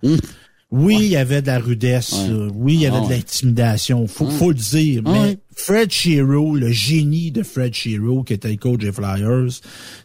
oui, 0.72 0.98
il 1.02 1.08
y 1.08 1.16
avait 1.18 1.42
de 1.42 1.48
la 1.48 1.60
rudesse, 1.60 2.14
Mm. 2.14 2.32
Ouais. 2.32 2.38
là. 2.46 2.48
oui, 2.56 2.74
il 2.76 2.80
y 2.82 2.86
avait 2.86 2.98
Ah 3.02 3.06
de 3.08 3.10
l'intimidation, 3.10 4.08
faut, 4.08 4.30
faut 4.30 4.50
le 4.52 4.56
dire, 4.56 5.02
Ah 5.06 5.12
mais. 5.12 5.38
Fred 5.56 5.92
Shiro, 5.92 6.56
le 6.56 6.72
génie 6.72 7.32
de 7.32 7.44
Fred 7.44 7.74
Shiro, 7.74 8.24
qui 8.24 8.34
était 8.34 8.50
le 8.50 8.56
coach 8.58 8.80
des 8.80 8.92
Flyers, 8.92 9.50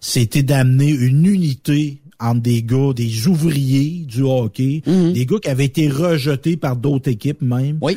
c'était 0.00 0.42
d'amener 0.42 0.90
une 0.90 1.24
unité 1.26 2.02
entre 2.18 2.40
des 2.40 2.62
gars, 2.62 2.92
des 2.94 3.26
ouvriers 3.28 4.04
du 4.06 4.22
hockey, 4.22 4.82
des 4.86 5.26
gars 5.26 5.38
qui 5.42 5.48
avaient 5.48 5.66
été 5.66 5.88
rejetés 5.88 6.56
par 6.56 6.76
d'autres 6.76 7.10
équipes 7.10 7.42
même. 7.42 7.78
Oui. 7.80 7.96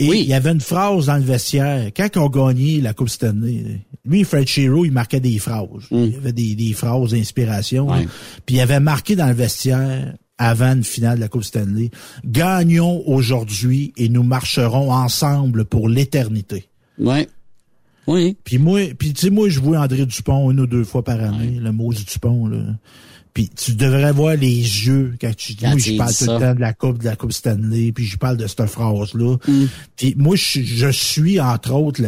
Et 0.00 0.08
Oui. 0.08 0.20
il 0.22 0.28
y 0.28 0.32
avait 0.34 0.52
une 0.52 0.60
phrase 0.60 1.06
dans 1.06 1.16
le 1.16 1.22
vestiaire. 1.24 1.90
Quand 1.96 2.16
ont 2.18 2.28
gagné 2.28 2.80
la 2.80 2.94
Coupe 2.94 3.08
Stanley, 3.08 3.80
lui, 4.04 4.22
Fred 4.22 4.46
Shiro, 4.46 4.84
il 4.84 4.92
marquait 4.92 5.18
des 5.18 5.38
phrases. 5.38 5.66
Il 5.90 6.12
y 6.12 6.16
avait 6.16 6.32
des, 6.32 6.54
des 6.54 6.72
phrases 6.72 7.10
d'inspiration. 7.10 7.86
Mm. 7.86 7.90
Ouais. 7.90 8.06
Puis 8.46 8.56
il 8.56 8.60
avait 8.60 8.78
marqué 8.80 9.16
dans 9.16 9.26
le 9.26 9.34
vestiaire, 9.34 10.14
avant 10.38 10.72
une 10.72 10.84
finale 10.84 11.16
de 11.16 11.20
la 11.20 11.28
Coupe 11.28 11.44
Stanley, 11.44 11.90
gagnons 12.24 13.02
aujourd'hui 13.06 13.92
et 13.96 14.08
nous 14.08 14.22
marcherons 14.22 14.92
ensemble 14.92 15.64
pour 15.64 15.88
l'éternité. 15.88 16.68
Ouais. 16.98 17.28
Oui. 18.06 18.36
Puis 18.42 18.58
moi, 18.58 18.80
puis 18.98 19.12
tu 19.12 19.20
sais, 19.22 19.30
moi, 19.30 19.48
je 19.48 19.60
vois 19.60 19.80
André 19.80 20.06
Dupont 20.06 20.50
une 20.50 20.60
ou 20.60 20.66
deux 20.66 20.84
fois 20.84 21.04
par 21.04 21.20
année, 21.22 21.58
le 21.60 21.72
mot 21.72 21.92
du 21.92 22.04
Dupont, 22.04 22.46
là. 22.46 22.58
Puis 23.38 23.48
tu 23.50 23.74
devrais 23.74 24.10
voir 24.10 24.34
les 24.34 24.48
yeux 24.56 25.14
quand 25.20 25.30
tu 25.36 25.52
il 25.52 25.58
je 25.78 25.96
parle 25.96 26.12
tout 26.12 26.24
le 26.24 26.40
temps 26.40 26.54
de 26.56 26.60
la 26.60 26.72
coupe 26.72 26.98
de 26.98 27.04
la 27.04 27.14
coupe 27.14 27.32
Stanley, 27.32 27.92
puis 27.92 28.04
je 28.04 28.16
parle 28.16 28.36
de 28.36 28.48
cette 28.48 28.66
phrase 28.66 29.14
là. 29.14 29.36
Mm. 29.46 29.66
Puis 29.94 30.14
moi 30.18 30.34
je, 30.34 30.60
je 30.60 30.88
suis 30.88 31.38
entre 31.38 31.72
autres 31.72 32.02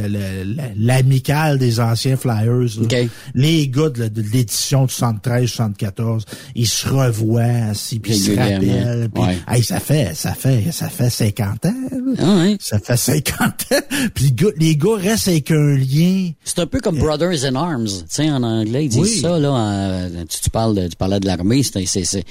l'amical 0.77 1.59
des 1.61 1.79
anciens 1.79 2.17
Flyers. 2.17 2.81
là. 2.81 2.83
OK. 2.83 2.97
Les 3.35 3.69
gars 3.69 3.91
de, 3.91 4.11
l'édition 4.33 4.87
de 4.87 4.91
73 4.91 5.49
74, 5.49 6.25
ils 6.57 6.67
se 6.67 6.89
revoient 6.89 7.43
ainsi 7.43 8.01
puis 8.01 8.15
ils 8.15 8.21
se 8.21 8.31
rappellent 8.33 9.09
puis 9.15 9.23
Ouais. 9.23 9.39
hey, 9.49 9.63
ça 9.63 9.79
fait 9.79 10.17
ça 10.17 10.35
fait 10.35 10.73
ça 10.73 10.89
fait 10.89 11.11
50 11.11 11.67
ans. 11.67 11.75
Ah 12.19 12.37
ouais. 12.39 12.57
Ça 12.59 12.81
fait 12.81 12.97
50 12.97 13.39
ans. 13.73 13.77
Puis 14.15 14.35
les 14.59 14.77
gars, 14.77 14.97
restent 14.97 15.29
avec 15.29 15.51
un 15.53 15.77
lien. 15.77 16.31
C'est 16.45 16.59
un 16.59 16.67
peu 16.67 16.81
comme 16.81 16.99
Brothers 16.99 17.45
in 17.45 17.55
Arms, 17.55 17.87
tu 17.87 17.93
sais, 18.09 18.31
en 18.31 18.43
anglais, 18.43 18.87
ils 18.87 18.89
disent 18.89 18.99
Oui. 18.99 19.19
ça, 19.21 19.39
là, 19.39 19.53
en- 19.53 20.09
tu, 20.29 20.41
tu 20.41 20.51
parles 20.51 20.75
de, 20.75 20.89
tu 20.89 20.97
parlais 20.97 21.20
de 21.21 21.27
l'armée, 21.27 21.63
c'est, 21.63 22.25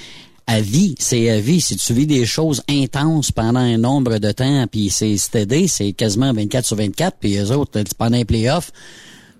à 0.46 0.60
vie, 0.60 0.94
c'est 0.98 1.30
à 1.30 1.40
vie. 1.40 1.60
Si 1.60 1.76
tu 1.76 1.92
vis 1.92 2.06
des 2.06 2.26
choses 2.26 2.62
intenses 2.68 3.32
pendant 3.32 3.60
un 3.60 3.78
nombre 3.78 4.18
de 4.18 4.32
temps, 4.32 4.66
puis 4.70 4.90
c'est 4.90 5.16
steady, 5.16 5.68
c'est 5.68 5.92
quasiment 5.92 6.32
24 6.32 6.66
sur 6.66 6.76
24, 6.76 7.16
puis 7.20 7.30
les 7.30 7.50
autres, 7.50 7.80
pendant 7.96 8.16
les 8.16 8.24
playoffs, 8.24 8.72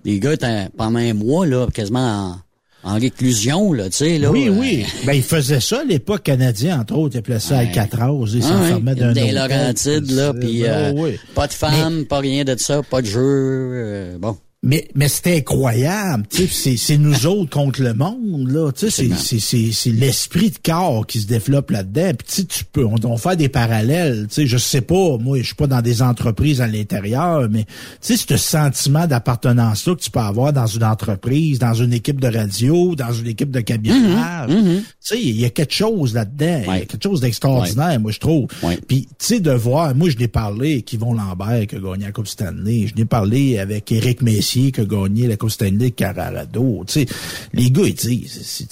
les 0.05 0.19
gars, 0.19 0.35
pendant 0.77 0.99
un 0.99 1.13
mois, 1.13 1.45
là, 1.45 1.67
quasiment 1.71 2.41
en, 2.83 2.91
en 2.91 2.95
réclusion, 2.95 3.73
là, 3.73 3.89
tu 3.89 3.97
sais, 3.97 4.17
là. 4.17 4.31
Oui, 4.31 4.47
euh, 4.47 4.55
oui. 4.57 4.85
Ben, 5.05 5.13
il 5.13 5.23
faisait 5.23 5.59
ça 5.59 5.81
à 5.81 5.83
l'époque 5.83 6.23
canadien, 6.23 6.79
entre 6.79 6.95
autres. 6.95 7.15
Il 7.15 7.19
appelait 7.19 7.39
ça 7.39 7.59
Alcatraz. 7.59 8.25
Il 8.33 8.41
ah, 8.43 8.47
s'enfermait 8.47 8.91
ouais, 8.93 8.99
d'un 8.99 9.13
Des. 9.13 9.31
Laurentides, 9.31 10.11
là, 10.11 10.33
puis 10.33 10.65
euh, 10.65 10.91
Ben 10.91 10.99
oui. 10.99 11.19
pas 11.35 11.47
de 11.47 11.53
femmes, 11.53 12.05
pas 12.05 12.19
rien 12.19 12.43
de 12.43 12.55
ça, 12.57 12.81
pas 12.83 13.01
de 13.01 13.07
jeu, 13.07 13.21
euh, 13.21 14.17
bon. 14.17 14.37
Mais, 14.63 14.87
mais 14.93 15.07
c'était 15.07 15.37
incroyable, 15.37 16.23
tu 16.29 16.47
sais, 16.47 16.77
c'est, 16.77 16.99
nous 16.99 17.25
autres 17.25 17.49
contre 17.49 17.81
le 17.81 17.95
monde, 17.95 18.47
là, 18.47 18.71
tu 18.71 18.91
sais, 18.91 19.07
c'est, 19.09 19.15
c'est, 19.15 19.39
c'est, 19.39 19.71
c'est 19.71 19.89
l'esprit 19.89 20.51
de 20.51 20.59
corps 20.63 21.07
qui 21.07 21.19
se 21.19 21.25
développe 21.25 21.71
là-dedans, 21.71 22.11
puis 22.15 22.45
tu 22.45 22.63
peux, 22.65 22.85
on, 22.85 22.93
on 23.03 23.17
fait 23.17 23.35
des 23.35 23.49
parallèles, 23.49 24.27
tu 24.27 24.35
sais, 24.35 24.45
je 24.45 24.59
sais 24.59 24.81
pas, 24.81 25.17
moi, 25.17 25.39
je 25.39 25.45
suis 25.47 25.55
pas 25.55 25.65
dans 25.65 25.81
des 25.81 26.03
entreprises 26.03 26.61
à 26.61 26.67
l'intérieur, 26.67 27.47
mais 27.49 27.63
tu 27.65 28.15
sais, 28.15 28.17
ce 28.17 28.37
sentiment 28.37 29.07
d'appartenance-là 29.07 29.95
que 29.95 30.01
tu 30.01 30.11
peux 30.11 30.19
avoir 30.19 30.53
dans 30.53 30.67
une 30.67 30.83
entreprise, 30.83 31.57
dans 31.57 31.73
une 31.73 31.93
équipe 31.93 32.21
de 32.21 32.27
radio, 32.27 32.93
dans 32.93 33.13
une 33.13 33.27
équipe 33.29 33.49
de 33.49 33.61
cabinage, 33.61 34.51
tu 34.51 34.83
sais, 34.99 35.19
il 35.19 35.41
y 35.41 35.45
a 35.45 35.49
quelque 35.49 35.73
chose 35.73 36.13
là-dedans, 36.13 36.61
il 36.67 36.67
y 36.67 36.81
a 36.83 36.85
quelque 36.85 37.01
chose 37.01 37.19
d'extraordinaire, 37.21 37.99
moi, 37.99 38.11
je 38.11 38.19
trouve. 38.19 38.45
Puis, 38.87 39.07
tu 39.17 39.25
sais, 39.25 39.39
de 39.39 39.51
voir, 39.53 39.95
moi, 39.95 40.11
je 40.11 40.17
l'ai 40.17 40.27
parlé 40.27 40.85
Yvon 40.93 41.15
Lambert 41.15 41.65
qui 41.65 41.77
a 41.77 41.79
gagné 41.79 42.05
la 42.05 42.11
Coupe 42.11 42.27
Stanley, 42.27 42.85
je 42.85 42.93
l'ai 42.93 43.05
parlé 43.05 43.57
avec 43.57 43.91
Éric 43.91 44.21
Messier 44.21 44.50
qui 44.51 44.81
a 44.81 44.85
gagné 44.85 45.27
la 45.27 45.37
Coupe 45.37 45.51
Stanley 45.51 45.85
avec 45.85 45.95
Carrado, 45.95 46.83
tu 46.87 46.93
sais, 46.93 47.05
les 47.53 47.71
gars, 47.71 47.83
ils 47.85 47.93
disent, 47.93 48.65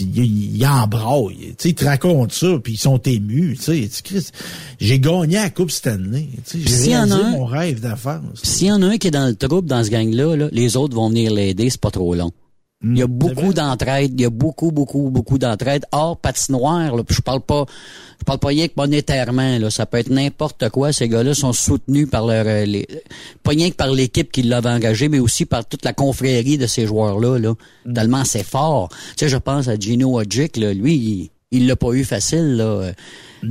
ils 0.00 0.54
ils 0.56 0.66
embraillent, 0.66 1.36
tu 1.36 1.54
sais, 1.58 1.68
ils 1.70 1.74
te 1.74 1.84
racontent 1.84 2.32
ça, 2.32 2.58
puis 2.62 2.74
ils 2.74 2.78
sont 2.78 2.98
émus, 2.98 3.56
tu 3.56 3.88
sais, 3.88 4.22
j'ai 4.80 4.98
gagné 5.00 5.36
la 5.36 5.50
Coupe 5.50 5.70
Stanley, 5.70 6.28
tu 6.46 6.62
sais, 6.62 6.68
S'il 6.68 6.84
j'ai 6.84 6.94
réalisé 6.94 7.16
mon 7.30 7.44
rêve 7.44 7.80
d'affaires. 7.80 8.22
Puis 8.34 8.46
S'il 8.46 8.68
y 8.68 8.72
en 8.72 8.82
a 8.82 8.86
un 8.86 8.98
qui 8.98 9.08
est 9.08 9.12
dans 9.12 9.26
le 9.26 9.34
trouble 9.34 9.68
dans 9.68 9.82
ce 9.82 9.90
gang-là, 9.90 10.36
là, 10.36 10.48
les 10.52 10.76
autres 10.76 10.94
vont 10.94 11.08
venir 11.08 11.32
l'aider, 11.32 11.70
c'est 11.70 11.80
pas 11.80 11.90
trop 11.90 12.14
long. 12.14 12.32
Il 12.84 12.98
y 12.98 13.02
a 13.02 13.06
beaucoup 13.06 13.54
d'entraide, 13.54 14.12
il 14.14 14.20
y 14.20 14.24
a 14.26 14.30
beaucoup, 14.30 14.70
beaucoup, 14.70 15.08
beaucoup 15.10 15.38
d'entraide. 15.38 15.86
Hors 15.90 16.18
patinoire, 16.18 16.94
là, 16.94 17.02
puis 17.02 17.16
je 17.16 17.22
parle 17.22 17.40
pas, 17.40 17.64
je 18.20 18.24
parle 18.24 18.38
pas 18.38 18.48
rien 18.48 18.68
que 18.68 18.74
monétairement, 18.76 19.58
là. 19.58 19.70
Ça 19.70 19.86
peut 19.86 19.98
être 19.98 20.10
n'importe 20.10 20.68
quoi. 20.68 20.92
Ces 20.92 21.08
gars-là 21.08 21.34
sont 21.34 21.52
soutenus 21.52 22.08
par 22.10 22.26
leur, 22.26 22.44
euh, 22.46 22.64
les, 22.64 22.86
pas 23.42 23.52
rien 23.52 23.70
que 23.70 23.76
par 23.76 23.90
l'équipe 23.90 24.30
qui 24.30 24.42
l'avait 24.42 24.68
engagé, 24.68 25.08
mais 25.08 25.18
aussi 25.18 25.46
par 25.46 25.64
toute 25.64 25.84
la 25.84 25.94
confrérie 25.94 26.58
de 26.58 26.66
ces 26.66 26.86
joueurs-là, 26.86 27.38
là. 27.38 27.54
Tellement 27.94 28.24
c'est 28.24 28.44
fort. 28.44 28.90
Tu 28.90 29.24
sais, 29.24 29.28
je 29.28 29.38
pense 29.38 29.68
à 29.68 29.76
Gino 29.76 30.18
Odjick, 30.18 30.56
là. 30.56 30.74
Lui, 30.74 30.94
il, 30.94 31.30
il 31.56 31.66
l'a 31.66 31.76
pas 31.76 31.92
eu 31.92 32.04
facile, 32.04 32.56
là. 32.56 32.90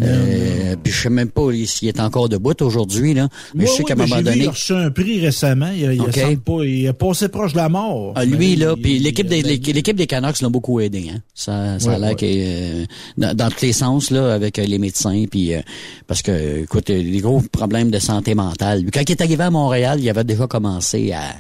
Euh, 0.02 0.76
puis 0.82 0.92
je 0.92 1.04
sais 1.04 1.10
même 1.12 1.30
pas 1.30 1.44
s'il 1.66 1.88
est 1.88 2.00
encore 2.00 2.28
debout 2.28 2.60
aujourd'hui, 2.62 3.14
là. 3.14 3.28
Mais 3.54 3.66
Ouais, 3.66 3.70
je 3.70 3.72
sais 3.74 3.78
ouais, 3.80 3.84
qu'à 3.86 3.94
un 3.94 3.98
moment 3.98 4.22
donné. 4.24 4.38
il 4.38 4.48
a 4.48 4.52
reçu 4.52 4.74
un 4.74 4.90
prix 4.90 5.20
récemment, 5.22 5.70
il 5.76 5.86
a, 5.86 5.94
il 5.94 6.02
a 6.02 6.06
pas, 6.44 6.64
il 6.66 6.88
a 6.88 6.94
passé 6.94 7.28
proche 7.28 7.52
de 7.54 7.58
la 7.58 7.70
mort. 7.70 8.14
Ah, 8.16 8.26
lui, 8.26 8.56
là, 8.56 8.76
puis 8.76 8.98
l'équipe 8.98 9.28
des, 9.28 9.44
l'équipe 9.44 9.96
des 9.96 10.08
Canucks 10.08 10.42
l'ont 10.42 10.50
beaucoup 10.50 10.80
aidé, 10.80 11.12
hein. 11.14 11.20
Ça, 11.36 11.78
ça 11.80 11.92
a 11.92 11.94
Ouais, 11.94 12.00
l'air 12.00 12.10
ouais. 12.10 12.16
que, 12.16 12.26
euh, 12.28 12.86
dans, 13.20 13.36
dans 13.38 13.52
tous 13.52 13.62
les 13.62 13.74
sens, 13.74 14.10
là, 14.10 14.34
avec 14.34 14.58
euh, 14.58 14.66
les 14.66 14.80
médecins, 14.80 15.26
puis 15.30 15.54
euh, 15.54 15.62
parce 16.08 16.24
que, 16.24 16.64
écoute, 16.64 16.90
euh, 16.90 17.00
les 17.02 17.20
gros 17.20 17.42
problèmes 17.52 17.92
de 17.92 18.00
santé 18.00 18.34
mentale. 18.34 18.84
Quand 18.92 19.02
il 19.08 19.12
est 19.12 19.22
arrivé 19.22 19.44
à 19.44 19.52
Montréal, 19.52 20.00
il 20.02 20.10
avait 20.10 20.24
déjà 20.24 20.48
commencé 20.48 21.12
à 21.12 21.36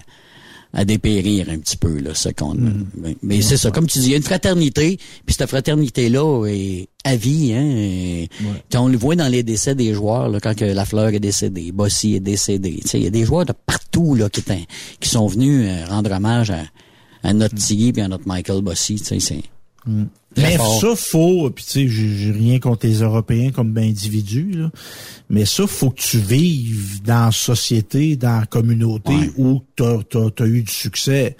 à 0.73 0.85
dépérir 0.85 1.49
un 1.49 1.59
petit 1.59 1.77
peu 1.77 1.99
là 1.99 2.15
ce 2.15 2.29
qu'on 2.29 2.55
Mm. 2.55 2.85
mais, 2.97 3.17
mais 3.21 3.41
c'est 3.41 3.57
ça 3.57 3.69
comme 3.71 3.87
tu 3.87 3.99
dis 3.99 4.05
il 4.07 4.11
y 4.11 4.13
a 4.15 4.17
une 4.17 4.23
fraternité 4.23 4.97
puis 5.25 5.35
cette 5.35 5.47
fraternité 5.49 6.09
là 6.09 6.45
est 6.47 6.87
à 7.03 7.15
vie 7.15 7.53
hein 7.53 7.63
et 7.63 8.29
on 8.75 8.87
le 8.87 8.97
voit 8.97 9.15
dans 9.15 9.27
les 9.27 9.43
décès 9.43 9.75
des 9.75 9.93
joueurs 9.93 10.29
là 10.29 10.39
quand 10.39 10.55
que 10.55 10.65
Lafleur 10.65 11.09
est 11.09 11.19
décédé 11.19 11.71
Bossy 11.71 12.15
est 12.15 12.19
décédé. 12.19 12.79
Tu 12.81 12.87
sais 12.87 12.99
il 12.99 13.03
y 13.03 13.07
a 13.07 13.11
des 13.11 13.25
joueurs 13.25 13.45
de 13.45 13.53
partout 13.65 14.15
là 14.15 14.29
qui 14.29 14.43
qui 14.99 15.09
sont 15.09 15.27
venus 15.27 15.67
euh, 15.69 15.85
rendre 15.85 16.11
hommage 16.11 16.49
à, 16.51 16.63
à 17.23 17.33
notre 17.33 17.55
Tiggy 17.55 17.93
puis 17.93 18.01
à 18.01 18.07
notre 18.07 18.27
Michael 18.27 18.61
Bossy 18.61 18.95
tu 18.95 19.03
sais 19.05 19.19
c'est 19.19 19.43
très 19.85 19.91
Mais 20.37 20.57
fort. 20.57 20.81
ça, 20.81 20.95
faut, 20.95 21.49
puis 21.49 21.63
tu 21.63 21.71
sais, 21.71 21.87
j'ai 21.87 22.31
rien 22.31 22.59
contre 22.59 22.87
les 22.87 23.01
Européens 23.01 23.51
comme 23.51 23.77
individus, 23.77 24.51
là, 24.51 24.71
mais 25.29 25.45
ça, 25.45 25.67
faut 25.67 25.89
que 25.89 26.01
tu 26.01 26.17
vives 26.17 27.01
dans 27.03 27.25
la 27.25 27.31
société, 27.31 28.15
dans 28.15 28.39
la 28.39 28.45
communauté 28.45 29.13
où 29.37 29.61
t'as 29.75 29.97
as, 30.15 30.45
eu 30.45 30.63
du 30.63 30.71
succès. 30.71 31.37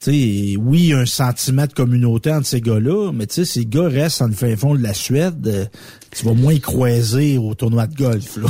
Tu 0.00 0.10
sais, 0.10 0.56
oui, 0.58 0.80
il 0.80 0.86
y 0.88 0.92
a 0.94 0.98
un 0.98 1.06
sentiment 1.06 1.66
de 1.66 1.72
communauté 1.72 2.32
entre 2.32 2.46
ces 2.46 2.60
gars-là, 2.60 3.12
mais 3.12 3.26
tu 3.26 3.34
sais, 3.34 3.44
ces 3.44 3.66
gars 3.66 3.88
restent 3.88 4.22
en 4.22 4.30
fin 4.30 4.56
fond 4.56 4.74
de 4.74 4.82
la 4.82 4.94
Suède, 4.94 5.46
euh, 5.46 5.66
tu 6.10 6.24
vas 6.26 6.34
moins 6.34 6.52
y 6.52 6.60
croiser 6.60 7.38
au 7.38 7.54
tournoi 7.54 7.86
de 7.86 7.94
golf, 7.94 8.36
là. 8.36 8.48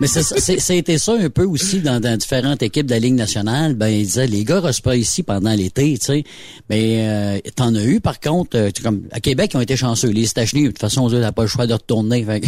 Mais 0.00 0.06
c'est 0.06 0.22
ça- 0.22 1.12
un 1.14 1.30
peu 1.30 1.44
aussi 1.44 1.80
dans, 1.80 2.00
dans 2.00 2.16
différentes 2.16 2.62
équipes 2.62 2.86
de 2.86 2.92
la 2.92 2.98
Ligue 3.00 3.14
nationale. 3.14 3.74
Ben, 3.74 3.88
ils 3.88 4.04
disaient, 4.06 4.26
les 4.26 4.44
gars 4.44 4.60
restent 4.60 4.82
pas 4.82 4.96
ici 4.96 5.22
pendant 5.22 5.52
l'été, 5.52 5.96
tu 5.98 6.06
sais. 6.06 6.24
Mais 6.70 6.98
euh, 7.08 7.38
t'en 7.56 7.74
as 7.74 7.82
eu, 7.82 8.00
par 8.00 8.20
contre, 8.20 8.56
euh, 8.56 8.70
tu 8.70 8.80
sais, 8.82 8.88
comme 8.88 9.02
à 9.10 9.20
Québec, 9.20 9.50
ils 9.54 9.56
ont 9.56 9.60
été 9.60 9.76
chanceux. 9.76 10.10
Les 10.10 10.24
États-Unis, 10.30 10.64
de 10.64 10.68
toute 10.68 10.78
façon, 10.78 11.08
eux, 11.10 11.20
n'ont 11.20 11.32
pas 11.32 11.42
le 11.42 11.48
choix 11.48 11.66
de 11.66 11.72
retourner. 11.74 12.24
Fait 12.24 12.42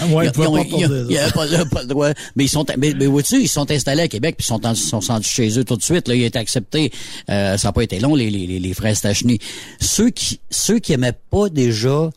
Ah 0.00 0.06
ouais, 0.06 0.24
ils 0.24 0.28
Ils 0.28 0.32
pouvaient 0.32 0.46
ont- 0.46 0.52
pas 0.54 0.62
le- 1.82 1.86
droit. 1.88 2.10
Mais 2.36 2.44
ils 2.44 2.48
sont, 2.48 2.64
mais, 2.78 2.94
mais 2.96 3.06
vois-tu, 3.06 3.40
ils 3.42 3.48
sont 3.48 3.70
installés 3.70 4.02
à 4.02 4.08
Québec 4.08 4.36
puis 4.38 4.44
ils 4.44 4.48
sont, 4.48 4.64
en- 4.66 4.74
sont 4.74 5.00
rendus 5.00 5.28
chez 5.28 5.58
eux 5.58 5.64
tout 5.64 5.76
de 5.76 5.82
suite. 5.82 6.06
Là, 6.08 6.14
ils 6.14 6.22
ont 6.22 6.26
été 6.26 6.38
acceptés. 6.38 6.92
Euh, 7.30 7.56
ça 7.56 7.68
n'a 7.68 7.72
pas 7.72 7.82
été 7.82 7.98
long, 7.98 8.14
les, 8.14 8.30
les, 8.30 8.46
les, 8.46 8.58
les 8.60 8.74
frères 8.74 8.96
Stachny. 8.96 9.38
Ceux 9.80 10.10
qui, 10.10 10.40
ceux 10.50 10.78
qui 10.78 10.92
aimaient 10.92 11.18
pas 11.30 11.48
déjà 11.48 12.10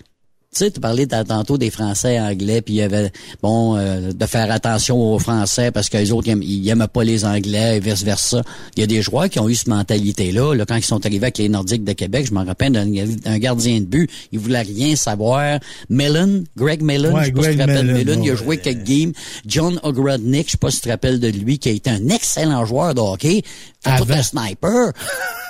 sais, 0.58 0.72
tu 0.72 0.80
parlais 0.80 1.05
tantôt 1.08 1.58
des 1.58 1.70
Français 1.70 2.16
et 2.16 2.20
Anglais, 2.20 2.62
puis 2.62 2.76
il 2.76 2.78
y 2.78 2.82
avait, 2.82 3.12
bon, 3.41 3.76
euh, 3.78 4.12
de 4.12 4.26
faire 4.26 4.51
attention 4.51 4.97
aux 5.14 5.20
Français 5.20 5.72
parce 5.72 5.89
que 5.89 5.97
les 5.97 6.12
autres, 6.12 6.28
ils 6.28 6.32
aiment- 6.32 6.43
ils 6.43 6.70
aimaient 6.70 6.88
pas 6.88 7.03
les 7.03 7.26
Anglais 7.26 7.78
et 7.78 7.80
vice-versa. 7.80 8.41
Il 8.76 8.82
y 8.82 8.84
a 8.84 8.88
des 8.88 9.01
joueurs 9.01 9.30
qui 9.30 9.39
ont 9.39 9.47
eu 9.49 9.55
cette 9.55 9.68
mentalité-là, 9.68 10.53
là, 10.55 10.66
quand 10.66 10.76
ils 10.76 10.84
sont 10.84 11.05
arrivés 11.05 11.26
avec 11.26 11.38
les 11.38 11.49
Nordiques 11.49 11.84
de 11.84 11.93
Québec. 11.93 12.28
Je 12.30 12.34
me 12.34 12.45
rappelle 12.45 12.72
d'un 12.74 13.38
gardien 13.39 13.80
de 13.80 13.86
but, 13.86 14.10
il 14.32 14.39
voulait 14.39 14.62
rien 14.62 14.95
savoir. 14.95 15.60
Mellon, 15.89 16.43
Greg 16.55 16.82
Mellon, 16.82 17.14
Ouais, 17.14 17.22
je 17.22 17.26
sais 17.28 17.32
pas 17.32 17.43
si 17.43 17.49
tu 17.49 17.55
te 17.55 17.62
rappelles 17.62 17.88
de 17.88 17.93
Mellon, 17.93 18.10
Mellon, 18.12 18.24
il 18.24 18.30
a 18.30 18.34
ouais. 18.34 18.38
joué 18.38 18.58
quelques 18.58 18.84
games. 18.84 19.14
John 19.45 19.80
Ogrodnik, 19.84 20.47
je 20.47 20.51
sais 20.51 20.58
pas 20.58 20.72
si 20.72 20.78
tu 20.78 20.84
te 20.86 20.89
rappelles 20.89 21.20
de 21.20 21.28
lui, 21.28 21.60
qui 21.60 21.70
a 21.70 21.72
été 21.72 21.89
un 21.89 22.10
excellent 22.10 22.66
joueur 22.66 22.93
de 22.95 23.01
hockey. 23.01 23.41
Tout 23.97 24.11
un 24.11 24.23
sniper. 24.23 24.91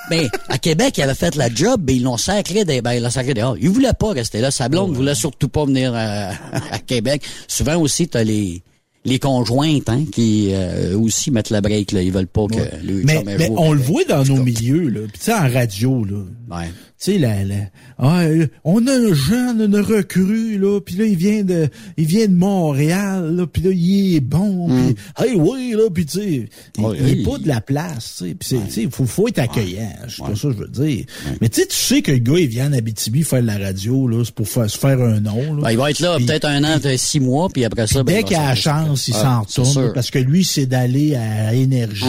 Mais 0.10 0.28
à 0.48 0.58
Québec, 0.58 0.98
il 0.98 1.04
avait 1.04 1.14
fait 1.16 1.36
la 1.36 1.54
job, 1.54 1.82
mais 1.86 1.96
ils 1.98 2.04
l'ont 2.04 2.18
sacré 2.18 2.64
des, 2.64 2.82
ben, 2.82 2.94
ils 2.94 3.04
l'ont 3.04 3.10
sacré 3.10 3.34
dehors. 3.34 3.58
Il 3.60 3.70
voulait 3.70 3.94
pas 3.94 4.12
rester 4.12 4.40
là. 4.40 4.52
Sa 4.52 4.70
blonde 4.70 4.96
voulait 4.96 5.16
surtout 5.16 5.50
pas 5.50 5.66
venir 5.66 5.94
à, 5.94 6.30
à 6.72 6.80
Québec. 6.80 7.24
Souvent 7.48 7.76
aussi, 7.76 8.08
t'as 8.08 8.24
les, 8.24 8.64
les 9.08 9.20
conjointes, 9.20 9.90
hein, 9.90 10.04
qui, 10.12 10.50
euh, 10.52 10.98
aussi 10.98 11.32
mettent 11.32 11.50
la 11.50 11.62
break, 11.62 11.94
là. 11.94 12.02
Ils 12.02 12.12
veulent 12.12 12.28
pas 12.28 12.46
que 12.48 12.60
le 12.86 13.04
Mais, 13.04 13.24
mais 13.26 13.50
on 13.58 13.74
le 13.74 13.80
voit 13.80 14.04
dans 14.04 14.24
nos 14.24 14.44
milieux, 14.44 14.90
là. 14.90 15.02
Puis 15.12 15.32
en 15.34 15.50
radio, 15.50 16.06
là. 16.06 16.58
Ouais. 16.58 16.72
Tu 17.00 17.12
sais, 17.12 17.18
la, 17.20 17.44
la, 17.44 17.56
ah, 18.00 18.22
euh, 18.24 18.48
on 18.64 18.88
a 18.88 18.92
un 18.92 19.14
jeune, 19.14 19.62
une 19.62 19.80
recrue, 19.80 20.58
là, 20.58 20.80
puis 20.82 20.96
là, 20.96 21.06
il 21.06 21.16
vient 21.16 21.44
de, 21.44 21.68
il 21.96 22.06
vient 22.06 22.26
de 22.28 22.34
Montréal, 22.34 23.36
là, 23.36 23.46
puis 23.46 23.62
là, 23.62 23.70
il 23.72 24.16
est 24.16 24.20
bon, 24.20 24.68
puis, 24.68 24.96
hey, 25.24 25.36
oui, 25.36 25.74
là, 25.78 25.90
puis 25.94 26.08
tu 26.08 26.18
sais, 26.20 26.50
il, 26.76 26.84
Ouais, 26.84 26.98
il 27.00 27.08
est 27.08 27.12
il- 27.20 27.24
pas 27.24 27.38
de 27.38 27.48
la 27.48 27.62
place, 27.62 28.16
tu 28.18 28.30
sais, 28.30 28.34
puis 28.34 28.72
sais, 28.72 28.88
faut, 28.90 29.06
faut 29.06 29.28
être 29.28 29.38
accueillant, 29.38 29.92
c'est 30.10 30.24
pas 30.26 30.36
ça 30.36 30.48
que 30.48 30.54
je 30.56 30.58
veux 30.58 30.68
dire. 30.70 31.06
Mais 31.40 31.50
tu 31.50 31.62
sais, 31.62 31.68
tu 31.68 31.76
sais 31.76 32.02
que 32.02 32.12
le 32.12 32.18
gars, 32.18 32.40
il 32.40 32.48
vient 32.48 32.68
en 32.70 32.74
Abitibi 32.74 33.22
faire 33.22 33.44
de 33.44 33.48
la 33.48 33.60
radio, 33.60 34.08
là, 34.08 34.24
c'est 34.26 34.34
pour 34.34 34.48
faire, 34.48 34.68
se 34.68 34.78
faire 34.80 35.00
un 35.00 35.20
nom, 35.20 35.54
là. 35.56 35.62
Ben, 35.66 35.72
il 35.72 35.78
va 35.78 35.92
être 35.92 36.00
là 36.00 36.18
peut-être 36.18 36.46
un 36.46 36.64
an, 36.64 36.80
peut-être 36.80 37.00
six 37.00 37.20
mois, 37.20 37.48
puis 37.54 37.64
après 37.64 37.86
ça, 37.86 38.02
ben, 38.04 38.12
Dès 38.16 38.22
il 38.22 38.26
qu'il 38.26 38.38
a 38.38 38.48
la 38.50 38.56
chance, 38.56 39.08
il 39.08 39.14
Ah, 39.18 39.22
s'en 39.22 39.62
retourne, 39.62 39.94
parce 39.94 40.10
que 40.10 40.18
lui, 40.18 40.44
c'est 40.44 40.66
d'aller 40.66 41.16
à 41.16 41.54
Énergie, 41.54 42.06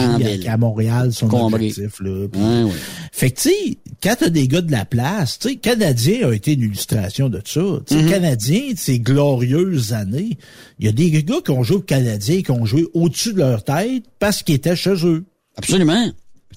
à, 0.47 0.57
Montréal, 0.57 1.13
son 1.13 1.29
objectif, 1.31 1.99
là. 2.01 2.25
Ouais, 2.35 2.63
ouais. 2.63 2.71
fait 3.11 3.29
que, 3.29 3.39
tu 3.39 3.49
sais, 3.49 3.77
quand 4.01 4.15
t'as 4.19 4.29
des 4.29 4.47
gars 4.47 4.61
de 4.61 4.71
la 4.71 4.78
place, 4.85 5.39
tu 5.39 5.49
sais, 5.49 5.55
Canadien 5.55 6.29
a 6.29 6.33
été 6.33 6.53
une 6.53 6.61
illustration 6.63 7.29
de 7.29 7.41
ça. 7.45 7.61
Tu 7.87 7.95
sais, 7.95 8.01
Mhm. 8.03 8.09
Canadien, 8.09 8.61
de 8.73 8.77
ces 8.77 8.99
glorieuses 8.99 9.93
années, 9.93 10.37
il 10.79 10.85
y 10.85 10.89
a 10.89 10.91
des 10.91 11.11
gars 11.23 11.35
qui 11.43 11.51
ont 11.51 11.63
joué 11.63 11.77
au 11.77 11.81
Canadien, 11.81 12.41
qui 12.41 12.51
ont 12.51 12.65
joué 12.65 12.87
au-dessus 12.93 13.33
de 13.33 13.39
leur 13.39 13.63
tête 13.63 14.03
parce 14.19 14.43
qu'ils 14.43 14.55
étaient 14.55 14.75
chez 14.75 14.95
eux. 15.05 15.23
Absolument. 15.57 16.09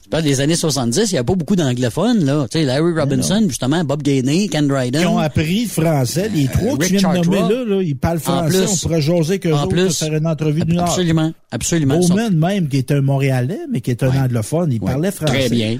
Tu 0.02 0.08
parles 0.08 0.22
des 0.24 0.40
années 0.40 0.56
70, 0.56 1.10
il 1.10 1.14
n'y 1.14 1.18
a 1.18 1.24
pas 1.24 1.34
beaucoup 1.34 1.56
d'anglophones, 1.56 2.24
là. 2.24 2.46
Tu 2.50 2.58
sais, 2.58 2.64
Larry 2.64 2.92
Robinson, 2.98 3.44
justement, 3.48 3.82
Bob 3.84 4.02
Gainey, 4.02 4.48
Ken 4.48 4.66
Dryden. 4.68 5.00
Qui 5.00 5.06
ont 5.06 5.18
appris 5.18 5.62
le 5.64 5.68
français. 5.68 6.30
Les 6.34 6.46
trois 6.48 6.76
que 6.76 6.86
tu 6.86 6.96
viens 6.96 7.12
de 7.14 7.18
nommer 7.26 7.40
là, 7.40 7.64
là, 7.64 7.82
ils 7.82 7.96
parlent 7.96 8.18
En 8.18 8.20
français. 8.20 8.58
plus. 8.64 8.72
on 8.72 8.76
pourrait 8.76 9.00
jaser 9.00 9.40
En 9.52 9.62
autres, 9.62 9.68
plus. 9.68 9.98
faire 9.98 10.14
une 10.14 10.26
entrevue 10.26 10.64
d'une 10.64 10.78
heure. 10.78 10.84
Absolument, 10.88 11.32
absolument. 11.50 11.98
Bowman, 11.98 12.30
même, 12.36 12.68
qui 12.68 12.78
est 12.78 12.90
un 12.90 13.00
Montréalais, 13.00 13.60
mais 13.70 13.80
qui 13.80 13.90
est 13.90 14.02
un 14.02 14.24
anglophone, 14.24 14.72
il 14.72 14.80
parlait 14.80 15.10
français. 15.12 15.32
Très 15.38 15.48
bien. 15.50 15.78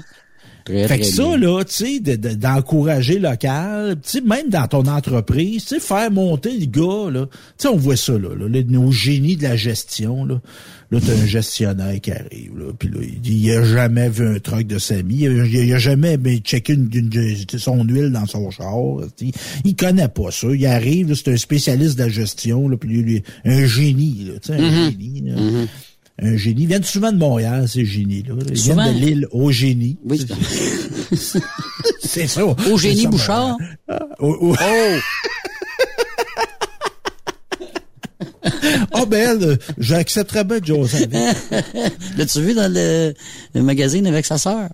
Très, 0.65 0.87
Fait 0.87 0.99
que 0.99 1.05
ça, 1.05 1.23
bien. 1.23 1.37
là, 1.37 1.63
tu 1.65 1.73
sais, 1.73 1.99
de- 1.99 2.15
de- 2.15 2.35
d'encourager 2.35 3.19
local, 3.19 3.97
tu 4.01 4.09
sais, 4.09 4.21
même 4.21 4.49
dans 4.49 4.67
ton 4.67 4.85
entreprise, 4.87 5.63
tu 5.65 5.75
sais, 5.75 5.79
faire 5.81 6.09
monter 6.09 6.57
le 6.57 6.65
gars, 6.67 7.11
là. 7.11 7.25
Tu 7.27 7.33
sais, 7.57 7.67
on 7.67 7.75
voit 7.75 7.97
ça, 7.97 8.13
là, 8.13 8.29
là, 8.35 8.61
nos 8.69 8.91
génies 8.91 9.35
de 9.35 9.43
la 9.43 9.55
gestion, 9.57 10.23
là. 10.25 10.41
Là, 10.91 10.99
t'as 11.03 11.13
un 11.13 11.25
gestionnaire 11.25 11.99
qui 11.99 12.11
arrive, 12.11 12.55
là, 12.57 12.71
puis 12.77 12.87
là, 12.87 12.99
il 13.01 13.27
il 13.43 13.51
a 13.51 13.63
jamais 13.65 14.09
vu 14.09 14.27
un 14.27 14.37
truck 14.39 14.67
de 14.67 14.77
Samy, 14.77 15.15
il 15.21 15.27
a, 15.41 15.45
il 15.45 15.73
a 15.73 15.79
jamais 15.79 16.17
ben, 16.17 16.37
checké 16.37 16.73
une, 16.73 16.87
une- 16.93 17.59
son 17.59 17.83
huile 17.83 18.11
dans 18.11 18.27
son 18.27 18.51
char, 18.51 18.99
sais. 19.17 19.31
il 19.65 19.75
connaît 19.75 20.07
pas 20.07 20.29
ça, 20.31 20.47
il 20.53 20.65
arrive, 20.67 21.13
c'est 21.15 21.31
un 21.33 21.37
spécialiste 21.37 21.97
de 21.97 22.03
la 22.03 22.09
gestion, 22.09 22.69
là, 22.69 22.77
puis 22.77 22.89
lui, 22.89 23.01
lui, 23.01 23.23
un 23.43 23.65
génie, 23.65 24.25
là, 24.27 24.33
tu 24.39 24.47
sais, 24.49 24.53
un 24.53 24.61
Mhm. 24.69 24.91
génie, 24.91 25.21
là. 25.25 25.35
Un 26.21 26.37
génie. 26.37 26.63
Ils 26.63 26.67
viennent 26.67 26.83
souvent 26.83 27.11
de 27.11 27.17
Montréal, 27.17 27.67
ces 27.67 27.85
génies-là. 27.85 28.35
Ils 28.49 28.57
Souvent? 28.57 28.83
viennent 28.83 28.95
de 28.99 29.05
l'île 29.05 29.27
au 29.31 29.51
génie. 29.51 29.97
Oui. 30.05 30.25
C'est 32.01 32.27
ça. 32.27 32.45
Au 32.71 32.77
génie 32.77 33.07
Bouchard? 33.07 33.57
Oh, 34.19 34.37
oh. 34.41 34.55
Oh! 38.45 38.49
Ah, 38.93 39.05
ben, 39.05 39.41
elle, 39.41 39.57
j'accepterais 39.77 40.43
bien 40.43 40.59
Joseph. 40.63 41.09
L'as-tu 42.17 42.41
vu 42.41 42.53
dans 42.53 42.71
le, 42.71 43.13
le 43.53 43.61
magazine 43.61 44.05
avec 44.07 44.25
sa 44.25 44.37
sœur? 44.37 44.69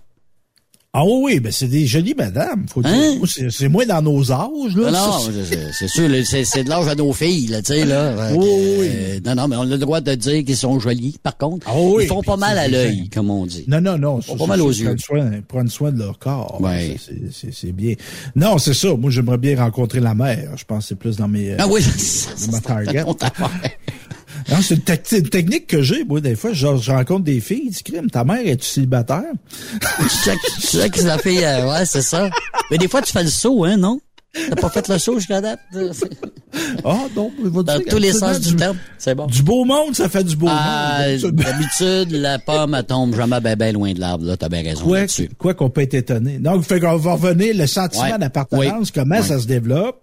Ah 0.92 1.04
oui, 1.04 1.12
oui, 1.22 1.38
ben 1.40 1.52
c'est 1.52 1.68
des 1.68 1.86
jolies 1.86 2.14
madames, 2.16 2.66
faut 2.68 2.82
dire. 2.82 2.90
Hein? 2.92 3.20
C'est 3.50 3.68
moins 3.68 3.86
dans 3.86 4.02
nos 4.02 4.32
âges, 4.32 4.74
là. 4.74 4.90
Non, 4.90 5.20
c'est- 5.20 5.86
sûr, 5.86 6.08
c'est 6.44 6.64
de 6.64 6.68
l'âge 6.68 6.88
à 6.88 6.96
nos 6.96 7.12
filles, 7.12 7.46
là, 7.46 7.62
tu 7.62 7.66
sais, 7.74 7.84
là. 7.84 8.12
Fait 8.30 8.36
que, 8.36 8.42
euh, 8.42 9.20
non, 9.24 9.36
non, 9.36 9.46
mais 9.46 9.54
on 9.54 9.60
a 9.60 9.66
le 9.66 9.78
droit 9.78 10.00
de 10.00 10.12
dire 10.16 10.44
qu'ils 10.44 10.56
sont 10.56 10.80
jolis, 10.80 11.16
par 11.22 11.36
contre. 11.36 11.68
Ah 11.70 11.74
oui, 11.78 12.04
ils 12.04 12.08
font 12.08 12.22
pas 12.24 12.36
mal 12.36 12.58
à 12.58 12.66
l'œil, 12.66 13.08
comme 13.08 13.30
on 13.30 13.46
dit. 13.46 13.64
Non, 13.68 13.80
non, 13.80 13.98
non. 13.98 14.18
Ils 14.18 14.24
font 14.24 14.36
pas 14.36 14.46
mal 14.46 14.60
aux 14.62 14.70
yeux. 14.72 14.86
Prendre 14.86 15.00
soin, 15.00 15.30
prendre 15.46 15.70
soin 15.70 15.92
de 15.92 15.98
leur 16.00 16.18
corps. 16.18 16.60
Ouais. 16.60 16.96
C'est- 17.30 17.70
bien. 17.70 17.94
Non, 18.34 18.58
c'est 18.58 18.74
ça. 18.74 18.88
Moi, 18.96 19.12
j'aimerais 19.12 19.38
bien 19.38 19.56
rencontrer 19.62 20.00
la 20.00 20.14
mère. 20.16 20.54
Je 20.56 20.64
pense 20.64 20.82
que 20.84 20.88
c'est 20.88 20.98
plus 20.98 21.16
dans 21.16 21.28
mes... 21.28 21.52
euh, 21.52 21.56
Ah 21.60 21.68
oui, 21.68 21.82
dans 22.46 22.52
ma 22.52 22.60
target. 22.60 23.04
Non, 24.48 24.56
c'est 24.62 24.74
une, 24.74 24.80
tec- 24.80 25.12
une 25.12 25.28
technique 25.28 25.66
que 25.66 25.82
j'ai, 25.82 26.04
moi, 26.04 26.20
des 26.20 26.36
fois. 26.36 26.52
Genre, 26.52 26.76
je 26.76 26.90
rencontre 26.92 27.24
des 27.24 27.40
filles, 27.40 27.62
ils 27.64 27.70
disent, 27.70 27.82
crime, 27.82 28.10
ta 28.10 28.24
mère, 28.24 28.40
est-tu 28.46 28.66
célibataire? 28.66 29.22
Tu 29.80 30.30
que- 30.30 30.60
tu 30.60 30.66
sais 30.66 31.02
la 31.04 31.18
fille, 31.18 31.44
euh, 31.44 31.70
ouais, 31.70 31.84
c'est 31.86 32.02
ça. 32.02 32.30
Mais 32.70 32.78
des 32.78 32.88
fois, 32.88 33.02
tu 33.02 33.12
fais 33.12 33.22
le 33.22 33.28
saut, 33.30 33.64
hein, 33.64 33.76
non? 33.76 34.00
T'as 34.32 34.54
pas 34.54 34.70
fait 34.70 34.86
le 34.86 34.96
saut 34.98 35.18
jusqu'à 35.18 35.40
date? 35.40 35.58
Ah, 36.84 36.98
non, 37.16 37.32
il 37.38 37.48
va 37.50 37.62
Dans 37.64 37.76
dire, 37.78 37.86
tous 37.88 37.98
les 37.98 38.12
sens 38.12 38.40
du 38.40 38.54
terme. 38.54 38.76
C'est 38.96 39.14
bon. 39.14 39.26
Du 39.26 39.42
beau 39.42 39.64
monde, 39.64 39.94
ça 39.96 40.08
fait 40.08 40.22
du 40.22 40.36
beau 40.36 40.46
Ah, 40.48 40.98
monde. 41.04 41.14
absolument. 41.14 41.42
d'habitude, 41.42 42.12
la 42.12 42.38
pomme, 42.38 42.74
elle 42.74 42.84
tombe 42.84 43.16
jamais 43.16 43.40
ben, 43.40 43.56
ben 43.56 43.74
loin 43.74 43.92
de 43.92 43.98
l'arbre, 44.00 44.24
là. 44.24 44.36
T'as 44.36 44.48
bien 44.48 44.62
raison 44.62 44.84
Quoi, 44.84 45.00
là-dessus. 45.00 45.30
quoi 45.36 45.54
qu'on 45.54 45.68
peut 45.70 45.80
être 45.80 45.94
étonné. 45.94 46.38
Donc, 46.38 46.62
fait 46.62 46.78
qu'on 46.78 46.96
va 46.96 47.14
revenir, 47.14 47.56
le 47.56 47.66
sentiment 47.66 48.04
Ouais. 48.04 48.18
d'appartenance, 48.18 48.90
comment 48.92 49.16
Ouais. 49.16 49.22
ça 49.22 49.38
se 49.40 49.46
développe? 49.46 50.00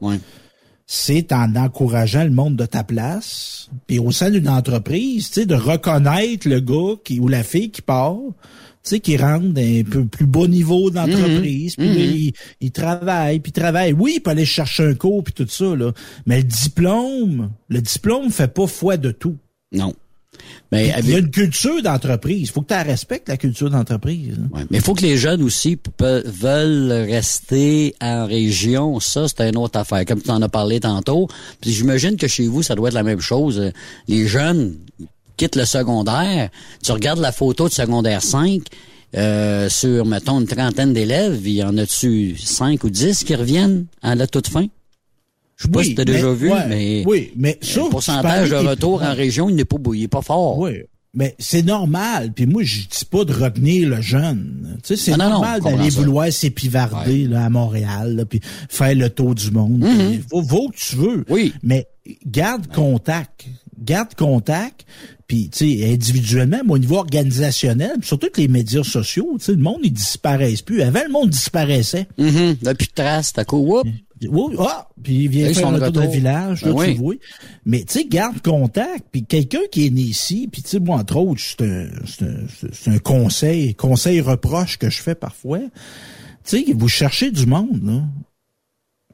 C'est 0.90 1.34
en 1.34 1.54
encourageant 1.58 2.24
le 2.24 2.30
monde 2.30 2.56
de 2.56 2.66
ta 2.66 2.82
place, 2.86 3.70
puis 3.88 4.00
au 4.00 4.12
sein 4.12 4.32
d'une 4.32 4.48
entreprise, 4.48 5.28
tu 5.28 5.42
sais, 5.42 5.46
de 5.46 5.54
reconnaître 5.56 6.48
le 6.48 6.62
gars 6.62 6.96
qui 7.04 7.20
ou 7.20 7.28
la 7.28 7.44
fille 7.44 7.72
qui 7.72 7.82
part, 7.82 8.16
tu 8.84 8.92
sais, 8.92 9.00
qui 9.02 9.18
rentre 9.18 9.48
d'un 9.50 9.84
peu 9.84 10.06
plus 10.06 10.26
bas 10.26 10.48
niveau 10.48 10.90
d'entreprise, 10.90 11.76
puis 11.76 11.88
là, 11.88 11.94
Mhm. 11.94 12.00
il, 12.00 12.34
il 12.62 12.72
travaille, 12.72 13.42
puis 13.42 13.50
il 13.54 13.60
travaille. 13.60 13.92
Oui, 13.92 14.14
il 14.16 14.20
peut 14.22 14.30
aller 14.30 14.46
chercher 14.46 14.86
un 14.86 14.94
cours, 14.94 15.26
puis 15.26 15.34
tout 15.34 15.46
ça, 15.50 15.76
là. 15.76 15.92
Mais 16.26 16.38
le 16.38 16.44
diplôme, 16.44 17.52
le 17.68 17.82
diplôme 17.82 18.32
fait 18.32 18.48
pas 18.54 18.66
foi 18.68 18.96
de 18.96 19.12
tout. 19.12 19.36
Non. 19.74 19.94
Mais, 20.72 20.94
Il 21.00 21.10
y 21.10 21.16
a 21.16 21.20
une 21.20 21.32
culture 21.32 21.82
d'entreprise. 21.82 22.52
faut 22.52 22.62
que 22.62 22.74
tu 22.74 22.88
respectes 22.90 23.30
la 23.30 23.38
culture 23.38 23.70
d'entreprise. 23.70 24.36
hein. 24.38 24.48
Ouais, 24.54 24.62
mais 24.70 24.78
il 24.80 24.84
faut 24.84 24.94
que 24.94 25.02
les 25.02 25.18
jeunes 25.18 25.42
aussi 25.44 25.78
veulent 26.00 26.92
rester 27.10 27.96
en 28.02 28.26
région. 28.26 29.00
Ça, 29.00 29.28
c'est 29.28 29.50
une 29.50 29.58
autre 29.58 29.80
affaire. 29.80 30.04
Comme 30.06 30.22
tu 30.22 30.30
en 30.30 30.42
as 30.42 30.50
parlé 30.50 30.80
tantôt. 30.80 31.28
Puis 31.62 31.72
j'imagine 31.72 32.18
que 32.18 32.28
chez 32.28 32.48
vous, 32.48 32.64
ça 32.64 32.76
doit 32.76 32.90
être 32.90 32.96
la 32.96 33.04
même 33.04 33.22
chose. 33.22 33.72
Les 34.08 34.28
jeunes 34.28 34.76
quittent 35.38 35.56
le 35.56 35.66
secondaire. 35.66 36.50
Tu 36.84 36.92
regardes 36.92 37.20
la 37.20 37.32
photo 37.32 37.68
de 37.70 37.74
secondaire 37.74 38.22
5. 38.24 38.62
euh, 39.16 39.70
sur, 39.70 40.06
mettons, 40.06 40.42
une 40.42 40.48
trentaine 40.48 40.92
d'élèves, 40.94 41.40
il 41.46 41.54
y 41.54 41.64
en 41.64 41.78
a-tu 41.78 42.36
5 42.38 42.84
ou 42.84 42.90
10 42.90 43.24
qui 43.24 43.36
reviennent 43.36 43.86
à 44.02 44.16
la 44.16 44.28
toute 44.28 44.48
fin? 44.50 44.66
Je 45.58 45.64
sais 45.64 45.70
pas 45.70 45.80
Oui, 45.80 45.86
si 45.86 45.96
tu 45.96 46.02
as 46.02 46.06
déjà 46.06 46.32
vu, 46.32 46.52
ouais, 46.52 46.68
mais, 46.70 47.04
oui, 47.08 47.32
mais 47.36 47.58
ça, 47.62 47.82
le 47.84 47.90
pourcentage 47.90 48.50
de 48.52 48.56
retour 48.56 49.02
en 49.02 49.14
région, 49.14 49.50
il 49.50 49.56
n'est 49.56 49.66
pas, 49.66 49.78
il 49.94 50.04
est 50.04 50.08
pas 50.08 50.22
fort. 50.22 50.60
Oui. 50.60 50.72
Mais 51.16 51.36
c'est 51.40 51.64
normal. 51.64 52.32
Puis 52.36 52.46
moi, 52.46 52.62
je 52.64 52.82
dis 52.82 53.06
pas 53.10 53.26
de 53.26 53.34
retenir 53.34 53.90
le 53.90 54.00
jeune. 54.02 54.78
Tu 54.84 54.96
sais, 54.96 55.04
c'est 55.04 55.14
Ah, 55.14 55.30
normal 55.30 55.62
d'aller 55.62 55.90
vouloir 55.90 56.32
s'épivarder 56.32 57.26
là, 57.26 57.46
à 57.46 57.50
Montréal, 57.50 58.16
là, 58.18 58.26
puis 58.26 58.40
faire 58.70 58.94
le 58.94 59.10
tour 59.10 59.34
du 59.34 59.50
monde. 59.50 59.84
Puis 59.84 60.22
Vaut, 60.30 60.42
vaut 60.44 60.70
que 60.70 60.78
tu 60.78 60.96
veux. 60.96 61.26
Oui. 61.30 61.54
Mais 61.64 61.88
garde 62.28 62.68
contact. 62.68 63.46
Garde 63.82 64.14
contact. 64.16 64.86
Puis, 65.28 65.50
tu 65.50 65.78
sais, 65.80 65.92
individuellement, 65.92 66.62
mais 66.66 66.74
au 66.74 66.78
niveau 66.78 66.98
organisationnel, 66.98 67.94
puis 68.00 68.08
surtout 68.08 68.30
que 68.32 68.40
les 68.40 68.48
médias 68.48 68.84
sociaux, 68.84 69.36
tu 69.40 69.46
sais, 69.46 69.52
le 69.54 69.58
monde, 69.58 69.80
ils 69.84 69.92
disparaissent 69.92 70.62
plus. 70.62 70.82
Avant, 70.82 71.02
le 71.06 71.12
monde 71.12 71.30
disparaissait. 71.32 72.08
Mhm. 72.18 72.58
Là, 72.62 72.76
plus 72.76 72.88
de 72.88 72.94
traces, 72.94 73.34
t'as 73.34 73.44
whoop. 73.52 73.86
Oui, 74.30 74.56
ah, 74.60 74.88
puis 75.04 75.24
il 75.24 75.28
vient 75.30 75.54
faire 75.54 75.72
de 75.72 75.80
tour 75.80 76.04
de 76.04 76.08
village, 76.08 76.64
Ben 76.64 76.70
là, 76.70 76.76
oui. 76.76 76.94
tu 76.94 77.00
vois. 77.00 77.16
Mais 77.66 77.84
tu 77.84 78.00
sais, 78.00 78.06
garde 78.06 78.42
contact, 78.42 79.06
puis 79.12 79.24
quelqu'un 79.24 79.62
qui 79.72 79.88
est 79.88 79.90
né 79.90 80.02
ici, 80.02 80.48
puis 80.52 80.64
tu 80.64 80.70
sais, 80.70 80.80
moi, 80.80 80.98
entre 80.98 81.18
autres, 81.18 81.42
c'est 81.42 81.62
un, 81.62 81.88
un, 82.26 82.94
un 82.96 83.00
conseil, 83.00 83.76
conseil 83.76 84.22
reproche 84.22 84.78
que 84.78 84.90
je 84.90 85.02
fais 85.02 85.16
parfois. 85.16 85.60
Tu 86.44 86.66
sais, 86.66 86.74
vous 86.74 86.88
cherchez 86.88 87.32
du 87.32 87.46
monde, 87.46 87.82
là. 87.84 88.02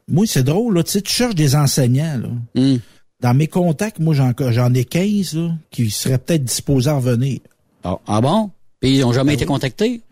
Moi, 0.06 0.26
c'est 0.26 0.42
drôle, 0.42 0.74
là, 0.74 0.82
tu 0.82 0.92
sais, 0.92 1.02
tu 1.02 1.12
cherches 1.12 1.34
des 1.34 1.54
enseignants, 1.54 2.18
là. 2.18 2.28
Hmm. 2.60 2.78
Dans 3.20 3.34
mes 3.34 3.46
contacts, 3.46 4.00
moi, 4.00 4.14
j'en, 4.14 4.32
j'en 4.50 4.72
ai 4.74 4.84
15, 4.84 5.34
là, 5.34 5.50
qui 5.70 5.90
seraient 5.90 6.18
peut-être 6.18 6.44
disposés 6.44 6.90
à 6.90 6.94
revenir. 6.94 7.40
Ah, 7.82 7.98
ah 8.06 8.20
bon? 8.20 8.50
Puis 8.80 8.96
ils 8.96 9.00
n'ont 9.00 9.12
jamais 9.12 9.34
été 9.34 9.46
contactés? 9.46 10.02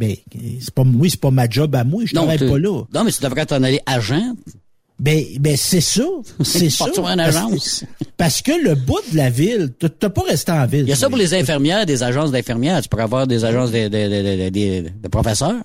Ben, 0.00 0.16
c'est 0.60 0.72
pas, 0.74 0.82
oui, 0.82 1.10
c'est 1.10 1.20
pas 1.20 1.30
ma 1.30 1.48
job 1.48 1.74
à 1.76 1.84
moi, 1.84 2.02
je 2.06 2.14
travaille 2.14 2.38
tu- 2.38 2.48
pas 2.48 2.58
là. 2.58 2.82
Non, 2.94 3.04
mais 3.04 3.12
tu 3.12 3.22
devrais 3.22 3.44
t'en 3.46 3.62
aller 3.62 3.80
agent. 3.86 4.34
Ben, 4.98 5.22
ben 5.38 5.56
c'est 5.56 5.80
ça, 5.80 6.02
c'est 6.42 6.68
ça. 6.70 6.86
Une 6.86 7.02
Parce- 7.02 7.18
agence? 7.36 7.84
Parce 8.16 8.42
que 8.42 8.52
le 8.52 8.74
bout 8.74 9.00
de 9.12 9.16
la 9.16 9.30
ville, 9.30 9.70
t'as- 9.78 10.10
pas 10.10 10.22
resté 10.22 10.52
en 10.52 10.66
ville. 10.66 10.82
Il 10.82 10.88
y 10.88 10.92
a 10.92 10.96
ça 10.96 11.08
pour 11.08 11.16
les 11.18 11.32
infirmières, 11.34 11.86
des 11.86 12.02
agences 12.02 12.30
d'infirmières. 12.32 12.82
Tu 12.82 12.88
pourrais 12.88 13.04
avoir 13.04 13.26
des 13.26 13.44
agences 13.44 13.70
de, 13.70 13.88
de, 13.88 13.88
de, 13.88 14.50
de- 14.50 14.82
de- 14.82 14.88
de 15.02 15.08
professeurs. 15.08 15.62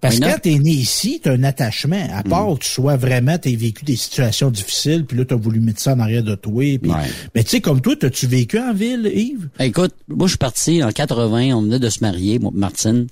Parce 0.00 0.18
que 0.18 0.24
quand 0.26 0.36
t'es 0.42 0.58
né 0.58 0.70
ici, 0.70 1.18
t'as 1.22 1.32
un 1.32 1.44
attachement. 1.44 2.06
À 2.14 2.22
part 2.22 2.50
Mm. 2.50 2.58
que 2.58 2.64
tu 2.64 2.68
sois 2.70 2.96
vraiment, 2.96 3.38
t'as 3.38 3.56
vécu 3.56 3.86
des 3.86 3.96
situations 3.96 4.50
difficiles, 4.50 5.06
puis 5.06 5.16
là, 5.16 5.24
t'as 5.24 5.36
voulu 5.36 5.60
mettre 5.60 5.80
ça 5.80 5.94
en 5.94 6.00
arrière 6.00 6.22
de 6.22 6.34
toi. 6.34 6.52
Puis... 6.78 6.90
Ouais. 6.90 6.96
Mais 7.34 7.42
tu 7.42 7.50
sais, 7.50 7.60
comme 7.62 7.80
toi, 7.80 7.94
t'as-tu 7.98 8.26
vécu 8.26 8.58
en 8.58 8.74
ville, 8.74 9.10
Yves? 9.14 9.48
Écoute, 9.60 9.94
moi, 10.08 10.26
je 10.26 10.32
suis 10.32 10.38
parti 10.38 10.82
en 10.84 10.90
80. 10.92 11.54
On 11.56 11.62
venait 11.62 11.78
de 11.78 11.88
se 11.88 12.00
marier, 12.00 12.38
moi, 12.38 12.50
Martine. 12.54 13.06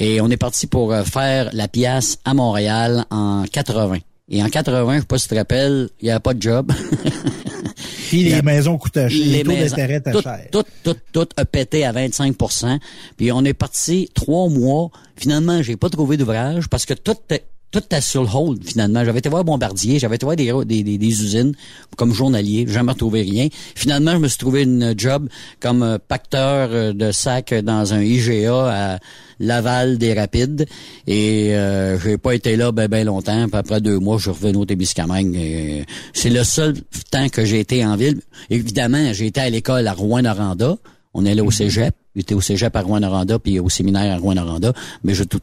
Et 0.00 0.20
on 0.20 0.30
est 0.30 0.36
parti 0.36 0.68
pour 0.68 0.92
euh, 0.92 1.02
faire 1.02 1.50
la 1.52 1.66
pièce 1.66 2.18
à 2.24 2.32
Montréal 2.32 3.04
en 3.10 3.42
80. 3.50 3.98
Et 4.30 4.42
en 4.42 4.48
80, 4.48 4.94
je 4.94 5.00
sais 5.00 5.06
pas 5.06 5.18
si 5.18 5.24
tu 5.24 5.30
te 5.30 5.38
rappelles, 5.38 5.88
il 6.00 6.04
n'y 6.04 6.10
avait 6.10 6.20
pas 6.20 6.34
de 6.34 6.40
job. 6.40 6.72
Puis 8.08 8.24
les 8.24 8.40
maisons 8.40 8.78
coûtaient 8.78 9.08
cher, 9.10 9.26
les, 9.26 9.42
taux 9.42 9.52
d'intérêt 9.52 9.96
étaient 9.96 10.12
tout, 10.12 10.22
chers. 10.22 10.50
Tout, 10.50 10.64
tout, 10.84 10.96
tout 11.12 11.28
a 11.36 11.44
pété 11.44 11.84
à 11.84 11.92
25% 11.92 12.78
Puis 13.16 13.32
on 13.32 13.44
est 13.44 13.54
parti 13.54 14.08
trois 14.14 14.48
mois. 14.48 14.90
Finalement, 15.16 15.62
j'ai 15.62 15.76
pas 15.76 15.90
trouvé 15.90 16.16
d'ouvrage 16.16 16.68
parce 16.68 16.86
que 16.86 16.94
tout 16.94 17.16
était, 17.30 17.44
tout 17.70 17.80
était 17.80 18.00
sur 18.00 18.22
le 18.22 18.28
hold, 18.32 18.64
finalement. 18.64 19.04
J'avais 19.04 19.18
été 19.18 19.28
voir 19.28 19.44
Bombardier, 19.44 19.98
j'avais 19.98 20.16
été 20.16 20.24
voir 20.24 20.36
des, 20.36 20.52
des, 20.64 20.82
des, 20.82 20.98
des 20.98 21.06
usines 21.06 21.54
comme 21.96 22.12
journalier, 22.12 22.64
j'ai 22.66 22.74
jamais 22.74 22.92
retrouvé 22.92 23.22
rien. 23.22 23.48
Finalement, 23.74 24.12
je 24.12 24.18
me 24.18 24.28
suis 24.28 24.38
trouvé 24.38 24.62
une 24.62 24.94
job 24.96 25.28
comme 25.60 25.82
euh, 25.82 25.98
pacteur 25.98 26.68
euh, 26.72 26.92
de 26.92 27.10
sacs 27.12 27.52
dans 27.52 27.92
un 27.92 28.00
IGA 28.00 28.94
à 28.94 28.98
Laval 29.40 29.98
des 29.98 30.14
Rapides. 30.14 30.66
Et 31.06 31.54
euh, 31.54 31.98
j'ai 31.98 32.18
pas 32.18 32.34
été 32.34 32.56
là 32.56 32.72
ben, 32.72 32.88
ben 32.88 33.04
longtemps. 33.06 33.46
Puis 33.48 33.56
après 33.56 33.80
deux 33.80 33.98
mois, 33.98 34.16
je 34.18 34.22
suis 34.22 34.30
revenu 34.30 34.58
au 34.58 34.64
Témiscamingue. 34.64 35.34
Et, 35.34 35.80
euh, 35.80 35.84
C'est 36.12 36.30
le 36.30 36.44
seul 36.44 36.74
temps 37.10 37.28
que 37.28 37.44
j'ai 37.44 37.60
été 37.60 37.84
en 37.84 37.96
ville. 37.96 38.20
Évidemment, 38.50 39.12
j'ai 39.12 39.26
été 39.26 39.40
à 39.40 39.50
l'école 39.50 39.86
à 39.86 39.92
Rouen-Noranda. 39.92 40.76
On 41.14 41.24
est 41.26 41.32
allé 41.32 41.40
au 41.40 41.50
cégep. 41.50 41.94
J'étais 42.14 42.34
au 42.34 42.40
cégep 42.40 42.74
à 42.74 42.80
Rouen-Noranda, 42.80 43.38
puis 43.38 43.60
au 43.60 43.68
séminaire 43.68 44.12
à 44.12 44.18
Rouen-Noranda. 44.18 44.72
Mais 45.04 45.14
je, 45.14 45.24
tout, 45.24 45.40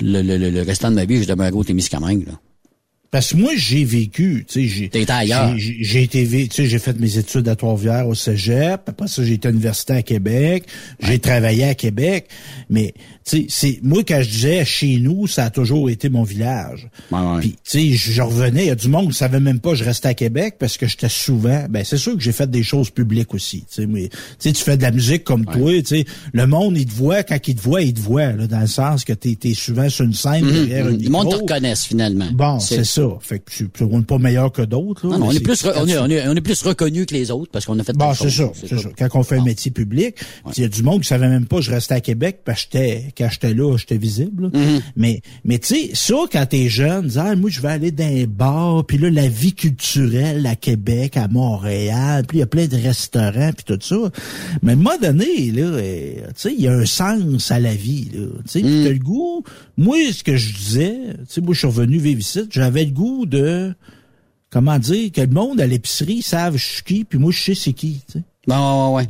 le, 0.00 0.22
le, 0.22 0.50
le, 0.50 0.62
restant 0.62 0.90
de 0.90 0.96
ma 0.96 1.04
vie, 1.04 1.22
je 1.22 1.28
demeuré 1.28 1.52
au 1.52 1.64
Témiscamingue. 1.64 2.26
Là. 2.26 2.40
Parce 3.16 3.32
que 3.32 3.38
moi, 3.38 3.52
j'ai 3.56 3.82
vécu, 3.82 4.44
tu 4.46 4.68
sais, 4.68 4.68
j'ai, 4.68 4.88
j'ai- 5.56 6.02
été, 6.02 6.28
tu 6.28 6.48
sais, 6.54 6.66
j'ai 6.66 6.78
fait 6.78 7.00
mes 7.00 7.16
études 7.16 7.48
à 7.48 7.56
Trois-Rivières 7.56 8.06
au 8.06 8.14
Cégep, 8.14 8.82
après 8.86 9.08
ça, 9.08 9.24
j'ai 9.24 9.32
été 9.32 9.48
à 9.48 9.52
l'université 9.52 9.94
à 9.94 10.02
Québec, 10.02 10.64
j'ai 11.00 11.18
travaillé 11.18 11.64
à 11.64 11.74
Québec, 11.74 12.26
mais, 12.68 12.92
tu 13.24 13.38
sais, 13.38 13.46
c'est, 13.48 13.80
moi, 13.82 14.02
quand 14.06 14.20
je 14.20 14.28
disais 14.28 14.66
chez 14.66 14.98
nous, 14.98 15.26
ça 15.26 15.44
a 15.46 15.50
toujours 15.50 15.88
été 15.88 16.10
mon 16.10 16.24
village. 16.24 16.88
Ouais, 17.10 17.18
ouais. 17.18 17.40
Puis, 17.40 17.50
tu 17.52 17.56
sais, 17.64 18.12
je 18.12 18.20
revenais, 18.20 18.64
il 18.64 18.68
y 18.68 18.70
a 18.70 18.74
du 18.74 18.88
monde 18.88 19.08
qui 19.08 19.16
savait 19.16 19.40
même 19.40 19.60
pas 19.60 19.70
que 19.70 19.76
je 19.76 19.84
restais 19.84 20.08
à 20.08 20.14
Québec 20.14 20.56
parce 20.58 20.76
que 20.76 20.86
j'étais 20.86 21.08
souvent, 21.08 21.64
ben, 21.70 21.84
c'est 21.86 21.96
sûr 21.96 22.12
que 22.16 22.20
j'ai 22.22 22.32
fait 22.32 22.50
des 22.50 22.62
choses 22.62 22.90
publiques 22.90 23.32
aussi, 23.32 23.60
tu 23.60 23.80
sais, 23.80 23.86
mais, 23.86 24.10
tu 24.10 24.16
sais, 24.40 24.52
tu 24.52 24.62
fais 24.62 24.76
de 24.76 24.82
la 24.82 24.90
musique 24.90 25.24
comme 25.24 25.46
toi, 25.46 25.72
tu 25.80 25.86
sais, 25.86 26.04
le 26.34 26.46
monde, 26.46 26.76
il 26.76 26.84
te 26.84 26.92
voit, 26.92 27.22
quand 27.22 27.38
il 27.48 27.54
te 27.54 27.62
voit, 27.62 27.80
il 27.80 27.94
te 27.94 28.00
voit, 28.00 28.32
là, 28.32 28.46
dans 28.46 28.60
le 28.60 28.66
sens 28.66 29.04
que 29.06 29.14
t'es, 29.14 29.36
t'es 29.40 29.54
souvent 29.54 29.88
sur 29.88 30.04
une 30.04 30.12
scène 30.12 30.44
derrière 30.44 30.86
un 30.88 30.90
Mhm. 30.90 31.02
Le 31.02 31.08
monde 31.08 31.30
te 31.30 31.36
reconnaisse 31.36 31.86
finalement. 31.86 32.28
Bon, 32.32 32.60
c'est 32.60 32.84
ça. 32.84 33.05
Ça. 33.10 33.16
Fait 33.20 33.38
que 33.38 33.44
c'est- 33.52 33.82
on 33.82 33.98
n'est 33.98 34.04
pas 34.04 34.18
meilleur 34.18 34.50
que 34.52 34.62
d'autres. 34.62 35.06
Non, 35.06 35.18
non, 35.18 35.26
on 35.28 35.30
est 35.32 35.40
plus, 35.40 35.64
on 35.64 35.86
est, 35.86 35.98
on 35.98 36.06
est, 36.08 36.28
on 36.28 36.34
est 36.34 36.40
plus 36.40 36.62
reconnu 36.62 37.06
que 37.06 37.14
les 37.14 37.30
autres 37.30 37.50
parce 37.52 37.64
qu'on 37.64 37.78
a 37.78 37.84
fait 37.84 37.92
Bon, 37.94 38.10
des 38.10 38.16
c'est 38.16 38.30
ça, 38.30 38.50
c'est 38.54 38.68
ça. 38.78 38.88
Quand 38.98 39.08
on 39.14 39.22
fait 39.22 39.38
un 39.38 39.44
métier 39.44 39.70
public, 39.70 40.16
il 40.56 40.62
y 40.62 40.64
a 40.64 40.68
du 40.68 40.82
monde 40.82 41.02
qui 41.02 41.08
savait 41.08 41.28
même 41.28 41.46
pas 41.46 41.56
que 41.56 41.62
je 41.62 41.70
restais 41.70 41.94
à 41.94 42.00
Québec 42.00 42.40
parce 42.44 42.64
que 42.64 42.78
j'étais, 42.78 43.04
quand 43.16 43.28
j'étais 43.30 43.54
là, 43.54 43.76
j'étais 43.76 43.98
visible. 43.98 44.44
là. 44.44 44.48
Mm-hmm. 44.50 44.80
Mais, 44.96 45.20
mais 45.44 45.58
tu 45.58 45.74
sais, 45.74 45.90
ça, 45.94 46.14
quand 46.30 46.46
t'es 46.46 46.68
jeune, 46.68 47.06
dis, 47.08 47.18
ah, 47.18 47.34
moi, 47.36 47.50
je 47.50 47.60
vais 47.60 47.68
aller 47.68 47.90
dans 47.90 48.04
un 48.04 48.24
bar, 48.26 48.84
puis 48.86 48.98
là, 48.98 49.10
la 49.10 49.28
vie 49.28 49.52
culturelle 49.54 50.46
à 50.46 50.56
Québec, 50.56 51.16
à 51.16 51.28
Montréal, 51.28 52.24
puis 52.26 52.38
il 52.38 52.40
y 52.40 52.42
a 52.42 52.46
plein 52.46 52.66
de 52.66 52.76
restaurants, 52.76 53.50
puis 53.52 53.64
tout 53.64 53.78
ça. 53.80 53.96
Mais 54.62 54.70
à 54.70 54.74
un 54.74 54.76
moment 54.76 54.96
donné, 55.00 55.50
là, 55.52 55.62
euh, 55.62 56.14
tu 56.28 56.32
sais, 56.36 56.54
il 56.54 56.60
y 56.60 56.68
a 56.68 56.72
un 56.72 56.86
sens 56.86 57.50
à 57.50 57.60
la 57.60 57.74
vie, 57.74 58.08
là. 58.14 58.26
Tu 58.44 58.60
sais, 58.60 58.62
Mm. 58.62 58.84
le 58.84 58.98
goût. 58.98 59.44
Moi, 59.76 59.96
ce 60.12 60.24
que 60.24 60.36
je 60.36 60.54
disais, 60.54 60.96
tu 61.18 61.24
sais, 61.28 61.40
moi, 61.40 61.52
je 61.54 61.58
suis 61.58 61.66
revenu 61.66 61.98
vivre 61.98 62.20
ici, 62.20 62.40
j'avais 62.50 62.84
le 62.84 62.90
goût 62.96 63.26
de, 63.26 63.74
comment 64.50 64.78
dire, 64.78 65.12
que 65.12 65.20
le 65.20 65.26
monde 65.28 65.60
à 65.60 65.66
l'épicerie 65.66 66.22
savent 66.22 66.56
je 66.56 66.66
suis 66.66 66.82
qui, 66.82 67.04
puis 67.04 67.18
moi, 67.18 67.30
je 67.32 67.40
sais 67.42 67.54
c'est 67.54 67.72
qui, 67.72 68.00
tu 68.06 68.18
sais. 68.18 68.24
Bon, 68.46 68.94
ouais, 68.96 69.08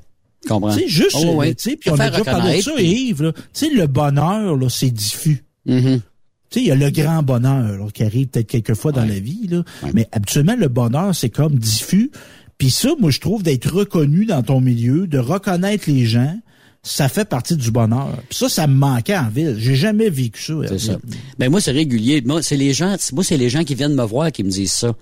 comprends. 0.48 0.72
Tu 0.74 0.80
sais, 0.80 0.88
juste, 0.88 1.16
Oh, 1.24 1.34
ouais. 1.36 1.54
tu 1.54 1.70
sais, 1.70 1.76
puis 1.76 1.90
on 1.90 1.98
a 1.98 2.10
déjà 2.10 2.24
parlé 2.24 2.58
de 2.58 2.62
ça, 2.62 2.72
puis- 2.76 3.08
Yves. 3.08 3.32
Tu 3.34 3.42
sais, 3.52 3.70
le 3.74 3.86
bonheur, 3.86 4.56
là, 4.56 4.68
c'est 4.68 4.90
diffus. 4.90 5.44
Mhm. 5.66 6.00
Tu 6.48 6.58
sais, 6.58 6.60
il 6.60 6.66
y 6.68 6.70
a 6.70 6.74
le 6.76 6.90
grand 6.90 7.22
bonheur, 7.22 7.76
là, 7.78 7.86
qui 7.92 8.02
arrive 8.04 8.28
peut-être 8.28 8.46
quelques 8.46 8.74
fois 8.74 8.92
dans 8.92 9.04
la 9.04 9.18
vie, 9.18 9.46
là. 9.48 9.62
Mais 9.94 10.08
habituellement, 10.12 10.56
le 10.56 10.68
bonheur, 10.68 11.14
c'est 11.14 11.30
comme 11.30 11.56
diffus. 11.58 12.10
Puis 12.58 12.70
ça, 12.70 12.90
moi, 13.00 13.10
je 13.10 13.20
trouve 13.20 13.42
d'être 13.42 13.70
reconnu 13.70 14.24
dans 14.26 14.42
ton 14.42 14.60
milieu, 14.60 15.06
de 15.06 15.18
reconnaître 15.18 15.90
les 15.90 16.06
gens, 16.06 16.38
ça 16.86 17.08
fait 17.08 17.24
partie 17.24 17.56
du 17.56 17.70
bonheur. 17.70 18.16
Puis 18.28 18.38
ça, 18.38 18.48
ça 18.48 18.66
me 18.66 18.74
manquait 18.74 19.16
en 19.16 19.28
ville. 19.28 19.56
J'ai 19.58 19.74
jamais 19.74 20.08
vécu 20.08 20.40
ça. 20.40 20.54
C'est 20.68 20.78
ça. 20.78 20.98
Ben 21.38 21.50
moi, 21.50 21.60
c'est 21.60 21.72
régulier. 21.72 22.22
Moi, 22.24 22.42
c'est 22.42 22.56
les 22.56 22.72
gens, 22.72 22.96
moi, 23.12 23.24
c'est 23.24 23.36
les 23.36 23.50
gens 23.50 23.64
qui 23.64 23.74
viennent 23.74 23.94
me 23.94 24.04
voir 24.04 24.30
qui 24.30 24.44
me 24.44 24.50
disent 24.50 24.72
ça. 24.72 24.94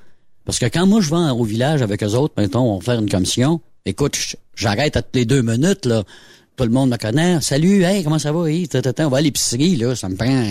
Parce 0.46 0.58
que 0.58 0.66
quand 0.66 0.86
moi, 0.86 1.00
je 1.00 1.10
vais 1.10 1.30
au 1.30 1.44
village 1.44 1.82
avec 1.82 2.02
eux 2.02 2.14
autres, 2.14 2.34
mettons, 2.38 2.74
on 2.74 2.78
va 2.78 2.84
faire 2.84 3.00
une 3.00 3.08
commission, 3.08 3.60
écoute, 3.84 4.16
j'arrête 4.54 4.96
à 4.96 5.02
toutes 5.02 5.14
les 5.14 5.26
deux 5.26 5.42
minutes, 5.42 5.86
là. 5.86 6.04
Tout 6.56 6.64
le 6.64 6.70
monde 6.70 6.90
me 6.90 6.96
connaît. 6.96 7.40
Salut, 7.40 7.82
hey, 7.82 8.04
comment 8.04 8.18
ça 8.18 8.30
va? 8.30 8.48
Hey, 8.48 8.68
tata, 8.68 9.06
on 9.06 9.10
va 9.10 9.18
à 9.18 9.20
l'épicerie, 9.20 9.76
là. 9.76 9.94
Ça 9.94 10.08
me 10.08 10.16
prend, 10.16 10.44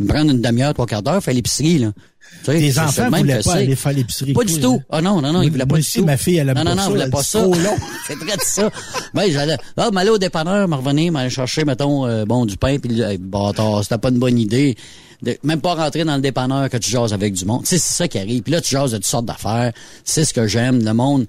me 0.00 0.06
prend 0.06 0.22
une 0.22 0.40
demi-heure, 0.40 0.74
trois 0.74 0.86
quarts 0.86 1.02
d'heure, 1.02 1.22
faire 1.22 1.34
l'épicerie, 1.34 1.78
là. 1.78 1.92
Tu 2.40 2.46
sais, 2.46 2.52
Tes 2.58 2.60
c'est- 2.60 2.72
c'est 2.72 2.80
enfants 2.80 3.10
même 3.10 3.20
voulaient 3.20 3.40
pas 3.42 3.54
aller 3.54 3.76
faire 3.76 3.92
l'épicerie. 3.92 4.32
Pas 4.32 4.44
du 4.44 4.58
tout. 4.60 4.74
hein? 4.80 4.84
Ah 4.90 5.00
non, 5.00 5.20
non, 5.20 5.32
non, 5.32 5.42
ils 5.42 5.50
voulaient 5.50 5.66
pas 5.66 5.78
du 5.78 5.84
tout. 5.88 6.04
ma 6.04 6.16
fille, 6.16 6.36
elle 6.38 6.48
non, 6.48 6.64
non, 6.64 6.74
non, 6.74 6.82
ils 6.86 6.90
voulaient 6.90 7.10
pas 7.10 7.22
ça. 7.22 7.44
c'est 8.06 8.18
très 8.18 8.36
de 8.36 8.42
ça. 8.42 8.70
Ben, 9.14 9.30
j'allais, 9.30 9.56
ah, 9.76 9.90
m'aller 9.92 10.10
au 10.10 10.18
dépanneur, 10.18 10.66
me 10.66 10.74
revenir, 10.74 11.12
m'aller 11.12 11.30
chercher, 11.30 11.64
mettons, 11.64 12.04
euh, 12.06 12.24
bon, 12.24 12.44
du 12.44 12.56
pain, 12.56 12.78
puis 12.78 13.00
bâtard, 13.20 13.82
c'était 13.84 13.98
pas 13.98 14.08
une 14.08 14.18
bonne 14.18 14.38
idée. 14.38 14.76
De, 15.22 15.38
même 15.44 15.60
pas 15.60 15.74
rentrer 15.76 16.02
dans 16.02 16.16
le 16.16 16.20
dépanneur 16.20 16.68
que 16.68 16.76
tu 16.78 16.90
jases 16.90 17.12
avec 17.12 17.32
du 17.34 17.44
monde. 17.44 17.60
Tu 17.60 17.68
sais, 17.68 17.78
c'est 17.78 17.94
ça 17.94 18.08
qui 18.08 18.18
arrive. 18.18 18.42
Puis 18.42 18.50
là, 18.52 18.60
tu 18.60 18.70
jases 18.70 18.90
de 18.90 18.96
toutes 18.96 19.06
sortes 19.06 19.26
d'affaires. 19.26 19.72
C'est 20.02 20.24
ce 20.24 20.34
que 20.34 20.48
j'aime. 20.48 20.84
Le 20.84 20.92
monde, 20.94 21.26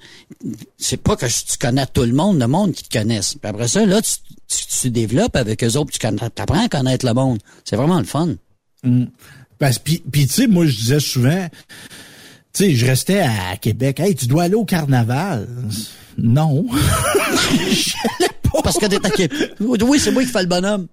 c'est 0.79 0.97
pas 0.97 1.15
que 1.15 1.27
tu 1.27 1.57
connais 1.59 1.85
tout 1.85 2.01
le 2.01 2.11
monde, 2.13 2.39
le 2.39 2.47
monde 2.47 2.71
qui 2.71 2.81
te 2.89 2.97
connaisse. 2.97 3.35
Puis 3.35 3.47
après 3.47 3.67
ça, 3.67 3.85
là, 3.85 4.01
tu, 4.01 4.11
tu, 4.47 4.65
tu 4.81 4.89
développes 4.89 5.35
avec 5.35 5.63
eux 5.63 5.77
autres, 5.77 5.91
tu 5.91 6.07
apprends 6.07 6.65
à 6.65 6.69
connaître 6.69 7.05
le 7.05 7.13
monde. 7.13 7.37
C'est 7.65 7.75
vraiment 7.75 7.99
le 7.99 8.05
fun. 8.05 8.29
Mm. 8.83 9.03
Parce 9.63 9.79
puis 9.79 10.01
tu 10.11 10.27
sais 10.27 10.47
moi 10.47 10.65
je 10.65 10.75
disais 10.75 10.99
souvent 10.99 11.47
tu 12.51 12.65
sais 12.65 12.75
je 12.75 12.85
restais 12.85 13.21
à 13.21 13.55
Québec 13.55 14.01
hey 14.01 14.13
tu 14.13 14.27
dois 14.27 14.43
aller 14.43 14.55
au 14.55 14.65
carnaval 14.65 15.47
non 16.17 16.65
Parce 18.63 18.77
que 18.77 18.85
t'es 18.85 19.05
à 19.05 19.09
Québec. 19.09 19.55
Oui, 19.59 19.99
c'est 19.99 20.11
moi 20.11 20.23
qui 20.23 20.29
fais 20.29 20.41
le 20.41 20.47
bonhomme. 20.47 20.87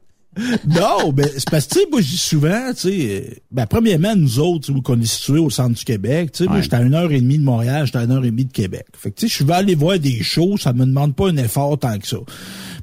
non, 0.67 1.13
ben 1.13 1.29
c'est 1.35 1.51
parce 1.51 1.67
que 1.67 1.75
tu 1.75 1.81
sais, 1.81 1.87
moi 1.91 2.01
je 2.01 2.07
dis 2.07 2.17
souvent, 2.17 2.73
tu 2.73 2.89
sais, 2.89 3.25
euh, 3.29 3.35
ben 3.51 3.67
premièrement 3.67 4.15
nous 4.15 4.39
autres, 4.39 4.67
tu 4.67 4.73
sais, 4.73 4.81
qu'on 4.81 5.01
est 5.01 5.05
situé 5.05 5.41
au 5.41 5.51
centre 5.51 5.77
du 5.77 5.85
Québec, 5.85 6.31
tu 6.31 6.45
sais, 6.45 6.49
moi 6.49 6.61
j'étais 6.61 6.77
à 6.77 6.83
une 6.83 6.95
heure 6.95 7.11
et 7.11 7.21
demie 7.21 7.39
de 7.39 7.43
Montréal, 7.43 7.85
j'étais 7.85 7.99
à 7.99 8.05
une 8.05 8.13
heure 8.13 8.25
et 8.25 8.31
demie 8.31 8.45
de 8.45 8.53
Québec. 8.53 8.87
Fait 8.97 9.11
que 9.11 9.19
tu 9.19 9.29
sais, 9.29 9.39
je 9.41 9.45
vais 9.45 9.55
aller 9.55 9.75
voir 9.75 9.99
des 9.99 10.23
shows, 10.23 10.57
ça 10.57 10.73
me 10.73 10.87
demande 10.87 11.17
pas 11.17 11.29
un 11.29 11.37
effort 11.37 11.77
tant 11.77 11.99
que 11.99 12.07
ça. 12.07 12.19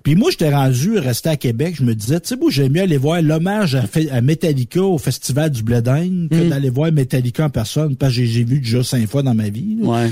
Puis 0.03 0.15
moi 0.15 0.29
j'étais 0.31 0.53
rendu 0.53 0.97
rester 0.97 1.29
à 1.29 1.35
Québec, 1.37 1.75
je 1.77 1.83
me 1.83 1.93
disais, 1.95 2.19
tu 2.19 2.29
sais, 2.29 2.35
moi 2.37 2.49
j'aime 2.51 2.71
mieux 2.73 2.81
aller 2.81 2.97
voir 2.97 3.21
l'hommage 3.21 3.75
à, 4.11 4.21
Metallica 4.21 4.81
au 4.81 4.97
festival 4.97 5.49
du 5.51 5.63
Blé 5.63 5.81
d'Inde 5.81 6.27
que 6.29 6.49
d'aller 6.49 6.69
voir 6.69 6.91
Metallica 6.91 7.45
en 7.45 7.49
personne, 7.49 7.95
parce 7.95 8.15
que 8.15 8.25
j'ai- 8.25 8.43
vu 8.43 8.59
déjà 8.59 8.83
cinq 8.83 9.07
fois 9.09 9.23
dans 9.23 9.33
ma 9.33 9.49
vie. 9.49 9.77
Ouais. 9.81 10.09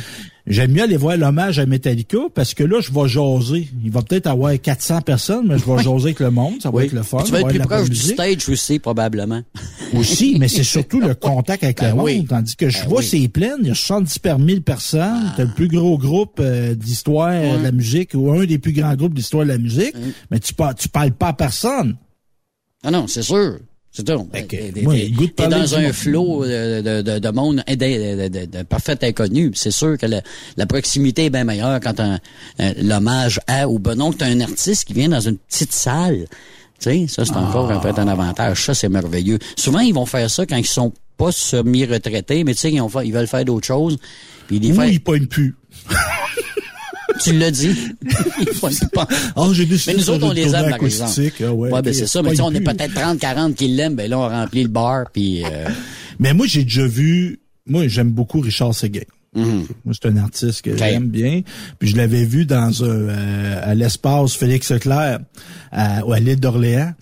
J'aime 0.47 0.73
mieux 0.73 0.83
aller 0.83 0.97
voir 0.97 1.17
l'hommage 1.17 1.57
à 1.57 1.65
Metallica 1.65 2.19
parce 2.33 2.53
que 2.53 2.63
là, 2.63 2.79
je 2.79 2.91
vais 2.91 3.07
jaser. 3.07 3.67
Il 3.83 3.89
va 3.89 4.03
peut-être 4.03 4.27
avoir 4.27 4.53
400 4.59 5.01
personnes, 5.01 5.47
mais 5.47 5.57
je 5.57 5.65
vais 5.65 5.81
jaser 5.83 6.05
avec 6.05 6.19
le 6.19 6.29
monde. 6.29 6.61
Ça 6.61 6.69
va 6.69 6.85
être 6.85 6.91
le 6.93 7.01
fun. 7.01 7.17
Puis 7.17 7.25
tu 7.27 7.31
vas 7.31 7.39
être 7.41 7.47
plus 7.47 7.59
proche 7.59 7.89
du 7.89 7.95
stage 7.95 8.47
aussi, 8.49 8.77
probablement. 8.77 9.41
Aussi, 9.95 10.37
mais 10.39 10.47
c'est 10.47 10.63
surtout 10.75 10.99
le 10.99 11.15
contact 11.15 11.63
avec 11.63 11.79
Ben 11.79 11.89
le 11.89 11.95
monde. 11.95 12.05
oui. 12.05 12.25
Tandis 12.29 12.55
que 12.55 12.69
je 12.69 12.79
Ben 12.81 12.87
vois, 12.89 12.99
oui. 12.99 13.05
c'est 13.05 13.27
plein. 13.27 13.55
Il 13.61 13.67
y 13.67 13.71
a 13.71 13.75
70 13.75 14.19
par 14.19 14.37
1000 14.37 14.61
personnes. 14.61 15.33
T'as 15.35 15.45
le 15.45 15.51
plus 15.53 15.67
gros 15.67 15.97
groupe 15.97 16.37
euh, 16.39 16.75
d'histoire 16.75 17.31
euh, 17.33 17.57
de 17.57 17.63
la 17.63 17.71
musique 17.71 18.11
ou 18.13 18.31
un 18.31 18.45
des 18.45 18.59
plus 18.59 18.73
grands 18.73 18.93
groupes 18.95 19.15
d'histoire 19.15 19.45
de 19.45 19.49
la 19.49 19.57
musique. 19.57 19.95
Mais 20.29 20.39
tu 20.39 20.53
parles, 20.53 20.75
tu 20.75 20.89
parles 20.89 21.11
pas 21.13 21.29
à 21.29 21.33
personne. 21.33 21.95
Ah 22.83 22.91
non, 22.91 23.07
c'est 23.07 23.23
sûr. 23.23 23.57
C'est 23.97 24.03
tout. 24.03 24.27
T'es 25.37 25.47
dans 25.47 25.75
un 25.75 25.93
flot 25.93 26.43
de, 26.45 26.81
de, 26.81 27.01
de, 27.01 27.19
de 27.19 27.29
monde 27.29 27.63
de, 27.65 28.45
de, 28.45 28.63
parfait 28.63 28.97
inconnu. 29.03 29.51
C'est 29.55 29.71
sûr 29.71 29.97
que 29.97 30.05
le- 30.05 30.19
la 30.57 30.65
proximité 30.65 31.25
est 31.25 31.29
bien 31.29 31.45
meilleure 31.45 31.79
quand 31.79 31.99
un, 32.01 32.19
un- 32.59 32.73
l'hommage 32.81 33.39
à 33.47 33.69
ou 33.69 33.79
ben 33.79 33.95
non 33.95 34.11
que 34.11 34.17
t'as 34.17 34.25
un 34.27 34.41
artiste 34.41 34.83
qui 34.83 34.93
vient 34.93 35.07
dans 35.07 35.21
une 35.21 35.37
petite 35.37 35.71
salle. 35.71 36.25
Tu 36.81 36.89
sais, 36.89 37.07
ça 37.07 37.23
c'est 37.23 37.37
encore 37.37 37.71
un 37.71 37.79
peu 37.79 37.87
un 37.97 38.07
avantage. 38.09 38.65
Ça 38.65 38.73
c'est 38.73 38.89
merveilleux. 38.89 39.39
Souvent 39.55 39.79
ils 39.79 39.93
vont 39.93 40.05
faire 40.05 40.29
ça 40.29 40.45
quand 40.45 40.57
ils 40.57 40.65
sont 40.67 40.91
pas 41.15 41.31
semi-retraités, 41.31 42.43
mais 42.43 42.53
tu 42.53 42.59
sais 42.59 42.71
ils, 42.73 42.89
fait- 42.89 43.07
ils 43.07 43.13
veulent 43.13 43.27
faire 43.27 43.45
d'autres 43.45 43.65
choses. 43.67 43.97
Puis 44.47 44.57
ils 44.57 44.61
les 44.63 44.71
Ou 44.73 44.75
font- 44.75 44.83
ils 44.83 45.01
pognent 45.01 45.27
plus. 45.27 45.55
tu 47.21 47.33
l'as 47.33 47.51
dit. 47.51 47.69
Pas. 48.93 49.07
Ah, 49.35 49.47
j'ai 49.53 49.67
Mais 49.87 49.93
nous 49.93 50.09
autres, 50.09 50.27
on 50.27 50.31
les 50.31 50.53
aime, 50.53 50.69
par 50.69 50.83
exemple. 50.83 51.21
Ah 51.43 51.53
ouais, 51.53 51.81
ben 51.81 51.93
c'est 51.93 52.07
ça. 52.07 52.21
Mais 52.21 52.31
tu 52.31 52.37
sais, 52.37 52.41
on 52.41 52.53
est 52.53 52.61
peut-être 52.61 52.93
30, 52.93 53.19
40 53.19 53.55
qui 53.55 53.67
l'aiment. 53.67 53.95
Ben 53.95 54.09
là, 54.09 54.19
on 54.19 54.29
remplit 54.29 54.63
le 54.63 54.69
bar, 54.69 55.05
puis... 55.11 55.43
euh, 55.45 55.67
Mais 56.19 56.33
moi, 56.33 56.45
j'ai 56.47 56.63
déjà 56.63 56.85
vu. 56.87 57.39
Moi, 57.65 57.87
j'aime 57.87 58.11
beaucoup 58.11 58.39
Richard 58.39 58.73
Seguin. 58.73 59.01
Mhm. 59.35 59.65
Moi, 59.83 59.93
c'est 59.93 60.07
un 60.07 60.17
artiste 60.17 60.61
que 60.61 60.77
j'aime 60.77 61.09
bien. 61.09 61.41
Puis 61.77 61.89
je 61.89 61.97
l'avais 61.97 62.23
vu 62.23 62.45
dans 62.45 62.83
un 62.83 62.87
euh, 62.87 63.59
à 63.71 63.75
l'espace 63.75 64.33
Félix 64.33 64.71
Leclerc 64.71 65.19
à, 65.71 65.97
à 65.99 66.19
l'île 66.19 66.39
d'Orléans. 66.39 66.93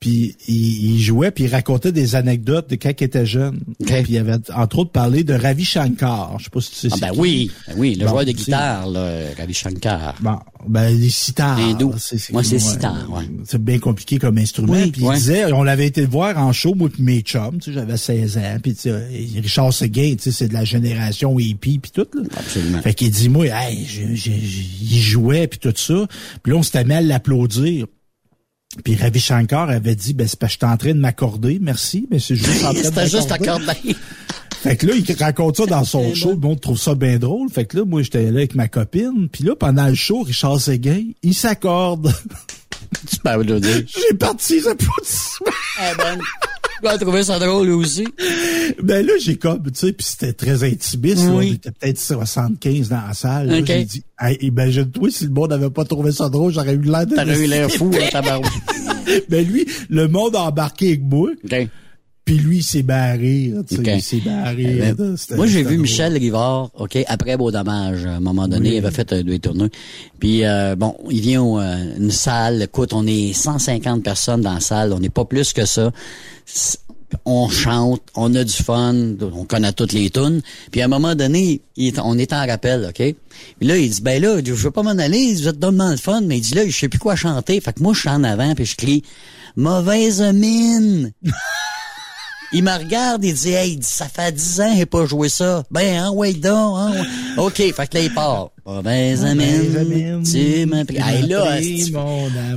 Puis 0.00 0.34
il, 0.48 0.94
il 0.94 1.00
jouait, 1.00 1.30
puis 1.30 1.44
il 1.44 1.50
racontait 1.50 1.92
des 1.92 2.14
anecdotes 2.14 2.70
de 2.70 2.76
quand 2.76 2.90
il 2.98 3.04
était 3.04 3.26
jeune. 3.26 3.60
Puis 3.84 4.04
il 4.08 4.18
avait 4.18 4.36
entre 4.54 4.78
autres 4.78 4.92
parlé 4.92 5.24
de 5.24 5.34
Ravi 5.34 5.64
Shankar. 5.64 6.38
Je 6.38 6.44
sais 6.44 6.50
pas 6.50 6.60
si 6.62 6.70
tu 6.70 6.76
sais 6.76 6.88
Ah 6.90 6.96
ben 7.00 7.12
oui, 7.18 7.50
ben 7.68 7.74
oui, 7.76 7.94
le 7.96 8.04
Bon, 8.06 8.12
joueur 8.12 8.24
de 8.24 8.32
guitare, 8.32 8.88
là, 8.88 9.10
Ravi 9.36 9.52
Shankar. 9.52 10.14
Bon, 10.20 10.38
ben 10.66 10.88
les 10.88 11.10
sitars. 11.10 11.58
Moi, 11.58 11.94
c'est 11.98 12.32
ouais, 12.32 12.42
sitar, 12.42 13.10
ouais. 13.10 13.24
C'est 13.46 13.62
bien 13.62 13.78
compliqué 13.78 14.18
comme 14.18 14.38
instrument. 14.38 14.72
Oui, 14.72 14.90
puis 14.90 15.02
ouais. 15.02 15.16
il 15.16 15.18
disait, 15.18 15.52
on 15.52 15.62
l'avait 15.62 15.86
été 15.86 16.00
le 16.00 16.08
voir 16.08 16.38
en 16.38 16.52
show, 16.54 16.74
moi 16.74 16.88
puis 16.88 17.02
mes 17.02 17.20
chums, 17.20 17.58
tu 17.58 17.70
sais, 17.70 17.72
j'avais 17.72 17.98
16 17.98 18.38
ans, 18.38 18.56
puis 18.62 18.74
tu 18.74 18.82
sais, 18.82 19.06
Richard 19.36 19.72
Seguin, 19.74 20.14
tu 20.16 20.24
sais, 20.24 20.32
c'est 20.32 20.48
de 20.48 20.54
la 20.54 20.64
génération 20.64 21.38
hippie 21.38 21.78
puis 21.78 21.90
tout 21.90 22.06
là. 22.14 22.22
Absolument. 22.38 22.80
Fait 22.80 22.94
qu'il 22.94 23.10
dit 23.10 23.28
moi, 23.28 23.46
hey, 23.46 23.86
il 23.86 24.98
jouait 24.98 25.46
puis 25.46 25.58
tout 25.58 25.74
ça. 25.76 26.06
Puis 26.42 26.52
là 26.52 26.58
on 26.58 26.62
s'était 26.62 26.84
mis 26.84 26.94
à 26.94 27.02
l'applaudir. 27.02 27.86
Puis 28.84 28.94
Ravi 28.94 29.20
Shankar 29.20 29.68
avait 29.68 29.96
dit 29.96 30.14
ben 30.14 30.28
c'est 30.28 30.38
parce 30.38 30.52
que 30.52 30.60
j'étais 30.60 30.72
en 30.72 30.76
train 30.76 30.94
de 30.94 31.00
m'accorder, 31.00 31.58
merci, 31.60 32.06
mais 32.10 32.18
c'est 32.18 32.36
juste 32.36 32.64
en 32.64 32.70
train 32.72 32.80
de 32.80 32.84
C'était 32.84 33.08
juste 33.08 33.32
accordé. 33.32 33.96
Fait 34.62 34.76
que 34.76 34.86
là, 34.86 34.94
il 34.94 35.16
raconte 35.16 35.56
ça 35.56 35.66
dans 35.66 35.84
son 35.84 36.14
show. 36.14 36.36
Monde 36.36 36.60
trouve 36.60 36.78
ça 36.78 36.94
bien 36.94 37.18
drôle. 37.18 37.48
Fait 37.50 37.64
que 37.64 37.78
là, 37.78 37.84
moi, 37.86 38.02
j'étais 38.02 38.24
là 38.30 38.40
avec 38.40 38.54
ma 38.54 38.68
copine. 38.68 39.28
Puis 39.32 39.42
là, 39.42 39.56
pendant 39.56 39.86
le 39.88 39.94
show, 39.94 40.20
Richard 40.22 40.60
Séguin, 40.60 41.02
il 41.22 41.34
s'accorde. 41.34 42.12
Tu 43.08 43.18
peux 43.18 43.28
applaudir. 43.30 43.84
J'ai 43.86 44.16
parti 44.16 44.54
les 44.54 44.68
applaudissements. 44.68 45.46
Ah 45.78 45.92
ben, 45.96 46.18
vas 46.88 46.98
trouver 46.98 47.22
ça 47.22 47.38
drôle 47.38 47.70
aussi. 47.70 48.06
Ben 48.82 49.04
là, 49.04 49.12
j'ai 49.20 49.36
comme, 49.36 49.62
tu 49.64 49.70
sais, 49.74 49.92
puis 49.92 50.06
c'était 50.06 50.32
très 50.32 50.64
intimiste. 50.64 51.24
là. 51.26 51.32
Oui. 51.34 51.48
On 51.50 51.54
était 51.54 51.70
peut-être 51.72 51.98
75 51.98 52.88
dans 52.88 53.06
la 53.06 53.14
salle. 53.14 53.48
là. 53.48 53.58
Ok. 53.58 53.66
J'ai 53.66 53.84
dit, 53.84 54.04
hey, 54.20 54.36
imagine-toi, 54.40 55.10
si 55.10 55.24
le 55.24 55.30
monde 55.30 55.50
n'avait 55.50 55.70
pas 55.70 55.84
trouvé 55.84 56.12
ça 56.12 56.28
drôle, 56.28 56.52
j'aurais 56.52 56.74
eu 56.74 56.82
l'air 56.82 57.06
de... 57.06 57.14
T'aurais 57.16 57.38
eu 57.40 57.46
l'air 57.46 57.70
fou, 57.70 57.90
hein, 57.94 58.06
tabarouette. 58.12 58.50
Ben 59.28 59.46
lui, 59.46 59.66
le 59.88 60.06
monde 60.08 60.36
a 60.36 60.42
embarqué 60.42 60.88
avec 60.88 61.02
moi. 61.02 61.30
OK. 61.44 61.68
Puis 62.24 62.38
lui, 62.38 62.58
il 62.58 62.62
s'est 62.62 62.82
barré. 62.82 63.52
tu 63.68 63.74
sais, 63.74 63.80
OK. 63.80 63.86
Il 63.96 64.02
s'est 64.02 64.20
barré. 64.24 64.64
Euh, 64.82 64.94
là. 64.96 65.16
C'était- 65.16 65.34
Moi, 65.36 65.46
j'ai 65.46 65.58
vu 65.62 65.74
drôle. 65.74 65.78
Michel 65.78 66.12
Rivard, 66.16 66.70
OK, 66.78 66.98
après 67.08 67.36
Beau 67.36 67.50
Dommage, 67.50 68.06
à 68.06 68.16
un 68.16 68.20
moment 68.20 68.46
donné, 68.46 68.74
il 68.76 68.78
avait 68.78 68.90
fait 68.94 69.12
un 69.12 69.22
deux 69.22 69.38
tournées. 69.38 69.70
Puis, 70.20 70.44
euh, 70.44 70.76
bon, 70.76 70.96
il 71.10 71.20
vient 71.20 71.42
à 71.56 71.62
euh, 71.62 71.96
une 71.98 72.10
salle, 72.12 72.62
écoute, 72.62 72.92
on 72.92 73.06
est 73.06 73.32
150 73.32 74.04
personnes 74.04 74.42
dans 74.42 74.54
la 74.54 74.60
salle, 74.60 74.92
on 74.92 75.00
n'est 75.00 75.08
pas 75.08 75.24
plus 75.24 75.52
que 75.52 75.64
ça. 75.64 75.90
On 77.24 77.48
chante, 77.48 78.02
on 78.14 78.32
a 78.36 78.44
du 78.44 78.52
fun, 78.52 78.94
on 79.20 79.44
connaît 79.44 79.72
toutes 79.72 79.92
les 79.92 80.10
tunes. 80.10 80.42
Puis 80.70 80.80
à 80.80 80.84
un 80.84 80.88
moment 80.88 81.16
donné, 81.16 81.60
il 81.76 81.92
on 82.04 82.16
est 82.16 82.32
en 82.32 82.46
rappel, 82.46 82.86
OK? 82.88 82.94
Puis 83.58 83.68
là, 83.68 83.76
il 83.76 83.90
dit, 83.90 84.00
ben 84.02 84.22
là, 84.22 84.38
je 84.44 84.52
veux 84.52 84.70
pas 84.70 84.84
m'en 84.84 84.90
aller, 84.90 85.34
vous 85.34 85.48
êtes 85.48 85.58
drôlement 85.58 85.90
le 85.90 85.96
fun, 85.96 86.20
mais 86.20 86.38
il 86.38 86.42
dit 86.42 86.54
là, 86.54 86.64
je 86.64 86.70
sais 86.76 86.88
plus 86.88 87.00
quoi 87.00 87.16
chanter. 87.16 87.60
Fait 87.60 87.72
que 87.72 87.82
moi, 87.82 87.94
je 87.94 88.00
suis 88.00 88.08
en 88.08 88.22
avant, 88.22 88.54
puis 88.54 88.64
je 88.66 88.76
crie, 88.76 89.02
mauvaise 89.56 90.22
mine. 90.22 91.10
Il 92.52 92.62
me 92.64 92.76
regarde, 92.76 93.24
il 93.24 93.34
dit, 93.34 93.50
hey, 93.52 93.78
ça 93.82 94.06
fait 94.06 94.32
10 94.32 94.60
ans 94.60 94.70
qu'il 94.70 94.78
n'a 94.80 94.86
pas 94.86 95.06
joué 95.06 95.28
ça. 95.28 95.62
Ben, 95.70 96.02
hein, 96.04 96.10
ouais, 96.10 96.32
donc, 96.32 96.76
hein, 96.78 96.92
ouais. 97.36 97.42
OK, 97.44 97.54
fait 97.56 97.86
que 97.88 97.96
là, 97.98 98.02
il 98.04 98.12
part. 98.14 98.50
Ah, 98.66 98.82
Benjamin, 98.82 100.22
tu 100.22 100.66
m'as 100.66 100.84
pris. 100.84 100.96
Hey, 100.98 101.26
là, 101.26 101.58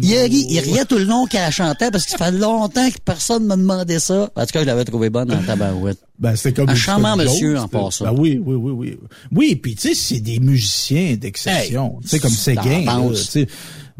il, 0.02 0.16
ri- 0.16 0.46
il 0.50 0.60
riait 0.60 0.86
tout 0.86 0.98
le 0.98 1.06
long 1.06 1.26
qu'elle 1.26 1.52
chantait 1.52 1.90
parce 1.92 2.06
que 2.06 2.12
ça 2.12 2.18
fait 2.18 2.32
longtemps 2.32 2.88
que 2.90 2.98
personne 3.04 3.46
m'a 3.46 3.56
demandé 3.56 3.98
ça. 4.00 4.30
En 4.36 4.42
tout 4.46 4.52
cas, 4.52 4.60
je 4.62 4.66
l'avais 4.66 4.86
trouvé 4.86 5.10
bonne 5.10 5.32
en 5.34 5.42
tabarouette. 5.44 5.98
Ben, 6.20 6.36
c'est 6.36 6.54
comme 6.54 6.70
Un 6.70 6.76
charmant 6.76 7.16
monsieur 7.16 7.58
en 7.58 7.68
passant. 7.68 8.06
Ben 8.06 8.16
oui, 8.18 8.40
oui, 8.44 8.56
oui, 8.56 8.72
oui. 8.72 8.98
Oui, 9.32 9.56
puis 9.56 9.76
tu 9.76 9.90
sais, 9.90 9.96
c'est 9.96 10.20
des 10.20 10.40
musiciens 10.40 11.16
d'exception. 11.16 11.96
Hey, 11.98 12.02
tu 12.04 12.08
sais, 12.10 12.20
comme 12.20 12.32
Séguin. 12.32 12.86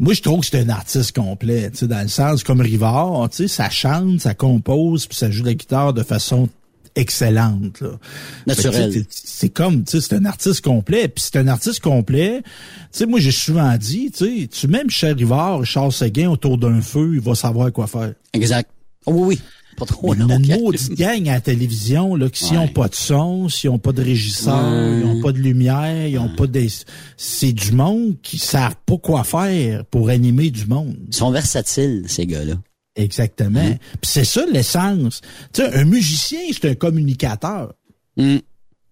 Moi, 0.04 0.12
je 0.12 0.20
trouve 0.20 0.40
que 0.40 0.46
c'est 0.46 0.60
un 0.60 0.68
artiste 0.68 1.16
complet, 1.16 1.70
tu 1.70 1.78
sais, 1.78 1.86
dans 1.86 2.02
le 2.02 2.08
sens 2.08 2.44
comme 2.44 2.60
Rivard, 2.60 3.30
tu 3.30 3.36
sais, 3.36 3.48
ça 3.48 3.70
chante, 3.70 4.20
ça 4.20 4.34
compose, 4.34 5.06
puis 5.06 5.16
ça 5.16 5.30
joue 5.30 5.44
la 5.44 5.54
guitare 5.54 5.94
de 5.94 6.02
façon 6.02 6.50
excellente. 6.94 7.80
Là. 7.80 7.98
Naturel. 8.46 8.92
C'est 9.08 9.48
comme, 9.48 9.82
tu 9.82 9.92
sais, 9.92 10.06
c'est 10.06 10.14
un 10.14 10.26
artiste 10.26 10.62
complet. 10.62 11.08
Puis 11.08 11.24
c'est 11.24 11.38
un 11.38 11.48
artiste 11.48 11.80
complet. 11.80 12.42
Tu 12.44 12.50
sais, 12.92 13.06
moi, 13.06 13.18
j'ai 13.18 13.30
souvent 13.30 13.74
dit, 13.78 14.10
tu 14.10 14.42
sais, 14.42 14.46
tu 14.46 14.68
mets 14.68 14.84
Michel 14.84 15.16
Rivard, 15.16 15.64
Charles 15.64 15.92
Séguin 15.92 16.28
autour 16.28 16.58
d'un 16.58 16.82
feu, 16.82 17.12
il 17.14 17.20
va 17.20 17.34
savoir 17.34 17.72
quoi 17.72 17.86
faire. 17.86 18.12
Exact. 18.34 18.70
Oh, 19.06 19.12
oui, 19.12 19.22
oui. 19.26 19.40
Pas 19.76 19.86
trop 19.86 20.14
long. 20.14 20.28
une 20.28 20.60
maudite 20.62 20.92
gang 20.94 21.28
à 21.28 21.34
la 21.34 21.40
télévision, 21.40 22.14
là, 22.16 22.28
qui 22.28 22.44
s'ils 22.44 22.56
Ouais. 22.58 22.66
n'ont 22.66 22.72
pas 22.72 22.88
de 22.88 22.94
son, 22.94 23.48
s'ils 23.48 23.70
n'ont 23.70 23.78
pas 23.78 23.92
de 23.92 24.02
régisseur, 24.02 24.72
Ouais. 24.72 25.00
ils 25.00 25.06
n'ont 25.06 25.20
pas 25.22 25.32
de 25.32 25.38
lumière, 25.38 26.06
ils 26.06 26.14
n'ont 26.16 26.34
pas 26.34 26.46
des... 26.46 26.68
C'est 27.16 27.52
du 27.52 27.72
monde 27.72 28.16
qui 28.22 28.38
savent 28.38 28.76
pas 28.86 28.96
quoi 28.98 29.24
faire 29.24 29.84
pour 29.86 30.08
animer 30.10 30.50
du 30.50 30.66
monde. 30.66 30.96
Ils 31.08 31.14
sont 31.14 31.30
versatiles, 31.30 32.04
ces 32.08 32.26
gars-là. 32.26 32.54
Exactement. 32.96 33.76
Puis 34.00 34.10
c'est 34.10 34.24
ça 34.24 34.44
l'essence. 34.46 35.20
Tu 35.52 35.62
sais, 35.62 35.74
un 35.74 35.84
musicien, 35.84 36.38
c'est 36.52 36.70
un 36.70 36.74
communicateur. 36.74 37.74
Mm. 38.16 38.36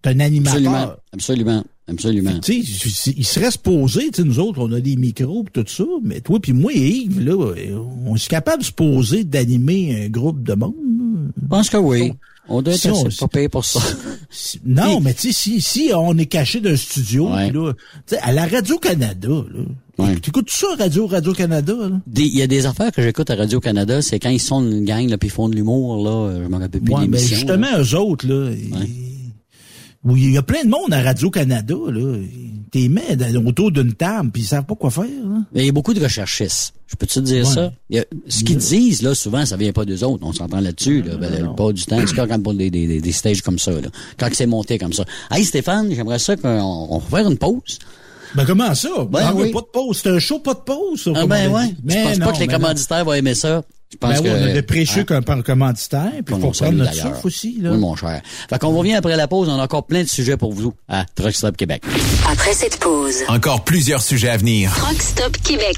C'est 0.03 0.11
un 0.11 0.19
animateur. 0.19 0.57
Absolument. 0.57 0.93
Absolument. 1.13 1.63
Absolument. 1.87 2.39
Tu 2.39 2.63
sais, 2.63 3.13
il 3.17 3.25
serait 3.25 3.51
supposé, 3.51 4.09
tu 4.11 4.21
sais, 4.21 4.27
nous 4.27 4.39
autres, 4.39 4.59
on 4.61 4.71
a 4.71 4.79
des 4.79 4.95
micros 4.95 5.43
pis 5.43 5.51
tout 5.51 5.65
ça, 5.67 5.83
mais 6.01 6.21
toi 6.21 6.39
puis 6.39 6.53
moi 6.53 6.71
et 6.73 6.79
Yves, 6.79 7.19
là, 7.21 7.35
on 8.05 8.15
est 8.15 8.27
capable 8.27 8.61
de 8.61 8.67
se 8.67 8.71
poser 8.71 9.23
d'animer 9.25 10.05
un 10.05 10.09
groupe 10.09 10.43
de 10.43 10.53
monde? 10.53 10.73
Je 11.41 11.47
pense 11.47 11.69
que 11.69 11.77
oui. 11.77 12.13
On 12.49 12.61
doit 12.61 12.73
être 12.73 12.79
Si 12.81 12.89
on- 12.89 13.05
assez 13.05 13.17
pas 13.19 13.27
payé 13.29 13.47
pour 13.49 13.63
ça. 13.65 13.79
Si- 14.29 14.59
Non, 14.65 14.99
mais 14.99 15.13
tu 15.13 15.31
sais, 15.31 15.31
si, 15.33 15.61
si 15.61 15.91
on 15.95 16.17
est 16.17 16.25
caché 16.25 16.59
d'un 16.59 16.75
studio, 16.75 17.29
Ouais. 17.33 17.51
là, 17.51 17.71
tu 18.05 18.15
sais, 18.15 18.21
à 18.21 18.31
la 18.33 18.45
Radio-Canada, 18.47 19.29
là, 19.29 19.63
Ouais. 19.97 20.15
t'écoutes 20.19 20.49
ça, 20.49 20.67
Radio, 20.77 21.05
Radio-Canada, 21.07 21.73
Il 22.15 22.35
y 22.37 22.41
a 22.41 22.47
des 22.47 22.65
affaires 22.65 22.91
que 22.91 23.01
j'écoute 23.01 23.29
à 23.29 23.35
Radio-Canada, 23.35 24.01
c'est 24.01 24.19
quand 24.19 24.29
ils 24.29 24.39
sont 24.41 24.61
une 24.61 24.83
gang, 24.83 25.07
là, 25.09 25.17
puis 25.17 25.27
ils 25.27 25.31
font 25.31 25.47
de 25.49 25.55
l'humour, 25.55 26.03
là, 26.03 26.41
je 26.43 26.47
me 26.49 26.57
rappelle 26.57 26.81
plus 26.81 26.93
Ouais, 26.93 27.01
l'émission. 27.01 27.35
justement, 27.35 27.71
là. 27.71 27.81
eux 27.81 27.95
autres, 27.97 28.27
là, 28.27 28.51
ils- 28.51 29.12
oui, 30.05 30.21
il 30.23 30.31
y 30.33 30.37
a 30.37 30.41
plein 30.43 30.63
de 30.63 30.69
monde 30.69 30.91
à 30.93 31.01
Radio-Canada, 31.01 31.75
là. 31.89 32.17
T'es 32.71 32.87
mets 32.89 33.15
autour 33.37 33.71
d'une 33.71 33.93
table, 33.93 34.31
puis 34.31 34.41
ils 34.41 34.45
savent 34.45 34.65
pas 34.65 34.75
quoi 34.75 34.89
faire, 34.89 35.03
là. 35.05 35.39
Mais 35.53 35.61
il 35.63 35.65
y 35.67 35.69
a 35.69 35.71
beaucoup 35.71 35.93
de 35.93 36.01
recherchistes. 36.03 36.73
Je 36.87 36.95
peux 36.95 37.05
te 37.07 37.19
dire 37.19 37.45
Ouais. 37.47 37.53
ça? 37.53 37.71
Il 37.89 37.95
y 37.97 37.99
a- 37.99 38.05
ce 38.27 38.43
qu'ils 38.43 38.57
disent, 38.57 39.01
là, 39.01 39.15
souvent, 39.15 39.45
ça 39.45 39.57
vient 39.57 39.71
pas 39.71 39.85
d'eux 39.85 40.03
autres. 40.03 40.23
On 40.25 40.33
s'entend 40.33 40.59
là-dessus, 40.59 41.01
là. 41.01 41.15
Ben, 41.17 41.53
pas 41.55 41.71
du 41.71 41.83
temps. 41.85 42.03
Cas, 42.03 42.27
quand 42.27 42.41
pour 42.43 42.53
des, 42.53 42.69
des, 42.69 42.85
des, 42.87 43.01
des 43.01 43.11
stages 43.11 43.41
comme 43.41 43.57
ça, 43.59 43.71
là. 43.71 43.87
Quand 44.17 44.29
c'est 44.33 44.45
monté 44.45 44.77
comme 44.77 44.93
ça. 44.93 45.05
Hey, 45.31 45.45
Stéphane, 45.45 45.91
j'aimerais 45.93 46.19
ça 46.19 46.35
qu'on 46.35 46.49
on 46.89 46.99
faire 46.99 47.27
une 47.29 47.37
pause. 47.37 47.79
Ben 48.35 48.45
comment 48.45 48.73
ça? 48.75 48.89
Ben 49.09 49.19
Ah, 49.27 49.33
oui. 49.35 49.51
Pas 49.51 49.61
de 49.61 49.65
pause. 49.71 49.99
C'est 50.03 50.09
un 50.09 50.19
show, 50.19 50.39
pas 50.39 50.53
de 50.53 50.59
pause. 50.59 51.03
ça, 51.03 51.11
Ah, 51.15 51.25
ben 51.25 51.49
ouais. 51.51 51.67
dit. 51.83 51.95
Je 51.95 52.03
pense 52.03 52.17
non, 52.19 52.25
pas 52.25 52.31
que 52.33 52.39
les 52.39 52.47
ben 52.47 52.53
non. 52.53 52.59
commanditaires 52.59 53.05
vont 53.05 53.13
aimer 53.13 53.35
ça. 53.35 53.61
Je 53.91 53.97
pense 53.97 54.09
Ben 54.09 54.23
que. 54.23 54.27
oui, 54.27 54.33
on 54.41 54.49
a 54.49 54.53
des 54.53 54.61
préchus 54.63 54.99
hein? 55.01 55.03
comme 55.03 55.23
par 55.23 55.43
commanditaire, 55.43 56.09
puis 56.25 56.33
il 56.35 56.41
faut 56.41 56.49
prendre 56.49 56.71
notre 56.73 56.93
souffle 56.93 57.27
aussi, 57.27 57.57
là. 57.61 57.71
Oui, 57.71 57.77
mon 57.77 57.95
cher. 57.95 58.21
Fait 58.49 58.57
qu'on 58.57 58.75
revient 58.75 58.95
après 58.95 59.15
la 59.15 59.27
pause. 59.27 59.49
On 59.49 59.59
a 59.59 59.63
encore 59.63 59.85
plein 59.85 60.01
de 60.01 60.07
sujets 60.09 60.35
pour 60.35 60.51
vous 60.51 60.73
à 60.89 61.05
Truck 61.13 61.33
Stop 61.35 61.55
Québec. 61.57 61.83
Après 62.27 62.53
cette 62.53 62.79
pause, 62.79 63.17
Encore 63.27 63.63
plusieurs 63.63 64.01
sujets 64.01 64.29
à 64.29 64.37
venir. 64.37 64.71
Rock 64.81 64.99
Stop 64.99 65.37
Québec. 65.43 65.77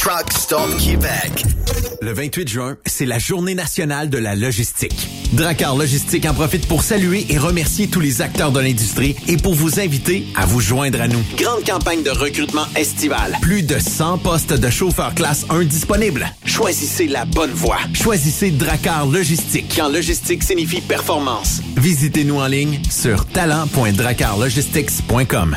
Truck 0.00 0.32
Stop 0.32 0.76
Québec. 0.78 1.44
Le 2.00 2.12
28 2.12 2.48
juin, 2.48 2.76
c'est 2.86 3.04
la 3.04 3.18
journée 3.18 3.56
nationale 3.56 4.08
de 4.08 4.18
la 4.18 4.36
logistique. 4.36 5.08
Dracar 5.32 5.74
Logistique 5.74 6.24
en 6.24 6.34
profite 6.34 6.68
pour 6.68 6.84
saluer 6.84 7.26
et 7.30 7.36
remercier 7.36 7.88
tous 7.88 7.98
les 7.98 8.22
acteurs 8.22 8.52
de 8.52 8.60
l'industrie 8.60 9.16
et 9.26 9.36
pour 9.36 9.54
vous 9.54 9.80
inviter 9.80 10.24
à 10.36 10.46
vous 10.46 10.60
joindre 10.60 11.00
à 11.00 11.08
nous. 11.08 11.20
Grande 11.36 11.66
campagne 11.66 12.04
de 12.04 12.10
recrutement 12.10 12.66
estival. 12.76 13.36
Plus 13.42 13.64
de 13.64 13.80
100 13.80 14.18
postes 14.18 14.52
de 14.52 14.70
chauffeurs 14.70 15.16
classe 15.16 15.44
1 15.50 15.64
disponibles. 15.64 16.28
Choisissez 16.44 17.08
la 17.08 17.24
bonne 17.24 17.50
voie. 17.50 17.80
Choisissez 17.92 18.52
Dracar 18.52 19.04
Logistique. 19.06 19.74
Quand 19.76 19.88
logistique 19.88 20.44
signifie 20.44 20.80
performance. 20.80 21.60
Visitez-nous 21.76 22.38
en 22.38 22.46
ligne 22.46 22.80
sur 22.88 23.24
talent.dracarlogistics.com. 23.26 25.56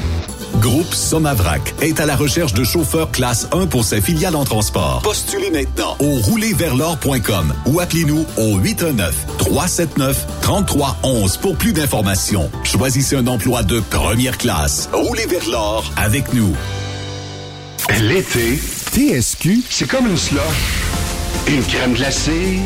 Groupe 0.59 0.93
Somavrac 0.93 1.73
est 1.81 1.99
à 1.99 2.05
la 2.05 2.15
recherche 2.15 2.53
de 2.53 2.63
chauffeurs 2.63 3.11
classe 3.11 3.47
1 3.51 3.65
pour 3.67 3.83
ses 3.83 4.01
filiales 4.01 4.35
en 4.35 4.43
transport. 4.43 5.01
Postulez 5.03 5.49
maintenant 5.49 5.95
au 5.99 6.19
roulerversl'or.com 6.19 7.53
ou 7.67 7.79
appelez-nous 7.79 8.25
au 8.37 8.59
819-379-3311 8.59 11.39
pour 11.39 11.55
plus 11.55 11.73
d'informations. 11.73 12.49
Choisissez 12.63 13.15
un 13.15 13.27
emploi 13.27 13.63
de 13.63 13.79
première 13.79 14.37
classe. 14.37 14.89
Roulez 14.93 15.25
vers 15.25 15.49
l'or 15.49 15.91
avec 15.97 16.33
nous. 16.33 16.53
L'été, 18.01 18.59
TSQ, 18.93 19.63
c'est 19.69 19.87
comme 19.87 20.07
une 20.07 20.17
slush. 20.17 20.41
Une 21.47 21.63
crème 21.63 21.93
glacée, 21.93 22.59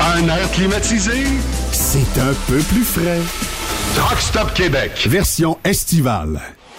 un 0.00 0.26
air 0.28 0.50
climatisé. 0.52 1.24
C'est 1.72 2.18
un 2.18 2.32
peu 2.46 2.58
plus 2.58 2.84
frais. 2.84 3.20
Truck 3.94 4.20
Stop 4.20 4.54
Québec, 4.54 4.92
version 5.06 5.58
estivale. 5.64 6.40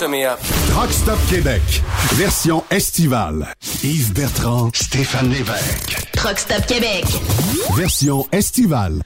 Truck 0.00 0.90
Stop 0.92 1.18
Québec, 1.28 1.60
version 2.14 2.64
estivale. 2.70 3.52
Yves 3.84 4.14
Bertrand, 4.14 4.70
Stéphane 4.72 5.30
Lévesque. 5.30 6.08
Truck 6.14 6.38
Stop 6.38 6.64
Québec. 6.64 7.04
Version 7.76 8.26
estivale. 8.32 9.02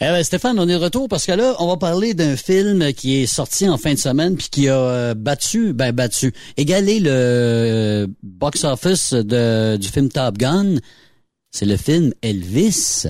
Eh 0.00 0.06
ben, 0.06 0.24
Stéphane, 0.24 0.58
on 0.58 0.68
est 0.68 0.72
de 0.72 0.82
retour 0.82 1.08
parce 1.08 1.26
que 1.26 1.32
là, 1.32 1.54
on 1.60 1.68
va 1.68 1.76
parler 1.76 2.14
d'un 2.14 2.34
film 2.36 2.92
qui 2.92 3.22
est 3.22 3.26
sorti 3.26 3.68
en 3.68 3.78
fin 3.78 3.94
de 3.94 3.98
semaine 4.00 4.34
puis 4.34 4.48
qui 4.50 4.68
a 4.68 4.76
euh, 4.76 5.14
battu, 5.14 5.74
ben 5.74 5.92
battu, 5.92 6.32
égalé 6.56 6.98
le 6.98 7.10
euh, 7.12 8.06
box-office 8.24 9.12
de, 9.12 9.76
du 9.76 9.86
film 9.86 10.08
Top 10.08 10.38
Gun. 10.38 10.78
C'est 11.52 11.66
le 11.66 11.76
film 11.76 12.12
Elvis. 12.20 13.06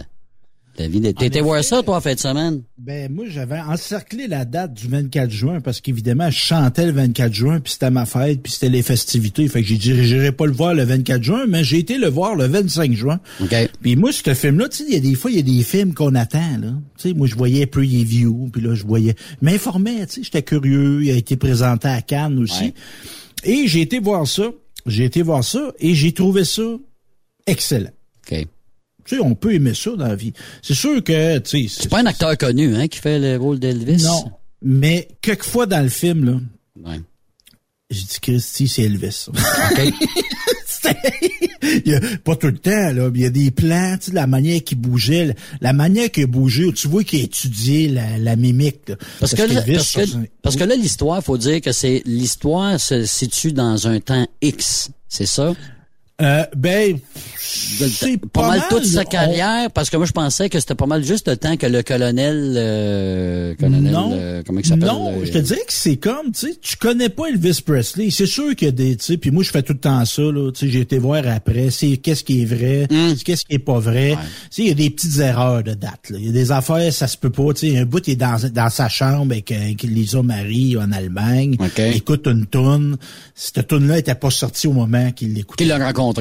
David, 0.76 1.14
t'étais 1.16 1.40
voir 1.40 1.62
ça, 1.62 1.82
toi, 1.82 1.98
en 1.98 2.00
fin 2.00 2.14
de 2.14 2.18
semaine? 2.18 2.62
Ben, 2.78 3.12
moi, 3.12 3.26
j'avais 3.28 3.60
encerclé 3.60 4.26
la 4.26 4.46
date 4.46 4.72
du 4.72 4.88
24 4.88 5.30
juin 5.30 5.60
parce 5.60 5.82
qu'évidemment, 5.82 6.30
je 6.30 6.38
chantais 6.38 6.86
le 6.86 6.92
24 6.92 7.32
juin, 7.32 7.60
puis 7.60 7.74
c'était 7.74 7.90
ma 7.90 8.06
fête, 8.06 8.42
puis 8.42 8.52
c'était 8.52 8.70
les 8.70 8.82
festivités. 8.82 9.46
Fait 9.48 9.60
que 9.60 9.68
j'ai 9.68 9.76
dit, 9.76 10.02
j'irai 10.04 10.32
pas 10.32 10.46
le 10.46 10.52
voir 10.52 10.72
le 10.72 10.84
24 10.84 11.22
juin, 11.22 11.44
mais 11.46 11.62
j'ai 11.62 11.78
été 11.78 11.98
le 11.98 12.08
voir 12.08 12.36
le 12.36 12.46
25 12.46 12.92
juin. 12.94 13.20
OK. 13.42 13.54
Puis 13.82 13.96
moi, 13.96 14.12
ce 14.12 14.32
film-là, 14.32 14.68
tu 14.70 14.78
sais, 14.78 14.84
il 14.88 14.94
y 14.94 14.96
a 14.96 15.00
des 15.00 15.14
fois, 15.14 15.30
il 15.30 15.36
y 15.36 15.40
a 15.40 15.42
des 15.42 15.62
films 15.62 15.92
qu'on 15.92 16.14
attend, 16.14 16.58
là. 16.58 16.72
Tu 16.96 17.08
sais, 17.08 17.14
moi, 17.14 17.26
je 17.26 17.34
voyais 17.34 17.66
Preview, 17.66 18.48
puis 18.50 18.62
là, 18.62 18.74
je 18.74 18.86
voyais... 18.86 19.14
m'informais, 19.42 20.06
tu 20.06 20.14
sais, 20.14 20.22
j'étais 20.24 20.42
curieux. 20.42 21.04
Il 21.04 21.10
a 21.10 21.14
été 21.16 21.36
présenté 21.36 21.88
à 21.88 22.00
Cannes 22.00 22.38
aussi. 22.38 22.64
Ouais. 22.64 22.74
Et 23.44 23.66
j'ai 23.66 23.82
été 23.82 23.98
voir 23.98 24.26
ça. 24.26 24.50
J'ai 24.86 25.04
été 25.04 25.22
voir 25.22 25.44
ça, 25.44 25.72
et 25.78 25.94
j'ai 25.94 26.12
trouvé 26.12 26.44
ça 26.44 26.62
excellent. 27.46 27.90
Tu 29.12 29.18
sais, 29.18 29.22
on 29.22 29.34
peut 29.34 29.52
aimer 29.52 29.74
ça 29.74 29.90
dans 29.90 30.06
la 30.08 30.14
vie. 30.14 30.32
C'est 30.62 30.72
sûr 30.72 31.04
que, 31.04 31.36
tu 31.40 31.68
sais... 31.68 31.82
C'est 31.82 31.90
pas 31.90 32.00
un 32.00 32.06
acteur 32.06 32.34
connu, 32.38 32.74
hein, 32.74 32.88
qui 32.88 32.98
fait 32.98 33.18
le 33.18 33.36
rôle 33.36 33.58
d'Elvis? 33.58 34.02
Non. 34.04 34.32
Mais 34.62 35.06
quelquefois 35.20 35.66
dans 35.66 35.82
le 35.82 35.90
film, 35.90 36.24
là, 36.24 36.40
Ouais. 36.82 36.98
j'ai 37.90 38.00
dit 38.04 38.20
Christy, 38.22 38.68
c'est 38.68 38.84
Elvis. 38.84 39.26
OK. 39.28 39.92
il 41.62 41.92
y 41.92 41.94
a, 41.94 42.00
pas 42.24 42.36
tout 42.36 42.46
le 42.46 42.56
temps, 42.56 42.70
là, 42.92 43.10
mais 43.10 43.18
il 43.18 43.22
y 43.22 43.26
a 43.26 43.30
des 43.30 43.50
plans, 43.50 43.96
tu 44.00 44.06
sais, 44.06 44.12
la 44.12 44.26
manière 44.26 44.64
qu'il 44.64 44.78
bougeait, 44.78 45.26
la, 45.26 45.34
la 45.60 45.72
manière 45.74 46.10
qu'il 46.10 46.26
bougeait, 46.26 46.72
tu 46.72 46.88
vois 46.88 47.04
qu'il 47.04 47.20
a 47.20 47.24
étudié 47.24 47.88
la, 47.88 48.16
la 48.18 48.34
mimique. 48.34 48.88
là. 48.88 48.96
Parce, 49.20 49.34
que, 49.34 49.42
parce, 49.74 49.92
que, 49.92 50.00
parce 50.42 50.56
que 50.56 50.64
là, 50.64 50.74
l'histoire, 50.74 51.22
faut 51.22 51.36
dire 51.36 51.60
que 51.60 51.72
c'est 51.72 52.02
l'histoire 52.06 52.80
se 52.80 53.04
situe 53.04 53.52
dans 53.52 53.86
un 53.86 54.00
temps 54.00 54.26
X. 54.40 54.88
C'est 55.06 55.26
ça? 55.26 55.54
Euh, 56.22 56.44
ben, 56.56 56.98
c'est 57.38 58.16
pas, 58.30 58.48
mal, 58.48 58.62
toute 58.70 58.84
sa 58.86 59.00
on- 59.00 59.04
carrière, 59.04 59.70
parce 59.72 59.90
que 59.90 59.96
moi 59.96 60.06
je 60.06 60.12
pensais 60.12 60.48
que 60.48 60.60
c'était 60.60 60.74
pas 60.76 60.86
mal 60.86 61.04
juste 61.04 61.26
le 61.28 61.36
temps 61.36 61.56
que 61.56 61.66
le 61.66 61.82
colonel, 61.82 62.54
euh, 62.56 63.54
colonel, 63.56 63.92
non, 63.92 64.10
euh, 64.14 64.42
comment 64.46 64.60
il 64.60 64.66
s'appelle 64.66 64.86
non, 64.86 65.08
euh, 65.10 65.24
je 65.24 65.32
te 65.32 65.38
dirais 65.38 65.60
que 65.66 65.72
c'est 65.72 65.96
comme, 65.96 66.30
tu 66.32 66.48
sais, 66.52 66.56
tu 66.60 66.76
connais 66.76 67.08
pas 67.08 67.24
Elvis 67.28 67.60
Presley. 67.64 68.10
C'est 68.10 68.26
sûr 68.26 68.54
qu'il 68.54 68.66
y 68.66 68.68
a 68.68 68.72
des, 68.72 68.96
tu 68.96 69.04
sais, 69.04 69.16
puis 69.16 69.30
moi 69.30 69.42
je 69.42 69.50
fais 69.50 69.62
tout 69.62 69.72
le 69.72 69.78
temps 69.80 70.04
ça, 70.04 70.22
là, 70.22 70.50
tu 70.52 70.66
sais, 70.66 70.72
j'ai 70.72 70.80
été 70.80 70.98
voir 70.98 71.24
après, 71.26 71.70
c'est 71.70 71.96
qu'est-ce 71.96 72.22
qui 72.24 72.42
est 72.42 72.46
vrai, 72.46 72.86
Hmm. 72.90 73.14
qu'est-ce 73.24 73.44
qui 73.44 73.54
est 73.54 73.58
pas 73.58 73.78
vrai. 73.80 74.16
Tu 74.16 74.16
sais, 74.50 74.62
il 74.62 74.68
y 74.68 74.70
a 74.70 74.74
des 74.74 74.90
petites 74.90 75.18
erreurs 75.18 75.62
de 75.62 75.74
date, 75.74 76.10
là. 76.10 76.18
Il 76.20 76.26
y 76.26 76.28
a 76.28 76.32
des 76.32 76.52
affaires, 76.52 76.92
ça 76.92 77.08
se 77.08 77.16
peut 77.16 77.30
pas, 77.30 77.52
tu 77.54 77.70
sais, 77.72 77.78
un 77.78 77.84
bout 77.84 78.06
il 78.06 78.12
est 78.12 78.16
dans, 78.16 78.36
dans 78.52 78.70
sa 78.70 78.88
chambre 78.88 79.32
avec, 79.32 79.50
avec 79.50 79.82
Lisa 79.82 80.22
Marie 80.22 80.76
en 80.76 80.92
Allemagne, 80.92 81.56
OK. 81.58 81.72
il 81.78 81.96
écoute 81.96 82.26
une 82.26 82.46
toune. 82.46 82.96
Cette 83.34 83.66
toune-là 83.66 83.98
était 83.98 84.14
pas 84.14 84.30
sortie 84.30 84.66
au 84.68 84.72
moment 84.72 85.10
qu'il 85.12 85.34
l'écoutait. 85.34 85.64
Qui 85.64 85.68
l'a 85.68 85.78
rencontré? 85.84 86.11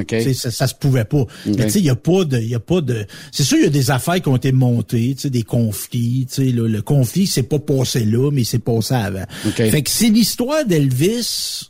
OK. 0.00 0.06
Tu 0.06 0.22
sais, 0.22 0.34
Ça, 0.34 0.50
ça 0.50 0.66
se 0.66 0.74
pouvait 0.74 1.04
pas. 1.04 1.24
Mais 1.46 1.64
tu 1.66 1.70
sais, 1.70 1.78
il 1.80 1.84
y 1.86 1.90
a 1.90 1.96
pas 1.96 2.24
de, 2.24 2.38
il 2.38 2.48
y 2.48 2.54
a 2.54 2.60
pas 2.60 2.80
de. 2.80 3.06
C'est 3.32 3.44
sûr, 3.44 3.58
il 3.58 3.64
y 3.64 3.66
a 3.66 3.70
des 3.70 3.90
affaires 3.90 4.20
qui 4.20 4.28
ont 4.28 4.36
été 4.36 4.52
montées, 4.52 5.14
tu 5.14 5.22
sais, 5.22 5.30
des 5.30 5.42
conflits. 5.42 6.26
Tu 6.28 6.34
sais, 6.34 6.52
là, 6.52 6.66
le 6.68 6.82
conflit 6.82 7.26
c'est 7.26 7.42
pas 7.42 7.58
passé 7.58 8.04
là, 8.04 8.30
mais 8.30 8.44
c'est 8.44 8.58
passé 8.58 8.94
avant. 8.94 9.24
OK. 9.46 9.54
Fait 9.56 9.82
que 9.82 9.90
c'est 9.90 10.08
l'histoire 10.08 10.64
d'Elvis. 10.64 11.66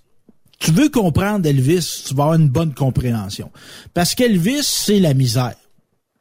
Tu 0.58 0.72
veux 0.72 0.90
comprendre 0.90 1.46
Elvis, 1.46 2.02
tu 2.06 2.14
vas 2.14 2.24
avoir 2.24 2.38
une 2.38 2.48
bonne 2.50 2.74
compréhension. 2.74 3.50
Parce 3.94 4.14
qu'Elvis, 4.14 4.60
c'est 4.62 5.00
la 5.00 5.14
misère. 5.14 5.54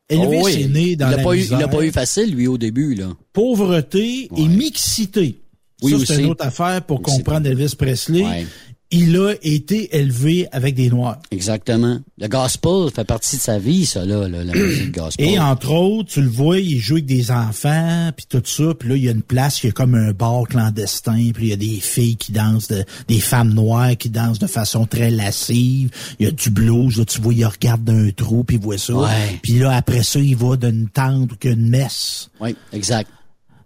Elvis 0.07 0.38
Oh 0.41 0.45
oui. 0.45 0.62
est 0.64 0.68
né 0.70 0.95
dans 0.95 1.10
il 1.10 1.14
a 1.14 1.18
la 1.18 1.24
pas 1.24 1.34
eu, 1.34 1.39
misère. 1.39 1.60
il 1.60 1.64
a 1.64 1.68
pas 1.68 1.84
eu 1.84 1.91
facile, 1.91 2.34
lui, 2.34 2.47
au 2.47 2.57
début, 2.57 2.95
là. 2.95 3.10
Pauvreté 3.34 4.30
et 4.38 4.47
mixité. 4.47 5.41
Oui, 5.82 5.91
ça, 5.99 6.05
c'est 6.16 6.24
une 6.24 6.30
autre 6.32 6.45
affaire 6.45 6.82
pour 6.84 6.99
Mixité. 6.99 7.18
comprendre 7.24 7.47
Elvis 7.47 7.74
Presley. 7.78 8.24
Ouais. 8.24 8.45
Il 8.92 9.16
a 9.18 9.34
été 9.44 9.96
élevé 9.96 10.48
avec 10.52 10.74
des 10.74 10.90
Noirs. 10.90 11.20
Exactement. 11.30 12.00
Le 12.18 12.28
gospel 12.28 12.90
fait 12.94 13.04
partie 13.04 13.36
de 13.38 13.42
sa 13.42 13.60
vie, 13.60 13.86
ça, 13.86 14.04
là, 14.04 14.28
là, 14.28 14.44
la 14.44 14.52
musique 14.54 14.92
gospel. 14.96 15.28
Et 15.28 15.38
entre 15.38 15.72
autres, 15.72 16.10
tu 16.14 16.22
le 16.24 16.28
vois, 16.28 16.58
il 16.60 16.80
joue 16.80 16.96
avec 16.96 17.06
des 17.06 17.30
enfants, 17.30 18.10
puis 18.18 18.26
tout 18.28 18.42
ça, 18.44 18.74
puis 18.74 18.90
là, 18.90 18.96
il 18.96 19.04
y 19.04 19.08
a 19.08 19.12
une 19.12 19.22
place, 19.22 19.62
il 19.62 19.68
y 19.68 19.70
a 19.70 19.74
comme 19.74 19.94
un 19.94 20.12
bar 20.12 20.44
clandestin, 20.50 21.30
puis 21.36 21.46
il 21.46 21.50
y 21.50 21.54
a 21.54 21.56
des 21.56 21.80
filles 21.80 22.16
qui 22.18 22.32
dansent, 22.32 22.68
de- 22.70 22.84
des 23.08 23.20
femmes 23.20 23.54
noires 23.54 23.96
qui 23.96 24.10
dansent 24.10 24.40
de 24.40 24.48
façon 24.48 24.88
très 24.88 25.12
lascive. 25.12 25.92
Il 26.20 26.26
y 26.26 26.28
a 26.28 26.32
du 26.32 26.50
blues, 26.50 26.98
là, 26.98 27.06
tu 27.06 27.22
vois, 27.22 27.34
il 27.36 27.46
regarde 27.46 27.84
d'un 27.84 28.10
trou, 28.10 28.44
puis 28.44 28.56
il 28.58 28.62
voit 28.62 28.80
ça. 28.80 28.94
Puis 29.44 29.60
là, 29.60 29.76
après 29.76 30.02
ça, 30.02 30.20
il 30.20 30.36
va 30.36 30.56
d'une 30.56 30.90
tente 30.90 31.32
ou 31.32 31.36
qu'il 31.36 31.52
y 31.52 31.54
a 31.54 31.58
une 31.58 31.70
messe. 31.70 32.30
Oui, 32.42 32.56
exact. 32.74 33.12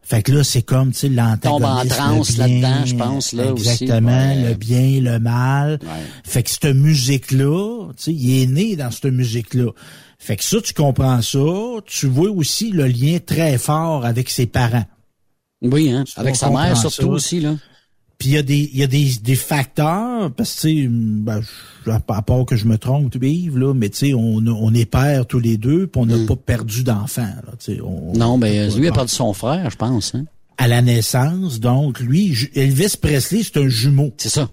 Fait 0.05 0.21
que 0.21 0.33
là, 0.33 0.43
c'est 0.43 0.61
comme, 0.63 0.91
tu 0.91 0.99
sais, 0.99 1.09
l'antagoniste. 1.09 1.43
Tombe 1.43 1.63
en 1.63 1.85
transe 1.85 2.37
là-dedans, 2.37 2.85
je 2.85 2.95
pense, 2.95 3.31
là, 3.33 3.53
aussi. 3.53 3.69
Exactement, 3.69 4.11
Ouais. 4.29 4.49
le 4.49 4.53
bien, 4.55 4.99
le 5.01 5.17
mal. 5.19 5.79
Ouais. 5.81 5.87
Fait 6.25 6.43
que 6.43 6.49
cette 6.49 6.65
musique-là, 6.75 7.87
tu 7.95 8.03
sais, 8.03 8.13
il 8.13 8.41
est 8.41 8.45
né 8.47 8.75
dans 8.75 8.91
cette 8.91 9.05
musique-là. 9.05 9.71
Fait 10.19 10.35
que 10.35 10.43
ça, 10.43 10.57
tu 10.61 10.73
comprends 10.73 11.21
ça. 11.21 11.39
Tu 11.85 12.07
vois 12.07 12.29
aussi 12.29 12.71
le 12.71 12.85
lien 12.87 13.17
très 13.25 13.57
fort 13.57 14.05
avec 14.05 14.29
ses 14.29 14.45
parents. 14.45 14.85
Oui, 15.61 15.89
hein. 15.91 16.03
Avec 16.17 16.35
sa 16.35 16.49
mère, 16.49 16.75
ça. 16.75 16.89
surtout 16.89 17.11
aussi, 17.11 17.39
là. 17.39 17.55
Puis 18.20 18.30
il 18.30 18.34
y 18.36 18.38
a 18.38 18.43
des 18.43 18.70
y 18.74 18.84
a 18.84 18.88
des, 18.88 19.11
des 19.22 19.36
facteurs 19.36 20.32
parce 20.32 20.55
que 20.55 20.61
tu 20.61 20.84
sais 20.84 20.88
ben, 20.89 21.41
à 21.88 22.22
part 22.22 22.45
que 22.45 22.55
je 22.55 22.66
me 22.66 22.78
trompe 22.78 23.14
Yves 23.22 23.57
là 23.57 23.74
mais 23.74 23.89
tu 23.89 23.97
sais 23.97 24.14
on, 24.14 24.38
on 24.38 24.74
est 24.74 24.86
pères 24.86 25.26
tous 25.26 25.39
les 25.39 25.57
deux 25.57 25.88
puis 25.88 26.01
on 26.01 26.05
n'a 26.05 26.26
pas 26.26 26.36
perdu 26.38 26.84
d'enfants 26.84 27.22
là 27.24 27.53
tu 27.59 27.76
sais 27.76 27.82
on- 27.82 28.14
Hmm. 28.14 28.18
Non, 28.18 28.26
on- 28.34 28.38
mais 28.38 28.70
on- 28.74 28.78
lui 28.78 28.88
a 28.88 28.91
perdu 28.93 29.11
son 29.14 29.34
frère, 29.34 29.70
je 29.70 29.76
pense, 29.76 30.16
hein. 30.16 30.26
à 30.57 30.68
la 30.70 30.82
naissance 30.82 31.59
donc 31.59 31.99
lui 31.99 32.34
Elvis 32.55 32.95
Presley 33.01 33.41
c'est 33.43 33.57
un 33.57 33.68
jumeau 33.68 34.14
C'est 34.18 34.30
ça. 34.30 34.49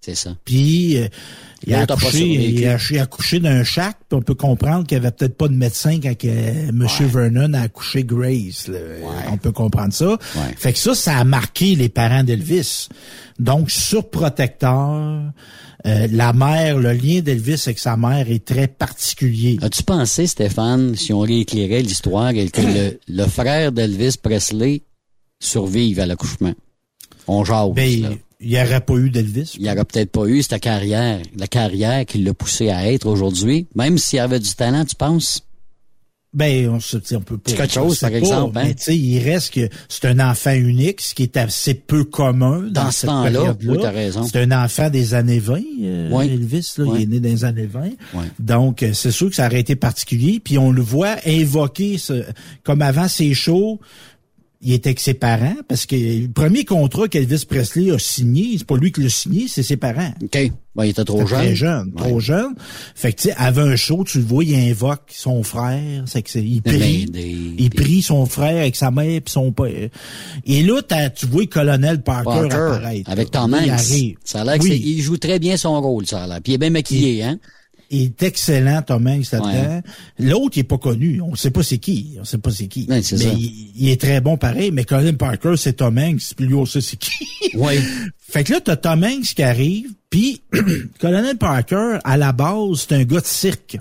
C'est 0.00 0.16
ça. 0.16 0.36
puis 0.44 0.96
euh, 0.98 1.06
il 1.66 1.74
a 1.74 1.80
accouché 1.82 2.24
il 2.26 2.66
a, 2.66 2.78
il 2.90 2.98
a 2.98 3.02
accouché 3.02 3.40
d'un 3.40 3.64
chac 3.64 3.96
puis 4.08 4.18
on 4.18 4.22
peut 4.22 4.34
comprendre 4.34 4.86
qu'il 4.86 4.96
y 4.96 5.00
avait 5.00 5.10
peut-être 5.10 5.36
pas 5.36 5.48
de 5.48 5.54
médecin 5.54 5.98
quand 6.02 6.16
que 6.16 6.70
Monsieur 6.72 7.06
Vernon 7.06 7.52
a 7.54 7.60
accouché 7.62 8.04
Grace 8.04 8.68
là. 8.68 8.78
on 9.30 9.36
peut 9.36 9.52
comprendre 9.52 9.92
ça 9.92 10.10
Ouais. 10.10 10.54
fait 10.56 10.72
que 10.72 10.78
ça 10.78 10.94
ça 10.94 11.16
a 11.18 11.24
marqué 11.24 11.74
les 11.74 11.88
parents 11.88 12.24
d'Elvis 12.24 12.88
donc 13.38 13.70
surprotecteur 13.70 15.32
euh, 15.84 16.06
la 16.12 16.32
mère 16.32 16.78
le 16.78 16.92
lien 16.92 17.20
d'Elvis 17.20 17.62
avec 17.66 17.78
sa 17.78 17.96
mère 17.96 18.30
est 18.30 18.44
très 18.44 18.68
particulier 18.68 19.58
As-tu 19.62 19.82
pensé, 19.82 20.26
Stéphane, 20.28 20.94
si 20.94 21.12
on 21.12 21.20
rééclairait 21.20 21.82
l'histoire, 21.82 22.30
et 22.30 22.48
que 22.48 22.60
le, 22.60 23.00
le 23.08 23.26
frère 23.26 23.72
d'Elvis 23.72 24.14
Presley 24.22 24.82
survive 25.40 25.98
à 25.98 26.06
l'accouchement? 26.06 26.52
On 27.26 27.44
jase, 27.44 27.72
ben 27.74 28.00
là. 28.02 28.08
Il 28.42 28.50
n'y 28.50 28.60
aurait 28.60 28.80
pas 28.80 28.94
eu 28.94 29.10
d'Elvis 29.10 29.54
Il 29.58 29.64
n'aurait 29.64 29.84
peut-être 29.84 30.10
pas 30.10 30.26
eu 30.26 30.42
cette 30.42 30.60
carrière, 30.60 31.20
la 31.36 31.46
carrière 31.46 32.04
qui 32.06 32.18
l'a 32.18 32.34
poussé 32.34 32.70
à 32.70 32.90
être 32.92 33.06
aujourd'hui. 33.06 33.66
Même 33.74 33.98
s'il 33.98 34.18
avait 34.18 34.40
du 34.40 34.50
talent, 34.54 34.84
tu 34.84 34.96
penses? 34.96 35.42
Ben, 36.34 36.66
on 36.70 36.80
se 36.80 36.96
on 37.14 37.20
peut 37.20 37.36
pas. 37.36 37.50
C'est 37.50 37.56
quelque 37.58 37.74
chose, 37.74 37.98
par 37.98 38.10
pas, 38.10 38.16
exemple, 38.16 38.56
hein? 38.56 38.62
Mais 38.64 38.74
tu 38.74 38.84
sais, 38.84 38.96
il 38.96 39.18
reste 39.22 39.52
que 39.52 39.68
c'est 39.86 40.06
un 40.06 40.18
enfant 40.18 40.52
unique, 40.54 41.02
ce 41.02 41.14
qui 41.14 41.24
est 41.24 41.36
assez 41.36 41.74
peu 41.74 42.04
commun 42.04 42.60
dans, 42.70 42.84
Dans 42.84 42.90
ce 42.90 43.00
cette 43.00 43.10
période-là. 43.10 43.72
oui, 43.72 43.78
t'as 43.82 43.90
raison. 43.90 44.22
C'est 44.24 44.40
un 44.40 44.64
enfant 44.64 44.88
des 44.88 45.12
années 45.12 45.40
20, 45.40 45.60
euh, 45.82 46.08
Oui. 46.10 46.30
Elvis, 46.30 46.72
là, 46.78 46.84
Oui. 46.86 47.00
il 47.00 47.02
est 47.02 47.06
né 47.06 47.20
dans 47.20 47.28
les 47.28 47.44
années 47.44 47.66
20. 47.66 47.90
Oui. 48.14 48.24
Donc, 48.38 48.82
euh, 48.82 48.94
c'est 48.94 49.10
sûr 49.10 49.28
que 49.28 49.36
ça 49.36 49.44
aurait 49.46 49.60
été 49.60 49.76
particulier. 49.76 50.40
Puis 50.42 50.56
on 50.56 50.72
le 50.72 50.80
voit 50.80 51.16
invoquer, 51.26 51.98
ce, 51.98 52.24
comme 52.62 52.80
avant 52.80 53.08
ses 53.08 53.34
shows, 53.34 53.78
il 54.62 54.72
était 54.74 54.90
avec 54.90 55.00
ses 55.00 55.14
parents, 55.14 55.56
parce 55.68 55.86
que 55.86 55.96
le 55.96 56.28
premier 56.28 56.64
contrat 56.64 57.08
qu'Elvis 57.08 57.44
Presley 57.48 57.90
a 57.90 57.98
signé, 57.98 58.54
c'est 58.58 58.66
pas 58.66 58.76
lui 58.76 58.92
qui 58.92 59.02
l'a 59.02 59.08
signé, 59.08 59.46
c'est 59.48 59.62
ses 59.62 59.76
parents. 59.76 60.12
OK. 60.22 60.52
Ben, 60.74 60.84
il 60.86 60.90
était 60.90 61.04
trop 61.04 61.26
jeune. 61.26 61.38
Très 61.40 61.54
jeune, 61.54 61.92
Ouais. 61.94 62.08
trop 62.08 62.18
jeune. 62.20 62.54
Fait 62.94 63.12
que, 63.12 63.20
tu 63.20 63.28
sais, 63.28 63.34
avant 63.36 63.62
un 63.62 63.76
show, 63.76 64.04
tu 64.04 64.18
le 64.18 64.24
vois, 64.24 64.42
il 64.42 64.54
invoque 64.54 65.02
son 65.12 65.42
frère. 65.42 66.04
C'est 66.06 66.22
que 66.22 66.30
c'est, 66.30 66.42
il 66.42 66.62
Ben, 66.62 66.78
prie. 66.78 67.04
des- 67.06 67.20
il 67.58 67.68
des- 67.68 67.70
prie 67.70 68.00
son 68.00 68.24
frère 68.24 68.56
avec 68.60 68.74
sa 68.76 68.90
mère 68.90 69.20
puis 69.20 69.32
son 69.32 69.52
père. 69.52 69.90
Et 70.46 70.62
là, 70.62 70.80
tu 71.14 71.26
vois 71.26 71.42
le 71.42 71.46
colonel 71.48 72.02
Parker, 72.02 72.48
Parker, 72.48 72.54
apparaître. 72.54 73.10
avec 73.10 73.30
Tom 73.30 73.54
il 73.62 73.70
Hanks. 73.70 73.78
arrive. 73.80 74.16
Ça 74.24 74.40
a 74.40 74.44
l'air 74.44 74.58
que 74.58 74.62
Oui. 74.62 74.70
c'est- 74.70 74.78
il 74.78 75.02
joue 75.02 75.18
très 75.18 75.38
bien 75.38 75.58
son 75.58 75.78
rôle, 75.80 76.06
ça 76.06 76.22
a 76.24 76.26
l'air. 76.26 76.40
Puis 76.42 76.52
il 76.52 76.54
est 76.54 76.58
bien 76.58 76.70
maquillé, 76.70 77.22
hein? 77.22 77.38
Il 77.92 78.04
est 78.04 78.22
excellent, 78.22 78.80
Tom 78.80 79.06
Hanks, 79.06 79.30
là-dedans. 79.32 79.76
Ouais. 79.76 79.82
L'autre, 80.18 80.56
il 80.56 80.60
est 80.60 80.64
pas 80.64 80.78
connu. 80.78 81.20
On 81.20 81.34
sait 81.34 81.50
pas 81.50 81.62
c'est 81.62 81.76
qui. 81.76 82.16
On 82.18 82.24
sait 82.24 82.38
pas 82.38 82.50
c'est 82.50 82.66
qui. 82.66 82.86
Ouais, 82.88 83.02
mais 83.12 83.34
il, 83.34 83.72
il 83.76 83.88
est 83.90 84.00
très 84.00 84.22
bon 84.22 84.38
pareil. 84.38 84.70
Mais 84.70 84.84
Colin 84.84 85.12
Parker, 85.12 85.54
c'est 85.58 85.74
Tom 85.74 85.98
Hanks. 85.98 86.32
Puis 86.34 86.46
lui, 86.46 86.54
on 86.54 86.64
sait 86.64 86.80
c'est 86.80 86.96
qui? 86.96 87.10
Oui. 87.54 87.74
Fait 88.18 88.44
que 88.44 88.52
là, 88.54 88.60
t'as 88.60 88.76
Tom 88.76 89.04
Hanks 89.04 89.34
qui 89.34 89.42
arrive. 89.42 89.90
Puis, 90.08 90.40
Colonel 91.00 91.36
Parker, 91.36 91.98
à 92.02 92.16
la 92.16 92.32
base, 92.32 92.86
c'est 92.88 92.94
un 92.94 93.04
gars 93.04 93.20
de 93.20 93.26
cirque. 93.26 93.78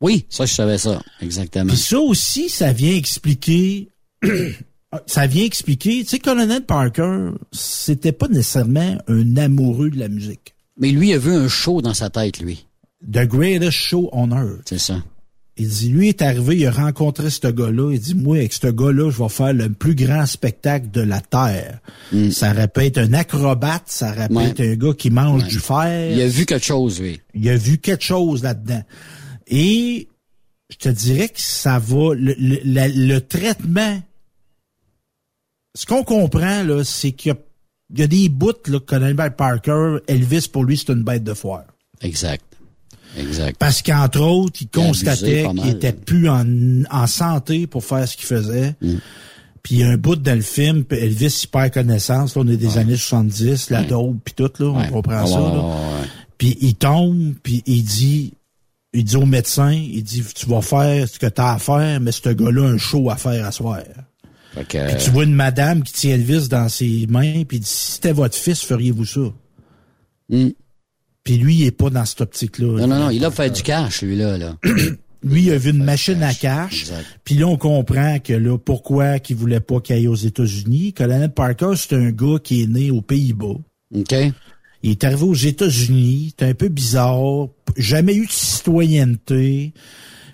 Oui, 0.00 0.26
ça, 0.28 0.46
je 0.46 0.54
savais 0.54 0.78
ça. 0.78 1.02
Exactement. 1.20 1.66
Puis 1.66 1.76
ça 1.76 1.98
aussi, 1.98 2.48
ça 2.48 2.72
vient 2.72 2.94
expliquer... 2.94 3.88
ça 5.06 5.26
vient 5.26 5.44
expliquer... 5.44 6.04
Tu 6.04 6.10
sais, 6.10 6.18
Colonel 6.20 6.64
Parker, 6.64 7.30
c'était 7.50 8.12
pas 8.12 8.28
nécessairement 8.28 8.96
un 9.08 9.36
amoureux 9.36 9.90
de 9.90 9.98
la 9.98 10.08
musique. 10.08 10.54
Mais 10.78 10.90
lui, 10.92 11.08
il 11.08 11.14
a 11.14 11.18
vu 11.18 11.32
un 11.32 11.48
show 11.48 11.82
dans 11.82 11.94
sa 11.94 12.10
tête, 12.10 12.38
lui. 12.38 12.64
The 13.04 13.26
greatest 13.26 13.72
show 13.78 14.08
on 14.12 14.30
earth. 14.30 14.68
C'est 14.68 14.78
ça. 14.78 15.02
Il 15.56 15.68
dit, 15.68 15.88
lui 15.90 16.08
est 16.08 16.22
arrivé, 16.22 16.56
il 16.58 16.66
a 16.66 16.70
rencontré 16.70 17.28
ce 17.28 17.46
gars-là. 17.48 17.92
Il 17.92 18.00
dit, 18.00 18.14
moi, 18.14 18.36
avec 18.38 18.52
ce 18.54 18.68
gars-là, 18.68 19.10
je 19.10 19.22
vais 19.22 19.28
faire 19.28 19.52
le 19.52 19.68
plus 19.70 19.94
grand 19.94 20.24
spectacle 20.24 20.90
de 20.90 21.02
la 21.02 21.20
Terre. 21.20 21.80
Ça 22.30 22.52
répète 22.52 22.96
un 22.96 23.12
acrobate, 23.12 23.82
ça 23.86 24.10
répète 24.12 24.58
Ouais. 24.58 24.72
un 24.72 24.76
gars 24.76 24.94
qui 24.94 25.10
mange 25.10 25.42
Ouais. 25.42 25.48
du 25.48 25.58
fer. 25.58 26.12
Il 26.16 26.20
a 26.22 26.28
vu 26.28 26.46
quelque 26.46 26.64
chose, 26.64 27.00
lui. 27.00 27.20
Il 27.34 27.46
a 27.50 27.56
vu 27.56 27.76
quelque 27.78 28.04
chose 28.04 28.42
là-dedans. 28.42 28.82
Et 29.48 30.08
je 30.70 30.76
te 30.76 30.88
dirais 30.88 31.28
que 31.28 31.40
ça 31.40 31.78
va, 31.78 32.14
le, 32.14 32.34
le- 32.38 32.60
la- 32.64 32.88
le 32.88 33.20
traitement, 33.20 34.00
ce 35.74 35.84
qu'on 35.86 36.04
comprend, 36.04 36.62
là, 36.62 36.84
c'est 36.84 37.12
qu'il 37.12 37.30
y 37.30 37.34
a, 37.34 37.38
il 37.92 37.98
y 37.98 38.02
a 38.02 38.06
des 38.06 38.28
bouts, 38.28 38.52
là, 38.66 38.78
que 38.78 38.84
Colonel 38.84 39.34
Parker, 39.36 39.98
Elvis, 40.06 40.48
pour 40.50 40.64
lui, 40.64 40.76
c'est 40.78 40.90
une 40.92 41.02
bête 41.02 41.24
de 41.24 41.34
foire. 41.34 41.64
Exact. 42.00 42.44
Exact. 43.18 43.56
Parce 43.58 43.82
qu'entre 43.82 44.20
autres, 44.20 44.58
il 44.62 44.68
constatait 44.68 45.46
qu'il 45.56 45.68
était 45.68 45.92
plus 45.92 46.28
en, 46.28 46.44
en 46.90 47.06
santé 47.06 47.66
pour 47.66 47.84
faire 47.84 48.06
ce 48.08 48.16
qu'il 48.16 48.26
faisait. 48.26 48.74
Mm. 48.80 48.94
Puis 49.62 49.74
il 49.74 49.80
y 49.80 49.82
a 49.84 49.88
un 49.88 49.96
bout 49.96 50.16
dans 50.16 50.34
le 50.34 50.40
film, 50.42 50.84
Elvis 50.90 51.40
il 51.44 51.48
perd 51.48 51.72
connaissance, 51.72 52.34
là, 52.34 52.42
on 52.44 52.48
est 52.48 52.56
des 52.56 52.78
années 52.78 52.96
70, 52.96 53.70
la 53.70 53.82
dope 53.82 54.16
puis 54.24 54.32
tout 54.34 54.50
là, 54.58 54.66
on 54.68 54.90
comprend 54.90 55.22
Ouais, 55.22 55.30
ça. 55.30 55.40
ouais, 55.40 55.48
là. 55.54 55.60
ouais, 55.62 55.74
ouais. 56.00 56.08
Puis 56.38 56.56
il 56.62 56.74
tombe, 56.76 57.34
puis 57.42 57.62
il 57.66 57.82
dit 57.84 58.32
il 58.92 59.04
dit 59.04 59.16
au 59.16 59.26
médecin, 59.26 59.70
il 59.72 60.02
dit 60.02 60.24
tu 60.34 60.46
vas 60.46 60.62
faire 60.62 61.06
ce 61.08 61.18
que 61.18 61.26
tu 61.26 61.40
as 61.40 61.52
à 61.52 61.58
faire, 61.58 62.00
mais 62.00 62.10
ce 62.12 62.28
gars-là 62.30 62.68
a 62.68 62.70
un 62.70 62.78
show 62.78 63.10
à 63.10 63.16
faire 63.16 63.44
à 63.46 63.52
soir. 63.52 63.80
Que, 64.68 64.88
Puis 64.94 65.04
tu 65.04 65.10
vois 65.10 65.24
une 65.24 65.34
madame 65.34 65.82
qui 65.82 65.92
tient 65.92 66.14
Elvis 66.14 66.48
dans 66.48 66.68
ses 66.68 67.06
mains, 67.08 67.44
puis 67.44 67.58
il 67.58 67.60
dit 67.60 67.68
si 67.68 67.92
c'était 67.92 68.12
votre 68.12 68.36
fils, 68.36 68.62
feriez-vous 68.64 69.04
ça? 69.04 69.20
Puis 71.24 71.36
lui, 71.36 71.54
il 71.56 71.66
est 71.66 71.70
pas 71.70 71.90
dans 71.90 72.04
cette 72.04 72.20
optique-là. 72.22 72.80
Non, 72.80 72.86
non, 72.86 72.98
non, 72.98 73.10
il 73.10 73.24
a 73.24 73.30
fait 73.30 73.50
du 73.50 73.62
cash, 73.62 74.02
lui, 74.02 74.16
là. 74.16 74.38
là. 74.38 74.56
Lui, 75.22 75.42
il 75.42 75.52
a 75.52 75.58
vu 75.58 75.68
une 75.68 75.84
machine 75.84 76.22
à 76.22 76.32
cash. 76.32 76.86
Puis 77.24 77.34
là, 77.34 77.46
on 77.46 77.58
comprend 77.58 78.18
que 78.20 78.32
là, 78.32 78.56
pourquoi 78.56 79.18
qu'il 79.18 79.36
voulait 79.36 79.60
pas 79.60 79.78
qu'il 79.80 79.94
aille 79.96 80.08
aux 80.08 80.14
États-Unis. 80.14 80.94
Colonel 80.94 81.30
Parker, 81.30 81.72
c'est 81.76 81.94
un 81.94 82.10
gars 82.10 82.38
qui 82.42 82.62
est 82.62 82.66
né 82.66 82.90
aux 82.90 83.02
Pays-Bas. 83.02 83.58
OK. 83.94 84.14
Il 84.82 84.90
est 84.90 85.04
arrivé 85.04 85.24
aux 85.24 85.34
États-Unis. 85.34 86.34
C'est 86.38 86.46
un 86.46 86.54
peu 86.54 86.68
bizarre. 86.68 87.48
Jamais 87.76 88.14
eu 88.14 88.24
de 88.24 88.32
citoyenneté. 88.32 89.74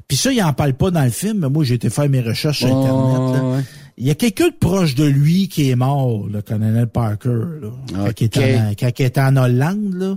Puis 0.07 0.17
ça, 0.17 0.33
il 0.33 0.41
en 0.41 0.53
parle 0.53 0.75
pas 0.75 0.93
dans 0.93 1.03
le 1.03 1.11
film, 1.11 1.41
mais 1.41 1.49
moi, 1.49 1.65
j'ai 1.65 1.75
été 1.75 1.91
faire 1.91 2.09
mes 2.09 2.21
recherches 2.21 2.59
sur 2.59 2.69
Internet. 2.69 3.43
là. 3.43 3.57
ouais. 3.57 3.65
Il 3.99 4.07
y 4.07 4.11
a 4.11 4.15
quelqu'un 4.15 4.49
de 4.49 4.55
proche 4.55 4.95
de 4.95 5.05
lui 5.05 5.49
qui 5.49 5.71
est 5.71 5.75
mort, 5.75 6.29
le 6.29 6.43
colonel 6.43 6.87
Parker, 6.87 7.31
là, 7.63 7.71
quand, 7.93 8.21
il 8.21 8.25
était 8.25 8.59
en, 8.59 8.71
quand 8.79 8.91
il 8.99 9.07
était 9.07 9.21
en 9.21 9.37
Hollande, 9.37 9.95
là, 9.95 10.17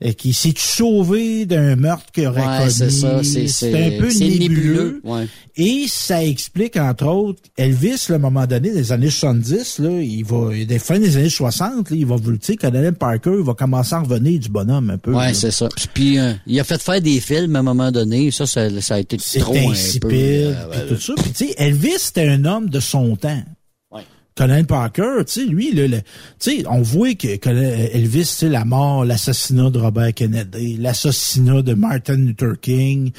et 0.00 0.12
qui 0.14 0.34
s'est 0.34 0.52
sauvé 0.56 1.46
d'un 1.46 1.74
meurtre 1.76 2.12
qu'il 2.12 2.26
aurait 2.26 2.42
Ouais, 2.46 2.58
commis. 2.58 2.70
c'est 2.70 2.90
ça, 2.90 3.22
c'est- 3.24 3.46
C'est 3.48 3.72
un 3.72 3.98
peu 3.98 4.08
nébuleux. 4.12 4.38
nébuleux, 4.38 5.00
ouais. 5.04 5.26
Et 5.56 5.86
ça 5.88 6.22
explique, 6.22 6.76
entre 6.76 7.06
autres, 7.06 7.40
Elvis, 7.56 8.06
là, 8.10 8.16
à 8.16 8.16
un 8.16 8.18
moment 8.18 8.46
donné, 8.46 8.70
des 8.72 8.92
années 8.92 9.08
70, 9.08 9.78
là, 9.78 9.88
il 10.02 10.22
va, 10.22 10.50
des 10.66 10.78
fins 10.78 10.98
des 10.98 11.16
années 11.16 11.30
60, 11.30 11.90
là, 11.90 11.96
il 11.96 12.04
va, 12.04 12.16
tu 12.18 12.36
sais, 12.42 12.56
colonel 12.56 12.92
Parker, 12.92 13.36
il 13.38 13.44
va 13.44 13.54
commencer 13.54 13.94
à 13.94 14.00
revenir 14.00 14.38
du 14.38 14.50
bonhomme 14.50 14.90
un 14.90 14.98
peu. 14.98 15.14
Ouais, 15.14 15.32
c'est 15.32 15.50
ça. 15.50 15.68
Puis 15.94 16.18
euh, 16.18 16.34
il 16.46 16.60
a 16.60 16.64
fait 16.64 16.82
faire 16.82 17.00
des 17.00 17.18
films 17.20 17.56
à 17.56 17.60
un 17.60 17.62
moment 17.62 17.90
donné. 17.90 18.30
Ça, 18.30 18.44
ça, 18.44 18.68
ça 18.82 18.96
a 18.96 18.98
été 18.98 19.16
trop 19.16 19.56
un 19.56 19.62
peu. 19.64 19.70
insipide, 19.70 20.10
euh, 20.12 20.88
tout 20.90 21.00
ça. 21.00 21.14
Puis 21.16 21.30
tu 21.32 21.46
sais, 21.46 21.54
Elvis, 21.56 21.92
c'était 21.98 22.28
un 22.28 22.44
homme 22.44 22.68
de 22.68 22.80
son 22.80 23.16
temps. 23.16 23.42
Colonel 24.36 24.66
Parker, 24.66 25.24
tu 25.26 25.32
sais, 25.32 25.46
lui, 25.46 25.72
le, 25.72 25.86
le- 25.86 26.00
tu 26.38 26.58
sais, 26.58 26.64
on 26.68 26.82
voit 26.82 27.14
que, 27.14 27.36
que 27.36 27.48
Elvis, 27.48 28.20
tu 28.20 28.24
sais, 28.26 28.48
la 28.50 28.64
mort, 28.66 29.04
l'assassinat 29.04 29.70
de 29.70 29.78
Robert 29.78 30.12
Kennedy, 30.12 30.76
l'assassinat 30.76 31.62
de 31.62 31.72
Martin 31.74 32.16
Luther 32.16 32.52
King, 32.60 33.12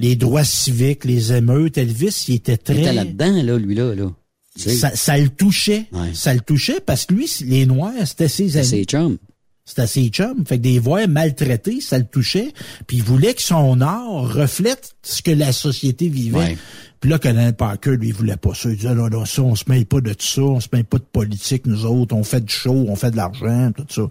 les 0.00 0.16
droits 0.16 0.42
civiques, 0.44 1.04
les 1.04 1.32
émeutes, 1.32 1.78
Elvis, 1.78 2.24
il 2.28 2.34
était 2.34 2.54
Il 2.54 2.58
très... 2.58 2.80
était 2.80 2.92
là-dedans, 2.92 3.42
là, 3.42 3.56
lui, 3.58 3.74
là. 3.76 3.94
là. 3.94 4.10
Ça, 4.56 4.94
ça 4.94 5.16
le 5.18 5.28
touchait. 5.30 5.86
Ça 6.12 6.34
le 6.34 6.40
touchait 6.40 6.80
parce 6.84 7.06
que 7.06 7.14
lui, 7.14 7.30
les 7.44 7.66
Noirs, 7.66 7.92
c'était 8.06 8.28
ses 8.28 8.56
amis. 8.56 8.66
C'est 8.66 8.76
ses 8.78 8.84
chums. 8.84 9.16
C'était 9.64 9.86
ses 9.86 10.08
chums. 10.08 10.44
Fait 10.46 10.58
que 10.58 10.62
des 10.62 10.78
voix 10.78 11.06
maltraitées, 11.06 11.80
ça 11.80 11.98
le 11.98 12.04
touchait. 12.04 12.52
Puis 12.86 12.98
il 12.98 13.02
voulait 13.02 13.32
que 13.32 13.40
son 13.40 13.80
art 13.80 14.32
reflète 14.32 14.94
ce 15.02 15.22
que 15.22 15.30
la 15.30 15.52
société 15.52 16.08
vivait. 16.08 16.36
Ouais. 16.36 16.58
Puis 17.00 17.10
là, 17.10 17.18
Colonel 17.18 17.54
Parker, 17.54 17.96
lui, 17.96 18.08
il 18.08 18.14
voulait 18.14 18.36
pas 18.36 18.54
ça. 18.54 18.70
Il 18.70 18.76
disait, 18.76 18.94
non, 18.94 19.08
non, 19.08 19.24
ça, 19.24 19.42
on 19.42 19.54
se 19.54 19.64
mêle 19.68 19.86
pas 19.86 20.00
de 20.00 20.12
tout 20.12 20.26
ça, 20.26 20.42
on 20.42 20.60
se 20.60 20.68
mêle 20.72 20.84
pas 20.84 20.98
de 20.98 21.04
politique, 21.04 21.66
nous 21.66 21.84
autres, 21.86 22.14
on 22.14 22.24
fait 22.24 22.42
du 22.42 22.52
show, 22.52 22.86
on 22.88 22.96
fait 22.96 23.10
de 23.10 23.16
l'argent, 23.16 23.72
tout 23.72 23.84
ça. 23.88 24.02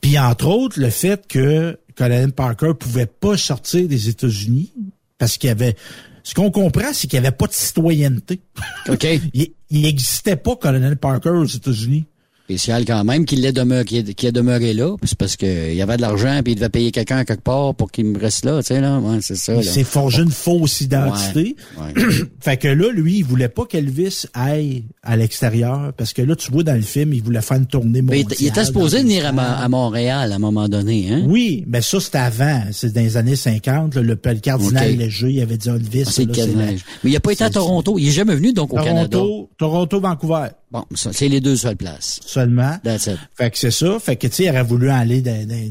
Puis 0.00 0.18
entre 0.18 0.46
autres, 0.48 0.80
le 0.80 0.90
fait 0.90 1.26
que 1.26 1.78
Colonel 1.94 2.32
Parker 2.32 2.72
pouvait 2.78 3.06
pas 3.06 3.36
sortir 3.36 3.88
des 3.88 4.08
États-Unis 4.08 4.72
parce 5.18 5.38
qu'il 5.38 5.48
y 5.48 5.50
avait... 5.50 5.76
Ce 6.24 6.34
qu'on 6.34 6.50
comprend, 6.50 6.92
c'est 6.92 7.06
qu'il 7.06 7.16
y 7.16 7.24
avait 7.24 7.36
pas 7.36 7.46
de 7.46 7.52
citoyenneté. 7.52 8.40
OK. 8.88 9.06
il, 9.34 9.52
il 9.70 9.86
existait 9.86 10.36
pas 10.36 10.56
Colonel 10.56 10.96
Parker 10.96 11.30
aux 11.30 11.44
États-Unis. 11.44 12.06
Spécial 12.46 12.84
quand 12.84 13.02
même 13.02 13.24
qu'il 13.24 13.44
ait 13.44 13.50
demeuré, 13.50 13.84
qu'il 13.84 14.30
demeuré 14.30 14.72
là. 14.72 14.94
C'est 15.02 15.18
parce 15.18 15.34
qu'il 15.34 15.74
y 15.74 15.82
avait 15.82 15.96
de 15.96 16.02
l'argent 16.02 16.42
puis 16.44 16.52
il 16.52 16.54
devait 16.54 16.68
payer 16.68 16.92
quelqu'un 16.92 17.24
quelque 17.24 17.42
part 17.42 17.74
pour 17.74 17.90
qu'il 17.90 18.04
me 18.04 18.20
reste 18.20 18.44
là, 18.44 18.60
tu 18.62 18.68
sais, 18.68 18.80
là. 18.80 19.00
Ouais, 19.00 19.18
c'est 19.20 19.34
ça. 19.34 19.56
Il 19.56 19.64
s'est 19.64 19.82
forgé 19.82 20.22
une 20.22 20.30
fausse 20.30 20.80
identité. 20.80 21.56
Ouais, 21.76 22.04
fait 22.40 22.56
que 22.56 22.68
là, 22.68 22.92
lui, 22.92 23.18
il 23.18 23.24
voulait 23.24 23.48
pas 23.48 23.64
qu'Elvis 23.64 24.26
aille 24.32 24.84
à 25.02 25.16
l'extérieur 25.16 25.92
parce 25.96 26.12
que 26.12 26.22
là, 26.22 26.36
tu 26.36 26.52
vois 26.52 26.62
dans 26.62 26.76
le 26.76 26.82
film, 26.82 27.12
il 27.14 27.20
voulait 27.20 27.40
faire 27.40 27.56
une 27.56 27.66
tournée 27.66 28.00
Mais 28.00 28.18
mondiale. 28.18 28.36
il, 28.38 28.44
il 28.44 28.48
était 28.48 28.64
supposé 28.64 29.00
venir 29.00 29.26
à, 29.26 29.68
Montréal 29.68 30.30
à 30.30 30.36
un 30.36 30.38
moment 30.38 30.68
donné, 30.68 31.12
hein? 31.12 31.24
Oui, 31.26 31.64
mais 31.66 31.82
ça, 31.82 31.98
c'était 31.98 32.18
avant. 32.18 32.62
C'est 32.70 32.92
dans 32.92 33.00
les 33.00 33.16
années 33.16 33.34
50. 33.34 33.96
là, 33.96 34.02
le, 34.02 34.18
le 34.24 34.34
cardinal 34.38 34.92
Ok. 34.92 34.98
Léger, 34.98 35.30
il 35.30 35.42
avait 35.42 35.56
dit 35.56 35.68
Elvis. 35.68 36.04
Ah, 36.06 36.20
là, 36.20 36.46
le 36.46 36.54
Mais 37.02 37.10
il 37.10 37.16
a 37.16 37.20
pas 37.20 37.32
été 37.32 37.42
à 37.42 37.50
Toronto. 37.50 37.98
Il 37.98 38.06
est 38.06 38.12
jamais 38.12 38.36
venu, 38.36 38.52
donc, 38.52 38.72
au 38.72 38.76
Canada. 38.76 39.08
Toronto, 39.08 39.50
Toronto, 39.58 40.00
Vancouver. 40.00 40.48
Bon, 40.70 40.84
ça, 40.94 41.10
c'est 41.12 41.28
les 41.28 41.40
deux 41.40 41.56
seules 41.56 41.76
places. 41.76 42.20
Seulement. 42.40 42.78
That's 42.84 43.06
it. 43.06 43.16
Fait 43.34 43.50
que 43.50 43.58
c'est 43.58 43.70
ça. 43.70 43.98
Fait 43.98 44.16
que, 44.16 44.26
tu 44.26 44.34
sais, 44.34 44.44
il 44.44 44.50
aurait 44.50 44.62
voulu 44.62 44.90
aller 44.90 45.22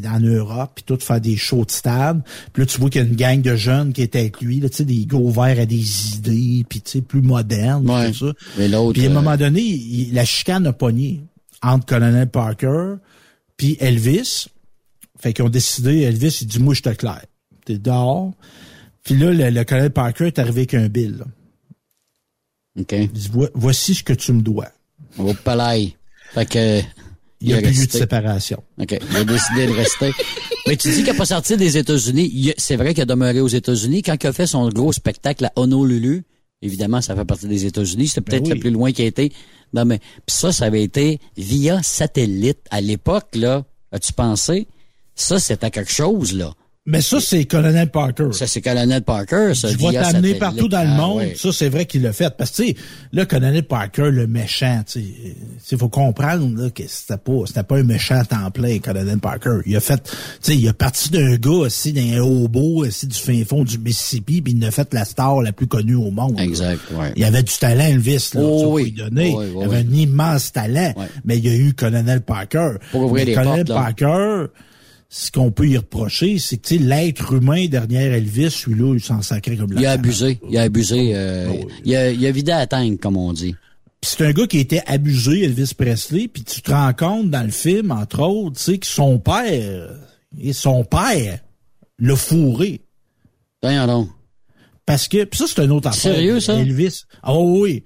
en 0.07 0.19
Europe 0.19 0.71
puis 0.75 0.83
tout 0.83 0.97
faire 0.99 1.21
des 1.21 1.37
shows 1.37 1.65
de 1.65 1.71
stade. 1.71 2.21
Puis 2.53 2.63
là, 2.63 2.65
tu 2.67 2.79
vois 2.79 2.89
qu'il 2.89 3.01
y 3.01 3.05
a 3.05 3.07
une 3.07 3.15
gang 3.15 3.41
de 3.41 3.55
jeunes 3.55 3.93
qui 3.93 4.01
étaient 4.01 4.19
avec 4.19 4.41
lui, 4.41 4.59
là, 4.59 4.69
tu 4.69 4.77
sais, 4.77 4.85
des 4.85 5.05
gars 5.05 5.17
ouverts 5.17 5.59
à 5.59 5.65
des 5.65 6.15
idées 6.15 6.65
puis, 6.67 6.81
tu 6.81 6.91
sais, 6.91 7.01
plus 7.01 7.21
modernes, 7.21 7.83
puis 7.85 7.93
Ouais. 7.93 8.11
tout 8.11 8.27
ça. 8.29 8.33
Mais 8.57 8.67
l'autre, 8.67 8.93
Puis 8.93 9.03
à 9.05 9.09
un 9.09 9.11
euh, 9.11 9.13
moment 9.15 9.37
donné, 9.37 9.61
il- 9.61 10.13
la 10.13 10.25
chicane 10.25 10.65
a 10.67 10.73
pogné 10.73 11.21
entre 11.61 11.85
Colonel 11.85 12.29
Parker 12.29 12.95
puis 13.57 13.77
Elvis. 13.79 14.47
Fait 15.19 15.33
qu'ils 15.33 15.45
ont 15.45 15.49
décidé, 15.49 16.01
Elvis, 16.01 16.39
il 16.41 16.47
dit, 16.47 16.59
moi, 16.59 16.73
je 16.73 16.81
te 16.81 16.89
claire. 16.89 17.25
T'es 17.65 17.77
dehors. 17.77 18.31
Puis 19.03 19.15
là, 19.15 19.31
le, 19.31 19.49
le 19.49 19.63
Colonel 19.63 19.91
Parker 19.91 20.25
est 20.27 20.39
arrivé 20.39 20.61
avec 20.61 20.73
un 20.73 20.87
bill. 20.87 21.17
là. 21.19 21.25
Il 22.75 23.11
dit, 23.11 23.29
Vo- 23.31 23.49
voici 23.53 23.95
ce 23.95 24.03
que 24.03 24.13
tu 24.13 24.33
me 24.33 24.41
dois. 24.41 24.67
Au 25.17 25.33
palais. 25.33 25.95
Fait 26.35 26.45
que... 26.45 26.81
Il 27.41 27.49
n'y 27.49 27.53
a 27.53 27.61
plus 27.61 27.83
eu 27.83 27.87
de 27.87 27.91
séparation. 27.91 28.63
OK. 28.79 28.97
Il 29.11 29.17
a 29.17 29.23
décidé 29.23 29.67
de 29.67 29.73
rester. 29.73 30.11
Mais 30.67 30.77
tu 30.77 30.87
dis 30.89 30.97
qu'il 31.03 31.05
n'a 31.07 31.13
pas 31.13 31.25
sorti 31.25 31.57
des 31.57 31.77
États-Unis. 31.77 32.53
C'est 32.57 32.75
vrai 32.75 32.93
qu'il 32.93 33.03
a 33.03 33.05
demeuré 33.05 33.41
aux 33.41 33.47
États-Unis. 33.47 34.01
Quand 34.01 34.15
il 34.21 34.27
a 34.27 34.33
fait 34.33 34.47
son 34.47 34.69
gros 34.69 34.93
spectacle 34.93 35.45
à 35.45 35.51
Honolulu, 35.57 36.23
évidemment, 36.61 37.01
ça 37.01 37.15
fait 37.15 37.25
partie 37.25 37.47
des 37.47 37.65
États-Unis. 37.65 38.07
C'était 38.07 38.21
peut-être 38.21 38.43
Ben 38.43 38.51
oui. 38.51 38.57
le 38.57 38.61
plus 38.61 38.71
loin 38.71 38.91
qu'il 38.91 39.05
a 39.05 39.07
été. 39.07 39.31
Non, 39.73 39.85
mais 39.85 39.99
puis 39.99 40.35
ça, 40.35 40.51
ça 40.51 40.65
avait 40.65 40.81
été 40.81 41.19
via 41.37 41.83
satellite. 41.83 42.59
À 42.71 42.81
l'époque, 42.81 43.35
là, 43.35 43.65
as-tu 43.91 44.13
pensé? 44.13 44.67
Ça, 45.13 45.37
c'était 45.37 45.71
quelque 45.71 45.91
chose, 45.91 46.33
là. 46.33 46.53
Mais 46.87 47.01
ça, 47.01 47.19
c'est 47.19 47.45
Colonel 47.45 47.89
Parker. 47.89 48.27
Ça, 48.31 48.45
c'est 48.45 48.61
Colonel 48.61 49.01
Parker, 49.01 49.53
ça. 49.55 49.69
Je 49.71 49.77
vais 49.77 49.93
t'amener 49.93 50.35
partout 50.35 50.67
dans 50.67 50.83
le 50.83 50.89
Ah, 50.91 50.97
monde. 50.97 51.17
ouais. 51.17 51.33
Ça, 51.35 51.51
c'est 51.51 51.67
vrai 51.69 51.85
qu'il 51.87 52.03
l'a 52.03 52.13
fait. 52.13 52.31
Parce 52.37 52.51
que, 52.51 52.57
tu 52.61 52.67
sais, 52.69 52.75
là, 53.11 53.25
Colonel 53.25 53.63
Parker, 53.63 54.11
le 54.11 54.27
méchant, 54.27 54.83
tu 54.85 54.99
sais, 55.01 55.05
il 55.71 55.77
faut 55.79 55.89
comprendre 55.89 56.47
là, 56.61 56.69
que 56.69 56.83
c'était 56.87 57.17
pas, 57.17 57.39
c'était 57.47 57.63
pas 57.63 57.77
un 57.77 57.83
méchant 57.83 58.19
à 58.19 58.25
temps 58.25 58.51
plein, 58.51 58.77
Colonel 58.77 59.17
Parker. 59.17 59.61
Il 59.65 59.75
a 59.75 59.79
fait, 59.79 60.03
tu 60.03 60.11
sais, 60.41 60.55
il 60.55 60.67
a 60.67 60.73
parti 60.73 61.09
d'un 61.09 61.37
gars 61.37 61.49
aussi, 61.49 61.91
d'un 61.91 62.19
hobo, 62.19 62.85
aussi 62.85 63.07
du 63.07 63.17
fin 63.17 63.43
fond 63.45 63.63
du 63.63 63.79
Mississippi, 63.79 64.43
puis 64.43 64.53
il 64.55 64.63
a 64.63 64.69
fait 64.69 64.93
la 64.93 65.05
star 65.05 65.41
la 65.41 65.53
plus 65.53 65.65
connue 65.65 65.95
au 65.95 66.11
monde. 66.11 66.39
Exact, 66.39 66.79
ouais. 66.91 67.13
Il 67.15 67.23
avait 67.23 67.41
du 67.41 67.53
talent, 67.59 67.85
Elvis, 67.85 68.29
là. 68.35 68.41
Oh 68.43 68.59
ça, 68.61 68.67
oui. 68.67 68.83
lui 68.83 68.91
donner. 68.91 69.33
Oh 69.35 69.39
oui, 69.41 69.47
oh 69.55 69.61
il 69.61 69.65
avait 69.65 69.77
un 69.77 69.91
immense 69.91 70.51
talent. 70.51 70.93
Mais 71.23 71.39
il 71.39 71.45
y 71.45 71.49
a 71.49 71.55
eu 71.55 71.73
Colonel 71.73 72.21
Parker. 72.21 72.73
Pour 72.91 73.05
ouvrir 73.05 73.25
les 73.25 73.33
Colonel 73.33 73.65
portes, 73.65 74.01
là. 74.01 74.45
Ce 75.17 75.31
qu'on 75.31 75.49
peut 75.49 75.65
y 75.65 75.77
reprocher, 75.77 76.39
c'est 76.39 76.57
que 76.57 76.75
l'être 76.75 77.31
humain 77.31 77.67
derrière 77.67 78.11
Elvis, 78.11 78.51
celui-là, 78.51 78.95
il 78.95 79.01
s'en 79.01 79.21
sacrait 79.21 79.55
comme 79.55 79.71
la 79.71 79.79
Il 79.79 79.85
a 79.85 79.91
abusé. 79.91 80.41
Il 80.49 80.57
a 80.57 80.63
abusé. 80.63 81.11
euh, 81.15 81.53
il, 81.85 81.95
a, 81.95 82.11
il 82.11 82.25
a 82.25 82.31
vidé 82.31 82.51
la 82.51 82.67
tank, 82.67 82.99
comme 82.99 83.15
on 83.15 83.31
dit. 83.31 83.55
C'est 84.01 84.25
un 84.25 84.33
gars 84.33 84.45
qui 84.45 84.59
était 84.59 84.83
abusé, 84.85 85.45
Elvis 85.45 85.71
Presley, 85.73 86.27
puis 86.27 86.43
tu 86.43 86.61
te 86.61 86.69
rends 86.69 86.91
compte 86.93 87.29
dans 87.29 87.43
le 87.43 87.51
film, 87.51 87.91
entre 87.91 88.23
autres, 88.23 88.57
tu 88.57 88.63
sais, 88.63 88.77
que 88.77 88.85
son 88.85 89.17
père, 89.17 89.89
et 90.37 90.51
son 90.51 90.83
père 90.83 91.39
l'a 91.97 92.15
fourré. 92.17 92.81
Donc. 93.63 94.09
Parce 94.85 95.07
que, 95.07 95.23
puis 95.23 95.39
ça, 95.39 95.45
c'est 95.47 95.61
un 95.61 95.69
autre 95.69 95.87
affaire. 95.87 96.13
Sérieux, 96.13 96.41
ça? 96.41 96.55
Elvis. 96.55 97.03
Ah 97.23 97.39
oui. 97.39 97.85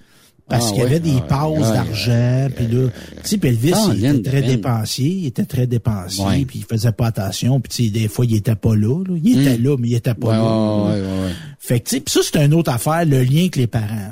Parce 0.50 0.68
Ah 0.68 0.72
qu'il 0.72 0.80
y 0.84 0.86
avait 0.86 1.00
des 1.00 1.14
Ah, 1.18 1.22
passes 1.22 1.72
d'argent, 1.74 2.48
puis 2.56 2.68
là, 2.68 2.88
tu 3.24 3.30
sais, 3.30 3.40
Elvis, 3.44 3.72
Ah, 3.76 3.92
il 3.96 4.06
était 4.06 4.30
très 4.30 4.42
dépensier, 4.42 5.08
il 5.10 5.26
était 5.28 5.46
très 5.46 5.68
dépensier, 5.68 6.46
puis 6.46 6.60
il 6.60 6.66
faisait 6.66 6.92
pas 6.92 7.08
attention, 7.08 7.60
puis 7.60 7.70
tu 7.70 7.84
sais, 7.86 7.90
des 7.92 8.08
fois, 8.08 8.26
il 8.26 8.36
était 8.36 8.56
pas 8.56 8.76
là, 8.76 9.04
là. 9.08 9.16
Il 9.24 9.40
était 9.42 9.58
Mm. 9.60 9.64
là, 9.64 9.78
mais 9.78 9.88
il 9.90 9.94
était 9.96 10.14
pas 10.16 10.34
là. 10.34 10.44
ouais, 10.44 10.92
ouais, 10.92 11.02
ouais, 11.02 11.08
ouais. 11.26 11.32
Fait 11.60 11.80
que, 11.80 11.90
tu 11.90 11.96
sais, 11.96 12.02
pis 12.02 12.12
ça, 12.12 12.20
c'est 12.24 12.44
une 12.44 12.54
autre 12.56 12.72
affaire, 12.72 13.06
le 13.06 13.22
lien 13.24 13.42
avec 13.42 13.56
les 13.58 13.68
parents. 13.68 14.12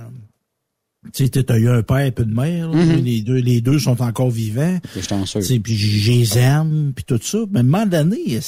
Tu 1.13 1.25
sais, 1.25 1.29
t'as 1.43 1.57
eu 1.57 1.69
un 1.69 1.83
père 1.83 1.99
et 1.99 2.13
une 2.19 2.33
mère, 2.33 2.69
là. 2.69 2.75
Mhm. 2.85 3.03
les 3.03 3.21
deux, 3.21 3.37
les 3.37 3.61
deux 3.61 3.79
sont 3.79 4.01
encore 4.01 4.29
vivants. 4.29 4.77
C'est 5.41 5.59
puis 5.59 5.75
j- 5.77 5.99
je 6.01 6.11
les 6.11 6.37
aime, 6.37 6.91
puis 6.93 7.05
tout 7.05 7.19
ça. 7.21 7.37
Mais 7.49 7.59
à 7.59 7.61
un 7.61 7.65
moment 7.65 7.85
donné, 7.85 8.17
euh, 8.35 8.39
tu 8.39 8.41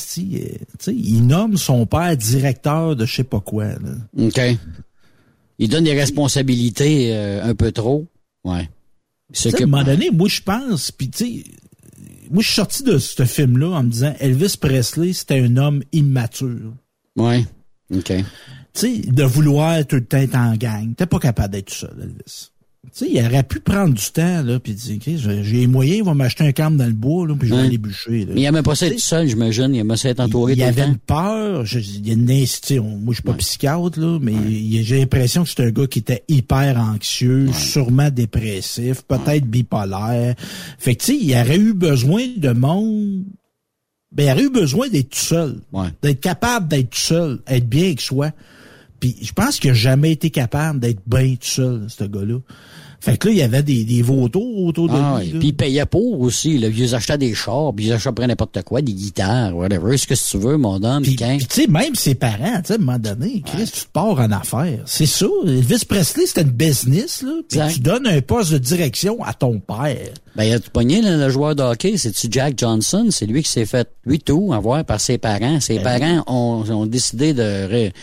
sais, 0.80 0.94
il 0.94 1.26
nomme 1.26 1.56
son 1.57 1.86
père 1.86 2.16
directeur 2.18 2.95
de 2.98 3.06
je 3.06 3.16
sais 3.16 3.24
pas 3.24 3.40
quoi. 3.40 3.66
Là. 3.66 3.78
OK. 4.20 4.41
Il 5.60 5.69
donne 5.69 5.84
des 5.84 5.94
responsabilités 5.94 7.14
euh, 7.14 7.44
un 7.44 7.53
peu 7.53 7.72
trop. 7.72 8.07
Ouais. 8.44 8.69
Sais, 9.31 9.53
à 9.53 9.64
un 9.64 9.68
moment 9.68 9.84
donné, 9.84 10.10
moi, 10.10 10.27
je 10.27 10.41
pense, 10.41 10.91
puis 10.91 11.10
tu 11.10 11.18
sais, 11.18 11.44
moi, 12.31 12.41
je 12.41 12.48
suis 12.48 12.56
sorti 12.56 12.84
de 12.84 12.98
ce 12.98 13.26
film-là 13.26 13.77
en 13.77 13.84
me 13.84 13.90
disant, 13.90 14.15
Elvis 14.19 14.56
Presley, 14.60 15.14
c'était 15.14 15.40
un 15.40 15.57
homme 15.57 15.84
immature. 15.91 16.73
Ouais. 17.15 17.45
OK. 17.94 18.14
Tu 18.14 18.23
sais, 18.73 18.98
de 18.99 19.23
vouloir 19.23 19.86
tout 19.86 19.98
le 19.98 20.06
temps 20.06 20.18
être 20.18 20.36
en 20.36 20.56
gang. 20.56 20.95
T'es 20.95 21.06
pas 21.06 21.19
capable 21.19 21.53
d'être 21.53 21.68
tout 21.68 21.76
seul, 21.76 21.95
Elvis. 22.02 22.52
Tu 22.94 23.06
sais, 23.06 23.11
il 23.11 23.26
aurait 23.26 23.44
pu 23.44 23.60
prendre 23.60 23.94
du 23.94 24.06
temps, 24.11 24.41
là, 24.44 24.60
puis 24.60 24.74
dire, 24.74 24.95
OK, 24.98 25.14
j'ai 25.44 25.57
les 25.57 25.68
moyens, 25.68 25.98
il 25.99 26.03
va 26.03 26.14
m'acheter 26.14 26.44
un 26.44 26.52
camp 26.52 26.72
dans 26.72 26.86
le 26.86 26.94
bois, 26.94 27.28
là, 27.28 27.36
puis 27.38 27.48
je 27.48 27.53
vais 27.53 27.60
Ouais. 27.61 27.68
aller 27.68 27.78
bûcher. 27.78 28.26
Là. 28.26 28.32
Mais 28.34 28.41
il 28.41 28.45
aimait 28.45 28.61
pas 28.64 28.76
ça 28.76 28.88
être 28.88 28.99
seul, 28.99 29.28
j'imagine. 29.28 29.74
Il 29.76 29.80
aimait 29.80 29.98
ça 29.98 30.10
être 30.10 30.20
entouré 30.20 30.53
il 30.53 30.64
avait 30.64 30.86
une 30.86 30.98
peur, 30.98 31.66
je- 31.66 31.80
il 31.80 32.07
y 32.07 32.11
a 32.11 32.14
une 32.14 32.30
on- 32.80 32.98
moi 32.98 33.14
je 33.14 33.16
suis 33.16 33.24
pas 33.24 33.34
psychiatre 33.34 33.99
là, 33.99 34.20
mais 34.22 34.34
j'ai 34.84 34.99
l'impression 34.99 35.44
que 35.44 35.49
c'est 35.49 35.64
un 35.64 35.72
gars 35.72 35.88
qui 35.88 35.99
était 35.99 36.24
hyper 36.28 36.78
anxieux, 36.80 37.49
sûrement 37.53 38.10
dépressif, 38.10 39.02
peut-être 39.07 39.45
bipolaire. 39.45 40.36
Fait 40.78 40.95
que 40.95 41.03
tu 41.03 41.14
sais, 41.14 41.18
il 41.22 41.32
aurait 41.34 41.57
eu 41.57 41.74
besoin 41.74 42.24
de 42.38 42.49
monde 42.52 43.24
ben 44.11 44.24
il 44.26 44.32
aurait 44.32 44.44
eu 44.44 44.49
besoin 44.49 44.88
d'être 44.90 45.10
tout 45.10 45.20
seul, 45.20 45.60
d'être 46.02 46.20
capable 46.22 46.68
d'être 46.68 46.90
tout 46.90 46.99
seul, 46.99 47.40
être 47.48 47.68
bien 47.70 47.86
avec 47.86 48.02
soi. 48.02 48.32
Puis 49.00 49.16
je 49.22 49.32
pense 49.34 49.60
qu'il 49.60 49.72
a 49.72 49.74
jamais 49.74 50.12
été 50.12 50.30
capable 50.30 50.80
d'être 50.80 51.00
bien 51.08 51.32
tout 51.36 51.48
seul, 51.48 51.86
ce 51.88 52.04
gars-là. 52.04 52.40
Fait 53.02 53.16
que 53.18 53.28
là, 53.28 53.32
il 53.34 53.38
y 53.38 53.42
avait 53.42 53.64
des, 53.64 53.86
des 53.86 54.02
vautours 54.02 54.66
autour 54.66 54.90
de 54.90 54.94
Ah, 54.94 55.22
lui. 55.24 55.40
Puis 55.40 55.48
il 55.48 55.54
payait 55.56 55.86
pour 55.86 56.20
aussi. 56.20 56.58
Là. 56.58 56.68
Ils 56.68 56.94
achetaient 56.94 57.18
des 57.18 57.34
chars, 57.34 57.72
puis 57.74 57.86
ils 57.86 57.94
achetaient 57.94 58.28
n'importe 58.28 58.62
quoi, 58.64 58.82
des 58.82 58.92
guitares, 58.92 59.56
whatever. 59.56 59.96
Ce 59.96 60.06
que 60.06 60.16
tu 60.16 60.38
veux, 60.38 60.58
mon 60.58 60.84
homme, 60.84 61.04
Puis, 61.04 61.16
tu 61.16 61.24
sais, 61.50 61.68
même 61.68 61.96
ses 61.96 62.14
parents, 62.16 62.58
tu 62.58 62.66
sais, 62.68 62.74
à 62.74 62.76
un 62.76 62.80
moment 62.80 63.00
donné, 63.00 63.42
Chris, 63.46 63.72
tu 63.74 63.86
pars 63.94 64.20
en 64.20 64.30
affaires. 64.34 64.82
C'est 64.86 65.06
ça. 65.06 65.28
Elvis 65.46 65.86
Presley, 65.88 66.26
c'était 66.26 66.42
une 66.42 66.50
business, 66.50 67.24
là. 67.24 67.68
Tu 67.70 67.80
donnes 67.80 68.06
un 68.06 68.20
poste 68.20 68.52
de 68.52 68.58
direction 68.58 69.24
à 69.24 69.34
ton 69.34 69.60
père. 69.62 70.10
Ben, 70.36 70.44
il 70.44 70.52
a 70.52 70.60
tout 70.60 70.72
pogné, 70.72 71.02
là, 71.02 71.16
le 71.16 71.30
joueur 71.30 71.56
de 71.56 71.64
hockey, 71.64 71.96
c'est-tu 71.96 72.28
Jack 72.30 72.56
Johnson? 72.60 73.08
C'est 73.12 73.28
lui 73.28 73.44
qui 73.44 73.50
s'est 73.50 73.66
fait, 73.66 73.88
lui, 74.06 74.20
tout 74.20 74.52
avoir 74.54 74.84
par 74.84 75.00
ses 75.00 75.18
parents. 75.18 75.62
Ses 75.62 75.80
Ben 75.80 76.00
parents 76.02 76.24
ont, 76.28 76.70
ont 76.70 76.86
décidé 76.86 77.34
de, 77.34 77.66
ré- 77.66 77.94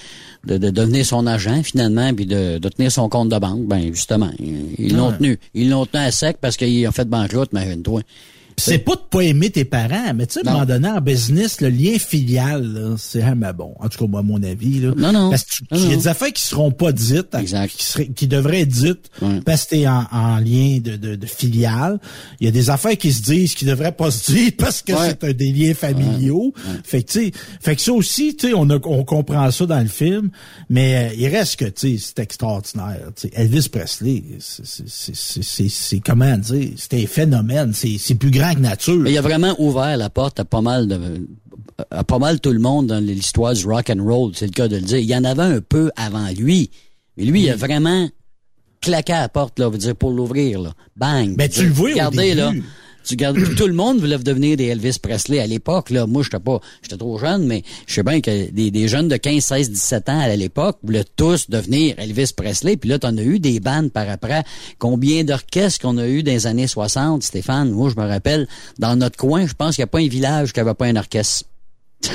de, 0.47 0.59
de 0.59 0.71
devenir 0.71 1.05
son 1.05 1.27
agent, 1.27 1.63
finalement, 1.63 2.13
puis 2.15 2.27
de, 2.27 2.59
de 2.59 2.69
tenir 2.69 2.91
son 2.93 3.09
compte 3.09 3.29
de 3.29 3.39
banque. 3.39 3.67
Ben, 3.67 3.93
justement, 3.93 4.31
ils 4.39 4.95
l'ont 4.97 5.09
Ouais. 5.11 5.17
tenu. 5.19 5.39
Ils 5.55 5.69
l'ont 5.71 5.87
tenu 5.87 6.03
à 6.05 6.11
sec 6.11 6.39
parce 6.41 6.57
qu'ils 6.57 6.87
ont 6.89 6.93
fait 6.93 7.05
banqueroute, 7.09 7.53
mais 7.53 7.77
toi. 7.79 8.01
Puis 8.03 8.15
c'est 8.59 8.79
pas 8.79 8.95
de 8.95 9.01
pas 9.11 9.21
aimer 9.21 9.51
tes 9.51 9.65
parents, 9.65 10.15
mais 10.15 10.27
tu 10.27 10.35
sais, 10.41 10.47
à 10.47 10.51
un 10.51 10.53
moment 10.55 10.65
donné, 10.67 10.89
en 10.89 11.01
business, 11.01 11.61
le 11.61 11.69
lien 11.69 11.99
filial, 11.99 12.95
c'est 12.99 13.21
vraiment 13.21 13.53
bon. 13.53 13.75
En 13.81 13.89
tout 13.89 13.99
cas, 13.99 14.07
moi, 14.11 14.21
à 14.21 14.23
mon 14.23 14.43
avis, 14.43 14.81
là. 14.81 14.93
Non, 14.97 15.13
non. 15.13 15.31
Parce 15.31 15.45
que 15.45 15.51
tu- 15.57 15.65
Non, 15.71 15.79
il 15.79 15.91
y 15.91 15.93
a 15.93 15.97
des 15.97 16.09
affaires 16.09 16.33
qui 16.33 16.43
seront 16.45 16.71
pas 16.71 16.93
dites, 16.93 17.37
qui, 17.39 17.85
seraient- 17.85 18.09
qui 18.09 18.27
devraient 18.27 18.61
être 18.63 18.69
dites 18.69 19.11
parce 19.45 19.65
que 19.65 19.71
t'es 19.71 19.87
en, 19.87 20.05
en 20.11 20.39
lien 20.39 20.79
de, 20.83 20.97
de, 20.97 21.17
de 21.17 21.27
filial. 21.27 21.99
Il 22.41 22.47
y 22.47 22.49
a 22.49 22.51
des 22.51 22.71
affaires 22.71 22.97
qui 22.97 23.13
se 23.13 23.23
disent 23.23 23.55
qui 23.55 23.65
devraient 23.67 23.93
pas 23.93 24.11
se 24.11 24.33
dire 24.33 24.53
parce 24.59 24.83
que 24.83 24.93
Ouais. 24.93 25.09
c'est 25.09 25.25
un 25.25 25.33
des 25.33 25.53
liens 25.53 25.75
familiaux. 25.75 26.55
Fait 26.85 27.03
que, 27.03 27.13
tu 27.13 27.25
sais, 27.27 27.33
fait 27.61 27.77
que 27.77 27.83
ça 27.83 27.93
aussi, 27.93 28.37
tu 28.37 28.49
sais, 28.49 28.55
on, 28.55 28.71
a- 28.71 28.81
on 28.85 29.05
comprend 29.05 29.51
ça 29.51 29.67
dans 29.67 29.81
le 29.81 29.89
film, 29.89 30.31
mais 30.71 31.11
euh, 31.11 31.15
il 31.19 31.29
reste 31.29 31.57
que, 31.57 31.67
tu 31.67 31.99
sais, 31.99 32.05
c'est 32.17 32.23
extraordinaire. 32.23 33.01
Tu 33.15 33.29
sais, 33.29 33.31
Elvis 33.35 33.69
Presley, 33.69 34.25
c'est- 34.39 34.65
c'est- 34.65 34.85
c'est- 34.89 35.15
c'est 35.15 35.43
c'est- 35.43 35.69
c'est 35.69 36.01
comment 36.01 36.37
dire, 36.39 36.71
c'était 36.77 37.03
un 37.03 37.07
phénomène, 37.07 37.73
c'est 37.75 37.97
c'est 37.99 38.15
plus 38.15 38.31
grand 38.31 38.46
nature. 38.55 38.97
Mais 38.97 39.13
il 39.13 39.19
a 39.19 39.23
vraiment 39.23 39.55
ouvert 39.59 39.97
la 39.97 40.11
porte 40.11 40.41
à 40.41 40.45
pas 40.45 40.61
mal 40.61 40.87
de, 40.89 41.27
à 41.91 42.05
pas 42.05 42.19
mal 42.19 42.41
tout 42.41 42.53
le 42.53 42.59
monde 42.59 42.87
dans 42.87 43.03
l'histoire 43.05 43.53
du 43.55 43.67
rock 43.67 43.91
and 43.91 44.03
roll, 44.05 44.33
c'est 44.35 44.47
le 44.47 44.53
cas 44.53 44.69
de 44.69 44.77
le 44.77 44.83
dire. 44.83 44.99
Il 44.99 45.05
y 45.07 45.17
en 45.17 45.25
avait 45.25 45.43
un 45.43 45.61
peu 45.61 45.91
avant 45.97 46.29
lui, 46.37 46.71
mais 47.17 47.25
lui, 47.25 47.43
il 47.43 47.51
a 47.51 47.57
vraiment 47.57 48.09
claqué 48.81 49.13
à 49.13 49.21
la 49.23 49.29
porte, 49.29 49.59
là, 49.59 49.69
veut 49.69 49.79
dire, 49.79 49.97
pour 49.97 50.11
l'ouvrir, 50.13 50.61
là. 50.61 50.73
Bang! 50.97 51.35
Ben, 51.37 51.49
tu 51.49 51.65
le 51.65 51.73
vois 51.73 51.89
au 51.91 51.93
Regardez, 51.93 52.35
début. 52.35 52.37
là. 52.37 52.53
Tu 53.07 53.15
regardes, 53.15 53.55
tout 53.57 53.67
le 53.69 53.73
monde 53.73 54.01
voulait 54.01 54.19
devenir 54.19 54.57
des 54.57 54.65
Elvis 54.67 54.99
Presley 55.01 55.39
à 55.39 55.47
l'époque, 55.47 55.91
là. 55.91 56.07
Moi, 56.07 56.23
j'étais 56.25 56.41
pas, 56.41 56.61
j'étais 56.83 56.97
trop 56.97 57.19
jeune, 57.19 57.47
mais 57.47 57.63
je 57.87 57.95
sais 57.95 58.03
bien 58.03 58.21
que 58.21 58.51
des, 58.51 58.71
des 58.71 58.89
jeunes 58.89 59.07
de 59.09 59.17
15, 59.17 59.45
16, 59.45 59.71
17 59.71 60.09
ans 60.09 60.19
à 60.21 60.35
l'époque 60.35 60.79
voulaient 60.83 61.05
tous 61.17 61.49
devenir 61.49 61.95
Elvis 61.99 62.33
Presley. 62.37 62.77
Puis 62.77 62.91
là, 62.91 62.99
t'en 62.99 63.17
as 63.17 63.23
eu 63.23 63.39
des 63.39 63.61
bandes 63.61 63.93
par 63.93 64.09
après. 64.11 64.43
Combien 64.79 65.23
d'orchestres 65.23 65.81
qu'on 65.81 65.99
a 65.99 66.09
eu 66.09 66.23
dans 66.25 66.33
les 66.33 66.47
années 66.49 66.67
60, 66.67 67.23
Stéphane? 67.23 67.71
Moi, 67.71 67.91
je 67.95 68.01
me 68.01 68.07
rappelle, 68.09 68.49
dans 68.79 68.97
notre 68.97 69.17
coin, 69.17 69.47
je 69.47 69.55
pense 69.55 69.77
qu'il 69.77 69.83
n'y 69.83 69.89
a 69.89 69.89
pas 69.89 70.01
un 70.01 70.09
village 70.09 70.53
qui 70.53 70.59
avait 70.61 70.75
pas 70.75 70.87
un 70.87 70.97
orchestre. 70.97 71.45
tu 72.03 72.11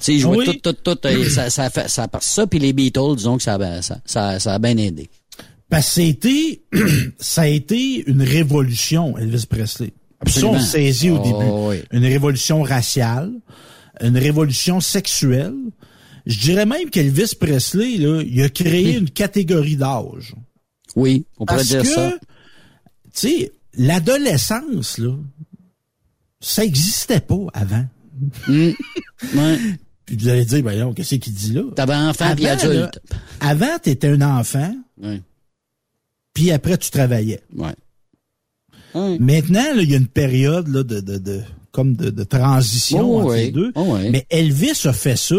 sais, 0.00 0.14
ils 0.14 0.18
jouaient 0.20 0.36
Oui. 0.48 0.60
tout, 0.62 0.72
tout, 0.72 0.94
tout. 0.96 1.08
et 1.08 1.28
ça, 1.30 1.48
ça, 1.48 1.70
fait, 1.70 1.88
ça, 1.88 2.08
ça, 2.20 2.46
puis 2.46 2.58
les 2.58 2.72
Beatles, 2.72 3.14
disons 3.16 3.36
que 3.36 3.42
ça, 3.42 3.54
a- 3.54 3.82
ça, 3.82 3.98
ça, 4.04 4.38
ça 4.40 4.54
a 4.54 4.58
bien 4.58 4.76
aidé. 4.76 5.08
Parce 5.70 5.86
que 5.86 5.92
ça 5.92 6.00
a 6.00 6.04
été, 6.04 6.62
ça 7.18 7.42
a 7.42 7.46
été 7.46 8.04
une 8.06 8.22
révolution, 8.22 9.16
Elvis 9.18 9.46
Presley. 9.48 9.92
Ça, 10.26 10.46
on 10.46 10.52
Absolument. 10.52 10.52
le 10.54 10.60
saisit 10.60 11.10
au 11.10 11.18
Oh, 11.18 11.22
début. 11.22 11.50
oui. 11.80 11.84
Une 11.92 12.04
révolution 12.04 12.62
raciale, 12.62 13.32
une 14.00 14.16
révolution 14.18 14.80
sexuelle. 14.80 15.54
Je 16.26 16.38
dirais 16.40 16.66
même 16.66 16.90
qu'Elvis 16.90 17.34
Presley, 17.38 17.96
là, 17.98 18.22
il 18.22 18.42
a 18.42 18.48
créé 18.48 18.96
une 18.98 19.08
catégorie 19.10 19.76
d'âge. 19.76 20.34
Oui, 20.96 21.24
on 21.38 21.46
pourrait 21.46 21.58
Parce 21.58 21.68
dire 21.68 21.82
que, 21.82 21.88
ça. 21.88 22.12
tu 23.14 23.28
sais, 23.28 23.52
l'adolescence, 23.74 24.98
là, 24.98 25.14
ça 26.40 26.64
existait 26.64 27.20
pas 27.20 27.46
avant. 27.54 27.86
Mm. 28.48 28.70
Ouais. 29.34 29.58
Puis 30.06 30.16
vous 30.16 30.28
allez 30.28 30.44
dire, 30.46 30.62
ben 30.62 30.78
non, 30.78 30.94
qu'est-ce 30.94 31.16
qu'il 31.16 31.34
dit 31.34 31.52
là? 31.52 31.62
T'avais 31.76 31.94
enfant 31.94 32.34
puis 32.34 32.46
adulte. 32.46 32.74
là, 32.74 32.90
avant, 33.40 33.78
t'étais 33.78 34.08
un 34.08 34.22
enfant, 34.22 34.74
Ouais. 35.02 35.20
puis 36.32 36.50
après, 36.50 36.78
tu 36.78 36.90
travaillais. 36.90 37.40
Ouais. 37.54 37.74
Maintenant, 38.94 39.64
il 39.78 39.90
y 39.90 39.94
a 39.94 39.98
une 39.98 40.06
période 40.06 40.68
là, 40.68 40.82
de, 40.82 41.00
de, 41.00 41.18
de 41.18 41.40
comme 41.72 41.94
de, 41.94 42.10
de 42.10 42.24
transition 42.24 43.00
Oh, 43.16 43.20
entre 43.20 43.30
oui. 43.34 43.36
les 43.44 43.50
deux. 43.52 43.72
Oh, 43.74 43.96
oui. 43.96 44.10
Mais 44.10 44.26
Elvis 44.30 44.80
a 44.86 44.92
fait 44.92 45.16
ça, 45.16 45.36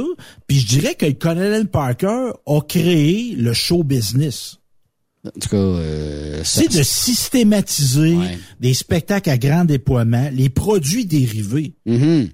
puis 0.47 0.59
je 0.59 0.67
dirais 0.67 0.95
que 0.95 1.09
colonel 1.11 1.67
Parker 1.67 2.31
a 2.45 2.61
créé 2.61 3.35
le 3.35 3.51
show 3.53 3.83
business. 3.83 4.57
En 5.25 5.31
tout 5.31 5.49
cas, 5.49 5.57
euh, 5.57 6.41
C'est 6.45 6.71
de 6.71 6.81
systématiser 6.83 8.15
Ouais. 8.15 8.37
des 8.59 8.73
spectacles 8.73 9.29
à 9.29 9.37
grand 9.37 9.65
déploiement, 9.65 10.29
les 10.31 10.49
produits 10.49 11.05
dérivés. 11.05 11.73
Mhm. 11.85 12.29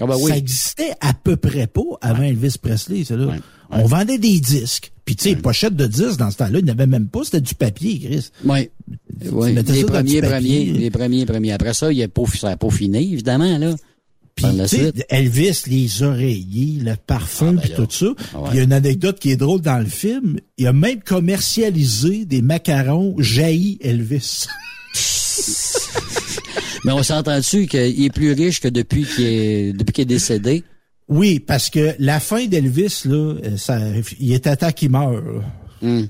Ah 0.00 0.06
ben 0.06 0.14
oui. 0.20 0.30
Ça 0.30 0.36
existait 0.36 0.92
à 1.00 1.12
peu 1.14 1.36
près 1.36 1.66
pas 1.66 1.80
avant 2.00 2.22
Elvis 2.22 2.54
Presley, 2.62 3.02
ça 3.04 3.16
là. 3.16 3.34
On 3.70 3.84
vendait 3.86 4.18
des 4.18 4.38
disques. 4.38 4.92
Puis 5.08 5.16
tu 5.16 5.30
sais, 5.30 5.36
pochettes 5.36 5.74
de 5.74 5.86
disques 5.86 6.18
dans 6.18 6.30
ce 6.30 6.36
temps-là, 6.36 6.58
il 6.58 6.66
n'y 6.66 6.70
avait 6.70 6.86
même 6.86 7.08
pas, 7.08 7.24
c'était 7.24 7.40
du 7.40 7.54
papier, 7.54 7.98
Chris. 7.98 8.28
Oui. 8.44 8.68
Les 9.22 9.30
ça 9.30 9.86
premiers, 9.86 10.20
premiers, 10.20 10.64
les 10.66 10.90
premiers, 10.90 11.24
premiers. 11.24 11.52
Après 11.52 11.72
ça, 11.72 11.90
il 11.90 12.02
a 12.02 12.08
peaufiné, 12.08 12.40
ça 12.40 12.48
a 12.50 12.58
peaufiné, 12.58 13.10
évidemment, 13.10 13.56
là. 13.56 13.74
Puis. 14.34 14.44
Elvis, 15.08 15.62
les 15.66 16.02
oreillers, 16.02 16.80
le 16.82 16.94
parfum, 16.96 17.56
puis 17.56 17.72
tout 17.74 17.88
ça. 17.88 18.08
Ah 18.34 18.40
ouais. 18.42 18.48
Il 18.52 18.56
y 18.58 18.60
a 18.60 18.64
une 18.64 18.72
anecdote 18.74 19.18
qui 19.18 19.30
est 19.30 19.36
drôle 19.36 19.62
dans 19.62 19.78
le 19.78 19.86
film. 19.86 20.40
Il 20.58 20.66
a 20.66 20.74
même 20.74 21.00
commercialisé 21.00 22.26
des 22.26 22.42
macarons 22.42 23.14
jaillis 23.16 23.78
Elvis. 23.80 24.44
Mais 26.84 26.92
on 26.92 27.02
s'entend 27.02 27.38
dessus 27.38 27.66
qu'il 27.66 28.04
est 28.04 28.12
plus 28.12 28.32
riche 28.34 28.60
que 28.60 28.68
depuis 28.68 29.06
qu'il 29.06 29.24
est, 29.24 29.72
depuis 29.72 29.94
qu'il 29.94 30.02
est 30.02 30.04
décédé? 30.04 30.64
Oui, 31.08 31.40
parce 31.40 31.70
que 31.70 31.94
la 31.98 32.20
fin 32.20 32.46
d'Elvis, 32.46 33.02
là, 33.04 33.34
euh, 33.44 33.56
ça, 33.56 33.78
il 34.20 34.32
était 34.32 34.56
temps 34.56 34.72
qu'il 34.72 34.90
meurt. 34.90 35.22
Hmm. 35.82 36.02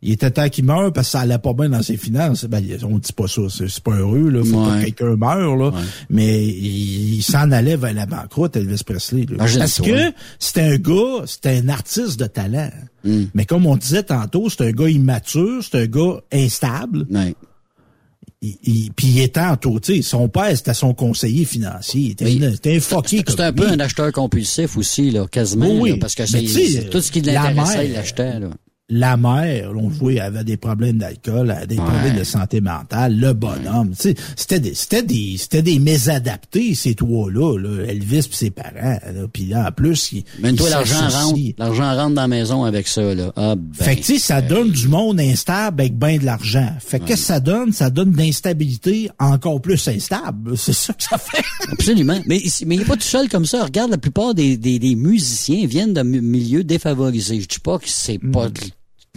Il 0.00 0.12
était 0.12 0.30
temps 0.30 0.48
qu'il 0.48 0.64
meure 0.64 0.92
parce 0.92 1.08
que 1.08 1.12
ça 1.12 1.20
allait 1.20 1.38
pas 1.38 1.52
bien 1.54 1.70
dans 1.70 1.82
ses 1.82 1.96
finances. 1.96 2.44
Ben, 2.44 2.64
on 2.84 2.98
dit 2.98 3.12
pas 3.12 3.26
ça, 3.26 3.42
c'est 3.50 3.80
pas 3.82 3.96
heureux, 3.96 4.28
là. 4.30 4.44
Faut 4.44 4.64
Ouais. 4.64 4.78
que 4.78 4.84
quelqu'un 4.84 5.16
meure, 5.16 5.56
là. 5.56 5.72
Mais 6.08 6.46
il, 6.46 7.14
il 7.16 7.22
s'en 7.22 7.50
allait 7.50 7.76
vers 7.76 7.94
la 7.94 8.06
banqueroute, 8.06 8.54
Elvis 8.54 8.82
Presley. 8.86 9.26
là. 9.28 9.38
Parce 9.38 9.80
que 9.80 10.12
c'était 10.38 10.60
un 10.62 10.76
gars, 10.76 11.24
c'était 11.26 11.58
un 11.58 11.68
artiste 11.68 12.20
de 12.20 12.26
talent. 12.26 12.70
Hmm. 13.02 13.24
Mais 13.34 13.44
comme 13.44 13.66
on 13.66 13.76
disait 13.76 14.04
tantôt, 14.04 14.48
c'est 14.48 14.62
un 14.62 14.70
gars 14.70 14.88
immature, 14.88 15.64
c'est 15.64 15.78
un 15.82 15.86
gars 15.86 16.20
instable. 16.32 17.04
Ouais. 17.10 17.34
Il, 18.40 18.56
il- 18.62 18.92
puis 18.92 19.08
il 19.08 19.20
était 19.20 19.40
entouré, 19.40 20.00
son 20.02 20.28
père, 20.28 20.56
c'était 20.56 20.74
son 20.74 20.94
conseiller 20.94 21.44
financier. 21.44 22.14
C'était 22.18 22.76
un 22.76 22.80
fucké 22.80 23.22
comme 23.24 23.40
un 23.40 23.52
peu 23.52 23.66
un 23.68 23.80
acheteur 23.80 24.12
compulsif 24.12 24.76
aussi, 24.76 25.10
là, 25.10 25.26
quasiment. 25.26 25.66
Oui, 25.80 25.90
là, 25.90 25.96
parce 26.00 26.14
que 26.14 26.24
c'est, 26.24 26.88
tout 26.90 27.00
ce 27.00 27.10
qui 27.10 27.20
l'intéressait, 27.20 27.86
il 27.86 27.92
l'achetait, 27.94 28.38
là. 28.38 28.50
La 28.90 29.16
mère, 29.18 29.72
on 29.76 29.90
elle 30.08 30.20
avait 30.20 30.44
des 30.44 30.56
problèmes 30.56 30.96
d'alcool, 30.96 31.54
des 31.68 31.76
problèmes 31.76 32.16
de 32.16 32.24
santé 32.24 32.60
mentale, 32.62 33.18
le 33.18 33.34
bonhomme, 33.34 33.90
tu 33.90 34.10
sais, 34.10 34.14
c'était 34.34 34.60
des, 34.60 34.74
c'était 34.74 35.02
des, 35.02 35.36
c'était 35.38 35.60
des 35.62 35.78
mésadaptés, 35.78 36.74
ces 36.74 36.94
trois-là, 36.94 37.58
là, 37.58 37.84
Elvis 37.86 38.28
pis 38.28 38.36
ses 38.36 38.50
parents, 38.50 38.98
là, 39.04 39.26
puis 39.30 39.44
là, 39.46 39.68
en 39.68 39.72
plus, 39.72 40.12
ils, 40.12 40.24
Mais 40.40 40.54
toi, 40.54 40.70
l'argent 40.70 41.06
rentre, 41.08 41.38
l'argent 41.58 41.94
rentre 41.94 42.14
dans 42.14 42.22
la 42.22 42.28
maison 42.28 42.64
avec 42.64 42.88
ça, 42.88 43.14
là. 43.14 43.32
Ah, 43.36 43.56
ben. 43.56 43.84
Fait 43.84 43.96
que, 43.96 44.00
tu 44.00 44.14
sais, 44.14 44.18
ça 44.18 44.40
donne 44.40 44.70
du 44.70 44.88
monde 44.88 45.20
instable 45.20 45.82
avec 45.82 45.98
ben 45.98 46.18
de 46.18 46.24
l'argent. 46.24 46.68
Fait 46.80 46.98
que, 46.98 47.04
qu'est-ce 47.06 47.22
que 47.22 47.26
ça 47.26 47.40
donne? 47.40 47.72
Ça 47.72 47.90
donne 47.90 48.12
d'instabilité 48.12 49.10
encore 49.18 49.60
plus 49.60 49.86
instable. 49.88 50.56
C'est 50.56 50.72
ça 50.72 50.94
que 50.94 51.02
ça 51.02 51.18
fait. 51.18 51.44
Absolument. 51.72 52.20
Mais, 52.26 52.40
mais 52.66 52.74
il 52.76 52.78
n'est 52.78 52.84
pas 52.86 52.96
tout 52.96 53.02
seul 53.02 53.28
comme 53.28 53.44
ça. 53.44 53.64
Regarde, 53.64 53.90
la 53.90 53.98
plupart 53.98 54.34
des, 54.34 54.56
des, 54.56 54.78
des 54.78 54.94
musiciens 54.94 55.66
viennent 55.66 55.92
de 55.92 56.02
mi- 56.02 56.20
milieux 56.20 56.64
défavorisés. 56.64 57.40
Je 57.40 57.48
dis 57.48 57.60
pas 57.62 57.78
que 57.78 57.88
c'est 57.88 58.18
pas... 58.18 58.48
C'est 58.58 58.72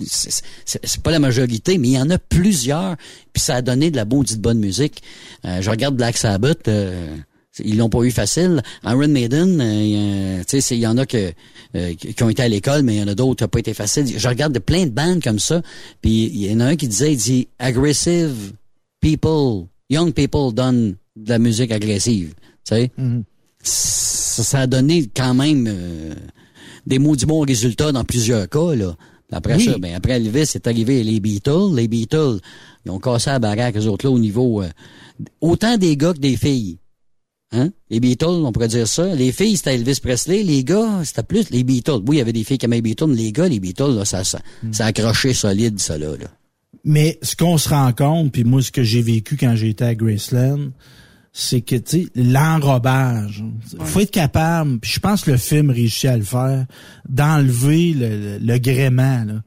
c'est- 0.08 1.02
pas 1.04 1.12
la 1.12 1.20
majorité, 1.20 1.78
mais 1.78 1.90
il 1.90 1.94
y 1.94 2.00
en 2.00 2.10
a 2.10 2.18
plusieurs. 2.18 2.96
Puis 3.34 3.42
ça 3.42 3.56
a 3.56 3.62
donné 3.62 3.92
de 3.92 3.96
la 3.96 4.06
maudite 4.06 4.40
bonne 4.42 4.60
musique. 4.60 5.02
Euh, 5.46 5.62
je 5.62 5.70
regarde 5.70 5.96
Black 5.96 6.18
Sabbath. 6.18 6.68
euh, 6.68 7.16
ils 7.60 7.76
l'ont 7.78 7.90
pas 7.90 8.02
eu 8.04 8.12
facile. 8.12 8.64
Iron 8.86 9.10
Maiden, 9.10 9.60
euh, 9.60 9.84
il 9.84 9.90
y 9.90 10.40
a- 10.40 10.46
tu 10.46 10.62
sais, 10.62 10.76
il 10.76 10.80
y 10.82 10.88
en 10.88 10.98
a 10.98 11.06
que, 11.06 11.34
euh, 11.76 11.94
qui 11.96 12.24
ont 12.24 12.30
été 12.30 12.42
à 12.44 12.48
l'école, 12.48 12.82
mais 12.84 12.96
il 12.96 13.00
y 13.00 13.04
en 13.04 13.08
a 13.10 13.14
d'autres 13.16 13.36
qui 13.40 13.44
n'ont 13.44 13.50
pas 13.50 13.60
été 13.60 13.74
facile. 13.74 14.06
Je 14.18 14.28
regarde 14.28 14.54
de 14.54 14.60
plein 14.60 14.86
de 14.86 14.92
bandes 14.92 15.22
comme 15.22 15.38
ça. 15.40 15.62
Puis 16.02 16.28
il 16.34 16.46
y 16.50 16.54
en 16.54 16.62
a 16.62 16.66
un 16.66 16.76
qui 16.78 16.88
disait, 16.88 17.12
il 17.12 17.18
dit, 17.18 17.48
aggressive 17.60 18.54
people, 19.02 19.68
young 19.90 20.14
people 20.14 20.54
donnent 20.54 20.96
de 21.18 21.30
la 21.30 21.40
musique 21.40 21.72
agressive. 21.72 22.34
Tu 22.66 22.76
sais? 22.76 22.92
ça, 23.64 24.44
ça 24.44 24.60
a 24.62 24.68
donné 24.68 25.10
quand 25.16 25.34
même 25.34 25.68
euh, 25.70 26.14
des 26.88 27.00
maudits 27.00 27.26
bons 27.26 27.42
résultats 27.42 27.92
dans 27.92 28.04
plusieurs 28.04 28.48
cas. 28.50 28.76
Là. 28.76 28.96
Après 29.32 29.56
Oui. 29.56 29.66
ça, 29.66 29.78
ben, 29.78 29.96
après 29.96 30.14
Elvis, 30.14 30.46
c'est 30.46 30.68
arrivé 30.68 31.04
les 31.04 31.20
Beatles. 31.20 31.74
Les 31.76 31.88
Beatles, 31.88 32.40
ils 32.86 32.92
ont 32.92 33.00
cassé 33.00 33.30
la 33.30 33.40
baraque, 33.40 33.78
eux 33.78 33.88
autres, 33.88 34.06
là, 34.06 34.12
au 34.12 34.20
niveau... 34.20 34.62
euh, 34.62 34.70
autant 35.40 35.78
des 35.78 35.96
gars 35.98 36.14
que 36.14 36.20
des 36.20 36.36
filles. 36.38 36.78
Hein? 37.54 37.70
Les 37.90 38.00
Beatles, 38.00 38.26
on 38.28 38.52
pourrait 38.52 38.70
dire 38.70 38.88
ça. 38.88 39.14
Les 39.14 39.32
filles, 39.32 39.58
c'était 39.58 39.76
Elvis 39.76 40.00
Presley. 40.02 40.44
Les 40.44 40.64
gars, 40.64 41.02
c'était 41.04 41.24
plus 41.24 41.50
les 41.50 41.64
Beatles. 41.64 42.02
Oui, 42.08 42.16
il 42.16 42.20
y 42.20 42.22
avait 42.22 42.34
des 42.34 42.44
filles 42.44 42.58
qui 42.58 42.66
aimaient 42.66 42.78
les 42.78 42.82
Beatles, 42.82 43.08
mais 43.08 43.16
les 43.16 43.32
gars, 43.32 43.48
les 43.48 43.60
Beatles, 43.60 43.94
là, 43.96 44.06
ça, 44.06 44.24
ça, 44.24 44.40
ça 44.72 44.86
a 44.86 44.88
accroché 44.88 45.34
solide, 45.34 45.80
ça, 45.80 45.98
là. 45.98 46.12
là. 46.18 46.28
Mais 46.84 47.20
ce 47.22 47.36
qu'on 47.36 47.58
se 47.58 47.70
rend 47.70 47.92
compte, 47.94 48.32
puis 48.32 48.44
moi, 48.44 48.62
ce 48.62 48.72
que 48.72 48.84
j'ai 48.84 49.02
vécu 49.02 49.38
quand 49.38 49.56
j'étais 49.56 49.86
à 49.86 49.96
Graceland, 49.96 50.70
c'est 51.34 51.62
que, 51.62 51.76
tu 51.76 52.04
sais, 52.04 52.08
l'enrobage, 52.16 53.44
faut 53.80 54.02
être 54.02 54.12
capable, 54.12 54.80
puis 54.80 54.92
je 54.94 55.00
pense 55.00 55.24
que 55.24 55.32
le 55.32 55.38
film 55.38 55.70
réussit 55.70 56.10
à 56.10 56.18
le 56.18 56.24
faire, 56.24 56.66
d'enlever 57.08 57.94
le, 57.94 58.10
le, 58.10 58.38
le 58.40 58.58
gréement, 58.58 59.24
là. 59.24 59.42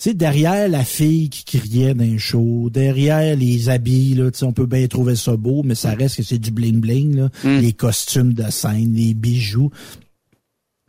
Tu 0.00 0.10
sais, 0.10 0.14
derrière 0.14 0.68
la 0.68 0.84
fille 0.84 1.28
qui 1.28 1.58
criait 1.58 1.92
dans 1.92 2.04
un 2.04 2.18
show, 2.18 2.70
derrière 2.70 3.34
les 3.34 3.68
habits, 3.68 4.14
là, 4.14 4.30
tu 4.30 4.38
sais, 4.38 4.44
on 4.44 4.52
peut 4.52 4.66
bien 4.66 4.86
trouver 4.86 5.16
ça 5.16 5.36
beau, 5.36 5.64
mais 5.64 5.74
ça 5.74 5.92
reste 5.94 6.16
que 6.16 6.22
c'est 6.22 6.38
du 6.38 6.52
bling-bling, 6.52 7.16
là. 7.16 7.28
Les 7.60 7.72
costumes 7.72 8.32
de 8.32 8.48
scène, 8.50 8.94
les 8.94 9.14
bijoux 9.14 9.70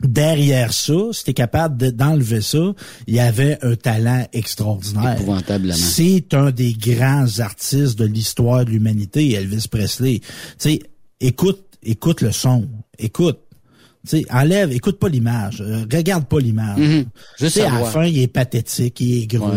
derrière 0.02 0.72
ça, 0.72 0.94
si 1.12 1.24
t'es 1.24 1.34
capable 1.34 1.76
de- 1.76 1.90
d'enlever 1.90 2.40
ça, 2.40 2.72
il 3.06 3.14
y 3.14 3.20
avait 3.20 3.58
un 3.62 3.74
talent 3.76 4.26
extraordinaire. 4.32 5.14
Épouvantablement. 5.14 5.74
C'est 5.74 6.34
un 6.34 6.50
des 6.50 6.72
grands 6.72 7.40
artistes 7.40 7.98
de 7.98 8.04
l'histoire 8.04 8.64
de 8.64 8.70
l'humanité, 8.70 9.32
Elvis 9.34 9.66
Presley. 9.70 10.20
Tu 10.20 10.26
sais, 10.58 10.80
écoute, 11.20 11.64
écoute 11.82 12.20
le 12.20 12.32
son, 12.32 12.68
écoute. 12.98 13.38
Tu 14.08 14.20
sais, 14.20 14.26
enlève, 14.30 14.72
écoute 14.72 14.98
pas 14.98 15.10
l'image, 15.10 15.60
euh, 15.60 15.84
regarde 15.92 16.24
pas 16.24 16.40
l'image. 16.40 16.78
Mhm. 16.78 17.04
Tu 17.04 17.44
Juste 17.44 17.56
sais, 17.56 17.64
à 17.64 17.80
la 17.80 17.84
fin, 17.84 18.04
il 18.04 18.18
est 18.20 18.28
pathétique, 18.28 18.98
il 19.00 19.22
est 19.22 19.26
gros, 19.26 19.50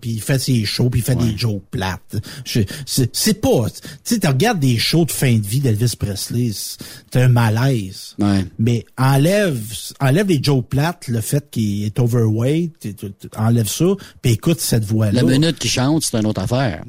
puis 0.00 0.10
il 0.10 0.20
fait 0.20 0.40
ses 0.40 0.64
shows, 0.64 0.90
puis 0.90 1.00
il 1.00 1.04
fait 1.04 1.14
des 1.14 1.36
jokes 1.36 1.62
plates. 1.70 2.16
C'est 2.44 3.40
pas... 3.40 3.70
Tu 3.70 3.88
sais, 4.02 4.18
tu 4.18 4.26
regardes 4.26 4.58
des 4.58 4.76
shows 4.76 5.04
de 5.04 5.12
fin 5.12 5.36
de 5.36 5.46
vie 5.46 5.60
d'Elvis 5.60 5.94
Presley, 5.96 6.50
c'est 6.52 7.22
un 7.22 7.28
malaise. 7.28 8.16
Ouais. 8.18 8.44
Mais 8.58 8.84
enlève, 8.98 9.60
enlève 10.00 10.26
les 10.28 10.42
jokes 10.42 10.68
plates, 10.68 11.06
le 11.06 11.20
fait 11.20 11.48
qu'il 11.48 11.84
est 11.84 12.00
overweight, 12.00 12.88
enlève 13.36 13.68
ça, 13.68 13.86
puis 14.20 14.32
écoute 14.32 14.58
cette 14.60 14.84
voix-là. 14.84 15.22
La 15.22 15.22
minute 15.22 15.60
qui 15.60 15.68
chante, 15.68 16.02
c'est 16.02 16.16
une 16.18 16.26
autre 16.26 16.42
affaire. 16.42 16.82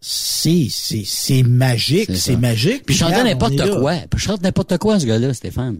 C'est, 0.00 0.68
c'est, 0.70 1.02
c'est 1.04 1.42
magique, 1.42 2.14
C'est 2.14 2.36
magique. 2.36 2.84
Puis 2.84 3.02
regarde, 3.02 3.26
n'importe 3.26 3.56
quoi. 3.80 3.94
Puis 4.08 4.20
chante 4.20 4.42
n'importe 4.42 4.78
quoi, 4.78 5.00
ce 5.00 5.06
gars-là, 5.06 5.34
Stéphane. 5.34 5.78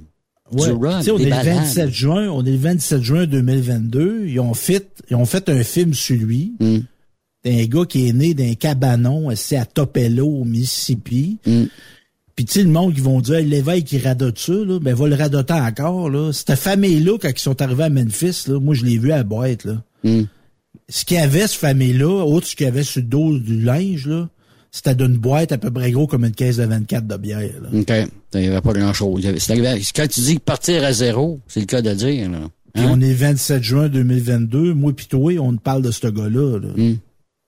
Ouais. 0.54 0.66
Du 0.68 0.72
rock, 0.72 0.98
Tu 0.98 1.04
sais, 1.04 1.10
on 1.10 1.16
des 1.16 1.22
est 1.22 1.26
le 1.26 1.30
ballades. 1.30 1.56
27 1.56 1.90
juin, 1.90 2.28
on 2.30 2.44
est 2.44 2.50
le 2.50 2.58
27 2.58 3.02
juin 3.02 3.26
2022. 3.26 4.26
Ils 4.26 4.40
ont 4.40 4.54
fait, 4.54 4.88
ils 5.10 5.16
ont 5.16 5.26
fait 5.26 5.48
un 5.48 5.62
film 5.62 5.94
sur 5.94 6.16
lui. 6.16 6.54
Mm. 6.60 6.78
D'un 7.44 7.64
gars 7.66 7.84
qui 7.84 8.08
est 8.08 8.12
né 8.12 8.34
d'un 8.34 8.54
cabanon, 8.54 9.28
c'est 9.34 9.56
à 9.56 9.66
Topelo, 9.66 10.26
au 10.26 10.44
Mississippi. 10.44 11.38
Mm. 11.46 11.64
Puis 12.36 12.44
tu 12.46 12.52
sais, 12.54 12.62
le 12.62 12.70
monde, 12.70 12.92
ils 12.96 13.02
vont 13.02 13.20
dire, 13.20 13.36
Hey, 13.36 13.46
l'évêque, 13.46 13.92
il 13.92 14.02
radote 14.02 14.38
ça, 14.38 14.52
là. 14.52 14.78
Ben, 14.80 14.94
va 14.94 15.06
le 15.06 15.14
radoter 15.14 15.54
encore, 15.54 16.10
là. 16.10 16.32
Cette 16.32 16.56
famille-là, 16.56 17.18
quand 17.20 17.30
ils 17.30 17.38
sont 17.38 17.60
arrivés 17.62 17.84
à 17.84 17.90
Memphis, 17.90 18.44
là, 18.48 18.58
moi, 18.58 18.74
je 18.74 18.84
l'ai 18.84 18.98
vu 18.98 19.12
à 19.12 19.18
la 19.18 19.24
boîte, 19.24 19.64
là. 19.64 19.82
Mm. 20.02 20.22
Ce 20.88 21.04
qu'il 21.04 21.16
y 21.16 21.20
avait, 21.20 21.46
cette 21.46 21.52
famille-là, 21.52 22.24
autre 22.24 22.46
ce 22.46 22.56
qu'il 22.56 22.66
y 22.66 22.68
avait 22.68 22.82
sur 22.82 23.00
le 23.00 23.06
dos 23.06 23.38
du 23.38 23.60
linge, 23.60 24.06
là, 24.06 24.28
c'était 24.76 24.96
d'une 24.96 25.16
boîte 25.18 25.52
à 25.52 25.58
peu 25.58 25.70
près 25.70 25.92
gros 25.92 26.08
comme 26.08 26.24
une 26.24 26.32
caisse 26.34 26.56
de 26.56 26.64
24 26.64 27.06
de 27.06 27.16
bière, 27.16 27.52
là. 27.62 27.68
OK. 27.78 27.92
Il 28.34 28.40
n'y 28.40 28.48
avait 28.48 28.60
pas 28.60 28.72
grand-chose. 28.72 29.24
Quand 29.94 30.08
tu 30.08 30.20
dis 30.20 30.38
partir 30.40 30.82
à 30.82 30.92
zéro, 30.92 31.38
c'est 31.46 31.60
le 31.60 31.66
cas 31.66 31.80
de 31.80 31.94
dire. 31.94 32.28
Là. 32.28 32.38
Puis 32.74 32.82
Hein? 32.82 32.90
on 32.92 33.00
est 33.00 33.10
le 33.10 33.14
27 33.14 33.62
juin 33.62 33.88
2022. 33.88 34.74
Moi 34.74 34.92
pis 34.92 35.06
toi, 35.06 35.32
on 35.38 35.56
parle 35.56 35.82
de 35.82 35.92
ce 35.92 36.08
gars-là. 36.08 36.58
là. 36.58 36.68
Mm. 36.76 36.96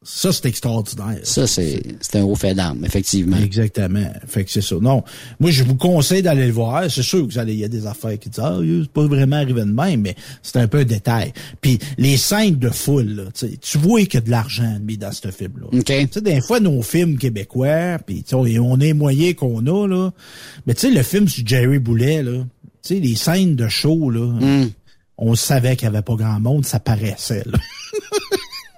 Ça, 0.09 0.33
c'est 0.33 0.47
extraordinaire. 0.47 1.19
Ça, 1.24 1.49
c'est 1.49 1.83
c'est 2.01 2.16
un 2.19 2.23
haut 2.23 2.37
fait 2.37 2.55
d'armes, 2.55 2.85
effectivement. 2.85 3.37
Exactement. 3.39 4.09
Fait 4.28 4.45
que 4.45 4.51
c'est 4.53 4.61
ça. 4.61 4.77
Non. 4.81 5.03
Moi, 5.41 5.51
je 5.51 5.65
vous 5.65 5.74
conseille 5.74 6.23
d'aller 6.23 6.47
le 6.47 6.53
voir. 6.53 6.89
C'est 6.89 7.03
sûr 7.03 7.27
que 7.27 7.33
vous 7.33 7.39
allez, 7.39 7.55
il 7.55 7.59
y 7.59 7.65
a 7.65 7.69
des 7.69 7.87
affaires 7.87 8.16
qui 8.16 8.31
disent, 8.31 8.39
ah, 8.45 8.57
c'est 8.61 8.89
pas 8.93 9.05
vraiment 9.07 9.35
arrivé 9.37 9.62
de 9.62 9.73
même, 9.73 10.03
mais 10.03 10.15
c'est 10.43 10.59
un 10.59 10.69
peu 10.69 10.78
un 10.78 10.85
détail. 10.85 11.33
Puis 11.61 11.81
les 11.99 12.16
scènes 12.16 12.55
de 12.57 12.69
foule, 12.70 13.07
là, 13.09 13.23
tu 13.61 13.78
vois 13.78 14.01
qu'il 14.05 14.15
y 14.15 14.16
a 14.19 14.20
de 14.20 14.31
l'argent 14.31 14.78
mis 14.81 14.97
dans 14.97 15.11
ce 15.11 15.28
film-là. 15.28 15.66
OK. 15.73 15.85
Tu 15.85 16.09
sais, 16.12 16.20
des 16.20 16.41
fois, 16.41 16.61
nos 16.61 16.83
films 16.83 17.19
québécois, 17.19 17.99
puis 18.07 18.24
on 18.33 18.78
est 18.81 18.93
moyen 18.93 19.33
qu'on 19.35 19.66
a, 19.66 19.89
là. 19.89 20.11
Mais 20.69 20.74
tu 20.74 20.83
sais, 20.83 20.91
le 20.93 21.03
film 21.03 21.27
sur 21.27 21.45
Jerry 21.45 21.81
Boulet, 21.81 22.23
là, 22.23 22.45
tu 22.85 22.95
sais, 22.95 23.01
les 23.01 23.16
scènes 23.16 23.57
de 23.57 23.66
show, 23.66 24.09
là, 24.11 24.27
Mm. 24.41 24.70
on 25.19 25.35
savait 25.35 25.74
qu'il 25.74 25.89
n'y 25.89 25.97
avait 25.97 26.05
pas 26.05 26.15
grand 26.15 26.39
monde, 26.39 26.65
ça 26.65 26.78
paraissait, 26.78 27.43
là. 27.47 27.59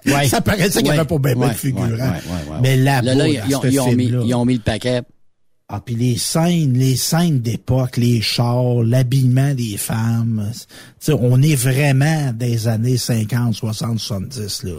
Ouais. 0.05 0.27
Ça 0.27 0.41
paraissait 0.41 0.81
qu'il 0.81 0.91
n'y 0.91 0.97
avait 0.97 1.07
pas 1.07 1.17
bien 1.19 1.35
de 1.49 1.53
figurants. 1.53 1.87
ouais, 1.87 1.97
ouais, 1.97 2.01
ouais, 2.07 2.51
ouais. 2.53 2.59
Mais 2.61 2.77
là, 2.77 3.01
Là, 3.01 3.15
là, 3.15 3.27
ils, 3.27 3.41
ils 3.49 3.55
ont, 3.55 3.59
ils 3.71 3.79
ont 3.79 3.91
mis, 3.95 4.05
ils 4.25 4.33
ont 4.35 4.45
mis 4.45 4.53
le 4.55 4.59
paquet. 4.61 5.01
Ah, 5.71 5.81
puis 5.85 5.93
les 5.95 6.17
scènes, 6.17 6.73
les 6.73 6.95
scènes 6.95 7.41
d'époque, 7.41 7.97
les 7.97 8.21
chars, 8.21 8.81
l'habillement 8.83 9.53
des 9.53 9.77
femmes, 9.77 10.49
tu 10.51 10.65
sais, 10.99 11.13
on 11.13 11.39
est 11.43 11.53
vraiment 11.53 12.31
des 12.33 12.67
années 12.67 12.97
50, 12.97 13.53
60, 13.53 13.99
70, 13.99 14.63
là. 14.63 14.71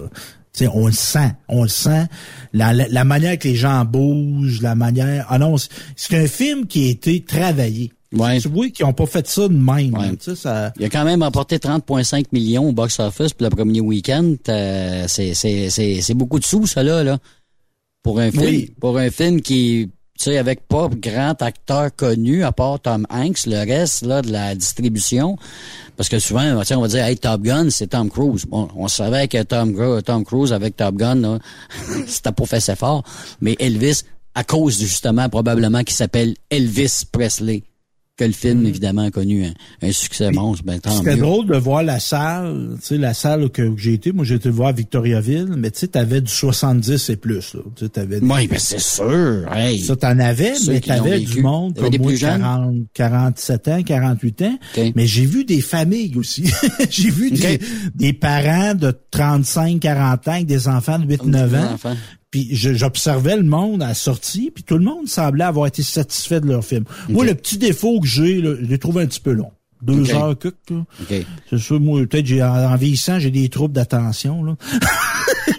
Tu 0.52 0.64
sais, 0.64 0.70
on 0.74 0.86
le 0.86 0.92
sent, 0.92 1.30
on 1.48 1.62
le 1.62 1.68
sent. 1.68 2.06
La, 2.52 2.72
la, 2.72 2.88
la 2.88 3.04
manière 3.04 3.38
que 3.38 3.46
les 3.46 3.54
gens 3.54 3.84
bougent, 3.84 4.62
la 4.62 4.74
manière... 4.74 5.24
Ah 5.28 5.38
non, 5.38 5.56
c'est- 5.58 5.70
c'est 5.94 6.16
un 6.18 6.26
film 6.26 6.66
qui 6.66 6.88
a 6.88 6.90
été 6.90 7.22
travaillé. 7.22 7.92
Ouais. 8.12 8.40
Tu 8.40 8.48
vois 8.48 8.68
qu'ils 8.70 8.84
ont 8.86 8.92
pas 8.92 9.06
fait 9.06 9.26
ça 9.28 9.46
de 9.46 9.54
même. 9.54 10.16
Tu 10.16 10.30
sais, 10.30 10.36
ça... 10.36 10.72
Il 10.78 10.84
a 10.84 10.88
quand 10.88 11.04
même 11.04 11.22
remporté 11.22 11.58
30,5 11.58 12.24
millions 12.32 12.68
au 12.68 12.72
box-office 12.72 13.32
pour 13.34 13.44
le 13.48 13.50
premier 13.54 13.80
week-end. 13.80 14.34
Euh, 14.48 15.04
c'est, 15.06 15.34
c'est, 15.34 15.70
c'est, 15.70 16.00
c'est 16.00 16.14
beaucoup 16.14 16.40
de 16.40 16.44
sous, 16.44 16.66
ça, 16.66 16.82
là, 16.82 17.04
là. 17.04 17.18
Pour 18.02 18.18
un 18.18 18.30
film, 18.32 18.44
Oui. 18.44 18.74
pour 18.80 18.98
un 18.98 19.10
film 19.10 19.40
qui, 19.42 19.90
tu 20.18 20.24
sais, 20.24 20.38
avec 20.38 20.66
pas 20.66 20.88
grand 20.88 21.40
acteur 21.40 21.94
connu, 21.94 22.42
à 22.42 22.50
part 22.50 22.80
Tom 22.80 23.06
Hanks, 23.10 23.46
le 23.46 23.58
reste, 23.58 24.02
là, 24.04 24.22
de 24.22 24.32
la 24.32 24.54
distribution. 24.56 25.36
Parce 25.96 26.08
que 26.08 26.18
souvent, 26.18 26.42
on 26.42 26.80
va 26.80 26.88
dire, 26.88 27.04
hey, 27.04 27.16
Top 27.16 27.42
Gun, 27.42 27.70
c'est 27.70 27.88
Tom 27.88 28.10
Cruise. 28.10 28.44
Bon, 28.46 28.68
on 28.74 28.88
savait 28.88 29.28
que 29.28 29.42
Tom, 29.42 30.02
Tom 30.02 30.24
Cruise 30.24 30.52
avec 30.52 30.76
Top 30.76 30.96
Gun, 30.96 31.38
c'était 32.08 32.32
pas 32.32 32.46
fait 32.46 32.56
assez 32.56 32.74
fort. 32.74 33.04
Mais 33.40 33.54
Elvis, 33.60 34.02
à 34.34 34.42
cause, 34.42 34.80
justement, 34.80 35.28
probablement, 35.28 35.84
qu'il 35.84 35.94
s'appelle 35.94 36.34
Elvis 36.50 37.02
Presley. 37.12 37.62
Que 38.20 38.26
le 38.26 38.32
film, 38.32 38.66
évidemment, 38.66 39.06
a 39.06 39.10
connu 39.10 39.46
un, 39.46 39.54
un 39.80 39.92
succès 39.92 40.30
monstre. 40.30 40.62
Ben, 40.66 40.78
tant 40.78 40.90
C'était 40.90 41.16
drôle 41.16 41.46
de 41.46 41.56
voir 41.56 41.82
la 41.82 41.98
salle, 42.00 42.76
tu 42.78 42.86
sais, 42.86 42.98
la 42.98 43.14
salle 43.14 43.48
que, 43.48 43.62
que 43.62 43.80
j'ai 43.80 43.94
été. 43.94 44.12
Moi, 44.12 44.26
j'ai 44.26 44.34
été 44.34 44.50
voir 44.50 44.68
à 44.68 44.72
Victoriaville, 44.72 45.54
mais 45.56 45.70
tu 45.70 45.78
sais, 45.78 45.88
t'avais 45.88 46.20
du 46.20 46.30
70 46.30 47.08
et 47.08 47.16
plus, 47.16 47.54
là. 47.54 47.60
Tu 47.76 47.84
sais, 47.84 47.88
t'avais 47.88 48.18
Oui, 48.20 48.46
ben 48.46 48.58
c'est 48.58 48.78
sûr. 48.78 49.50
Hey. 49.50 49.80
Ça, 49.80 49.96
t'en 49.96 50.18
avais, 50.18 50.54
Ceux 50.54 50.72
mais 50.72 50.80
t'avais 50.80 51.18
du 51.18 51.40
monde 51.40 51.78
comme 51.78 51.88
des 51.88 51.98
moi, 51.98 52.08
plus 52.08 52.18
jeunes? 52.18 52.42
40, 52.42 52.74
47 52.92 53.68
ans, 53.68 53.82
48 53.82 54.42
ans. 54.42 54.58
Mais 54.94 55.06
j'ai 55.06 55.24
vu 55.24 55.46
des 55.46 55.62
familles 55.62 56.14
aussi. 56.16 56.44
j'ai 56.90 57.08
vu 57.08 57.32
des 57.94 58.12
parents 58.12 58.74
de 58.74 58.92
35, 59.12 59.80
40 59.80 60.28
ans 60.28 60.32
avec 60.32 60.44
des 60.44 60.68
enfants 60.68 60.98
de 60.98 61.06
8, 61.06 61.24
9 61.24 61.54
ans. 61.54 61.94
Puis 62.30 62.48
j'observais 62.52 63.36
le 63.36 63.42
monde 63.42 63.82
à 63.82 63.88
la 63.88 63.94
sortie, 63.94 64.52
puis 64.54 64.62
tout 64.62 64.78
le 64.78 64.84
monde 64.84 65.08
semblait 65.08 65.44
avoir 65.44 65.66
été 65.66 65.82
satisfait 65.82 66.40
de 66.40 66.46
leur 66.46 66.64
film. 66.64 66.84
Moi, 67.08 67.24
le 67.24 67.34
petit 67.34 67.58
défaut 67.58 67.98
que 68.00 68.06
j'ai, 68.06 68.40
je 68.40 68.48
l'ai 68.50 68.78
trouvé 68.78 69.02
un 69.02 69.06
petit 69.06 69.20
peu 69.20 69.32
long. 69.32 69.50
Deux 69.82 70.02
Ok. 70.02 70.10
heures 70.10 70.38
que, 70.38 70.48
là. 70.70 70.84
OK. 71.02 71.14
C'est 71.48 71.58
sûr, 71.58 71.80
moi, 71.80 72.00
peut-être, 72.06 72.26
j'ai, 72.26 72.42
en, 72.42 72.48
en 72.54 72.76
vieillissant, 72.76 73.18
j'ai 73.18 73.30
des 73.30 73.48
troubles 73.48 73.74
d'attention, 73.74 74.44
là. 74.44 74.56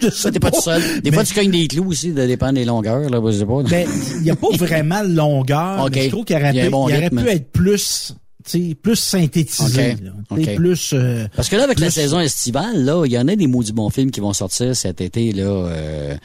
Je 0.01 0.07
sais 0.09 0.11
Ça, 0.11 0.31
t'es 0.31 0.39
pas 0.39 0.51
tout 0.51 0.61
seul. 0.61 0.81
Des 1.01 1.09
Mais- 1.09 1.15
fois, 1.17 1.23
tu 1.25 1.33
cognes 1.33 1.51
des 1.51 1.67
clous 1.67 1.89
aussi, 1.89 2.11
de 2.13 2.25
dépendre 2.25 2.53
des 2.53 2.65
longueurs, 2.65 3.09
là, 3.09 3.19
je 3.31 3.37
sais 3.39 3.45
pas. 3.45 3.61
Ben, 3.63 3.87
il 4.17 4.21
n'y 4.21 4.29
a 4.31 4.35
pas 4.35 4.47
vraiment 4.55 5.03
de 5.03 5.13
longueur. 5.13 5.89
Mais 5.93 6.03
je 6.05 6.09
trouve 6.09 6.23
qu'il 6.25 6.35
aurait, 6.37 6.51
Il 6.51 6.57
y 6.57 6.61
a 6.61 6.65
pu, 6.65 6.69
bon 6.69 6.87
il 6.87 6.95
aurait 6.95 7.09
pu 7.09 7.27
être 7.27 7.51
plus, 7.51 8.15
plus 8.81 8.95
synthétisé. 8.95 9.95
Là. 10.03 10.11
Tu 10.35 10.43
sais, 10.43 10.51
Ok. 10.51 10.55
Plus, 10.55 10.89
euh, 10.93 11.27
Parce 11.35 11.49
que 11.49 11.55
là, 11.55 11.63
avec 11.63 11.79
la 11.79 11.89
saison 11.91 12.19
estivale, 12.19 12.83
là, 12.83 13.03
il 13.05 13.11
y 13.11 13.17
en 13.17 13.27
a 13.27 13.35
des 13.35 13.47
maudits 13.47 13.73
bons 13.73 13.89
films 13.89 14.11
qui 14.11 14.19
vont 14.19 14.33
sortir 14.33 14.75
cet 14.75 15.01
été, 15.01 15.31
là, 15.31 15.43
euh, 15.43 16.15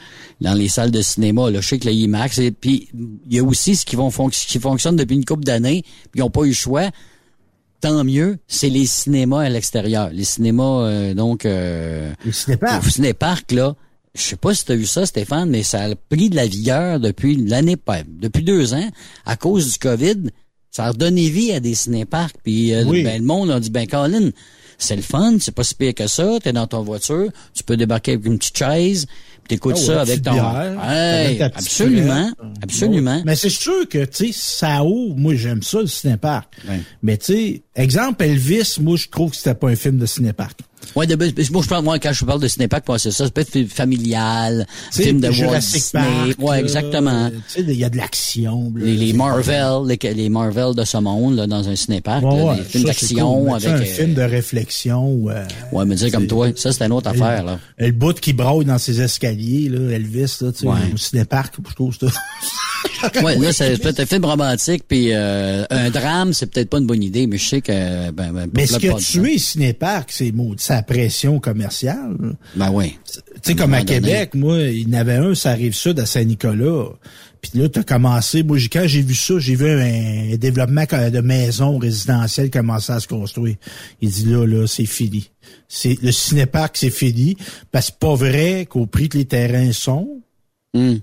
dans 0.41 0.53
les 0.53 0.67
salles 0.69 0.91
de 0.91 1.01
cinéma, 1.01 1.49
là. 1.51 1.61
Je 1.61 1.67
sais 1.67 1.79
que 1.79 1.85
le 1.87 1.93
IMAX, 1.93 2.37
et 2.39 2.51
puis, 2.51 2.89
il 3.29 3.35
y 3.35 3.39
a 3.39 3.43
aussi 3.43 3.75
ce 3.75 3.85
qui 3.85 3.95
vont 3.95 4.09
qui 4.29 4.59
fonctionne 4.59 4.95
depuis 4.95 5.15
une 5.15 5.25
couple 5.25 5.43
d'années, 5.43 5.81
puis 6.11 6.19
ils 6.19 6.19
n'ont 6.21 6.29
pas 6.29 6.43
eu 6.43 6.49
le 6.49 6.53
choix. 6.53 6.89
Tant 7.79 8.03
mieux, 8.03 8.37
c'est 8.47 8.69
les 8.69 8.87
cinémas 8.87 9.41
à 9.43 9.49
l'extérieur. 9.49 10.09
Les 10.11 10.23
cinémas, 10.23 10.81
euh, 10.87 11.13
donc, 11.13 11.45
euh, 11.45 12.11
les 12.25 12.31
cinéparks. 12.31 12.83
au 12.85 12.89
cinéparc, 12.89 13.51
là. 13.51 13.75
Je 14.15 14.21
sais 14.23 14.35
pas 14.35 14.55
si 14.55 14.65
tu 14.65 14.71
as 14.71 14.75
vu 14.75 14.87
ça, 14.87 15.05
Stéphane, 15.05 15.47
mais 15.51 15.61
ça 15.61 15.81
a 15.83 15.95
pris 16.09 16.31
de 16.31 16.35
la 16.35 16.47
vigueur 16.47 16.99
depuis 16.99 17.35
l'année, 17.35 17.75
pas- 17.75 18.01
depuis 18.07 18.41
deux 18.41 18.73
ans, 18.73 18.89
à 19.27 19.35
cause 19.35 19.73
du 19.73 19.77
COVID. 19.77 20.15
Ça 20.71 20.85
a 20.85 20.89
redonné 20.91 21.29
vie 21.29 21.51
à 21.53 21.59
des 21.59 21.75
cinéparcs. 21.75 22.35
Puis 22.43 22.73
euh, 22.73 22.83
Oui. 22.85 23.03
ben, 23.03 23.19
le 23.19 23.25
monde 23.25 23.49
a 23.51 23.59
dit, 23.59 23.69
ben 23.69 23.87
Colin, 23.87 24.29
c'est 24.77 24.95
le 24.95 25.01
fun, 25.01 25.37
c'est 25.39 25.53
pas 25.55 25.63
si 25.63 25.73
pire 25.75 25.93
que 25.95 26.07
ça. 26.07 26.37
T'es 26.43 26.53
dans 26.53 26.67
ton 26.67 26.83
voiture, 26.83 27.29
tu 27.53 27.63
peux 27.63 27.77
débarquer 27.77 28.13
avec 28.13 28.25
une 28.25 28.37
petite 28.37 28.57
chaise, 28.57 29.05
puis 29.07 29.47
t'écoutes 29.57 29.75
ouais, 29.75 29.81
ça 29.81 30.01
avec 30.01 30.21
ton... 30.21 30.33
bière, 30.33 30.77
Hey, 30.87 31.25
avec 31.27 31.41
absolument, 31.41 32.31
frette. 32.37 32.63
absolument. 32.63 33.21
Mais 33.25 33.35
c'est 33.35 33.49
sûr 33.49 33.87
que, 33.89 34.05
tu 34.05 34.27
sais, 34.27 34.31
ça 34.33 34.83
ouvre. 34.83 35.15
Moi, 35.17 35.33
j'aime 35.35 35.63
ça, 35.63 35.79
le 35.79 35.87
cinépark. 35.87 36.53
Mais, 37.01 37.17
tu 37.17 37.25
sais, 37.25 37.61
exemple, 37.75 38.23
Elvis, 38.23 38.75
moi, 38.79 38.97
je 38.97 39.07
trouve 39.07 39.31
que 39.31 39.37
c'était 39.37 39.55
pas 39.55 39.69
un 39.69 39.75
film 39.75 39.97
de 39.97 40.05
cinépark. 40.05 40.59
Ouais, 40.95 41.05
de, 41.05 41.15
moi, 41.51 41.61
je 41.63 41.67
parle, 41.69 41.83
moi, 41.83 41.99
quand 41.99 42.13
je 42.13 42.25
parle 42.25 42.39
de 42.41 42.47
cinéparc, 42.47 42.87
moi, 42.87 42.97
c'est 42.97 43.11
ça, 43.11 43.25
c'est 43.25 43.33
peut-être 43.33 43.51
film 43.51 43.67
familial, 43.67 44.65
Tu 44.93 45.03
film 45.03 45.19
de 45.19 45.27
Walt 45.27 45.59
Disney. 45.59 46.03
Park, 46.03 46.35
ouais, 46.39 46.59
exactement. 46.59 47.29
Tu 47.29 47.35
sais, 47.47 47.61
il 47.67 47.73
y 47.77 47.83
a 47.83 47.89
de 47.89 47.97
l'action. 47.97 48.71
Les, 48.75 48.95
les 48.95 49.13
Marvel, 49.13 49.81
les, 49.87 50.13
les 50.13 50.29
Marvel 50.29 50.73
de 50.75 50.83
ce 50.85 50.97
monde, 50.97 51.35
là, 51.35 51.45
dans 51.47 51.67
un 51.67 51.75
cinéparc, 51.75 52.23
Ouais, 52.23 52.41
ouais, 52.41 52.55
des 52.57 52.63
films 52.63 52.83
d'action 52.85 53.45
cool. 53.45 53.59
Tu 53.59 53.67
avec... 53.67 53.79
un 53.79 53.83
euh, 53.83 53.85
film 53.85 54.13
de 54.13 54.21
réflexion. 54.21 55.25
euh, 55.29 55.43
Ouais, 55.71 55.85
mais 55.85 55.95
dire 55.95 56.11
comme 56.11 56.27
toi, 56.27 56.49
ça, 56.55 56.71
c'est 56.71 56.83
une 56.85 56.91
autre 56.93 57.09
affaire, 57.09 57.43
là. 57.43 57.59
Le 57.77 57.91
bout 57.91 58.19
qui 58.19 58.33
braille 58.33 58.65
dans 58.65 58.77
ses 58.77 59.01
escaliers, 59.01 59.69
là, 59.69 59.91
Elvis, 59.95 60.37
là, 60.41 60.51
tu 60.51 60.59
sais, 60.59 60.67
Ouais. 60.67 60.75
au 60.93 60.97
cinéparc, 60.97 61.55
je 61.67 61.73
trouve 61.75 61.95
ça. 61.99 62.07
Ouais, 63.23 63.35
là, 63.37 63.53
c'est 63.53 63.77
peut-être 63.81 63.99
un 63.99 64.05
film 64.05 64.25
romantique, 64.25 64.83
puis 64.87 65.09
euh, 65.11 65.65
un 65.69 65.89
drame, 65.91 66.33
c'est 66.33 66.45
peut-être 66.47 66.69
pas 66.69 66.77
une 66.79 66.85
bonne 66.87 67.03
idée, 67.03 67.27
mais 67.27 67.37
je 67.37 67.47
sais 67.47 67.61
que... 67.61 68.09
Ben, 68.11 68.31
ben, 68.31 68.47
Mais 68.53 68.65
ce 68.65 68.75
a 68.75 68.79
pod- 68.91 68.99
tué 69.01 69.37
Cinéparc, 69.37 70.09
c'est 70.11 70.31
maudit, 70.31 70.63
sa 70.67 70.83
pression 70.83 71.39
commerciale. 71.39 72.35
Ben 72.55 72.69
oui. 72.71 72.97
Tu 73.05 73.19
sais, 73.41 73.55
comme 73.55 73.73
à 73.73 73.79
donné. 73.83 73.99
Québec, 74.01 74.35
moi, 74.35 74.59
il 74.59 74.89
y 74.89 74.95
en 74.95 74.99
avait 74.99 75.15
un, 75.15 75.33
ça 75.35 75.51
arrive 75.51 75.73
sud 75.73 75.99
à 75.99 76.05
Saint-Nicolas. 76.05 76.89
Puis 77.41 77.51
là, 77.59 77.69
t'as 77.69 77.83
commencé, 77.83 78.43
moi, 78.43 78.57
j'ai- 78.57 78.67
quand 78.67 78.85
j'ai 78.87 79.01
vu 79.01 79.13
ça, 79.15 79.35
j'ai 79.39 79.55
vu 79.55 79.69
un, 79.69 80.35
développement 80.37 80.83
de 80.83 81.21
maisons 81.21 81.77
résidentielles 81.77 82.49
commencer 82.49 82.91
à 82.93 82.99
se 82.99 83.07
construire. 83.07 83.55
Il 84.01 84.09
dit 84.09 84.25
là, 84.25 84.45
là, 84.45 84.67
c'est 84.67 84.85
fini. 84.85 85.29
C'est 85.67 85.97
le 86.01 86.11
cinéparc, 86.11 86.77
c'est 86.77 86.89
fini. 86.89 87.37
Parce 87.71 87.87
que 87.87 87.93
c'est 87.93 87.99
pas 87.99 88.15
vrai 88.15 88.65
qu'au 88.69 88.85
prix 88.87 89.07
que 89.09 89.17
les 89.17 89.25
terrains 89.25 89.71
sont, 89.71 90.09
Hum. 90.73 90.99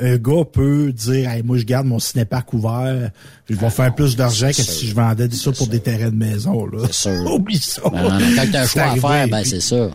Un 0.00 0.16
gars 0.16 0.44
peut 0.52 0.92
dire 0.92 1.30
hey, 1.30 1.42
moi 1.42 1.56
je 1.56 1.64
garde 1.64 1.86
mon 1.86 1.98
cinéparc 1.98 2.52
ouvert, 2.52 3.10
je 3.48 3.54
vais 3.54 3.70
faire 3.70 3.94
plus 3.94 4.16
d'argent 4.16 4.48
que 4.48 4.54
si 4.54 4.88
je 4.88 4.94
vendais 4.94 5.30
ça 5.30 5.52
pour 5.52 5.68
des 5.68 5.80
terrains 5.80 6.10
de 6.10 6.16
maison. 6.16 6.66
Là. 6.66 6.86
C'est 6.86 7.10
sûr. 7.10 7.32
Oublie 7.32 7.58
ça. 7.58 7.82
Ben, 7.90 8.02
non, 8.02 8.10
non, 8.18 8.26
quand 8.36 8.44
t'as 8.50 8.62
un 8.62 8.66
choix 8.66 8.82
à 8.82 8.96
faire, 8.96 9.28
ben 9.28 9.44
c'est 9.44 9.60
ça. 9.60 9.90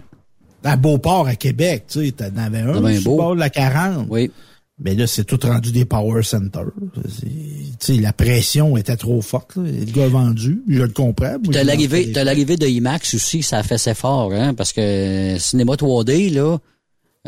à 0.64 0.76
Beauport, 0.78 1.28
à 1.28 1.36
Québec, 1.36 1.86
tu 1.90 2.06
sais, 2.06 2.12
t'en 2.14 2.36
avais 2.38 2.60
un 2.60 2.84
un 2.84 3.00
sur 3.00 3.16
beau. 3.16 3.36
de 3.36 3.40
la 3.40 3.50
40. 3.50 4.08
Oui. 4.10 4.32
Mais 4.82 4.96
là, 4.96 5.08
c'est 5.08 5.26
tout 5.26 5.40
rendu 5.44 5.74
des 5.74 5.84
power 5.84 6.24
centers. 6.24 6.64
C'est- 7.10 7.26
Tu 7.80 7.96
sais, 7.96 8.02
la 8.02 8.14
pression 8.14 8.78
était 8.78 8.96
trop 8.96 9.22
forte. 9.22 9.58
Là. 9.58 9.64
Le 9.64 9.92
gars 9.92 10.06
a 10.06 10.08
vendu, 10.08 10.62
je 10.70 10.82
le 10.84 10.88
comprends. 10.90 11.36
T'as 11.52 11.64
l'arrivée, 11.66 12.02
lancé 12.04 12.12
t'as 12.14 12.24
l'arrivée 12.24 12.56
de 12.56 12.66
IMAX 12.68 13.14
aussi, 13.14 13.44
ça 13.44 13.58
a 13.58 13.64
fait 13.64 13.76
assez 13.76 13.94
fort, 13.94 14.32
hein, 14.34 14.54
parce 14.54 14.72
que 14.72 15.36
cinéma 15.38 15.76
3D, 15.76 16.30
là, 16.34 16.58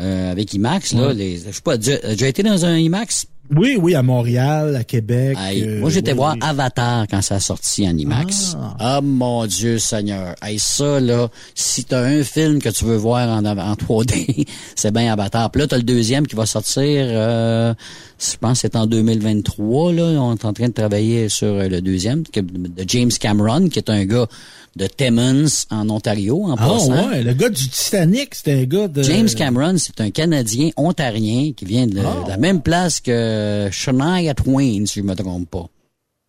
euh, 0.00 0.30
avec 0.32 0.52
IMAX, 0.54 0.94
là, 0.94 1.08
Ouais. 1.08 1.14
les, 1.14 1.38
je 1.38 1.50
sais 1.50 1.60
pas, 1.62 1.76
déjà 1.76 1.98
déjà 1.98 2.28
été 2.28 2.42
dans 2.42 2.64
un 2.64 2.76
IMAX? 2.76 3.26
Oui, 3.54 3.76
oui, 3.78 3.94
à 3.94 4.02
Montréal, 4.02 4.76
à 4.76 4.84
Québec. 4.84 5.36
Hey, 5.38 5.62
euh, 5.62 5.80
moi, 5.80 5.90
j'étais 5.90 6.12
oui, 6.12 6.16
voir 6.16 6.32
oui. 6.34 6.38
Avatar 6.42 7.06
quand 7.10 7.20
ça 7.20 7.34
a 7.34 7.40
sorti 7.40 7.86
en 7.86 7.94
IMAX. 7.98 8.56
Ah, 8.78 9.00
mon 9.02 9.44
Dieu 9.46 9.78
Seigneur. 9.78 10.34
Hey, 10.40 10.58
ça, 10.58 11.00
là, 11.00 11.28
si 11.54 11.84
t'as 11.84 12.00
un 12.02 12.22
film 12.22 12.62
que 12.62 12.70
tu 12.70 12.86
veux 12.86 12.96
voir 12.96 13.28
en, 13.28 13.44
en 13.44 13.74
3D, 13.74 14.46
c'est 14.74 14.90
bien 14.94 15.12
Avatar. 15.12 15.50
Puis 15.50 15.60
là, 15.60 15.66
t'as 15.66 15.76
le 15.76 15.82
deuxième 15.82 16.26
qui 16.26 16.34
va 16.36 16.46
sortir, 16.46 16.86
euh, 16.88 17.74
je 18.18 18.36
pense 18.38 18.62
que 18.62 18.68
c'est 18.70 18.76
en 18.76 18.86
2023, 18.86 19.92
là. 19.92 20.02
On 20.22 20.34
est 20.34 20.44
en 20.46 20.52
train 20.54 20.68
de 20.68 20.72
travailler 20.72 21.28
sur 21.28 21.48
euh, 21.48 21.68
le 21.68 21.82
deuxième, 21.82 22.22
de 22.22 22.84
James 22.86 23.10
Cameron, 23.20 23.68
qui 23.68 23.80
est 23.80 23.90
un 23.90 24.06
gars 24.06 24.28
de 24.76 24.86
Timmins, 24.86 25.66
en 25.70 25.90
Ontario, 25.90 26.44
en 26.44 26.54
Ah 26.58 26.66
passant. 26.68 27.10
ouais, 27.10 27.22
le 27.22 27.34
gars 27.34 27.50
du 27.50 27.68
Titanic, 27.68 28.34
c'était 28.34 28.52
un 28.52 28.64
gars 28.64 28.88
de... 28.88 29.02
James 29.02 29.28
Cameron, 29.28 29.74
c'est 29.76 30.00
un 30.00 30.10
Canadien 30.10 30.70
ontarien 30.76 31.52
qui 31.54 31.64
vient 31.66 31.86
de, 31.86 31.98
Ah. 32.00 32.24
de 32.24 32.30
la 32.30 32.36
même 32.38 32.62
place 32.62 33.00
que 33.00 33.68
Shania 33.70 34.32
Twain, 34.34 34.86
si 34.86 35.00
je 35.00 35.04
me 35.04 35.14
trompe 35.14 35.50
pas. 35.50 35.66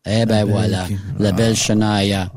Eh 0.06 0.26
ben 0.26 0.44
voilà, 0.44 0.86
la 1.20 1.32
belle 1.32 1.56
Shania. 1.56 2.30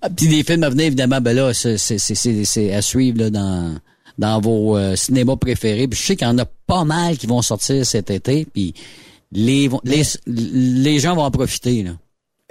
Ah, 0.00 0.08
Puis 0.16 0.28
des 0.28 0.44
films 0.44 0.62
à 0.62 0.68
venir, 0.70 0.86
évidemment, 0.86 1.20
ben 1.20 1.34
là, 1.34 1.52
c'est, 1.54 2.72
à 2.74 2.82
suivre 2.82 3.18
là, 3.18 3.30
dans, 3.30 3.74
dans 4.18 4.40
vos 4.40 4.76
euh, 4.76 4.94
cinémas 4.96 5.36
préférés. 5.36 5.88
Puis 5.88 5.98
je 5.98 6.06
sais 6.06 6.16
qu'il 6.16 6.26
y 6.26 6.30
en 6.30 6.38
a 6.38 6.44
pas 6.44 6.84
mal 6.84 7.16
qui 7.16 7.26
vont 7.26 7.42
sortir 7.42 7.84
cet 7.84 8.10
été, 8.10 8.44
puis 8.52 8.74
les, 9.32 9.68
les, 9.84 10.02
les 10.26 10.98
gens 11.00 11.16
vont 11.16 11.22
en 11.24 11.30
profiter. 11.30 11.82
Là. 11.82 11.92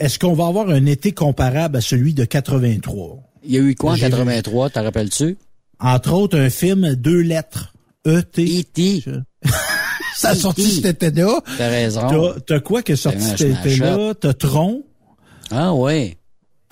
Est-ce 0.03 0.19
qu'on 0.19 0.33
va 0.33 0.47
avoir 0.47 0.69
un 0.69 0.85
été 0.85 1.13
comparable 1.13 1.77
à 1.77 1.81
celui 1.81 2.13
de 2.13 2.25
83? 2.25 3.19
Il 3.45 3.51
y 3.51 3.57
a 3.57 3.61
eu 3.61 3.73
quoi 3.73 3.93
en 3.93 3.95
J'ai 3.95 4.07
vu. 4.07 4.11
83, 4.11 4.69
t'en 4.71 4.83
rappelles-tu? 4.83 5.37
Entre 5.79 6.11
autres, 6.11 6.37
un 6.37 6.49
film, 6.49 6.95
deux 6.95 7.21
lettres. 7.21 7.73
E-T. 8.05 8.59
E.T. 8.59 9.03
Ça 10.17 10.29
a 10.31 10.35
sorti 10.35 10.69
cet 10.81 11.01
été-là. 11.03 11.39
T'as 11.57 11.69
raison. 11.69 12.33
T'as- 12.45 12.59
quoi 12.59 12.81
qui 12.83 12.91
est 12.91 12.95
sorti 12.97 13.21
cet 13.37 13.41
été-là? 13.65 14.13
T'as 14.19 14.33
Tron? 14.33 14.83
Ah 15.49 15.73
ouais. 15.73 16.17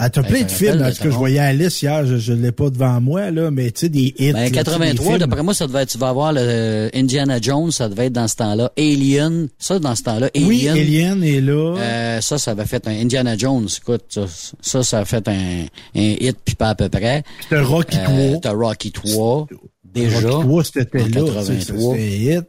Ah, 0.03 0.09
t'as 0.09 0.23
Ben, 0.23 0.29
plein 0.29 0.41
de 0.43 0.51
films. 0.51 0.79
Parce 0.79 0.97
que 0.97 1.11
je 1.11 1.15
voyais 1.15 1.37
la 1.37 1.53
liste 1.53 1.81
hier, 1.83 2.05
je, 2.07 2.17
je 2.17 2.33
l'ai 2.33 2.51
pas 2.51 2.71
devant 2.71 2.99
moi, 2.99 3.29
là, 3.29 3.51
mais 3.51 3.69
tu 3.69 3.81
sais, 3.81 3.89
des 3.89 4.15
hits. 4.17 4.31
là, 4.31 4.33
Ben, 4.33 4.39
tu 4.39 4.43
sais, 4.45 4.49
des 4.49 4.51
83, 4.51 5.05
films. 5.05 5.17
d'après 5.19 5.43
moi, 5.43 5.53
ça 5.53 5.67
devait 5.67 5.83
être, 5.83 5.89
tu 5.89 5.97
vas 5.99 6.09
avoir 6.09 6.33
le 6.33 6.41
euh, 6.41 6.89
Indiana 6.95 7.37
Jones, 7.39 7.69
ça 7.71 7.87
devait 7.87 8.07
être 8.07 8.13
dans 8.13 8.27
ce 8.27 8.35
temps-là. 8.37 8.71
Alien, 8.77 9.47
ça, 9.59 9.77
dans 9.77 9.93
ce 9.95 10.01
temps-là. 10.03 10.29
Alien. 10.35 10.47
Oui, 10.47 10.67
Alien 10.67 11.23
est 11.23 11.41
là. 11.41 11.75
Euh, 11.77 12.21
ça, 12.21 12.37
ça 12.39 12.51
avait 12.51 12.65
fait 12.65 12.87
un 12.87 12.91
Indiana 12.99 13.37
Jones. 13.37 13.67
Écoute, 13.77 14.05
ça, 14.09 14.21
ça, 14.61 14.81
ça 14.81 14.99
a 14.99 15.05
fait 15.05 15.27
un, 15.27 15.65
un 15.95 16.15
hit, 16.19 16.37
puis 16.43 16.55
pas 16.55 16.69
à 16.69 16.75
peu 16.75 16.89
près. 16.89 17.23
T'as 17.49 17.61
Rocky 17.61 17.97
Euh, 17.99 18.03
3. 18.31 18.39
T'as 18.41 18.53
Rocky 18.53 18.91
3. 18.91 19.47
Déjà. 19.93 20.29
Rocky 20.29 20.47
3, 20.47 20.63
cet 20.63 20.77
été-là. 20.95 21.21
En 21.21 21.25
tu 21.25 21.31
sais, 21.31 21.53
83. 21.53 21.95
C'était 21.95 22.01
un 22.01 22.37
hit. 22.39 22.45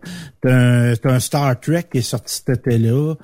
T'as 1.03 1.11
un, 1.13 1.21
Star 1.21 1.61
Trek 1.61 1.85
qui 1.93 1.99
est 1.99 2.03
sorti 2.03 2.35
cet 2.35 2.49
été-là. 2.67 3.15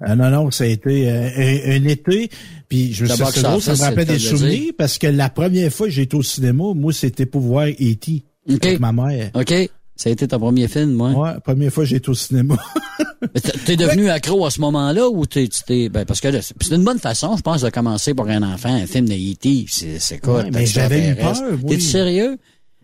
Ah 0.00 0.14
non, 0.14 0.28
non, 0.30 0.50
ça 0.50 0.64
a 0.64 0.66
été 0.66 1.10
euh, 1.10 1.28
un, 1.36 1.70
un 1.82 1.84
été. 1.88 2.28
Puis 2.68 2.92
je 2.92 3.04
me 3.04 3.08
Le 3.08 3.14
suis 3.14 3.22
box 3.24 3.34
c'est 3.36 3.42
drôle, 3.42 3.62
ça 3.62 3.72
me 3.72 3.78
rappelle 3.78 4.06
des 4.06 4.18
souvenirs 4.18 4.72
parce 4.76 4.98
que 4.98 5.06
la 5.06 5.30
première 5.30 5.72
fois 5.72 5.86
que 5.86 5.92
j'ai 5.92 6.02
été 6.02 6.16
au 6.16 6.22
cinéma, 6.22 6.64
moi, 6.74 6.92
c'était 6.92 7.24
pour 7.26 7.40
voir 7.40 7.66
E.T. 7.68 8.22
Avec 8.48 8.78
ma 8.80 8.92
mère. 8.92 9.30
OK. 9.34 9.54
Ça 9.98 10.10
a 10.10 10.12
été 10.12 10.28
ton 10.28 10.38
premier 10.38 10.68
film, 10.68 10.92
moi? 10.92 11.10
Ouais, 11.12 11.30
première 11.42 11.72
fois 11.72 11.84
que 11.84 11.88
j'ai 11.90 11.96
été 11.96 12.10
au 12.10 12.14
cinéma. 12.14 12.56
T'es- 13.64 13.76
devenu 13.76 14.10
accro 14.10 14.44
à 14.44 14.50
ce 14.50 14.60
moment-là 14.60 15.08
ou 15.08 15.24
t'es, 15.24 15.48
t'es, 15.66 15.88
ben, 15.88 16.04
parce 16.04 16.20
que 16.20 16.30
c'est 16.42 16.54
c'est 16.60 16.74
une 16.74 16.84
bonne 16.84 16.98
façon, 16.98 17.34
je 17.36 17.42
pense, 17.42 17.62
de 17.62 17.70
commencer 17.70 18.12
pour 18.12 18.28
un 18.28 18.42
enfant, 18.42 18.74
un 18.74 18.86
film 18.86 19.08
de 19.08 19.14
E.T. 19.14 19.64
C'est, 19.68 19.98
c'est 19.98 20.18
quoi? 20.18 20.42
Ouais, 20.42 20.50
mais 20.52 20.66
j'avais 20.66 21.10
eu 21.12 21.14
peur, 21.16 21.34
oui. 21.62 21.76
T'es 21.76 21.80
sérieux? 21.80 22.36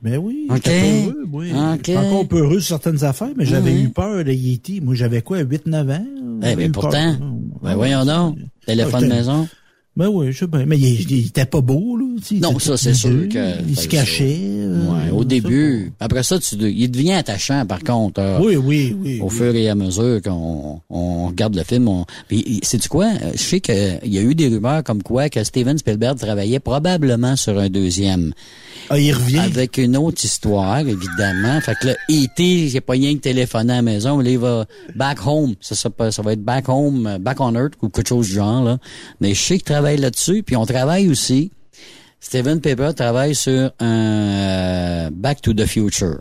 Mais 0.02 0.16
oui, 0.16 0.46
OK. 0.50 0.56
j'étais 0.56 1.02
peureux, 1.04 1.26
oui. 1.32 1.50
OK. 1.52 1.76
J'étais 1.76 1.96
encore 1.96 2.26
peureux 2.28 2.60
sur 2.60 2.68
certaines 2.80 3.04
affaires, 3.04 3.30
mais 3.36 3.46
j'avais 3.46 3.72
eu 3.80 3.88
peur 3.88 4.24
de 4.24 4.32
Yeti. 4.32 4.80
Moi, 4.80 4.94
j'avais 4.96 5.22
quoi, 5.22 5.42
8-9 5.42 5.90
ans? 5.92 6.04
Eh 6.44 6.56
ben, 6.56 6.72
pourtant. 6.72 6.90
peur. 6.90 7.16
Ben, 7.62 7.74
voyons 7.76 8.04
donc. 8.04 8.38
Téléphone 8.66 9.08
Ah, 9.10 9.14
maison. 9.14 9.48
Ben 9.94 10.08
oui, 10.08 10.32
je 10.32 10.38
sais 10.38 10.46
bien. 10.46 10.64
Mais 10.66 10.78
il, 10.78 11.08
il 11.12 11.26
était 11.26 11.44
pas 11.44 11.60
beau, 11.60 11.98
là. 11.98 12.06
Non, 12.40 12.58
ça, 12.58 12.76
c'est 12.78 12.94
sûr 12.94 13.28
que- 13.28 13.62
Il 13.68 13.76
se 13.76 13.82
ben, 13.82 13.88
cachait. 13.90 14.38
euh, 14.40 14.86
Ouais, 14.90 15.10
au 15.10 15.18
je 15.18 15.22
sais 15.22 15.24
début. 15.26 15.92
Après 16.00 16.22
ça, 16.22 16.38
tu, 16.38 16.56
il 16.56 16.90
devient 16.90 17.12
attachant, 17.12 17.66
par 17.66 17.80
contre. 17.84 18.20
euh, 18.20 18.38
Oui, 18.42 18.56
oui, 18.56 18.96
oui. 18.98 19.20
Au 19.20 19.24
oui. 19.28 19.30
fur 19.30 19.54
et 19.54 19.68
à 19.68 19.74
mesure 19.74 20.20
qu'on 20.22 20.80
on 20.88 21.26
regarde 21.28 21.54
le 21.54 21.62
film, 21.62 21.88
on... 21.88 22.06
Puis, 22.26 22.60
sais-tu 22.62 22.88
quoi? 22.88 23.04
Euh, 23.06 23.32
Je 23.34 23.38
sais 23.42 23.60
qu'il 23.60 24.00
y 24.04 24.16
a 24.18 24.22
eu 24.22 24.34
des 24.34 24.48
rumeurs 24.48 24.82
comme 24.82 25.02
quoi 25.02 25.28
que 25.28 25.44
Steven 25.44 25.76
Spielberg 25.76 26.16
travaillait 26.18 26.58
probablement 26.60 27.36
sur 27.36 27.58
un 27.58 27.68
deuxième. 27.68 28.32
Ah, 28.90 28.98
il 28.98 29.12
revient. 29.12 29.38
Avec 29.38 29.78
une 29.78 29.96
autre 29.96 30.24
histoire, 30.24 30.78
évidemment. 30.80 31.60
Fait 31.60 31.74
que 31.80 31.86
là, 31.88 31.94
E.T., 32.10 32.68
j'ai 32.68 32.80
pas 32.80 32.92
rien 32.94 33.14
que 33.14 33.20
téléphoner 33.20 33.72
à 33.72 33.76
la 33.76 33.82
maison, 33.82 34.16
mais 34.18 34.24
là, 34.24 34.30
il 34.30 34.38
va 34.38 34.66
back 34.94 35.26
home. 35.26 35.54
Ça, 35.60 35.74
ça, 35.74 35.90
ça 36.10 36.22
va 36.22 36.32
être 36.32 36.42
back 36.42 36.68
home, 36.68 37.18
back 37.20 37.40
on 37.40 37.54
earth 37.54 37.74
ou 37.82 37.88
quelque 37.88 38.08
chose 38.08 38.28
du 38.28 38.34
genre, 38.34 38.62
là. 38.64 38.78
Mais 39.20 39.34
je 39.34 39.40
sais 39.40 39.54
qu'il 39.54 39.64
travaille 39.64 39.96
là-dessus, 39.98 40.42
puis 40.42 40.56
on 40.56 40.66
travaille 40.66 41.08
aussi. 41.08 41.50
Steven 42.20 42.60
Pepper 42.60 42.90
travaille 42.94 43.34
sur 43.34 43.72
un 43.80 43.86
euh, 43.86 45.10
Back 45.12 45.40
to 45.42 45.52
the 45.54 45.66
Future. 45.66 46.18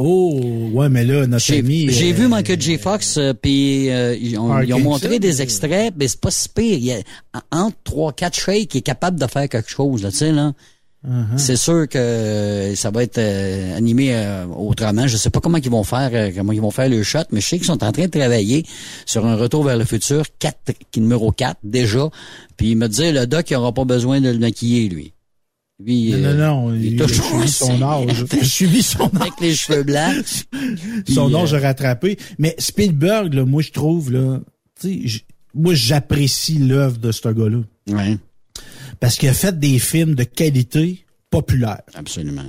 Oh, 0.00 0.40
ouais, 0.74 0.88
mais 0.88 1.04
là, 1.04 1.26
notre 1.26 1.44
J'ai 1.44 1.58
ami... 1.58 1.90
j'ai 1.90 2.12
euh, 2.12 2.14
vu 2.14 2.28
Michael 2.28 2.60
J. 2.60 2.78
Fox, 2.78 3.16
euh, 3.18 3.32
puis 3.34 3.90
euh, 3.90 4.14
ils, 4.20 4.38
ont, 4.38 4.60
ils 4.62 4.72
ont 4.72 4.78
montré 4.78 5.18
des 5.18 5.42
extraits, 5.42 5.92
mais 5.98 6.06
c'est 6.06 6.20
pas 6.20 6.30
si 6.30 6.48
pire. 6.48 6.78
Il 6.78 6.84
y 6.84 6.92
a, 6.92 6.98
en- 7.52 7.64
entre 7.66 7.76
trois, 7.82 8.12
quatre 8.12 8.38
shakes, 8.38 8.74
il 8.74 8.78
est 8.78 8.82
capable 8.82 9.18
de 9.18 9.26
faire 9.26 9.48
quelque 9.48 9.68
chose, 9.68 10.02
là, 10.04 10.10
tu 10.12 10.18
sais, 10.18 10.30
là. 10.32 10.52
Uh-huh. 11.06 11.36
C'est 11.38 11.56
sûr 11.56 11.86
que 11.88 12.72
ça 12.74 12.90
va 12.90 13.04
être 13.04 13.18
euh, 13.18 13.76
animé 13.76 14.08
euh, 14.16 14.46
autrement. 14.46 15.06
Je 15.06 15.16
sais 15.16 15.30
pas 15.30 15.38
comment 15.40 15.58
ils 15.58 15.70
vont 15.70 15.84
faire, 15.84 16.10
euh, 16.12 16.32
comment 16.34 16.52
ils 16.52 16.60
vont 16.60 16.72
faire 16.72 16.88
le 16.88 17.02
shot, 17.04 17.20
mais 17.30 17.40
je 17.40 17.46
sais 17.46 17.56
qu'ils 17.58 17.66
sont 17.68 17.84
en 17.84 17.92
train 17.92 18.06
de 18.06 18.10
travailler 18.10 18.64
sur 19.06 19.24
un 19.24 19.36
retour 19.36 19.62
vers 19.62 19.76
le 19.76 19.84
futur 19.84 20.24
4, 20.40 20.72
qui 20.90 20.98
est 20.98 21.02
numéro 21.02 21.30
4 21.30 21.58
déjà. 21.62 22.08
Puis 22.56 22.70
il 22.70 22.76
me 22.76 22.88
disait 22.88 23.12
le 23.12 23.26
doc 23.28 23.48
il 23.50 23.56
aura 23.56 23.72
pas 23.72 23.84
besoin 23.84 24.20
de 24.20 24.28
le 24.30 24.38
maquiller 24.38 24.88
lui. 24.88 25.12
Lui, 25.80 26.10
Non, 26.10 26.16
euh, 26.18 26.34
non, 26.34 26.70
non, 26.70 26.74
il 26.74 27.00
a 27.00 27.06
suivi 27.06 27.48
son 27.48 27.80
âge. 27.82 28.24
Il 28.32 28.38
a 28.40 28.44
suivi 28.44 28.82
son 28.82 29.04
âge. 29.04 29.10
avec 29.20 29.32
les 29.40 29.54
cheveux 29.54 29.84
blancs. 29.84 30.46
son 31.08 31.32
âge 31.36 31.54
a 31.54 31.60
rattrapé. 31.60 32.18
Mais 32.40 32.56
Spielberg, 32.58 33.32
là, 33.34 33.44
moi, 33.44 33.62
je 33.62 33.70
trouve, 33.70 34.10
là, 34.10 34.40
tu 34.80 34.88
sais, 34.88 35.00
j- 35.08 35.24
moi, 35.54 35.74
j'apprécie 35.74 36.58
l'œuvre 36.58 36.98
de 36.98 37.12
ce 37.12 37.28
gars-là. 37.28 37.58
Ouais, 37.90 38.18
Parce 39.00 39.16
qu'il 39.16 39.28
a 39.28 39.34
fait 39.34 39.58
des 39.58 39.78
films 39.78 40.14
de 40.14 40.24
qualité 40.24 41.04
populaire. 41.30 41.82
absolument. 41.94 42.42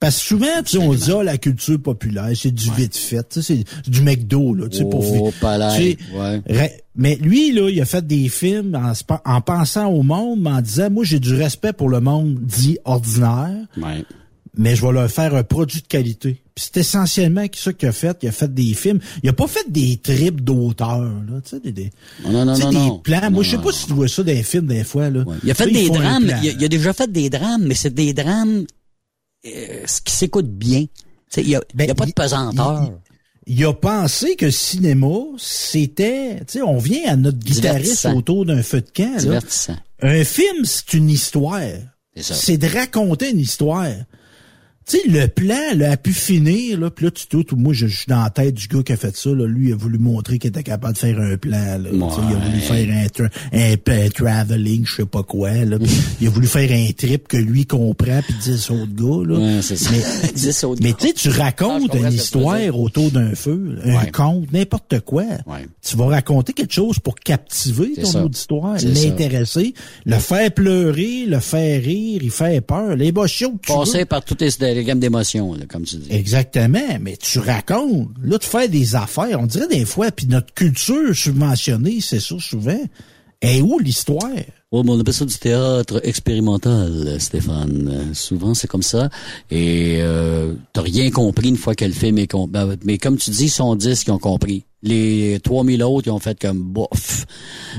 Parce 0.00 0.18
que 0.20 0.26
souvent, 0.26 0.62
tu 0.66 0.72
sais, 0.72 0.78
on 0.78 0.92
dit, 0.92 1.10
ah, 1.18 1.22
la 1.22 1.38
culture 1.38 1.80
populaire, 1.80 2.28
c'est 2.34 2.50
du 2.50 2.70
vite 2.72 2.94
fait, 2.94 3.40
c'est 3.40 3.64
du 3.88 4.02
McDo, 4.02 4.52
là, 4.52 4.68
tu 4.68 4.78
sais, 4.78 4.84
pour 4.84 5.00
Oh, 5.00 5.32
tu 5.32 5.40
sais, 5.40 5.96
ouais. 6.14 6.82
Mais 6.94 7.16
lui, 7.16 7.52
là, 7.52 7.70
il 7.70 7.80
a 7.80 7.86
fait 7.86 8.06
des 8.06 8.28
films 8.28 8.78
en 9.24 9.40
pensant 9.40 9.86
au 9.86 10.02
monde, 10.02 10.40
mais 10.42 10.50
en 10.50 10.60
disant, 10.60 10.90
moi, 10.90 11.04
j'ai 11.04 11.20
du 11.20 11.34
respect 11.34 11.72
pour 11.72 11.88
le 11.88 12.00
monde 12.00 12.34
dit 12.42 12.76
ordinaire, 12.84 13.66
Ouais. 13.78 14.04
mais 14.58 14.76
je 14.76 14.84
vais 14.84 14.92
leur 14.92 15.10
faire 15.10 15.34
un 15.34 15.42
produit 15.44 15.80
de 15.80 15.86
qualité. 15.86 16.42
Puis 16.54 16.66
c'est 16.72 16.80
essentiellement 16.80 17.44
ça 17.52 17.72
qu'il 17.72 17.88
a 17.88 17.92
fait. 17.92 18.16
Il 18.22 18.28
a 18.28 18.32
fait 18.32 18.52
des 18.54 18.74
films. 18.74 19.00
Il 19.24 19.28
a 19.28 19.32
pas 19.32 19.48
fait 19.48 19.64
des 19.68 19.96
trips 19.96 20.40
d'auteur, 20.40 21.00
là, 21.02 21.40
tu 21.42 21.50
sais, 21.50 21.60
des, 21.60 21.72
des, 21.72 21.90
Non, 22.24 22.44
non, 22.44 22.56
non, 22.56 22.70
des 22.70 23.00
plans. 23.02 23.30
Moi, 23.32 23.42
je 23.42 23.50
sais 23.50 23.58
pas 23.58 23.72
si 23.72 23.86
tu 23.86 23.92
vois 23.92 24.06
ça 24.06 24.22
dans 24.22 24.30
les 24.32 24.42
films 24.44 24.66
des 24.68 24.84
fois, 24.84 25.10
là. 25.10 25.24
Il 25.42 25.50
a 25.50 25.54
fait 25.54 25.70
des 25.70 25.88
drames, 25.88 26.26
plan. 26.26 26.38
il 26.42 26.50
a, 26.50 26.52
il 26.52 26.64
a 26.64 26.68
déjà 26.68 26.92
fait 26.92 27.10
des 27.10 27.28
drames, 27.28 27.64
mais 27.64 27.74
c'est 27.74 27.92
des 27.92 28.12
drames 28.12 28.66
euh, 29.46 29.84
qui 30.04 30.14
s'écoute 30.14 30.48
bien. 30.48 30.82
Tu 30.82 30.88
sais, 31.30 31.42
Il 31.42 31.48
n'y 31.48 31.56
a, 31.56 31.60
Ben, 31.74 31.90
a 31.90 31.94
pas 31.96 32.06
de 32.06 32.12
pesanteur. 32.12 32.92
il 33.48 33.64
a 33.64 33.72
pensé 33.72 34.36
que 34.36 34.44
le 34.46 34.50
cinéma, 34.52 35.08
c'était, 35.38 36.36
tu 36.40 36.44
sais, 36.58 36.62
on 36.62 36.78
vient 36.78 37.02
à 37.08 37.16
notre 37.16 37.38
guitariste 37.38 38.06
autour 38.14 38.46
d'un 38.46 38.62
feu 38.62 38.80
de 38.80 38.90
camp, 38.94 39.16
là. 39.26 39.40
Un 40.02 40.22
film, 40.24 40.64
c'est 40.64 40.94
une 40.94 41.10
histoire. 41.10 41.60
C'est 42.14 42.22
ça. 42.22 42.34
C'est 42.34 42.58
de 42.58 42.68
raconter 42.68 43.30
une 43.30 43.40
histoire. 43.40 43.88
Tu 44.86 44.98
sais, 44.98 45.08
le 45.08 45.28
plan, 45.28 45.56
là, 45.76 45.92
a 45.92 45.96
pu 45.96 46.12
finir, 46.12 46.78
là, 46.78 46.90
puis 46.90 47.06
là, 47.06 47.10
tu 47.10 47.24
doutes, 47.30 47.52
moi, 47.52 47.72
je, 47.72 47.86
je 47.86 47.96
suis 47.96 48.06
dans 48.06 48.22
la 48.22 48.28
tête 48.28 48.52
du 48.54 48.66
gars 48.68 48.82
qui 48.82 48.92
a 48.92 48.96
fait 48.98 49.16
ça, 49.16 49.30
là. 49.30 49.46
Lui, 49.46 49.68
il 49.68 49.72
a 49.72 49.76
voulu 49.76 49.98
montrer 49.98 50.38
qu'il 50.38 50.48
était 50.48 50.62
capable 50.62 50.92
de 50.92 50.98
faire 50.98 51.18
un 51.18 51.36
plan, 51.38 51.78
là. 51.78 51.88
Il 51.90 52.02
a 52.02 52.38
voulu 52.38 52.60
faire 52.60 52.88
un, 52.94 53.06
tra- 53.06 53.30
un, 53.52 54.04
un 54.04 54.08
traveling, 54.10 54.84
je 54.86 54.96
sais 54.96 55.06
pas 55.06 55.22
quoi, 55.22 55.52
là. 55.52 55.78
Il 56.20 56.26
a 56.26 56.30
voulu 56.30 56.46
faire 56.46 56.70
un 56.70 56.92
trip 56.92 57.28
que 57.28 57.36
lui 57.38 57.64
comprend, 57.64 58.20
puis 58.22 58.34
10 58.42 58.70
autres 58.72 58.94
gars, 58.94 59.32
là. 59.34 59.38
Ouais, 59.56 59.62
ça. 59.62 59.90
Mais, 59.90 60.32
10 60.34 60.64
autres 60.64 60.80
mais 60.82 60.92
tu 60.92 61.06
sais, 61.08 61.12
tu 61.14 61.28
Ah, 61.30 61.44
racontes 61.44 61.94
une 61.94 62.12
histoire 62.12 62.78
autour 62.78 63.10
d'un 63.10 63.34
feu, 63.34 63.78
un 63.84 63.94
Ouais. 63.96 64.10
conte, 64.10 64.52
n'importe 64.52 65.00
quoi. 65.00 65.24
Ouais. 65.46 65.66
Tu 65.82 65.96
vas 65.96 66.06
raconter 66.06 66.52
quelque 66.52 66.74
chose 66.74 66.98
pour 66.98 67.14
captiver 67.14 67.92
ton 68.02 68.04
ça. 68.10 68.24
auditoire, 68.24 68.76
l'intéresser, 68.82 69.72
le 70.04 70.16
faire 70.18 70.52
pleurer, 70.52 71.24
le 71.26 71.38
faire 71.40 71.82
rire, 71.82 72.20
il 72.22 72.30
fait 72.30 72.60
peur, 72.60 72.96
les 72.96 73.12
que 73.12 73.26
tu 73.36 73.44
veux. 73.72 73.78
Passer 73.78 74.04
par 74.04 74.22
toutes 74.24 74.40
les, 74.42 74.50
les 74.74 74.84
gammes 74.84 75.00
d'émotions, 75.00 75.56
comme 75.68 75.84
tu 75.84 75.96
dis. 75.96 76.12
Exactement, 76.12 76.98
mais 77.00 77.16
tu 77.16 77.38
racontes. 77.38 78.08
Là, 78.22 78.38
tu 78.38 78.48
fais 78.48 78.68
des 78.68 78.94
affaires, 78.94 79.40
on 79.40 79.46
dirait 79.46 79.68
des 79.68 79.84
fois, 79.84 80.10
puis 80.10 80.26
notre 80.26 80.52
culture 80.54 81.14
subventionnée, 81.14 82.00
c'est 82.00 82.20
ça 82.20 82.36
souvent. 82.38 82.80
Et 83.44 83.60
où 83.62 83.78
l'histoire? 83.78 84.30
Oh, 84.70 84.82
mais 84.82 84.90
on 84.90 84.98
appelle 85.00 85.14
ça 85.14 85.24
du 85.24 85.36
théâtre 85.38 86.00
expérimental, 86.02 87.16
Stéphane. 87.20 88.10
Souvent, 88.12 88.54
c'est 88.54 88.66
comme 88.66 88.82
ça. 88.82 89.08
Et 89.50 89.98
euh, 90.00 90.54
t'as 90.72 90.82
rien 90.82 91.10
compris 91.10 91.48
une 91.48 91.56
fois 91.56 91.74
que 91.76 91.84
le 91.84 91.92
film 91.92 92.18
est 92.18 92.26
compris. 92.26 92.60
mais 92.84 92.98
comme 92.98 93.16
tu 93.16 93.30
dis, 93.30 93.44
ils 93.44 93.48
sont 93.50 93.76
10 93.76 94.02
qui 94.04 94.10
ont 94.10 94.18
compris. 94.18 94.64
Les 94.82 95.38
3000 95.42 95.82
autres, 95.82 96.08
ils 96.08 96.10
ont 96.10 96.18
fait 96.18 96.38
comme 96.38 96.60
bof. 96.62 97.24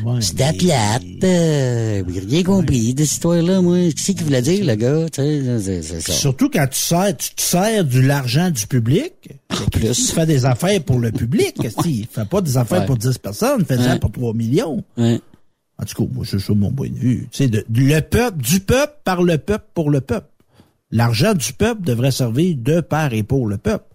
Ouais, 0.06 0.22
C'était 0.22 0.52
mais- 0.54 0.58
plate. 0.58 1.04
Euh, 1.24 2.04
rien 2.28 2.44
compris 2.44 2.94
de 2.94 3.04
cette 3.04 3.12
histoire-là, 3.14 3.62
moi. 3.62 3.78
Qu'est-ce 3.92 4.14
qu'il 4.14 4.24
voulait 4.24 4.42
dire, 4.42 4.66
le 4.66 4.76
gars? 4.76 5.06
C'est- 5.14 5.60
c'est 5.60 6.02
ça. 6.02 6.14
Surtout 6.14 6.50
quand 6.50 6.66
tu 6.72 6.80
sers, 6.80 7.16
tu 7.18 7.30
te 7.36 7.42
sers 7.42 7.84
de 7.86 8.00
l'argent 8.00 8.50
du 8.50 8.66
public. 8.68 9.12
En 9.52 9.66
plus. 9.70 9.92
Tu 9.92 10.14
fais 10.14 10.26
des 10.26 10.46
affaires 10.46 10.82
pour 10.84 10.98
le 11.00 11.12
public. 11.12 11.56
Il 11.86 12.08
fait 12.10 12.26
pas 12.28 12.42
des 12.42 12.58
affaires 12.58 12.80
Ouais. 12.82 12.86
pour 12.88 12.98
10 12.98 13.18
personnes, 13.20 13.66
fais 13.66 13.78
ça 13.78 13.94
Ouais. 13.94 14.00
pour 14.00 14.12
3 14.12 14.34
millions. 14.34 14.84
En 15.82 15.86
tout 15.86 16.06
cas, 16.06 16.10
moi, 16.14 16.26
c'est 16.26 16.40
ça 16.40 16.54
mon 16.54 16.72
point 16.72 16.90
de 16.90 16.98
vue. 16.98 17.28
Sais, 17.32 17.48
de, 17.48 17.66
le 17.74 18.00
peuple, 18.00 18.42
du 18.42 18.60
peuple, 18.62 18.94
par 19.04 19.24
le 19.24 19.38
peuple, 19.38 19.66
pour 19.74 19.90
le 19.90 20.02
peuple. 20.02 20.28
L'argent 20.92 21.34
du 21.34 21.52
peuple 21.54 21.82
devrait 21.82 22.12
servir 22.12 22.56
de 22.58 22.80
par 22.80 23.14
et 23.14 23.24
pour 23.24 23.48
le 23.48 23.58
peuple. 23.58 23.86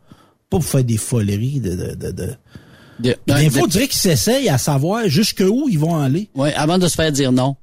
Pas 0.51 0.59
pour 0.59 0.65
faire 0.65 0.85
des 0.85 0.97
foleries 0.99 1.61
de... 1.61 1.75
de, 1.75 1.95
de, 1.95 2.11
de. 2.11 3.51
Fois, 3.51 3.63
on 3.63 3.67
dirait 3.67 3.89
qu'ils 3.89 4.01
s'essayent 4.01 4.49
à 4.51 4.59
savoir 4.59 5.09
jusqu'où 5.09 5.69
ils 5.71 5.79
vont 5.79 5.97
aller. 5.97 6.29
ouais, 6.35 6.53
avant 6.55 6.77
de 6.77 6.87
se 6.87 6.97
faire 6.97 7.11
dire 7.13 7.33
non. 7.33 7.57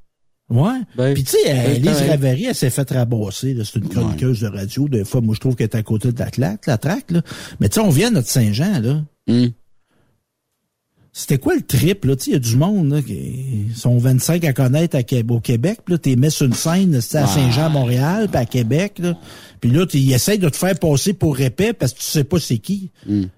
Ouais. 0.50 0.80
Ben, 0.96 1.14
Puis 1.14 1.26
tu 1.26 1.32
sais, 1.32 1.54
ben, 1.54 1.74
Lise 1.74 1.84
pareil. 1.92 2.10
Ravary, 2.10 2.46
elle 2.46 2.56
s'est 2.56 2.70
fait 2.70 2.90
rabasser. 2.90 3.56
C'est 3.64 3.80
une 3.80 3.90
chroniqueuse 3.90 4.42
de 4.42 4.48
radio. 4.48 4.88
Des 4.88 5.04
fois, 5.04 5.22
moi, 5.22 5.36
je 5.36 5.42
trouve 5.42 5.56
qu'elle 5.56 5.66
est 5.66 5.76
à 5.76 5.84
côté 5.84 6.12
de 6.12 6.20
la 6.38 6.58
la 6.66 6.78
traque. 6.78 7.12
Là. 7.12 7.22
Mais 7.60 7.70
tu 7.70 7.76
sais, 7.76 7.82
on 7.82 7.90
vient 7.90 8.08
à 8.08 8.12
notre 8.12 8.30
Saint-Jean, 8.30 8.80
là. 8.80 9.04
Hum. 9.30 9.52
C'était 11.20 11.40
quoi 11.40 11.56
le 11.56 11.64
trip, 11.64 12.06
là? 12.06 12.14
Il 12.28 12.34
y 12.34 12.36
a 12.36 12.40
du 12.40 12.56
monde, 12.58 12.92
là, 12.92 13.02
qui 13.02 13.70
sont 13.76 13.98
25 13.98 14.44
à 14.44 14.54
connaître 14.54 14.96
à 14.96 15.34
au 15.34 15.40
Québec. 15.40 15.80
Puis 15.84 15.96
là, 15.96 15.98
t'es 15.98 16.16
mis 16.16 16.30
sur 16.30 16.46
une 16.46 16.54
scène, 16.54 17.02
c'est 17.02 17.18
à 17.18 17.26
Saint-Jean, 17.26 17.72
Montréal, 17.72 18.28
puis 18.30 18.40
à 18.40 18.46
Québec, 18.46 19.00
là. 19.00 19.18
Puis 19.60 19.72
là, 19.72 19.88
ils 19.92 20.14
essayent 20.14 20.38
de 20.38 20.48
te 20.48 20.56
faire 20.56 20.78
passer 20.78 21.14
pour 21.14 21.42
épais 21.42 21.74
parce 21.74 21.94
que 21.94 22.02
tu 22.02 22.06
sais 22.06 22.24
pas 22.24 22.40
c'est 22.40 22.60
qui. 22.60 22.92
Hum. 23.10 23.30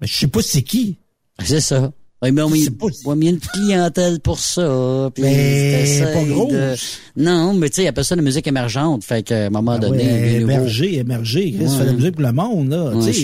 Mais 0.00 0.06
je 0.06 0.14
sais 0.14 0.28
pas 0.28 0.42
c'est 0.42 0.62
qui. 0.62 0.96
C'est 1.42 1.60
ça. 1.60 1.92
Ouais, 2.24 2.32
mais 2.32 2.40
on 2.42 2.54
C'est 2.54 2.70
pas- 2.70 2.86
on 3.04 3.20
une 3.20 3.38
clientèle 3.38 4.18
pour 4.20 4.38
ça. 4.38 5.10
puis 5.14 5.22
Mais 5.22 6.00
pas 6.14 6.24
grosse. 6.24 6.52
de- 6.52 7.22
Non, 7.22 7.52
mais 7.52 7.68
tu 7.68 7.76
sais, 7.76 7.82
il 7.84 7.88
appelle 7.88 8.04
ça 8.04 8.16
la 8.16 8.22
musique 8.22 8.46
émergente. 8.46 9.04
Fait 9.04 9.22
qu'à 9.22 9.46
un 9.46 9.50
moment 9.50 9.72
Ah 9.72 9.78
donné, 9.78 10.02
ouais, 10.04 10.32
émerger, 10.40 10.98
émerger. 11.00 11.54
Ouais. 11.58 11.66
fait 11.68 11.80
de 11.84 11.86
la 11.86 11.92
musique 11.92 12.12
pour 12.12 12.22
le 12.22 12.32
monde, 12.32 12.70
là. 12.70 12.84
Ouais, 12.84 12.94
tu 12.98 13.02
sais 13.02 13.12
Je 13.12 13.18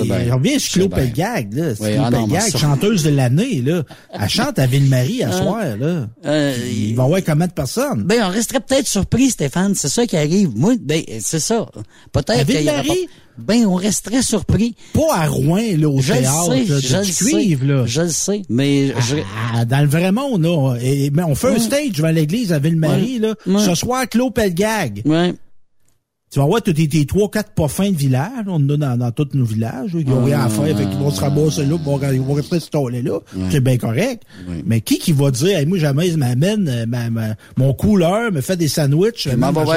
sur 0.59 0.89
bien. 0.89 0.99
Pelgag, 0.99 1.55
là. 1.55 1.75
C'est 1.75 1.83
Oui, 1.83 1.91
ah 1.99 2.11
non, 2.11 2.29
Pelgag, 2.29 2.57
chanteuse 2.57 3.03
de 3.05 3.11
l'année, 3.11 3.63
là. 3.65 3.83
Elle 4.13 4.29
chante 4.29 4.59
à 4.59 4.67
Ville-Marie 4.67 5.23
à 5.23 5.29
Hein? 5.29 5.33
soir, 5.43 5.65
là. 5.79 6.07
Euh, 6.27 6.55
Il 6.71 6.95
va 6.95 7.03
y 7.03 7.07
avoir 7.07 7.21
combien 7.25 7.47
de 7.47 7.53
personnes? 7.53 8.03
Ben, 8.05 8.23
on 8.25 8.29
resterait 8.29 8.61
peut-être 8.61 8.87
surpris, 8.87 9.31
Stéphane. 9.31 9.75
C'est 9.75 9.89
ça 9.89 10.07
qui 10.07 10.17
arrive. 10.19 10.51
Moi, 10.55 10.75
ben, 10.79 11.03
c'est 11.21 11.41
ça. 11.41 11.67
Peut-être 12.13 12.45
qu'il 12.47 12.63
y 12.65 12.69
aura 12.69 12.83
pas... 12.83 12.95
Ben, 13.45 13.67
on 13.67 13.75
resterait 13.75 14.23
surpris. 14.23 14.75
Pas 14.93 15.15
à 15.15 15.27
Rouen, 15.27 15.63
là, 15.79 15.89
au 15.89 16.01
Je 16.01 16.13
le 16.13 16.19
théâtre, 16.21 16.45
sais, 16.53 16.65
là, 16.65 16.65
je 16.81 16.93
de 16.93 16.99
le 16.99 17.05
sais. 17.05 17.67
là. 17.67 17.87
Je 17.87 18.01
le 18.03 18.09
sais, 18.09 18.43
mais 18.49 18.89
je... 18.89 19.17
Ah, 19.55 19.65
dans 19.65 19.81
le 19.81 19.89
vrai 19.89 20.13
monde, 20.13 20.43
là. 20.45 20.77
Et, 20.81 21.11
mais 21.11 21.23
on 21.23 21.35
fait 21.35 21.49
un 21.49 21.59
stage 21.59 21.93
devant 21.93 22.11
l'église 22.11 22.53
à 22.53 22.59
Ville-Marie, 22.59 23.19
là. 23.19 23.35
Ouais. 23.47 23.65
Ce 23.65 23.75
soir, 23.75 24.09
Claude 24.09 24.35
Pelgag. 24.35 25.03
Ouais. 25.05 25.35
Tu 26.33 26.39
vas 26.39 26.45
voir, 26.47 26.63
t'as 26.63 26.73
tes, 26.73 26.87
tes 26.87 27.07
trois, 27.07 27.29
quatre 27.29 27.51
parfums 27.55 27.91
de 27.91 27.97
village. 27.97 28.45
On 28.47 28.55
en 28.55 28.69
a 28.71 28.77
dans, 28.77 28.97
dans 28.97 29.11
tous 29.11 29.31
nos 29.35 29.45
villages. 29.45 29.91
Ils 29.99 30.09
ont 30.13 30.25
rien 30.25 30.43
à 30.45 30.49
faire. 30.49 30.77
Fait 30.79 30.85
qu'ils 30.87 30.99
vont 30.99 31.11
se 31.11 31.21
ramasser 31.21 31.63
là. 31.67 31.77
Ils 31.77 31.85
vont, 31.85 32.01
ils 32.13 32.21
vont 32.21 32.35
rester 32.35 32.59
là. 33.03 33.19
C'est 33.51 33.59
bien 33.61 33.77
correct. 33.77 34.23
Mais 34.65 34.81
qui 34.81 34.99
qui 34.99 35.11
va 35.11 35.33
dire, 35.33 35.59
hey, 35.59 35.67
moi, 35.67 35.79
jamais, 35.79 36.09
je 36.11 36.17
m'amène 36.17 36.69
euh, 36.69 36.87
ma, 36.87 37.11
ma- 37.11 37.35
mon 37.57 37.75
couleur, 37.75 38.31
me 38.31 38.41
fait 38.43 38.57
des 38.57 38.69
sandwichs. 38.69 39.29
Je 39.29 39.35
m'en 39.37 39.49
vais 39.49 39.65
voir 39.65 39.77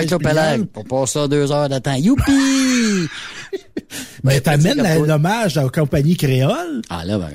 pour 0.71 0.83
passer 0.85 1.27
deux 1.27 1.51
heures 1.51 1.69
de 1.69 1.79
temps. 1.79 1.95
Youpi! 1.95 3.07
Mais 4.23 4.39
t'amènes 4.39 4.79
un 4.79 5.09
hommage 5.09 5.57
à 5.57 5.63
la 5.63 5.69
compagnie 5.69 6.15
créole, 6.15 6.81
Ah, 6.89 7.03
là, 7.03 7.17
ben, 7.17 7.31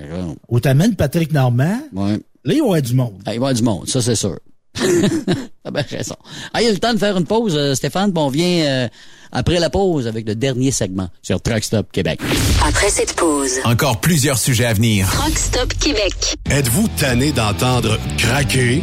ou 0.49 0.61
t'amènes 0.61 0.95
Patrick 0.95 1.33
Normand. 1.33 1.81
ouais. 1.93 2.19
Là, 2.45 2.55
il 2.55 2.59
y 2.59 2.61
aurait 2.63 2.83
du 2.83 2.95
monde. 2.95 3.15
Ah, 3.27 3.35
il 3.35 3.41
va 3.41 3.47
y 3.49 3.51
avoir 3.51 3.55
du 3.55 3.63
monde, 3.63 3.89
ça 3.89 4.01
c'est 4.01 4.15
sûr. 4.15 4.39
T'as 5.65 5.71
bien 5.71 5.85
raison. 5.89 6.15
Ah, 6.53 6.63
il 6.63 6.67
y 6.67 6.69
a 6.69 6.73
le 6.73 6.79
temps 6.79 6.95
de 6.95 6.99
faire 6.99 7.17
une 7.17 7.27
pause, 7.27 7.55
euh, 7.57 7.75
Stéphane, 7.75 8.13
puis 8.13 8.23
on 8.23 8.29
vient 8.29 8.65
euh, 8.67 8.89
après 9.33 9.59
la 9.59 9.71
pause 9.71 10.07
avec 10.07 10.27
le 10.27 10.35
dernier 10.35 10.71
segment 10.71 11.09
sur 11.23 11.41
Truck 11.41 11.65
Stop 11.65 11.89
Québec. 11.93 12.21
Après 12.65 12.91
cette 12.91 13.15
pause, 13.15 13.59
Encore 13.65 14.01
plusieurs 14.01 14.39
sujets 14.39 14.67
à 14.67 14.75
venir. 14.75 15.09
Rock 15.23 15.37
Stop 15.37 15.75
Québec. 15.75 16.37
Êtes-vous 16.51 16.89
tanné 16.99 17.33
d'entendre 17.33 17.99
craquer, 18.19 18.83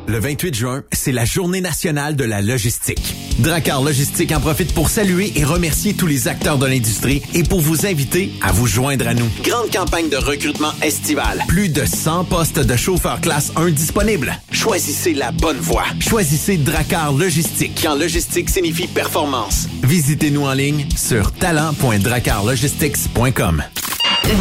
Le 0.11 0.19
28 0.19 0.53
juin, 0.53 0.83
c'est 0.91 1.13
la 1.13 1.23
journée 1.23 1.61
nationale 1.61 2.17
de 2.17 2.25
la 2.25 2.41
logistique. 2.41 3.15
Dracar 3.39 3.81
Logistique 3.81 4.33
en 4.33 4.41
profite 4.41 4.73
pour 4.73 4.89
saluer 4.89 5.31
et 5.37 5.45
remercier 5.45 5.93
tous 5.93 6.05
les 6.05 6.27
acteurs 6.27 6.57
de 6.57 6.65
l'industrie 6.65 7.21
et 7.33 7.43
pour 7.43 7.61
vous 7.61 7.85
inviter 7.85 8.33
à 8.41 8.51
vous 8.51 8.67
joindre 8.67 9.07
à 9.07 9.13
nous. 9.13 9.29
Grande 9.41 9.71
campagne 9.71 10.09
de 10.09 10.17
recrutement 10.17 10.73
estival. 10.81 11.41
Plus 11.47 11.69
de 11.69 11.85
100 11.85 12.25
postes 12.25 12.59
de 12.59 12.75
chauffeurs 12.75 13.21
classe 13.21 13.53
1 13.55 13.69
disponibles. 13.69 14.37
Choisissez 14.51 15.13
la 15.13 15.31
bonne 15.31 15.59
voie. 15.59 15.85
Choisissez 16.01 16.57
Dracar 16.57 17.13
Logistique. 17.13 17.79
Quand 17.81 17.95
logistique 17.95 18.49
signifie 18.49 18.87
performance. 18.87 19.69
Visitez-nous 19.81 20.43
en 20.43 20.51
ligne 20.51 20.87
sur 20.97 21.31
talent.dracarlogistics.com. 21.31 23.63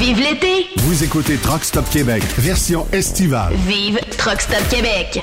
Vive 0.00 0.18
l'été! 0.18 0.66
Vous 0.78 1.04
écoutez 1.04 1.36
Truck 1.36 1.62
Stop 1.62 1.88
Québec, 1.90 2.24
version 2.38 2.88
estivale. 2.92 3.54
Vive 3.68 4.00
Truck 4.18 4.40
Stop 4.40 4.68
Québec! 4.68 5.22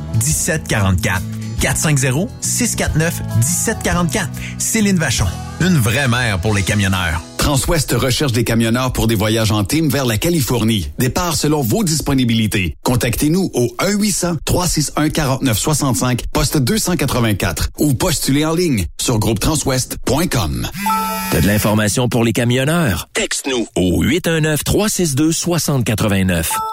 1744. 0.15 1.21
450-649-1744. 1.61 4.27
Céline 4.57 4.97
Vachon. 4.97 5.27
Une 5.61 5.77
vraie 5.77 6.07
mère 6.07 6.39
pour 6.39 6.55
les 6.55 6.63
camionneurs. 6.63 7.21
Transwest 7.37 7.91
recherche 7.93 8.33
des 8.33 8.43
camionneurs 8.43 8.93
pour 8.93 9.07
des 9.07 9.15
voyages 9.15 9.51
en 9.51 9.63
team 9.63 9.89
vers 9.89 10.05
la 10.05 10.17
Californie. 10.17 10.89
Départ 10.99 11.35
selon 11.35 11.61
vos 11.61 11.83
disponibilités. 11.83 12.75
Contactez-nous 12.83 13.49
au 13.53 13.67
1-800-361-4965, 13.79 16.21
poste 16.31 16.57
284 16.57 17.69
ou 17.79 17.93
postulez 17.93 18.45
en 18.45 18.53
ligne 18.53 18.85
sur 18.99 19.17
groupetranswest.com. 19.19 20.67
T'as 21.31 21.41
de 21.41 21.47
l'information 21.47 22.09
pour 22.09 22.23
les 22.23 22.33
camionneurs? 22.33 23.09
Texte-nous 23.13 23.67
au 23.75 24.03
819-362-6089. 24.03 26.45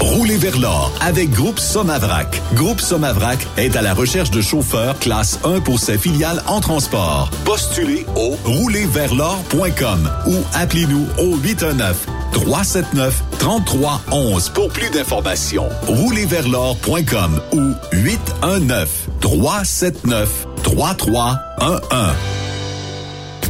Roulez 0.00 0.36
vers 0.36 0.58
l'or 0.58 0.92
avec 1.00 1.30
Groupe 1.30 1.58
Somavrac. 1.58 2.40
Groupe 2.54 2.80
Somavrac 2.80 3.38
est 3.56 3.76
à 3.76 3.82
la 3.82 3.94
recherche 3.94 4.30
de 4.30 4.40
chauffeurs 4.40 4.98
classe 4.98 5.38
1 5.44 5.60
pour 5.60 5.78
ses 5.78 5.98
filiales 5.98 6.42
en 6.46 6.60
transport. 6.60 7.30
Postulez 7.44 8.06
au 8.14 8.36
roulerversl'or.com 8.44 10.10
ou 10.26 10.34
appelez-nous 10.54 11.06
au 11.18 11.36
819 11.36 12.06
379 12.32 13.22
3311 13.38 14.48
pour 14.50 14.68
plus 14.70 14.90
d'informations. 14.90 15.68
Roulerversl'or.com 15.86 17.40
ou 17.52 17.72
819 17.92 18.90
379 19.20 20.46
3311. 20.62 21.40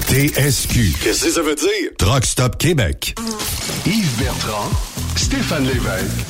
TSQ. 0.08 0.94
Qu'est-ce 1.02 1.24
que 1.24 1.30
ça 1.32 1.42
veut 1.42 1.56
dire? 1.56 1.90
Truck 1.98 2.24
Stop 2.24 2.58
Québec. 2.58 3.16
Yves 3.86 4.18
Bertrand, 4.18 4.70
Stéphane 5.16 5.64
Lévesque, 5.64 6.26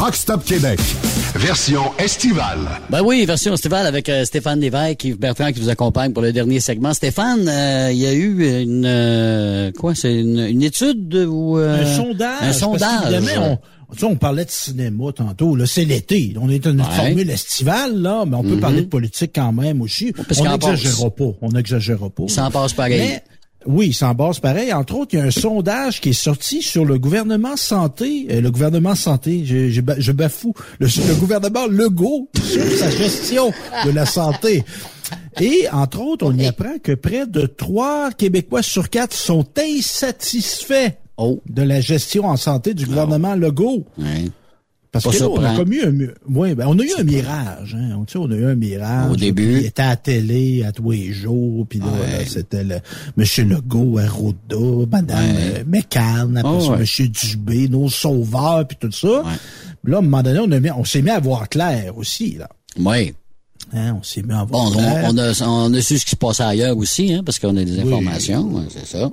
Truck 0.00 0.14
Stop 0.14 0.42
Québec, 0.46 0.80
version 1.34 1.82
estivale. 1.98 2.56
Ben 2.88 3.02
oui, 3.02 3.26
version 3.26 3.52
estivale 3.52 3.86
avec 3.86 4.08
euh, 4.08 4.24
Stéphane 4.24 4.58
Lévesque, 4.58 5.04
Yves 5.04 5.18
Bertrand 5.18 5.52
qui 5.52 5.60
vous 5.60 5.68
accompagne 5.68 6.14
pour 6.14 6.22
le 6.22 6.32
dernier 6.32 6.58
segment. 6.58 6.94
Stéphane, 6.94 7.46
euh, 7.46 7.90
il 7.92 7.98
y 7.98 8.06
a 8.06 8.14
eu 8.14 8.62
une 8.62 8.84
euh, 8.86 9.70
quoi, 9.78 9.94
c'est 9.94 10.14
une, 10.20 10.38
une 10.38 10.62
étude 10.62 11.14
ou 11.28 11.56
un 11.56 11.84
sondage. 11.84 12.38
Un 12.40 12.52
sondage. 12.54 13.12
On, 13.38 13.58
tu 13.92 13.98
sais, 13.98 14.04
on 14.06 14.16
parlait 14.16 14.46
de 14.46 14.50
cinéma 14.50 15.12
tantôt. 15.14 15.54
Là, 15.54 15.66
c'est 15.66 15.84
l'été. 15.84 16.32
On 16.40 16.48
est 16.48 16.60
dans 16.60 16.70
une 16.70 16.80
Ouais. 16.80 16.86
formule 16.96 17.28
estivale, 17.28 18.00
là, 18.00 18.24
mais 18.26 18.36
on 18.36 18.42
peut 18.42 18.54
Mhm. 18.54 18.60
parler 18.60 18.80
de 18.80 18.86
politique 18.86 19.32
quand 19.34 19.52
même 19.52 19.82
aussi. 19.82 20.12
Parce 20.12 20.40
on 20.40 20.44
n'exagérera 20.44 21.10
pas. 21.10 21.32
On 21.42 21.48
n'exagérera 21.50 22.08
pas. 22.08 22.22
Il 22.26 22.30
s'en 22.30 22.50
passe 22.50 22.72
pareil. 22.72 22.98
Mais, 23.00 23.22
oui, 23.66 23.88
il 23.88 23.92
s'en 23.94 24.14
passe 24.14 24.40
pareil. 24.40 24.72
Entre 24.72 24.94
autres, 24.94 25.14
il 25.14 25.18
y 25.18 25.22
a 25.22 25.26
un 25.26 25.30
sondage 25.30 26.00
qui 26.00 26.10
est 26.10 26.12
sorti 26.12 26.62
sur 26.62 26.84
le 26.84 26.98
gouvernement 26.98 27.56
santé. 27.56 28.26
euh, 28.30 28.40
le 28.40 28.50
gouvernement 28.50 28.94
santé, 28.94 29.44
je, 29.44 29.68
je, 29.70 29.80
ba- 29.80 29.96
je 29.98 30.12
bafoue. 30.12 30.54
Le, 30.78 30.86
le 30.86 31.14
gouvernement 31.16 31.66
Legault 31.66 32.28
sur 32.42 32.62
sa 32.78 32.90
gestion 32.90 33.52
de 33.84 33.90
la 33.90 34.06
santé. 34.06 34.64
Et, 35.40 35.66
entre 35.72 36.00
autres, 36.00 36.24
on 36.26 36.36
y 36.36 36.46
apprend 36.46 36.78
que 36.82 36.92
près 36.92 37.26
de 37.26 37.46
trois 37.46 38.10
Québécois 38.12 38.62
sur 38.62 38.88
quatre 38.90 39.14
sont 39.14 39.44
insatisfaits 39.58 40.92
Oh. 41.22 41.42
de 41.50 41.60
la 41.62 41.82
gestion 41.82 42.24
en 42.24 42.38
santé 42.38 42.72
du 42.72 42.86
gouvernement 42.86 43.34
Legault. 43.34 43.84
Parce 44.92 45.04
Pas 45.04 45.12
que 45.12 45.18
là, 45.18 45.28
on 45.28 45.44
a 45.44 45.56
comme 45.56 45.72
eu 45.72 45.82
un, 45.84 46.34
ouais, 46.34 46.54
ben, 46.56 46.66
on 46.66 46.76
a 46.78 46.82
eu 46.82 46.90
un 46.98 47.04
mirage, 47.04 47.76
hein. 47.78 47.96
On, 47.96 48.04
tu 48.04 48.12
sais, 48.14 48.18
on 48.18 48.28
a 48.30 48.34
eu 48.34 48.44
un 48.46 48.56
mirage. 48.56 49.12
Au 49.12 49.14
début. 49.16 49.58
Il 49.60 49.66
était 49.66 49.82
à 49.82 49.90
la 49.90 49.96
télé 49.96 50.64
à 50.64 50.72
tous 50.72 50.90
les 50.90 51.12
jours, 51.12 51.64
puis 51.68 51.78
là, 51.78 51.86
là, 51.86 52.24
c'était 52.26 52.64
le 52.64 52.76
Monsieur 53.16 53.44
Legault, 53.44 53.98
Arruda, 53.98 54.86
Madame 54.90 55.18
euh, 55.36 55.62
McCann, 55.64 56.36
après 56.36 56.52
Oh, 56.56 56.60
ça, 56.60 56.72
ouais. 56.72 56.78
Monsieur 56.78 57.06
Dubé, 57.08 57.68
nos 57.68 57.88
sauveurs, 57.88 58.66
puis 58.66 58.76
tout 58.80 58.90
ça. 58.90 59.22
Là, 59.84 59.96
à 59.96 59.98
un 59.98 60.02
moment 60.02 60.22
donné, 60.24 60.40
on, 60.40 60.50
a 60.50 60.58
mis- 60.58 60.70
on 60.72 60.84
s'est 60.84 61.02
mis 61.02 61.10
à 61.10 61.20
voir 61.20 61.48
clair 61.48 61.96
aussi, 61.96 62.36
là. 62.38 62.48
Oui. 62.78 63.14
Hein, 63.72 63.96
on 64.00 64.02
s'est 64.02 64.22
mis 64.22 64.32
à 64.32 64.44
voir 64.44 64.70
Bon, 64.70 64.78
on, 65.04 65.18
a, 65.18 65.46
on 65.46 65.72
a 65.72 65.80
su 65.80 65.98
ce 65.98 66.04
qui 66.04 66.10
se 66.10 66.16
passait 66.16 66.42
ailleurs 66.42 66.76
aussi, 66.76 67.12
hein, 67.12 67.22
parce 67.24 67.38
qu'on 67.38 67.56
a 67.56 67.64
des 67.64 67.78
informations, 67.78 68.42
ouais, 68.52 68.64
c'est 68.68 68.86
ça. 68.86 69.10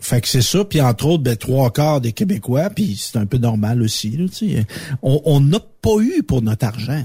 Fait 0.00 0.20
que 0.20 0.28
c'est 0.28 0.42
ça, 0.42 0.64
puis 0.64 0.80
entre 0.80 1.06
autres, 1.06 1.22
ben, 1.22 1.36
trois 1.36 1.70
quarts 1.70 2.00
des 2.00 2.12
Québécois, 2.12 2.70
puis 2.70 2.96
c'est 2.98 3.18
un 3.18 3.26
peu 3.26 3.38
normal 3.38 3.82
aussi. 3.82 4.10
Là, 4.16 4.26
tu 4.28 4.50
sais. 4.52 4.66
on 5.02 5.20
on 5.24 5.40
n'a 5.40 5.60
pas 5.60 5.98
eu 6.00 6.22
pour 6.22 6.42
notre 6.42 6.66
argent. 6.66 7.04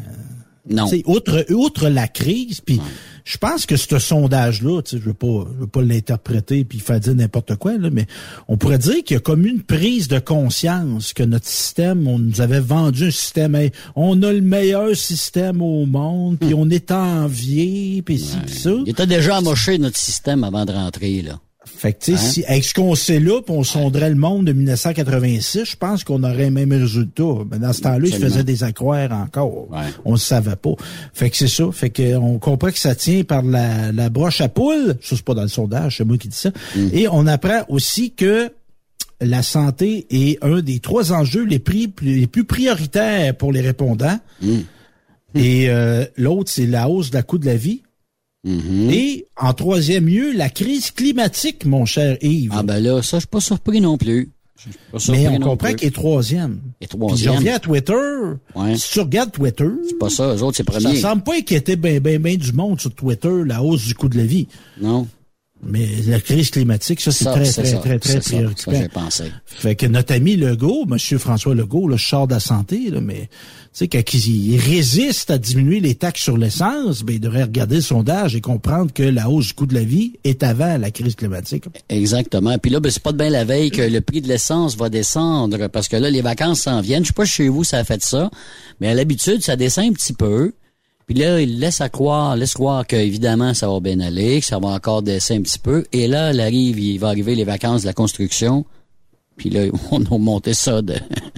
Non. 0.69 0.87
Outre, 1.05 1.45
outre 1.51 1.89
la 1.89 2.07
crise, 2.07 2.61
puis 2.61 2.79
je 3.25 3.37
pense 3.37 3.65
que 3.65 3.77
ce 3.77 3.97
sondage-là, 3.97 4.81
tu 4.81 4.91
sais, 4.91 4.97
je 5.01 5.07
veux 5.07 5.13
pas, 5.13 5.47
je 5.55 5.61
veux 5.61 5.67
pas 5.67 5.81
l'interpréter 5.81 6.63
puis 6.63 6.79
faire 6.79 6.99
dire 6.99 7.15
n'importe 7.15 7.55
quoi, 7.55 7.77
là, 7.77 7.89
mais 7.91 8.05
on 8.47 8.57
pourrait 8.57 8.77
dire 8.77 9.03
qu'il 9.03 9.15
y 9.15 9.17
a 9.17 9.21
comme 9.21 9.45
une 9.45 9.63
prise 9.63 10.07
de 10.07 10.19
conscience 10.19 11.13
que 11.13 11.23
notre 11.23 11.47
système, 11.47 12.07
on 12.07 12.19
nous 12.19 12.41
avait 12.41 12.59
vendu 12.59 13.07
un 13.07 13.11
système, 13.11 13.55
hey, 13.55 13.71
on 13.95 14.21
a 14.21 14.31
le 14.31 14.41
meilleur 14.41 14.95
système 14.95 15.61
au 15.61 15.85
monde, 15.85 16.37
puis 16.39 16.53
on 16.53 16.69
est 16.69 16.91
envié, 16.91 18.01
puis 18.03 18.11
puis 18.45 18.53
ça. 18.53 18.71
Il 18.85 18.89
était 18.89 19.07
déjà 19.07 19.37
amoché 19.37 19.77
notre 19.77 19.97
système 19.97 20.43
avant 20.43 20.65
de 20.65 20.73
rentrer, 20.73 21.21
là. 21.21 21.39
Fait 21.63 21.93
que, 21.93 21.99
tu 22.05 22.17
sais, 22.17 22.17
Hein? 22.17 22.29
si, 22.31 22.45
avec 22.45 22.63
ce 22.63 22.73
qu'on 22.73 22.95
sait 22.95 23.19
là, 23.19 23.39
puis 23.41 23.53
on 23.55 23.63
sonderait 23.63 24.09
le 24.09 24.15
monde 24.15 24.45
de 24.45 24.51
1986, 24.51 25.63
je 25.71 25.75
pense 25.75 26.03
qu'on 26.03 26.23
aurait 26.23 26.45
le 26.45 26.51
même 26.51 26.71
résultat. 26.71 27.23
Mais 27.51 27.59
dans 27.59 27.71
ce 27.71 27.81
temps-là, 27.81 27.97
il 27.99 28.05
Absolument. 28.07 28.29
faisait 28.31 28.43
des 28.43 28.63
accroires 28.63 29.11
encore. 29.11 29.67
On 30.03 30.13
le 30.13 30.17
savait 30.17 30.55
pas. 30.55 30.71
Fait 31.13 31.29
que 31.29 31.37
c'est 31.37 31.47
ça. 31.47 31.65
Fait 31.71 31.91
que 31.91 32.15
on 32.15 32.39
comprend 32.39 32.71
que 32.71 32.79
ça 32.79 32.95
tient 32.95 33.23
par 33.23 33.43
la, 33.43 33.91
la 33.91 34.09
broche 34.09 34.41
à 34.41 34.49
poule. 34.49 34.95
Ça, 35.01 35.15
c'est 35.15 35.21
pas 35.21 35.35
dans 35.35 35.43
le 35.43 35.47
sondage, 35.49 35.97
c'est 35.97 36.03
moi 36.03 36.17
qui 36.17 36.29
dis 36.29 36.35
ça. 36.37 36.49
Mm. 36.75 36.87
Et 36.93 37.07
on 37.07 37.27
apprend 37.27 37.61
aussi 37.69 38.11
que 38.11 38.51
la 39.21 39.43
santé 39.43 40.07
est 40.09 40.43
un 40.43 40.61
des 40.61 40.79
trois 40.79 41.13
enjeux 41.13 41.45
les, 41.45 41.59
prix, 41.59 41.93
les 42.01 42.25
plus 42.25 42.43
prioritaires 42.43 43.35
pour 43.37 43.51
les 43.51 43.61
répondants. 43.61 44.19
Mm. 44.41 44.57
Et 45.35 45.69
euh, 45.69 46.05
l'autre, 46.17 46.49
c'est 46.51 46.65
la 46.65 46.89
hausse 46.89 47.11
de 47.11 47.15
la 47.17 47.23
coût 47.23 47.37
de 47.37 47.45
la 47.45 47.55
vie. 47.55 47.83
Mm-hmm. 48.45 48.91
Et 48.91 49.25
en 49.37 49.53
troisième 49.53 50.07
lieu, 50.07 50.31
la 50.33 50.49
crise 50.49 50.91
climatique, 50.91 51.65
mon 51.65 51.85
cher 51.85 52.17
Yves. 52.21 52.51
Ah 52.53 52.63
ben 52.63 52.79
là, 52.79 53.01
ça, 53.03 53.17
je 53.17 53.21
suis 53.21 53.27
pas 53.27 53.39
surpris 53.39 53.81
non 53.81 53.97
plus. 53.97 54.31
Je 54.57 54.69
suis 54.69 54.79
pas 54.91 54.99
surpris 54.99 55.21
Mais 55.21 55.27
on 55.27 55.39
comprend 55.39 55.73
qu'il 55.73 55.87
est 55.87 55.91
troisième. 55.91 56.59
Et 56.81 56.87
Puis 56.87 56.93
je 56.93 56.97
troisième. 56.97 57.35
reviens 57.35 57.55
à 57.55 57.59
Twitter. 57.59 57.93
Ouais. 58.55 58.77
Si 58.77 58.93
tu 58.93 58.99
regardes 58.99 59.31
Twitter, 59.31 59.69
C'est 59.87 59.97
pas 59.99 60.09
ça, 60.09 60.35
eux 60.35 60.43
autres, 60.43 60.57
c'est 60.57 60.79
ça 60.79 60.95
semble 60.95 61.23
pas 61.23 61.35
inquiéter 61.35 61.75
ben, 61.75 61.99
ben, 61.99 62.21
ben 62.21 62.35
du 62.35 62.51
monde 62.53 62.79
sur 62.79 62.93
Twitter, 62.93 63.43
la 63.45 63.63
hausse 63.63 63.85
du 63.85 63.93
coût 63.93 64.09
de 64.09 64.17
la 64.17 64.25
vie. 64.25 64.47
Non. 64.79 65.07
Mais 65.63 65.87
la 66.07 66.19
crise 66.19 66.49
climatique, 66.49 67.01
ça, 67.01 67.11
c'est 67.11 67.25
très, 67.25 67.43
très, 67.43 67.65
ça, 67.65 67.77
très, 67.77 67.99
très, 67.99 68.21
ça, 68.21 68.35
préoccupant. 68.35 68.73
ça, 68.73 68.89
pensé. 68.89 69.23
Fait 69.45 69.75
que 69.75 69.85
notre 69.85 70.13
ami 70.13 70.35
Legault, 70.35 70.85
Monsieur 70.87 71.19
François 71.19 71.53
Legault, 71.53 71.87
le 71.87 71.97
char 71.97 72.27
de 72.27 72.33
la 72.33 72.39
santé, 72.39 72.89
là, 72.89 72.99
mais 72.99 73.29
tu 73.73 73.85
sais, 73.85 73.87
quand 73.87 74.13
il, 74.13 74.53
il 74.53 74.59
résiste 74.59 75.29
à 75.29 75.37
diminuer 75.37 75.79
les 75.79 75.95
taxes 75.95 76.23
sur 76.23 76.35
l'essence, 76.35 77.03
ben, 77.03 77.13
il 77.13 77.19
devrait 77.19 77.43
regarder 77.43 77.75
le 77.75 77.81
sondage 77.81 78.35
et 78.35 78.41
comprendre 78.41 78.91
que 78.91 79.03
la 79.03 79.29
hausse 79.29 79.47
du 79.47 79.53
coût 79.53 79.67
de 79.67 79.75
la 79.75 79.83
vie 79.83 80.13
est 80.23 80.41
avant 80.41 80.77
la 80.77 80.89
crise 80.89 81.15
climatique. 81.15 81.65
Exactement. 81.89 82.57
Puis 82.57 82.71
là, 82.71 82.79
ben, 82.79 82.91
c'est 82.91 83.03
pas 83.03 83.11
de 83.11 83.17
bien 83.17 83.29
la 83.29 83.45
veille 83.45 83.69
que 83.69 83.83
le 83.83 84.01
prix 84.01 84.21
de 84.21 84.27
l'essence 84.27 84.75
va 84.75 84.89
descendre 84.89 85.67
parce 85.67 85.87
que 85.87 85.95
là, 85.95 86.09
les 86.09 86.21
vacances 86.21 86.61
s'en 86.61 86.81
viennent. 86.81 87.03
Je 87.03 87.09
sais 87.09 87.13
pas 87.13 87.25
chez 87.25 87.49
vous, 87.49 87.63
ça 87.63 87.77
a 87.77 87.83
fait 87.83 88.03
ça, 88.03 88.31
mais 88.79 88.87
à 88.87 88.93
l'habitude, 88.95 89.43
ça 89.43 89.55
descend 89.55 89.85
un 89.85 89.93
petit 89.93 90.13
peu. 90.13 90.53
Puis 91.07 91.15
là, 91.15 91.41
il 91.41 91.59
laisse 91.59 91.81
à 91.81 91.89
croire, 91.89 92.35
laisse 92.37 92.53
croire 92.53 92.85
que 92.87 92.95
évidemment 92.95 93.53
ça 93.53 93.67
va 93.67 93.79
bien 93.79 93.99
aller, 93.99 94.39
que 94.39 94.45
ça 94.45 94.59
va 94.59 94.69
encore 94.69 95.01
descendre 95.01 95.41
un 95.41 95.43
petit 95.43 95.59
peu. 95.59 95.85
Et 95.91 96.07
là, 96.07 96.31
il 96.33 96.39
arrive, 96.39 96.79
il 96.79 96.97
va 96.99 97.07
arriver 97.09 97.35
les 97.35 97.43
vacances 97.43 97.81
de 97.81 97.87
la 97.87 97.93
construction. 97.93 98.65
Puis 99.37 99.49
là, 99.49 99.61
on 99.91 100.03
a 100.05 100.17
monté 100.17 100.53
ça 100.53 100.81
de 100.81 100.93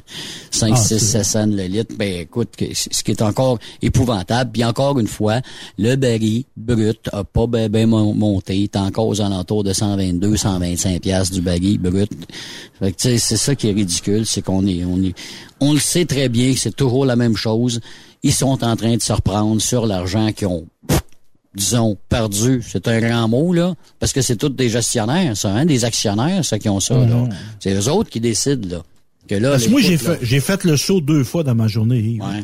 5, 0.52 0.72
Ah, 0.74 0.76
6, 0.76 0.88
c'est 0.88 1.00
7 1.00 1.24
cents 1.26 1.46
le 1.48 1.64
litre. 1.64 1.96
Ben 1.98 2.22
écoute, 2.22 2.50
ce 2.60 3.04
qui 3.04 3.12
est 3.12 3.22
encore 3.22 3.58
épouvantable. 3.82 4.52
Puis 4.52 4.64
encore 4.64 5.00
une 5.00 5.08
fois, 5.08 5.42
le 5.80 5.96
baril 5.96 6.44
brut 6.58 7.10
a 7.12 7.24
pas 7.24 7.48
bien 7.48 7.70
ben 7.70 7.88
mon- 7.88 8.14
monté. 8.14 8.56
Il 8.58 8.64
est 8.64 8.76
encore 8.76 9.08
aux 9.08 9.22
alentours 9.22 9.64
de 9.64 9.74
122, 9.74 10.36
125 10.36 11.02
piastres 11.02 11.34
du 11.34 11.42
baril 11.42 11.80
brut. 11.80 12.12
Fait 12.80 12.92
que 12.92 12.98
c'est 13.18 13.18
ça 13.38 13.56
qui 13.56 13.70
est 13.70 13.74
ridicule, 13.74 14.26
c'est 14.26 14.42
qu'on 14.42 14.68
est, 14.68 14.84
on 14.86 15.02
est, 15.02 15.16
on 15.60 15.74
le 15.74 15.80
sait 15.80 16.06
très 16.06 16.30
bien 16.30 16.54
que 16.54 16.60
c'est 16.60 16.76
toujours 16.76 17.06
la 17.06 17.16
même 17.16 17.38
chose. 17.38 17.80
Ils 18.24 18.34
sont 18.34 18.64
en 18.64 18.76
train 18.76 18.96
de 18.96 19.02
se 19.02 19.14
reprendre 19.14 19.62
sur 19.62 19.86
l'argent 19.86 20.32
qu'ils 20.32 20.48
ont 20.48 20.66
disons, 21.56 21.98
perdu, 22.10 22.64
c'est 22.68 22.88
un 22.88 23.00
grand 23.00 23.28
mot, 23.28 23.54
là, 23.54 23.76
parce 24.00 24.12
que 24.12 24.22
c'est 24.22 24.38
tous 24.38 24.50
des 24.50 24.70
gestionnaires, 24.70 25.38
ça, 25.38 25.52
hein, 25.52 25.66
des 25.66 25.86
actionnaires, 25.86 26.44
ça, 26.44 26.58
qui 26.58 26.68
ont 26.68 26.80
ça, 26.80 26.96
là. 26.96 27.06
Mhm. 27.06 27.30
C'est 27.60 27.74
eux 27.74 27.90
autres 27.92 28.10
qui 28.10 28.20
décident, 28.20 28.78
là. 28.78 28.84
Que 29.28 29.36
là, 29.36 29.52
Parce 29.52 29.66
que 29.66 29.70
moi, 29.70 29.80
j'ai 29.80 29.98
fait, 29.98 30.18
j'ai 30.22 30.40
fait 30.40 30.64
le 30.64 30.76
saut 30.78 31.00
deux 31.00 31.24
fois 31.24 31.44
dans 31.44 31.54
ma 31.56 31.68
journée. 31.68 32.00
Yves. 32.00 32.24
Ouais. 32.24 32.44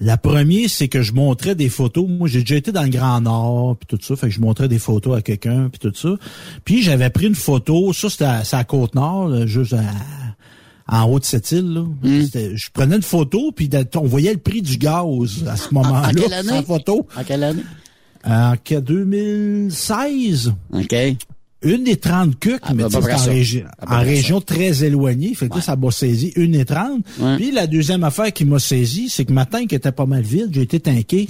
La 0.00 0.16
première, 0.16 0.70
c'est 0.70 0.88
que 0.88 1.02
je 1.02 1.12
montrais 1.12 1.54
des 1.54 1.68
photos. 1.68 2.06
Moi, 2.08 2.28
j'ai 2.28 2.40
déjà 2.40 2.56
été 2.56 2.72
dans 2.72 2.82
le 2.82 2.88
Grand 2.88 3.20
Nord, 3.20 3.76
puis 3.76 3.86
tout 3.86 4.02
ça. 4.02 4.16
Fait 4.16 4.28
que 4.28 4.32
je 4.34 4.40
montrais 4.40 4.68
des 4.68 4.78
photos 4.78 5.18
à 5.18 5.22
quelqu'un, 5.22 5.68
puis 5.68 5.78
tout 5.78 5.92
ça. 5.94 6.16
Puis 6.64 6.82
j'avais 6.82 7.10
pris 7.10 7.26
une 7.26 7.34
photo. 7.34 7.92
Ça, 7.92 8.08
c'était 8.08 8.24
à, 8.24 8.44
c'est 8.44 8.56
à 8.56 8.64
Côte-Nord, 8.64 9.46
juste 9.46 9.74
à- 9.74 9.82
en 10.88 11.04
haut 11.04 11.18
de 11.18 11.24
cette 11.24 11.50
île. 11.52 11.72
Là. 11.74 11.80
Hmm. 12.02 12.22
Je 12.32 12.68
prenais 12.72 12.96
une 12.96 13.02
photo, 13.02 13.52
puis 13.52 13.70
on 13.96 14.06
voyait 14.06 14.32
le 14.32 14.38
prix 14.38 14.62
du 14.62 14.76
gaz 14.76 15.04
à 15.48 15.56
ce 15.56 15.68
moment-là. 15.74 16.08
En 16.08 16.12
quelle 16.12 16.32
année? 16.32 16.48
sans 16.48 16.62
photo. 16.62 17.06
En 17.18 17.24
quelle 17.24 17.42
année? 17.44 17.62
En 18.26 18.54
que- 18.62 18.80
2016. 18.80 20.52
OK. 20.72 20.94
Une 21.62 21.84
des 21.84 21.96
30 21.96 22.38
cucs, 22.38 22.60
Ah, 22.62 22.74
mais 22.74 22.84
près 22.84 22.96
en, 23.14 23.16
régi- 23.16 23.62
peu 23.62 23.94
en 23.94 24.00
région 24.00 24.40
très 24.42 24.84
éloignée. 24.84 25.34
Fait 25.34 25.48
que 25.48 25.60
ça 25.62 25.76
m'a 25.76 25.90
saisi 25.90 26.30
une 26.36 26.54
et 26.54 26.66
30. 26.66 27.02
Ouais. 27.18 27.36
Puis 27.36 27.50
la 27.52 27.66
deuxième 27.66 28.04
affaire 28.04 28.30
qui 28.34 28.44
m'a 28.44 28.58
saisi, 28.58 29.08
c'est 29.08 29.24
que 29.24 29.32
matin 29.32 29.66
qui 29.66 29.74
était 29.74 29.90
pas 29.92 30.04
mal 30.04 30.20
vide, 30.22 30.50
j'ai 30.52 30.60
été 30.62 30.78
tanké. 30.78 31.26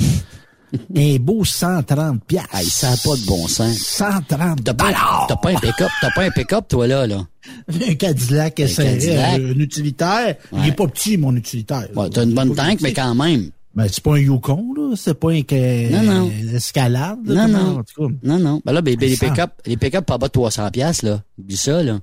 un 0.96 1.16
beau 1.20 1.44
130 1.44 2.24
piastres. 2.24 2.50
Ah, 2.52 2.62
ça 2.62 2.90
n'a 2.90 2.96
pas 2.96 3.16
de 3.16 3.26
bon 3.26 3.46
sens. 3.48 3.76
130 3.78 4.64
T'as 4.64 4.74
pas, 4.74 4.92
t'as 5.28 5.36
pas 5.36 5.50
un 5.50 5.54
pick-up, 5.54 5.90
t'as 6.00 6.10
pas 6.10 6.22
un 6.24 6.30
pick-up, 6.30 6.66
toi, 6.68 6.86
là, 6.86 7.06
là. 7.06 7.26
Un 7.68 7.94
Cadillac 7.94 8.58
SRS, 8.66 8.76
Cadillac. 8.84 9.40
un 9.40 9.58
utilitaire. 9.60 10.36
Il 10.52 10.66
est 10.68 10.72
pas 10.72 10.86
petit, 10.86 11.16
mon 11.16 11.34
utilitaire. 11.36 11.88
Ouais, 11.94 12.08
t'as 12.10 12.24
une 12.24 12.34
bonne 12.34 12.54
tank, 12.54 12.80
mais 12.80 12.92
quand 12.92 13.14
même. 13.14 13.50
Ben, 13.74 13.86
c'est 13.90 14.02
pas 14.04 14.12
un 14.14 14.18
Yukon, 14.18 14.72
là. 14.76 14.94
C'est 14.96 15.14
pas 15.14 15.30
un 15.32 15.42
Non, 15.90 16.30
escalade. 16.54 17.18
là, 17.26 17.46
Non, 17.48 17.58
non. 17.58 17.78
en 17.78 17.82
tout 17.82 18.08
cas. 18.08 18.14
Non, 18.22 18.38
non. 18.38 18.62
Ben 18.64 18.72
là, 18.72 18.80
ben, 18.82 18.94
ben, 18.96 19.08
les 19.10 19.16
pick-up, 19.16 19.50
les 19.66 19.76
pick-up 19.76 20.06
pas 20.06 20.16
bas 20.16 20.28
de 20.28 20.32
300 20.32 20.70
piastres, 20.70 21.04
là. 21.06 21.22
Oublie 21.38 21.56
ça, 21.56 21.82
là. 21.82 21.98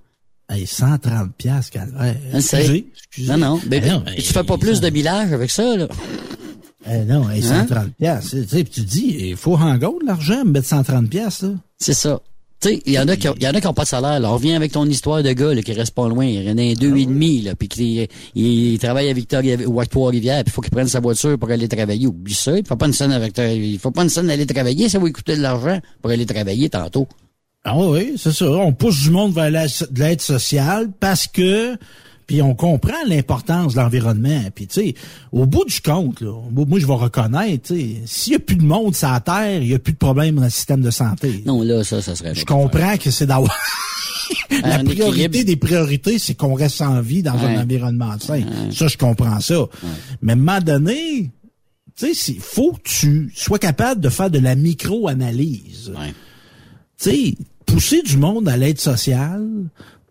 Hey, 0.50 0.68
130 0.68 1.34
piastres, 1.38 1.72
calvaire. 1.72 2.16
Je 2.34 2.40
sais. 2.42 2.58
Excusez, 2.58 2.88
excusez. 3.08 3.32
Non, 3.32 3.38
non. 3.38 3.62
Ben, 3.68 3.82
non, 3.90 4.04
mais- 4.06 4.16
tu 4.16 4.34
fais 4.34 4.44
pas 4.44 4.58
plus 4.58 4.82
de 4.82 4.90
millage 4.90 5.32
avec 5.32 5.50
ça, 5.50 5.78
là. 5.78 5.88
Eh 6.90 7.06
non, 7.06 7.28
Hein? 7.28 7.42
130 7.42 7.90
piastres. 7.98 8.32
Tu 8.32 8.48
sais, 8.48 8.64
puis 8.64 8.72
tu 8.74 8.82
dis, 8.82 9.16
il 9.30 9.36
faut 9.36 9.56
en 9.56 9.76
de 9.78 10.06
l'argent, 10.06 10.44
me 10.46 10.52
mettre 10.52 10.68
130 10.68 11.10
piastres, 11.10 11.46
là. 11.46 11.52
C'est 11.78 11.94
ça. 11.94 12.20
Tu 12.60 12.70
sais, 12.70 12.82
il 12.86 12.94
y 12.94 13.00
en 13.00 13.08
a 13.08 13.16
qui 13.16 13.28
y 13.28 13.48
en 13.48 13.54
a 13.56 13.60
qui 13.60 13.66
ont 13.68 13.74
pas 13.74 13.84
de 13.84 13.88
salaire. 13.88 14.20
Là. 14.20 14.30
On 14.30 14.36
revient 14.36 14.54
avec 14.54 14.72
ton 14.72 14.86
histoire 14.86 15.24
de 15.24 15.32
gars 15.32 15.52
là, 15.54 15.64
qui 15.64 15.74
reste 15.74 15.96
pas 15.96 16.08
loin. 16.08 16.26
Il 16.26 16.44
y 16.44 16.52
en 16.52 16.58
a 16.60 16.62
un 16.62 16.74
deux 16.74 16.96
et 16.96 17.06
demi, 17.08 17.42
là, 17.42 17.56
puis 17.56 17.68
qui 17.68 18.08
il, 18.36 18.44
il 18.74 18.78
travaille 18.78 19.10
à 19.10 19.14
Victoria 19.14 19.58
ou 19.68 19.80
à 19.80 19.86
Trois-Rivières, 19.88 20.44
puis 20.44 20.52
il 20.52 20.54
faut 20.54 20.62
qu'il 20.62 20.70
prenne 20.72 20.88
sa 20.88 21.00
voiture 21.00 21.40
pour 21.40 21.50
aller 21.50 21.68
travailler. 21.68 22.06
Oublie 22.06 22.36
ça. 22.36 22.56
Il 22.58 22.66
faut 22.66 22.76
pas 22.76 22.86
une 22.86 22.94
scène 22.94 23.12
avec 23.14 23.36
il 23.38 23.80
faut 23.80 23.90
pas 23.90 24.04
une 24.04 24.10
scène 24.10 24.28
d'aller 24.28 24.46
travailler, 24.46 24.90
ça 24.90 25.00
va 25.00 25.06
lui 25.06 25.12
coûter 25.14 25.36
de 25.36 25.42
l'argent 25.42 25.80
pour 26.04 26.12
aller 26.12 26.26
travailler 26.28 26.70
tantôt. 26.70 27.08
Ah 27.64 27.78
oui, 27.78 28.14
c'est 28.18 28.32
ça. 28.34 28.46
On 28.50 28.74
pousse 28.74 29.02
du 29.04 29.10
monde 29.10 29.34
vers 29.34 29.50
la- 29.50 29.66
de 29.68 30.00
l'aide 30.00 30.22
sociale 30.22 30.90
parce 31.00 31.26
que 31.28 31.76
puis 32.32 32.42
on 32.42 32.56
comprend 32.56 32.94
l'importance 33.10 33.74
de 33.74 33.80
l'environnement. 33.82 34.42
Puis 34.56 34.66
tu 34.68 34.74
sais, 34.76 34.96
au 35.34 35.46
bout 35.46 35.66
du 35.66 35.82
compte, 35.82 36.22
là, 36.22 36.32
moi 36.50 36.80
je 36.80 36.88
vais 36.88 36.94
reconnaître, 36.94 37.76
s'il 38.06 38.32
y 38.32 38.36
a 38.38 38.40
plus 38.40 38.56
de 38.56 38.64
monde 38.64 38.96
sur 38.96 39.10
la 39.12 39.20
terre, 39.20 39.62
il 39.62 39.68
y 39.68 39.74
a 39.74 39.80
plus 39.80 39.92
de 39.92 39.98
problème 39.98 40.36
dans 40.36 40.44
le 40.46 40.50
système 40.50 40.80
de 40.80 40.92
santé. 40.92 41.44
Non, 41.46 41.62
là, 41.62 41.84
ça, 41.84 42.02
ça 42.02 42.16
serait 42.16 42.34
Je 42.34 42.46
comprends 42.46 42.96
que 42.96 43.12
c'est 43.12 43.26
d'avoir 43.26 43.54
la 44.50 44.76
Un 44.80 44.84
priorité 44.86 45.26
équilibre. 45.26 45.46
des 45.46 45.56
priorités, 45.58 46.20
c'est 46.20 46.36
qu'on 46.36 46.54
reste 46.54 46.80
en 46.82 47.02
vie 47.02 47.22
dans 47.22 47.34
Ouais. 47.36 47.54
un 47.58 47.62
environnement 47.64 48.18
sain. 48.18 48.44
Ça, 48.72 48.88
je 48.88 48.98
comprends 48.98 49.42
ça. 49.42 49.66
Mais 50.22 50.32
à 50.32 50.36
un 50.36 50.40
moment 50.40 50.62
donné, 50.62 51.32
tu 51.98 52.14
sais, 52.16 52.32
il 52.32 52.40
faut 52.40 52.72
que 52.72 52.88
tu 52.88 53.30
sois 53.36 53.60
capable 53.60 54.00
de 54.00 54.08
faire 54.08 54.30
de 54.30 54.40
la 54.40 54.56
micro-analyse. 54.56 55.92
Tu 56.98 57.10
sais, 57.12 57.36
pousser 57.66 58.02
du 58.04 58.16
monde 58.18 58.48
à 58.48 58.56
l'aide 58.58 58.80
sociale, 58.80 59.46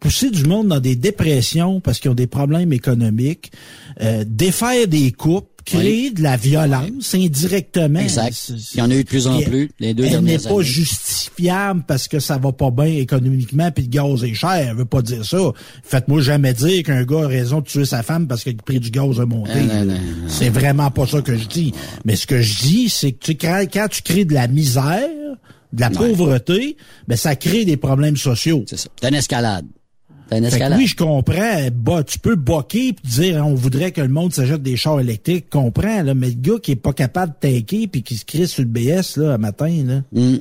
pousser 0.00 0.30
du 0.30 0.44
monde 0.44 0.68
dans 0.68 0.80
des 0.80 0.96
dépressions 0.96 1.80
parce 1.80 2.00
qu'ils 2.00 2.10
ont 2.10 2.14
des 2.14 2.26
problèmes 2.26 2.72
économiques, 2.72 3.52
euh, 4.00 4.24
défaire 4.26 4.88
des 4.88 5.12
couples, 5.12 5.46
créer 5.64 6.10
de 6.10 6.22
la 6.22 6.36
violence 6.36 7.14
indirectement. 7.14 8.00
Exact. 8.00 8.52
Il 8.74 8.78
y 8.78 8.82
en 8.82 8.90
a 8.90 8.94
eu 8.94 9.04
de 9.04 9.08
plus 9.08 9.26
en 9.26 9.40
plus 9.40 9.70
les 9.78 9.94
deux 9.94 10.04
elle 10.04 10.20
n'est 10.20 10.38
pas 10.38 10.50
années. 10.50 10.62
justifiable 10.62 11.84
parce 11.86 12.08
que 12.08 12.18
ça 12.18 12.38
va 12.38 12.50
pas 12.52 12.70
bien 12.70 12.86
économiquement 12.86 13.70
puis 13.70 13.84
le 13.84 13.90
gaz 13.90 14.24
est 14.24 14.34
cher. 14.34 14.50
Elle 14.52 14.76
veut 14.76 14.84
pas 14.84 15.02
dire 15.02 15.24
ça. 15.24 15.38
Faites-moi 15.82 16.22
jamais 16.22 16.54
dire 16.54 16.82
qu'un 16.82 17.04
gars 17.04 17.24
a 17.24 17.26
raison 17.28 17.60
de 17.60 17.66
tuer 17.66 17.84
sa 17.84 18.02
femme 18.02 18.26
parce 18.26 18.42
que 18.42 18.50
le 18.50 18.56
prix 18.56 18.80
du 18.80 18.90
gaz 18.90 19.20
a 19.20 19.26
monté. 19.26 19.52
Ah. 19.70 19.84
C'est 20.28 20.48
vraiment 20.48 20.90
pas 20.90 21.06
ça 21.06 21.20
que 21.20 21.36
je 21.36 21.46
dis. 21.46 21.72
Mais 22.04 22.16
ce 22.16 22.26
que 22.26 22.40
je 22.40 22.62
dis, 22.62 22.88
c'est 22.88 23.12
que 23.12 23.24
tu 23.24 23.34
crées, 23.36 23.68
quand 23.68 23.88
tu 23.88 24.02
crées 24.02 24.24
de 24.24 24.34
la 24.34 24.48
misère, 24.48 25.08
de 25.72 25.80
la 25.80 25.90
pauvreté, 25.90 26.76
ben 27.06 27.16
ça 27.16 27.36
crée 27.36 27.64
des 27.64 27.76
problèmes 27.76 28.16
sociaux. 28.16 28.64
C'est 28.66 28.78
ça. 28.78 28.88
C'est 29.00 29.08
une 29.08 29.14
escalade. 29.14 29.66
Que 30.58 30.76
oui, 30.76 30.86
je 30.86 30.96
comprends. 30.96 31.68
Bah, 31.74 32.02
tu 32.04 32.18
peux 32.18 32.36
boquer 32.36 32.92
puis 32.92 33.10
dire 33.10 33.44
on 33.46 33.54
voudrait 33.54 33.90
que 33.92 34.00
le 34.00 34.08
monde 34.08 34.32
s'achète 34.32 34.62
des 34.62 34.76
chars 34.76 35.00
électriques, 35.00 35.46
je 35.52 35.58
comprends 35.58 36.02
là, 36.02 36.14
mais 36.14 36.28
le 36.28 36.34
gars 36.34 36.58
qui 36.62 36.72
est 36.72 36.76
pas 36.76 36.92
capable 36.92 37.34
de 37.40 37.48
tanker 37.48 37.86
puis 37.88 38.02
qui 38.02 38.16
se 38.16 38.24
crie 38.24 38.46
sur 38.46 38.62
le 38.62 38.68
BS 38.68 39.16
là, 39.16 39.34
un 39.34 39.38
matin 39.38 39.68
là, 39.84 40.02
Mm. 40.12 40.36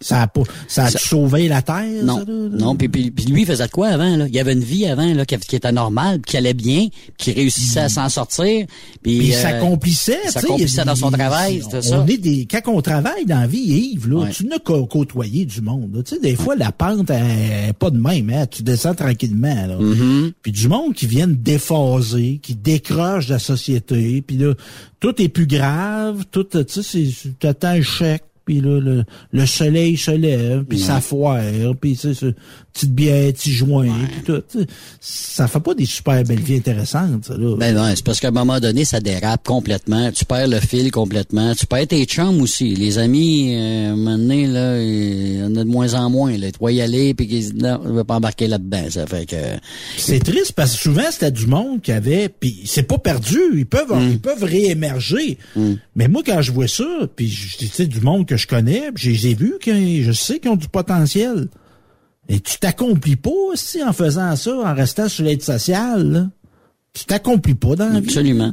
Ça 0.00 0.22
a 0.22 0.26
pas, 0.28 0.42
ça 0.68 0.84
a 0.84 0.90
Ça- 0.90 0.98
sauvé 0.98 1.48
la 1.48 1.62
terre. 1.62 2.04
Non, 2.04 2.18
ça, 2.18 2.24
là, 2.26 2.32
là? 2.50 2.56
non. 2.58 2.76
Puis, 2.76 2.88
puis, 2.88 3.10
puis 3.10 3.24
lui, 3.24 3.42
il 3.42 3.46
faisait 3.46 3.66
de 3.66 3.70
quoi 3.70 3.88
avant? 3.88 4.16
Là? 4.16 4.26
Il 4.28 4.34
y 4.34 4.38
avait 4.38 4.52
une 4.52 4.62
vie 4.62 4.86
avant 4.86 5.12
là, 5.14 5.24
qui, 5.24 5.36
qui 5.38 5.56
était 5.56 5.72
normale, 5.72 6.20
qui 6.20 6.36
allait 6.36 6.54
bien, 6.54 6.88
qui 7.16 7.32
réussissait 7.32 7.80
à 7.80 7.88
s'en 7.88 8.08
sortir. 8.08 8.66
Puis, 9.02 9.18
Puis 9.18 9.34
euh, 9.34 9.40
s'accomplissait, 9.42 10.12
il 10.24 10.26
tu 10.26 10.32
sais, 10.32 10.40
s'accomplissait 10.40 10.84
dans 10.84 10.94
son 10.94 11.10
il- 11.10 11.16
travail, 11.18 11.62
on 11.72 11.80
ça. 11.82 12.04
est 12.08 12.18
des, 12.18 12.46
quand 12.46 12.60
on 12.66 12.82
travaille 12.82 13.24
dans 13.24 13.40
la 13.40 13.46
vie, 13.46 13.92
Yves, 13.94 14.08
là, 14.10 14.16
Ouais. 14.24 14.30
tu 14.30 14.46
n'as 14.46 14.58
qu'à 14.58 14.74
côtoyer 14.88 15.46
du 15.46 15.60
monde. 15.62 15.90
là. 15.94 16.02
Tu 16.02 16.14
sais, 16.16 16.20
des 16.20 16.36
fois, 16.36 16.54
la 16.54 16.72
pente 16.72 17.10
elle 17.10 17.68
est 17.70 17.72
pas 17.72 17.90
de 17.90 17.98
même, 17.98 18.30
hein, 18.30 18.46
tu 18.46 18.62
descends 18.62 18.94
tranquillement. 18.94 19.66
Là. 19.66 19.78
Mm-hmm. 19.78 20.32
Puis 20.42 20.52
du 20.52 20.68
monde 20.68 20.94
qui 20.94 21.06
viennent 21.06 21.34
déphaser, 21.36 22.40
qui 22.42 22.54
décroche 22.54 23.26
de 23.28 23.32
la 23.32 23.38
société, 23.38 24.22
puis 24.22 24.36
là, 24.36 24.54
tout 25.00 25.20
est 25.20 25.28
plus 25.28 25.46
grave, 25.46 26.24
tout, 26.30 26.44
tu 26.44 26.58
sais, 26.68 26.82
c'est- 26.82 27.38
t'attends 27.38 27.68
un 27.68 27.82
chèque, 27.82 28.22
puis 28.46 28.60
là, 28.60 28.80
le, 28.80 29.04
le 29.32 29.46
soleil 29.46 29.96
se 29.98 30.12
lève, 30.12 30.62
puis 30.64 30.78
ça 30.78 31.00
foire, 31.00 31.42
puis 31.80 31.96
tu 31.96 32.14
sais, 32.14 32.34
petite 32.72 32.92
bière, 32.92 33.32
petit 33.32 33.52
joint, 33.52 33.88
puis 34.12 34.22
tout. 34.24 34.42
Ça 35.00 35.48
fait 35.48 35.60
pas 35.60 35.74
des 35.74 35.84
super 35.86 36.22
belles 36.22 36.40
vies 36.40 36.56
intéressantes, 36.56 37.24
ça, 37.26 37.36
là. 37.36 37.56
Ben 37.58 37.74
non, 37.74 37.90
c'est 37.94 38.04
parce 38.04 38.20
qu'à 38.20 38.28
un 38.28 38.32
moment 38.32 38.60
donné, 38.60 38.84
ça 38.84 39.00
dérape 39.00 39.44
complètement. 39.44 40.12
Tu 40.12 40.24
perds 40.24 40.46
le 40.46 40.60
fil 40.60 40.90
complètement. 40.92 41.54
Tu 41.54 41.66
perds 41.66 41.88
tes 41.88 42.04
chums 42.04 42.40
aussi. 42.40 42.74
Les 42.76 42.98
amis, 42.98 43.54
euh, 43.56 43.88
à 43.88 43.92
un 43.92 43.96
moment 43.96 44.16
donné, 44.18 44.46
là, 44.46 44.80
il 44.80 45.38
y 45.38 45.42
en 45.42 45.56
a 45.56 45.64
de 45.64 45.68
moins 45.68 45.94
en 45.94 46.08
moins. 46.10 46.36
Là. 46.36 46.52
Tu 46.52 46.58
vas 46.60 46.70
y 46.70 46.80
aller, 46.80 47.14
puis 47.14 47.26
qu'ils 47.26 47.40
disent, 47.40 47.54
non, 47.54 47.80
je 47.84 47.90
vais 47.92 48.04
pas 48.04 48.14
embarquer 48.16 48.46
là-dedans. 48.46 48.84
Ça 48.90 49.06
fait 49.06 49.26
que... 49.26 49.36
C'est 49.96 50.20
triste 50.22 50.52
parce 50.52 50.76
que 50.76 50.82
souvent 50.82 51.10
c'était 51.10 51.32
du 51.32 51.46
monde 51.46 51.80
qui 51.82 51.90
avait 51.92 52.28
puis 52.28 52.60
c'est 52.66 52.82
pas 52.84 52.98
perdu, 52.98 53.38
ils 53.56 53.66
peuvent 53.66 53.86
Mm. 53.86 54.10
ils 54.10 54.18
peuvent 54.20 54.42
réémerger. 54.42 55.38
Mais 55.94 56.08
moi 56.08 56.22
quand 56.24 56.42
je 56.42 56.52
vois 56.52 56.68
ça, 56.68 56.84
puis 57.14 57.32
tu 57.58 57.66
sais 57.66 57.86
du 57.86 58.00
monde 58.00 58.26
que 58.26 58.35
je 58.36 58.46
connais, 58.46 58.90
je 58.94 59.10
les 59.10 59.28
ai 59.28 59.34
vus 59.34 59.54
je 59.64 60.12
sais 60.12 60.38
qu'ils 60.38 60.50
ont 60.50 60.56
du 60.56 60.68
potentiel. 60.68 61.48
Et 62.28 62.40
tu 62.40 62.58
t'accomplis 62.58 63.16
pas 63.16 63.30
aussi 63.52 63.82
en 63.82 63.92
faisant 63.92 64.34
ça, 64.36 64.52
en 64.56 64.74
restant 64.74 65.08
sur 65.08 65.24
l'aide 65.24 65.42
sociale. 65.42 66.12
là. 66.12 66.28
tu 66.92 67.04
t'accomplis 67.04 67.54
pas 67.54 67.76
dans 67.76 67.88
la 67.88 68.00
vie. 68.00 68.06
Absolument. 68.08 68.52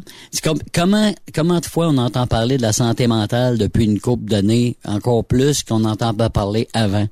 Comment 0.74 1.12
comment 1.34 1.60
de 1.60 1.66
fois 1.66 1.88
on 1.88 1.98
entend 1.98 2.28
parler 2.28 2.58
de 2.58 2.62
la 2.62 2.74
santé 2.74 3.08
mentale 3.08 3.58
depuis 3.58 3.86
une 3.86 4.00
couple 4.00 4.26
d'années, 4.26 4.78
encore 4.86 5.26
plus 5.26 5.64
qu'on 5.64 5.80
n'entend 5.80 6.14
pas 6.14 6.30
parler 6.30 6.68
avant? 6.74 7.08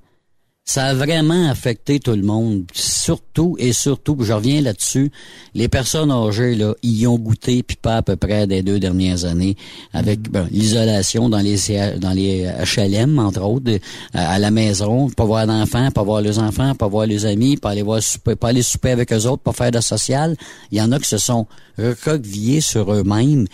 Ça 0.64 0.86
a 0.86 0.94
vraiment 0.94 1.50
affecté 1.50 2.00
tout 2.00 2.12
le 2.12 2.22
monde. 2.22 2.66
Surtout 2.74 3.56
et 3.60 3.74
surtout, 3.74 4.16
je 4.22 4.32
reviens 4.32 4.62
là-dessus, 4.62 5.12
les 5.56 5.68
personnes 5.68 6.12
âgées, 6.12 6.56
là, 6.56 6.76
y 6.84 7.08
ont 7.08 7.18
goûté, 7.18 7.64
puis 7.64 7.76
pas 7.76 7.98
à 7.98 8.02
peu 8.04 8.16
près 8.16 8.46
des 8.46 8.62
deux 8.62 8.80
dernières 8.80 9.26
années, 9.26 9.58
avec 9.92 10.30
ben, 10.30 10.48
l'isolation 10.52 11.30
dans 11.30 11.40
les 11.40 11.58
dans 11.98 12.12
les 12.12 12.50
HLM, 12.76 13.18
entre 13.18 13.42
autres, 13.42 13.80
à, 14.14 14.34
à 14.34 14.40
la 14.40 14.52
maison, 14.52 15.10
pas 15.10 15.26
voir 15.26 15.48
d'enfants, 15.48 15.90
pas 15.92 16.04
voir 16.04 16.22
les 16.22 16.38
enfants, 16.38 16.76
pas 16.76 16.88
voir 16.88 17.08
les 17.08 17.26
amis, 17.26 17.58
pas 17.58 17.72
aller 17.72 17.82
voir 17.82 18.02
souper, 18.02 18.36
pas 18.36 18.50
aller 18.50 18.62
souper 18.62 18.92
avec 18.92 19.12
eux 19.12 19.26
autres, 19.26 19.42
pas 19.42 19.54
faire 19.54 19.72
de 19.72 19.82
social. 19.82 20.38
Il 20.72 20.78
y 20.78 20.82
en 20.82 20.92
a 20.92 21.00
qui 21.00 21.10
se 21.10 21.18
sont 21.18 21.48
recroquevillés 21.78 22.62
sur 22.62 22.94
eux-mêmes. 22.94 23.48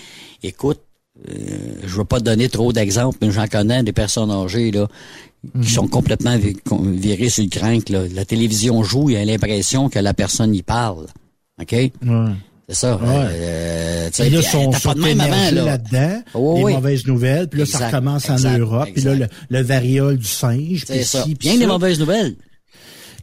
Écoute, 0.44 0.82
euh, 1.30 1.34
je 1.86 1.96
veux 1.96 2.06
pas 2.06 2.20
te 2.20 2.26
donner 2.26 2.50
trop 2.50 2.72
d'exemples, 2.74 3.18
mais 3.22 3.32
j'en 3.32 3.48
connais 3.48 3.84
des 3.84 3.94
personnes 3.94 4.32
âgées 4.32 4.72
là 4.72 4.88
qui 5.62 5.70
sont 5.70 5.88
complètement 5.88 6.36
vi- 6.38 6.58
virées 7.00 7.30
sur 7.30 7.44
le 7.44 7.50
crank. 7.50 7.90
Là. 7.90 8.04
La 8.14 8.26
télévision 8.26 8.84
joue, 8.84 9.10
il 9.10 9.14
y 9.14 9.18
a 9.18 9.24
l'impression 9.24 9.88
que 9.88 10.00
la 10.00 10.14
personne 10.14 10.54
y 10.54 10.64
parle. 10.64 11.06
OK? 11.62 11.76
C'est 12.70 12.76
ça. 12.76 12.98
Ouais. 12.98 13.08
Euh, 13.08 14.08
tu 14.08 14.24
sais, 14.24 14.30
là, 14.30 14.42
sont, 14.42 14.72
pas 14.72 14.94
de 14.94 15.00
même 15.00 15.22
avant, 15.22 15.52
là. 15.52 15.78
Oh, 16.34 16.68
les 16.68 16.74
mauvaises 16.74 17.06
nouvelles, 17.08 17.48
puis 17.48 17.62
là, 17.62 17.66
ça 17.66 17.88
recommence 17.88 18.30
en 18.30 18.34
exact, 18.34 18.60
Europe, 18.60 18.90
puis 18.94 19.04
là, 19.04 19.16
le, 19.16 19.28
le 19.50 19.62
variole 19.62 20.18
du 20.18 20.28
singe, 20.28 20.84
C'est 20.86 21.24
puis 21.24 21.36
Bien 21.36 21.58
des 21.58 21.68
mauvaises 21.68 22.00
nouvelles. 22.00 22.36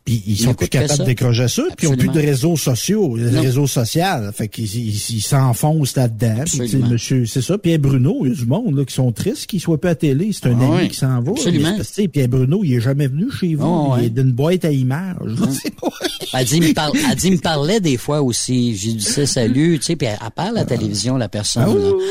Puis 0.05 0.23
ils 0.27 0.37
sont 0.39 0.53
plus 0.53 0.69
capables 0.69 0.99
de 0.99 1.05
décrocher 1.05 1.49
ça, 1.49 1.63
puis 1.79 1.87
ils 1.87 1.91
ont 1.91 1.97
plus 1.97 2.09
de 2.11 2.21
réseaux 2.21 2.59
sociaux, 2.59 3.17
le 3.17 3.31
Non. 3.31 3.41
réseau 3.41 3.67
social. 3.67 4.31
Fait 4.35 4.49
qu'ils 4.49 4.67
ils- 4.77 5.17
ils 5.17 5.23
s'enfoncent 5.23 5.97
là-dedans. 5.97 6.45
Monsieur, 6.91 7.25
c'est 7.25 7.41
ça. 7.41 7.57
Pierre 7.57 7.79
Bruno, 7.79 8.19
il 8.25 8.29
y 8.29 8.33
a 8.33 8.35
du 8.35 8.45
monde 8.45 8.77
là, 8.77 8.85
qui 8.85 8.93
sont 8.93 9.13
tristes 9.13 9.47
qu'il 9.47 9.63
soit 9.63 9.81
pas 9.81 9.91
à 9.91 9.95
télé. 9.95 10.31
C'est 10.35 10.49
un 10.51 10.59
Ah 10.61 10.77
ami 10.77 10.89
qui 10.89 10.97
s'en 10.97 11.23
va. 11.23 11.31
Absolument. 11.31 11.79
Mais 11.99 12.09
Pierre 12.09 12.29
Bruno, 12.29 12.61
il 12.63 12.75
est 12.75 12.81
jamais 12.81 13.07
venu 13.07 13.31
chez 13.31 13.55
vous. 13.55 13.65
Ah 13.65 13.95
ouais. 13.95 14.03
Il 14.03 14.05
est 14.09 14.11
d'une 14.11 14.33
boîte 14.33 14.67
à 14.67 14.71
images. 14.71 15.17
Pas- 15.81 16.39
Elle 16.39 16.45
dit, 16.47 16.61
me 16.61 16.75
parle, 16.75 16.93
elle 17.11 17.17
dit, 17.17 17.31
me 17.31 17.39
parlait 17.39 17.81
des 17.81 17.97
fois 17.97 18.21
aussi. 18.21 18.77
J'ai 18.77 18.93
dit, 18.93 19.01
c'est 19.05 19.25
salut, 19.25 19.79
tu 19.79 19.87
sais, 19.87 19.97
puis 19.97 20.07
elle, 20.09 20.19
parle 20.37 20.59
à 20.59 20.61
la 20.61 20.65
télévision, 20.67 21.17
la 21.17 21.31
personne. 21.31 21.65
Ah 21.67 21.71
oui. 21.71 22.05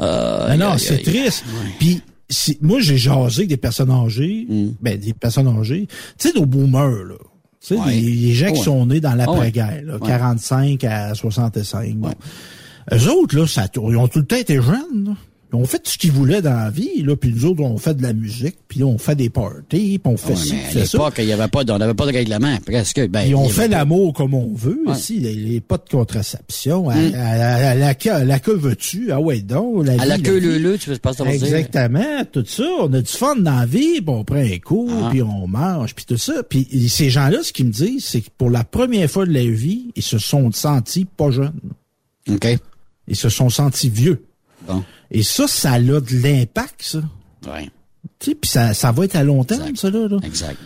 Euh, 0.00 0.46
Ah 0.50 0.56
non, 0.56 0.70
aïe, 0.72 0.78
c'est 0.78 1.02
triste. 1.02 1.44
Puis 1.80 2.00
c'est- 2.30 2.60
moi, 2.62 2.80
j'ai 2.80 2.96
jasé 2.96 3.40
avec 3.40 3.48
des 3.48 3.56
personnes 3.56 3.90
âgées, 3.90 4.46
Mm. 4.48 4.68
ben 4.80 4.98
des 4.98 5.12
personnes 5.12 5.48
âgées. 5.48 5.86
Tu 6.18 6.28
sais, 6.28 6.34
nos 6.38 6.46
boomers, 6.46 7.04
là. 7.04 7.14
Tu 7.60 7.74
sais, 7.74 7.80
Ouais. 7.80 7.92
les, 7.94 8.00
les 8.00 8.32
gens 8.32 8.52
qui 8.52 8.62
sont 8.62 8.86
nés 8.86 9.00
dans 9.00 9.10
Ah 9.10 9.16
l'après-guerre, 9.16 9.82
là, 9.84 9.94
ouais. 9.98 10.06
45 10.08 10.82
à 10.84 11.14
65. 11.14 11.94
Bon. 11.96 12.10
Eux 12.92 13.08
autres, 13.10 13.36
là, 13.36 13.46
ça, 13.46 13.66
ils 13.74 13.96
ont 13.96 14.08
tout 14.08 14.20
le 14.20 14.26
temps 14.26 14.36
été 14.36 14.54
jeunes. 14.54 15.04
là. 15.08 15.16
Ils 15.52 15.56
ont 15.56 15.64
fait 15.64 15.80
ce 15.88 15.98
qu'ils 15.98 16.12
voulaient 16.12 16.42
dans 16.42 16.54
la 16.54 16.70
vie, 16.70 17.02
là, 17.02 17.16
puis 17.16 17.32
nous 17.34 17.44
autres, 17.46 17.60
on 17.62 17.76
fait 17.76 17.94
de 17.94 18.02
la 18.04 18.12
musique, 18.12 18.56
puis 18.68 18.84
on 18.84 18.98
fait 18.98 19.16
des 19.16 19.30
parties, 19.30 19.98
puis 19.98 20.00
on 20.04 20.16
fait 20.16 20.30
Ouais, 20.30 20.36
ci, 20.36 20.52
mais 20.54 20.80
à 20.80 20.84
l'époque, 20.84 21.14
il 21.18 21.24
y 21.24 21.32
avait 21.32 21.48
pas, 21.48 21.64
de- 21.64 21.72
on 21.72 21.78
n'avait 21.78 21.94
pas 21.94 22.06
de 22.06 22.12
règlement, 22.12 22.56
presque. 22.64 23.00
Ben, 23.08 23.20
Puis 23.22 23.30
il 23.30 23.34
on 23.34 23.48
fait 23.48 23.66
l'amour 23.66 24.12
comme 24.12 24.34
on 24.34 24.52
veut 24.54 24.80
Ouais. 24.86 24.94
ici. 24.94 25.16
Il 25.20 25.50
n'y 25.50 25.56
a 25.56 25.60
pas 25.60 25.78
de 25.78 25.88
contraception. 25.90 26.88
À, 26.88 26.94
Mm. 26.94 27.14
à- 27.14 27.18
à- 27.18 27.70
à 27.70 27.74
la, 27.74 27.94
queue- 27.96 28.22
la 28.24 28.38
queue 28.38 28.54
veux-tu? 28.54 29.10
Ah 29.10 29.18
ouais, 29.20 29.40
donc. 29.40 29.86
La 29.86 30.00
À 30.00 30.06
la 30.06 30.18
queue 30.18 30.38
vie. 30.38 30.46
leu-leu, 30.46 30.78
tu 30.78 30.90
veux 30.90 30.98
pas 30.98 31.12
dire. 31.14 31.26
Exactement, 31.26 32.24
tout 32.30 32.44
ça. 32.46 32.62
On 32.82 32.92
a 32.92 33.00
du 33.00 33.10
fun 33.10 33.34
dans 33.36 33.58
la 33.58 33.66
vie, 33.66 34.00
puis 34.00 34.04
on 34.08 34.22
prend 34.24 34.36
un 34.36 34.58
coup, 34.58 34.88
Ah. 35.02 35.08
puis 35.10 35.20
on 35.22 35.48
mange, 35.48 35.96
puis 35.96 36.04
tout 36.04 36.16
ça. 36.16 36.44
Puis 36.48 36.68
ces 36.88 37.10
gens-là, 37.10 37.42
ce 37.42 37.52
qu'ils 37.52 37.66
me 37.66 37.72
disent, 37.72 38.04
c'est 38.04 38.20
que 38.20 38.28
pour 38.38 38.50
la 38.50 38.62
première 38.62 39.10
fois 39.10 39.26
de 39.26 39.32
leur 39.32 39.52
vie, 39.52 39.88
ils 39.96 40.02
se 40.02 40.18
sont 40.18 40.52
sentis 40.52 41.06
pas 41.06 41.32
jeunes. 41.32 41.58
OK. 42.30 42.46
Ils 43.08 43.16
se 43.16 43.28
sont 43.28 43.48
sentis 43.50 43.90
vieux. 43.90 44.22
Bon. 44.68 44.84
Et 45.10 45.22
ça, 45.22 45.46
ça 45.46 45.72
a 45.72 45.80
de 45.80 46.22
l'impact, 46.22 46.82
ça. 46.82 47.02
Ouais. 47.46 47.68
Tu 48.18 48.30
sais, 48.30 48.34
puis 48.34 48.50
ça, 48.50 48.74
ça 48.74 48.92
va 48.92 49.04
être 49.04 49.16
à 49.16 49.24
long 49.24 49.44
terme, 49.44 49.76
ça, 49.76 49.90
là. 49.90 50.08
là. 50.08 50.18
Exact. 50.22 50.58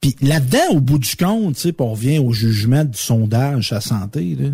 Puis 0.00 0.16
là-dedans, 0.20 0.70
au 0.70 0.80
bout 0.80 0.98
du 0.98 1.16
compte, 1.16 1.56
tu 1.56 1.62
sais, 1.62 1.74
on 1.78 1.92
revient 1.92 2.18
au 2.18 2.32
jugement 2.32 2.84
du 2.84 2.98
sondage 2.98 3.72
à 3.72 3.80
santé, 3.80 4.36
là. 4.38 4.48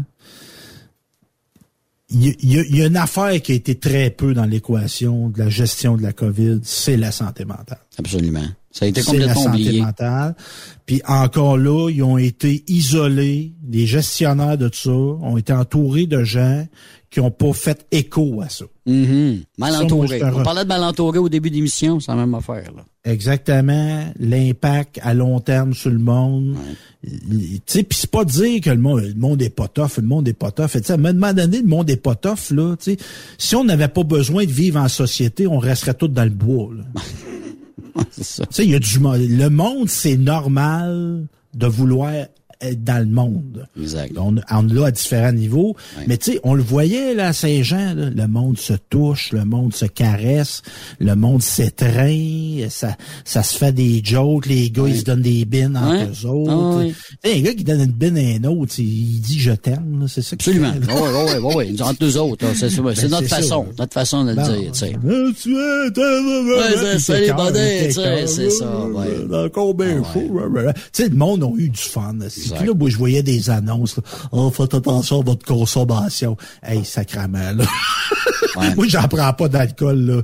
Il 2.09 2.37
y, 2.41 2.77
y 2.77 2.83
a 2.83 2.87
une 2.87 2.97
affaire 2.97 3.43
qui 3.43 3.51
a 3.51 3.57
été 3.57 3.75
très 3.75 4.11
peu 4.11 4.33
dans 4.33 4.45
l'équation 4.45 5.29
de 5.29 5.41
la 5.41 5.49
gestion 5.49 5.97
de 5.97 6.03
la 6.03 6.13
COVID, 6.13 6.61
c'est 6.63 6.97
la 6.97 7.11
santé 7.11 7.45
mentale. 7.45 7.81
Absolument. 7.99 8.47
Ça 8.79 8.85
a 8.85 8.89
été 8.89 9.01
C'est 9.01 9.17
la 9.17 9.33
complètement 9.33 9.43
santé 9.45 9.63
oublié. 9.65 9.81
mentale. 9.81 10.37
Puis 10.85 11.01
encore 11.09 11.57
là, 11.57 11.89
ils 11.91 12.03
ont 12.03 12.19
été 12.19 12.63
isolés. 12.69 13.55
Les 13.71 13.87
gestionnaires 13.87 14.59
de 14.59 14.69
ça 14.71 14.91
ont 14.91 15.39
été 15.39 15.55
entourés 15.55 16.07
de 16.07 16.23
gens 16.25 16.67
qui 17.11 17.21
n'ont 17.21 17.31
pas 17.31 17.55
fait 17.55 17.87
écho 17.91 18.43
à 18.43 18.51
ça. 18.51 18.67
Mhm. 18.85 19.45
Mal 19.57 19.73
Ça, 19.73 19.77
moi, 19.79 19.85
entouré. 19.87 20.21
un 20.23 20.35
On 20.35 20.43
parlait 20.43 20.65
de 20.65 20.69
mal 20.69 20.85
entouré 20.85 21.19
au 21.19 21.31
début 21.31 21.49
d'émission, 21.51 22.01
c'est 22.01 22.11
la 22.13 22.19
même 22.19 22.35
affaire, 22.35 22.71
là. 22.77 22.85
Exactement. 23.11 24.13
L'impact 24.19 24.99
à 25.03 25.15
long 25.15 25.41
terme 25.41 25.73
sur 25.73 25.91
le 25.91 25.99
monde. 25.99 26.57
Tu 27.03 27.61
sais, 27.65 27.83
puis 27.83 27.97
c'est 27.99 28.11
pas 28.11 28.25
dire 28.27 28.61
que 28.61 28.69
le 28.71 28.79
monde, 28.79 29.01
le 29.05 29.15
monde 29.15 29.41
est 29.41 29.49
pas 29.49 29.69
tough, 29.69 29.97
le 29.97 30.03
monde 30.07 30.29
est 30.29 30.33
pas 30.35 30.51
tough. 30.51 30.73
Tu 30.73 30.81
sais, 30.83 30.91
à 30.93 30.95
un 30.97 30.99
moment 30.99 31.33
donné, 31.33 31.63
le 31.63 31.67
monde 31.69 31.89
est 31.89 31.97
pas 31.97 32.15
tough, 32.17 32.51
là. 32.51 32.77
Tu 32.77 32.93
sais, 32.93 32.97
si 33.39 33.57
on 33.57 33.65
n'avait 33.65 33.89
pas 33.89 34.03
besoin 34.03 34.45
de 34.45 34.51
vivre 34.51 34.79
en 34.81 34.89
société, 34.89 35.47
on 35.47 35.59
resterait 35.59 35.95
tous 35.95 36.09
dans 36.09 36.25
le 36.25 36.31
bois, 36.31 36.69
là. 36.77 36.85
Tu 38.17 38.23
sais, 38.51 38.67
y 38.67 38.75
a 38.75 38.79
du. 38.79 38.99
Le 38.99 39.49
monde, 39.49 39.89
c'est 39.89 40.17
normal 40.17 41.27
de 41.55 41.67
vouloir 41.67 42.27
dans 42.77 42.99
le 42.99 43.07
monde. 43.13 43.67
Exact. 43.81 44.13
On, 44.19 44.37
on 44.51 44.63
l'a 44.63 44.87
à 44.87 44.91
différents 44.91 45.33
niveaux. 45.33 45.77
Mais 46.07 46.17
tu 46.17 46.33
sais, 46.33 46.41
on 46.43 46.55
le 46.55 46.63
voyait 46.63 47.15
là, 47.15 47.29
à 47.29 47.33
Saint-Jean, 47.33 47.95
là, 47.95 48.11
le 48.11 48.27
monde 48.29 48.59
se 48.59 48.73
touche, 48.91 49.33
le 49.33 49.45
monde 49.45 49.75
se 49.75 49.85
caresse, 49.87 50.63
le 50.99 51.15
monde 51.15 51.43
s'étreint, 51.43 52.67
ça, 52.69 52.97
ça 53.25 53.43
se 53.43 53.57
fait 53.57 53.73
des 53.73 54.01
jokes, 54.03 54.47
les 54.47 54.71
gars, 54.71 54.85
ils 54.89 54.99
se 55.01 55.05
donnent 55.05 55.23
des 55.23 55.45
bines 55.45 55.77
entre 55.77 56.11
eux 56.11 56.27
autres. 56.29 56.93
Ah 57.25 57.29
un 57.29 57.41
gars 57.41 57.55
qui 57.55 57.65
donne 57.65 57.81
une 57.81 57.93
bine 57.93 58.19
à 58.19 58.21
un 58.49 58.51
autre, 58.51 58.75
il 58.79 58.87
il 59.17 59.21
dit 59.21 59.39
je 59.39 59.53
t'aime, 59.53 60.01
là, 60.01 60.07
c'est 60.09 60.23
ça 60.23 60.35
Absolument. 60.35 60.73
Oui, 60.77 61.41
oui, 61.43 61.55
oui. 61.73 61.83
Entre 61.83 62.05
nous 62.05 62.17
autres, 62.19 62.45
là, 62.45 62.53
c'est 62.55 62.69
ça. 62.71 62.77
C'est 62.95 63.03
Ben, 63.03 63.11
notre 63.11 63.23
c'est 63.23 63.29
ça. 63.29 63.37
façon. 63.37 63.67
Notre 63.79 63.93
façon 63.95 64.25
de 64.25 64.31
le 64.31 64.37
Bon. 64.37 64.43
dire, 64.43 64.73
tu 64.73 64.79
sais. 64.79 64.93
Ah, 64.97 65.93
t'es- 67.53 67.91
c'est 68.29 68.43
les 68.45 68.51
ça, 68.51 68.71
Encore 69.45 69.75
bien 69.75 70.03
Ah, 70.05 70.13
chaud. 70.15 70.31
Tu 70.93 71.03
sais, 71.03 71.09
le 71.09 71.17
monde 71.17 71.43
a 71.45 71.49
eu 71.57 71.69
du 71.69 71.81
fun. 71.81 72.15
Puis 72.55 72.67
là, 72.67 72.75
moi, 72.75 72.89
je 72.91 72.97
voyais 72.97 73.23
des 73.23 73.51
annonces. 73.51 73.97
Là. 73.97 74.03
Oh, 74.33 74.51
faites 74.51 74.75
attention 74.75 75.21
à 75.21 75.25
votre 75.25 75.45
consommation. 75.47 76.37
Hey, 76.63 76.85
sacrament, 76.85 77.53
là. 77.53 77.65
Ouais. 78.57 78.75
moi, 78.77 78.87
j'en 78.89 79.09
prends 79.09 79.33
pas 79.33 79.49
d'alcool, 79.49 80.01
là. 80.01 80.23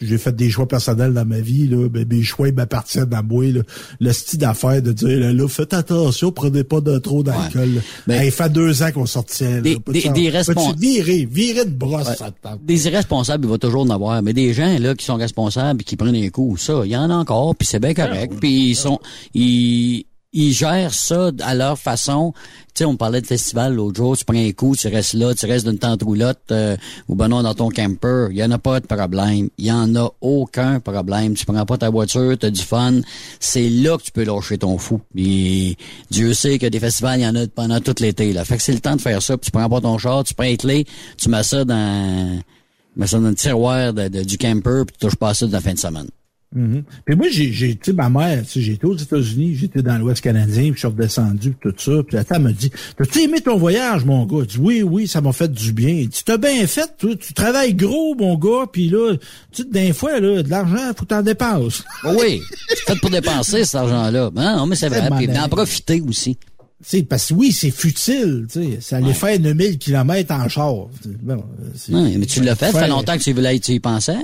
J'ai 0.00 0.18
fait 0.18 0.34
des 0.34 0.50
choix 0.50 0.66
personnels 0.66 1.14
dans 1.14 1.24
ma 1.24 1.38
vie, 1.38 1.68
là. 1.68 1.88
Ben, 1.88 2.04
mes 2.10 2.22
choix 2.24 2.48
ils 2.48 2.54
m'appartiennent 2.54 3.14
à 3.14 3.22
moi, 3.22 3.44
là. 3.46 3.60
Le 4.00 4.12
style 4.12 4.40
d'affaire 4.40 4.82
de 4.82 4.92
dire, 4.92 5.20
là, 5.20 5.32
là, 5.32 5.48
faites 5.48 5.72
attention, 5.72 6.32
prenez 6.32 6.64
pas 6.64 6.80
de 6.80 6.98
trop 6.98 7.22
d'alcool. 7.22 7.76
là. 7.76 7.80
Ben, 8.08 8.20
hey, 8.22 8.32
fait 8.32 8.50
deux 8.52 8.82
ans 8.82 8.90
qu'on 8.92 9.06
sortait, 9.06 9.60
des- 9.60 9.60
des- 9.60 9.74
des 9.76 9.80
peux-tu 9.80 10.28
respons- 10.30 10.74
virer, 10.76 11.28
virer 11.30 11.62
une 11.64 11.74
brosse, 11.76 12.08
Ouais. 12.08 12.16
ça 12.16 12.32
te 12.32 12.40
tente. 12.42 12.64
Des 12.64 12.86
irresponsables, 12.88 13.44
il 13.46 13.50
va 13.50 13.56
toujours 13.58 13.82
en 13.82 13.90
avoir, 13.90 14.20
mais 14.20 14.32
des 14.32 14.52
gens 14.52 14.76
là 14.80 14.96
qui 14.96 15.04
sont 15.06 15.14
responsables 15.14 15.80
et 15.80 15.84
qui 15.84 15.94
prennent 15.96 16.16
un 16.16 16.28
coup, 16.28 16.56
ça, 16.56 16.82
il 16.84 16.90
y 16.90 16.96
en 16.96 17.08
a 17.08 17.14
encore, 17.14 17.54
puis 17.54 17.66
c'est 17.66 17.80
bien 17.80 17.94
correct. 17.94 18.34
Puis 18.40 18.70
ils 18.70 18.74
sont 18.76 18.98
ils 19.32 20.06
ils 20.34 20.52
gèrent 20.52 20.92
ça 20.92 21.30
à 21.40 21.54
leur 21.54 21.78
façon. 21.78 22.34
Tu 22.74 22.80
sais, 22.80 22.84
on 22.84 22.96
parlait 22.96 23.20
de 23.20 23.26
festival 23.26 23.74
l'autre 23.74 23.96
jour, 23.96 24.16
tu 24.16 24.24
prends 24.24 24.36
un 24.36 24.50
coup, 24.50 24.74
tu 24.74 24.88
restes 24.88 25.14
là, 25.14 25.32
tu 25.32 25.46
restes 25.46 25.64
d'une 25.64 25.78
tente 25.78 26.02
roulotte 26.02 26.40
euh, 26.50 26.76
ou 27.08 27.14
ben 27.14 27.28
non 27.28 27.42
dans 27.42 27.54
ton 27.54 27.68
camper, 27.68 28.26
il 28.32 28.36
y 28.36 28.42
en 28.42 28.50
a 28.50 28.58
pas 28.58 28.80
de 28.80 28.86
problème. 28.86 29.48
Il 29.58 29.66
y 29.66 29.72
en 29.72 29.94
a 29.94 30.10
aucun 30.20 30.80
problème. 30.80 31.34
Tu 31.34 31.46
prends 31.46 31.64
pas 31.64 31.78
ta 31.78 31.88
voiture, 31.88 32.36
tu 32.36 32.46
as 32.46 32.50
du 32.50 32.62
fun, 32.62 33.00
c'est 33.38 33.68
là 33.70 33.96
que 33.96 34.02
tu 34.02 34.10
peux 34.10 34.24
lâcher 34.24 34.58
ton 34.58 34.76
fou. 34.76 35.00
Et 35.16 35.76
Dieu 36.10 36.34
sait 36.34 36.58
que 36.58 36.66
des 36.66 36.80
festivals, 36.80 37.20
il 37.20 37.22
y 37.22 37.26
en 37.26 37.36
a 37.36 37.46
pendant 37.46 37.80
tout 37.80 37.94
l'été 38.00 38.32
là. 38.32 38.44
Fait 38.44 38.56
que 38.56 38.62
c'est 38.62 38.72
le 38.72 38.80
temps 38.80 38.96
de 38.96 39.00
faire 39.00 39.22
ça, 39.22 39.38
puis 39.38 39.46
tu 39.46 39.50
prends 39.52 39.68
pas 39.68 39.80
ton 39.80 39.96
char, 39.98 40.24
tu 40.24 40.34
prends 40.34 40.44
les 40.44 40.56
clés, 40.56 40.84
tu 41.16 41.28
mets 41.28 41.44
ça 41.44 41.64
dans 41.64 42.40
mets 42.96 43.06
ça 43.06 43.18
dans 43.20 43.28
le 43.28 43.34
tiroir 43.36 43.92
du 43.92 44.38
camper, 44.38 44.82
puis 44.84 44.96
tu 44.98 45.06
touches 45.06 45.16
pas 45.16 45.32
ça 45.32 45.46
de 45.46 45.52
la 45.52 45.60
fin 45.60 45.74
de 45.74 45.78
semaine. 45.78 46.08
Mhm. 46.54 46.84
Puis 47.04 47.16
moi, 47.16 47.26
j'ai, 47.30 47.50
tu 47.50 47.78
sais, 47.82 47.92
ma 47.92 48.08
mère, 48.08 48.44
j'étais 48.54 48.84
aux 48.86 48.96
États-Unis, 48.96 49.56
j'étais 49.56 49.82
dans 49.82 49.98
l'Ouest 49.98 50.20
canadien, 50.20 50.62
puis 50.62 50.74
je 50.74 50.78
suis 50.78 50.86
redescendu, 50.86 51.50
puis 51.58 51.72
tout 51.72 51.76
ça. 51.78 52.02
Puis 52.04 52.16
la 52.16 52.22
tante 52.24 52.40
me 52.42 52.52
dit, 52.52 52.70
t'as-tu 52.96 53.22
aimé 53.22 53.40
ton 53.40 53.56
voyage, 53.56 54.04
mon 54.04 54.24
gars? 54.24 54.38
Je 54.42 54.56
dis, 54.56 54.58
oui, 54.60 54.82
oui, 54.82 55.08
ça 55.08 55.20
m'a 55.20 55.32
fait 55.32 55.50
du 55.50 55.72
bien. 55.72 56.06
Tu 56.12 56.22
t'as 56.24 56.36
bien 56.36 56.64
fait, 56.68 56.88
toi, 56.96 57.10
tu 57.16 57.34
travailles 57.34 57.74
gros, 57.74 58.14
mon 58.14 58.36
gars, 58.36 58.66
puis 58.72 58.88
là, 58.88 59.14
tu 59.52 59.62
sais, 59.62 59.68
des 59.68 59.92
fois, 59.92 60.20
là, 60.20 60.42
de 60.44 60.48
l'argent, 60.48 60.92
faut 60.96 61.04
que 61.04 61.08
t'en 61.10 61.22
dépasses. 61.22 61.82
Oh 62.04 62.14
oui, 62.20 62.40
c'est 62.68 62.78
fait 62.92 63.00
pour 63.00 63.10
dépenser 63.10 63.64
cet 63.64 63.74
argent-là. 63.74 64.30
Non, 64.34 64.56
non, 64.58 64.66
mais 64.66 64.76
c'est 64.76 64.88
vrai, 64.88 65.08
puis 65.16 65.26
d'en 65.26 65.48
profiter 65.48 66.00
aussi. 66.00 66.36
Tu 66.36 66.44
sais, 66.98 67.02
parce 67.02 67.28
que 67.30 67.34
oui, 67.34 67.50
c'est 67.50 67.70
futile, 67.70 68.46
tu 68.52 68.62
sais. 68.62 68.78
Ça 68.80 68.96
allait 68.98 69.06
Ouais. 69.06 69.14
faire 69.14 69.40
9000 69.40 69.78
km 69.78 70.32
en 70.34 70.48
char. 70.48 70.74
Bon, 71.22 71.42
mais 71.88 72.26
tu 72.26 72.42
l'as 72.42 72.54
fait, 72.54 72.70
ça 72.72 72.80
fait 72.82 72.88
longtemps 72.88 73.16
que 73.16 73.22
tu, 73.22 73.32
voulais- 73.32 73.58
tu 73.58 73.72
y 73.72 73.80
pensais? 73.80 74.18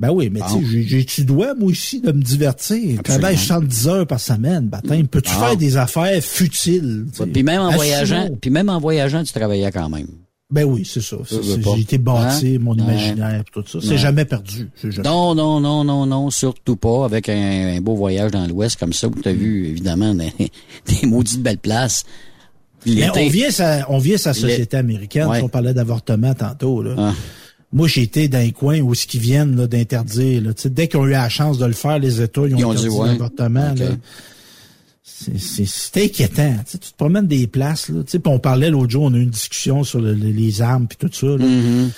Ben 0.00 0.10
oui, 0.10 0.30
mais 0.32 0.40
tu 0.40 0.66
sais, 0.66 0.82
j'ai- 0.88 1.04
tu 1.04 1.24
dois, 1.24 1.54
moi 1.54 1.68
aussi, 1.70 2.00
de 2.00 2.10
me 2.10 2.22
divertir. 2.22 2.96
Je 2.96 3.02
travaille 3.02 3.36
70 3.36 3.86
heures 3.86 4.06
par 4.06 4.18
semaine. 4.18 4.66
Baptême, 4.68 5.06
peux-tu 5.06 5.30
Ah. 5.36 5.48
faire 5.48 5.56
des 5.56 5.76
affaires 5.76 6.22
futiles? 6.22 7.04
Puis 7.32 7.42
même 7.42 7.60
en 7.60 7.70
voyageant, 7.70 8.30
puis 8.40 8.50
même 8.50 8.70
en 8.70 8.80
voyageant, 8.80 9.22
tu 9.22 9.32
travaillais 9.32 9.70
quand 9.70 9.90
même. 9.90 10.06
Ben 10.50 10.64
oui, 10.64 10.84
c'est 10.84 11.00
ça. 11.02 11.16
J'ai 11.30 11.80
été 11.82 11.96
bâti, 11.98 12.56
Hein? 12.56 12.58
mon 12.60 12.74
imaginaire, 12.74 13.44
tout 13.52 13.62
ça. 13.64 13.78
C'est 13.80 13.98
jamais 13.98 14.24
perdu. 14.24 14.68
Jamais- 14.82 15.08
Non, 15.08 15.32
non, 15.34 15.60
non, 15.60 15.84
non, 15.84 16.06
non, 16.06 16.28
surtout 16.30 16.74
pas. 16.74 17.04
Avec 17.04 17.28
un, 17.28 17.76
un 17.76 17.80
beau 17.80 17.94
voyage 17.94 18.32
dans 18.32 18.44
l'Ouest 18.48 18.76
comme 18.80 18.92
ça, 18.92 19.06
où 19.06 19.14
tu 19.22 19.28
as 19.28 19.32
vu, 19.32 19.68
évidemment, 19.68 20.12
des, 20.12 20.32
des 20.86 21.06
maudites 21.06 21.42
belles 21.42 21.58
places. 21.58 22.04
Mais 22.86 23.10
on 23.10 23.28
vient 23.28 23.50
sa, 23.50 23.86
on 23.90 23.98
vient 23.98 24.16
sa 24.16 24.32
société 24.34 24.76
américaine. 24.76 25.28
Ouais. 25.28 25.40
On 25.42 25.48
parlait 25.48 25.74
d'avortement 25.74 26.34
tantôt, 26.34 26.82
là. 26.82 26.94
Ah. 26.98 27.14
Moi, 27.72 27.86
j'ai 27.88 28.02
été 28.02 28.26
dans 28.28 28.38
les 28.40 28.52
coins 28.52 28.80
où 28.80 28.94
ce 28.94 29.06
qu'ils 29.06 29.20
viennent 29.20 29.56
là, 29.56 29.66
d'interdire. 29.68 30.42
Là. 30.42 30.54
Tu 30.54 30.62
sais, 30.62 30.70
Dès 30.70 30.88
qu'ils 30.88 30.98
ont 30.98 31.06
eu 31.06 31.10
la 31.10 31.28
chance 31.28 31.56
de 31.58 31.66
le 31.66 31.72
faire, 31.72 31.98
les 32.00 32.20
États, 32.20 32.40
ils 32.42 32.54
ont, 32.54 32.58
Ils 32.58 32.64
ont 32.64 32.74
dit, 32.74 32.78
interdit 32.86 32.96
ouais. 32.98 33.08
l'avortement. 33.08 33.74
Là. 33.74 33.86
C'est- 35.02 35.38
C'est 35.38 35.66
c'est 35.66 36.04
inquiétant. 36.04 36.54
Tu, 36.64 36.72
sais, 36.72 36.78
tu 36.78 36.90
te 36.90 36.96
promènes 36.96 37.26
des 37.26 37.46
places. 37.46 37.88
Là, 37.90 38.02
tu 38.02 38.10
sais, 38.12 38.18
puis 38.18 38.32
on 38.32 38.38
parlait 38.38 38.70
l'autre 38.70 38.90
jour, 38.90 39.04
on 39.04 39.14
a 39.14 39.16
eu 39.18 39.22
une 39.22 39.30
discussion 39.30 39.84
sur 39.84 40.00
le- 40.00 40.14
le- 40.14 40.30
les 40.30 40.62
armes 40.62 40.86
puis 40.88 40.96
tout 40.98 41.10
ça. 41.12 41.26
là. 41.36 41.44
Mhm. 41.44 41.90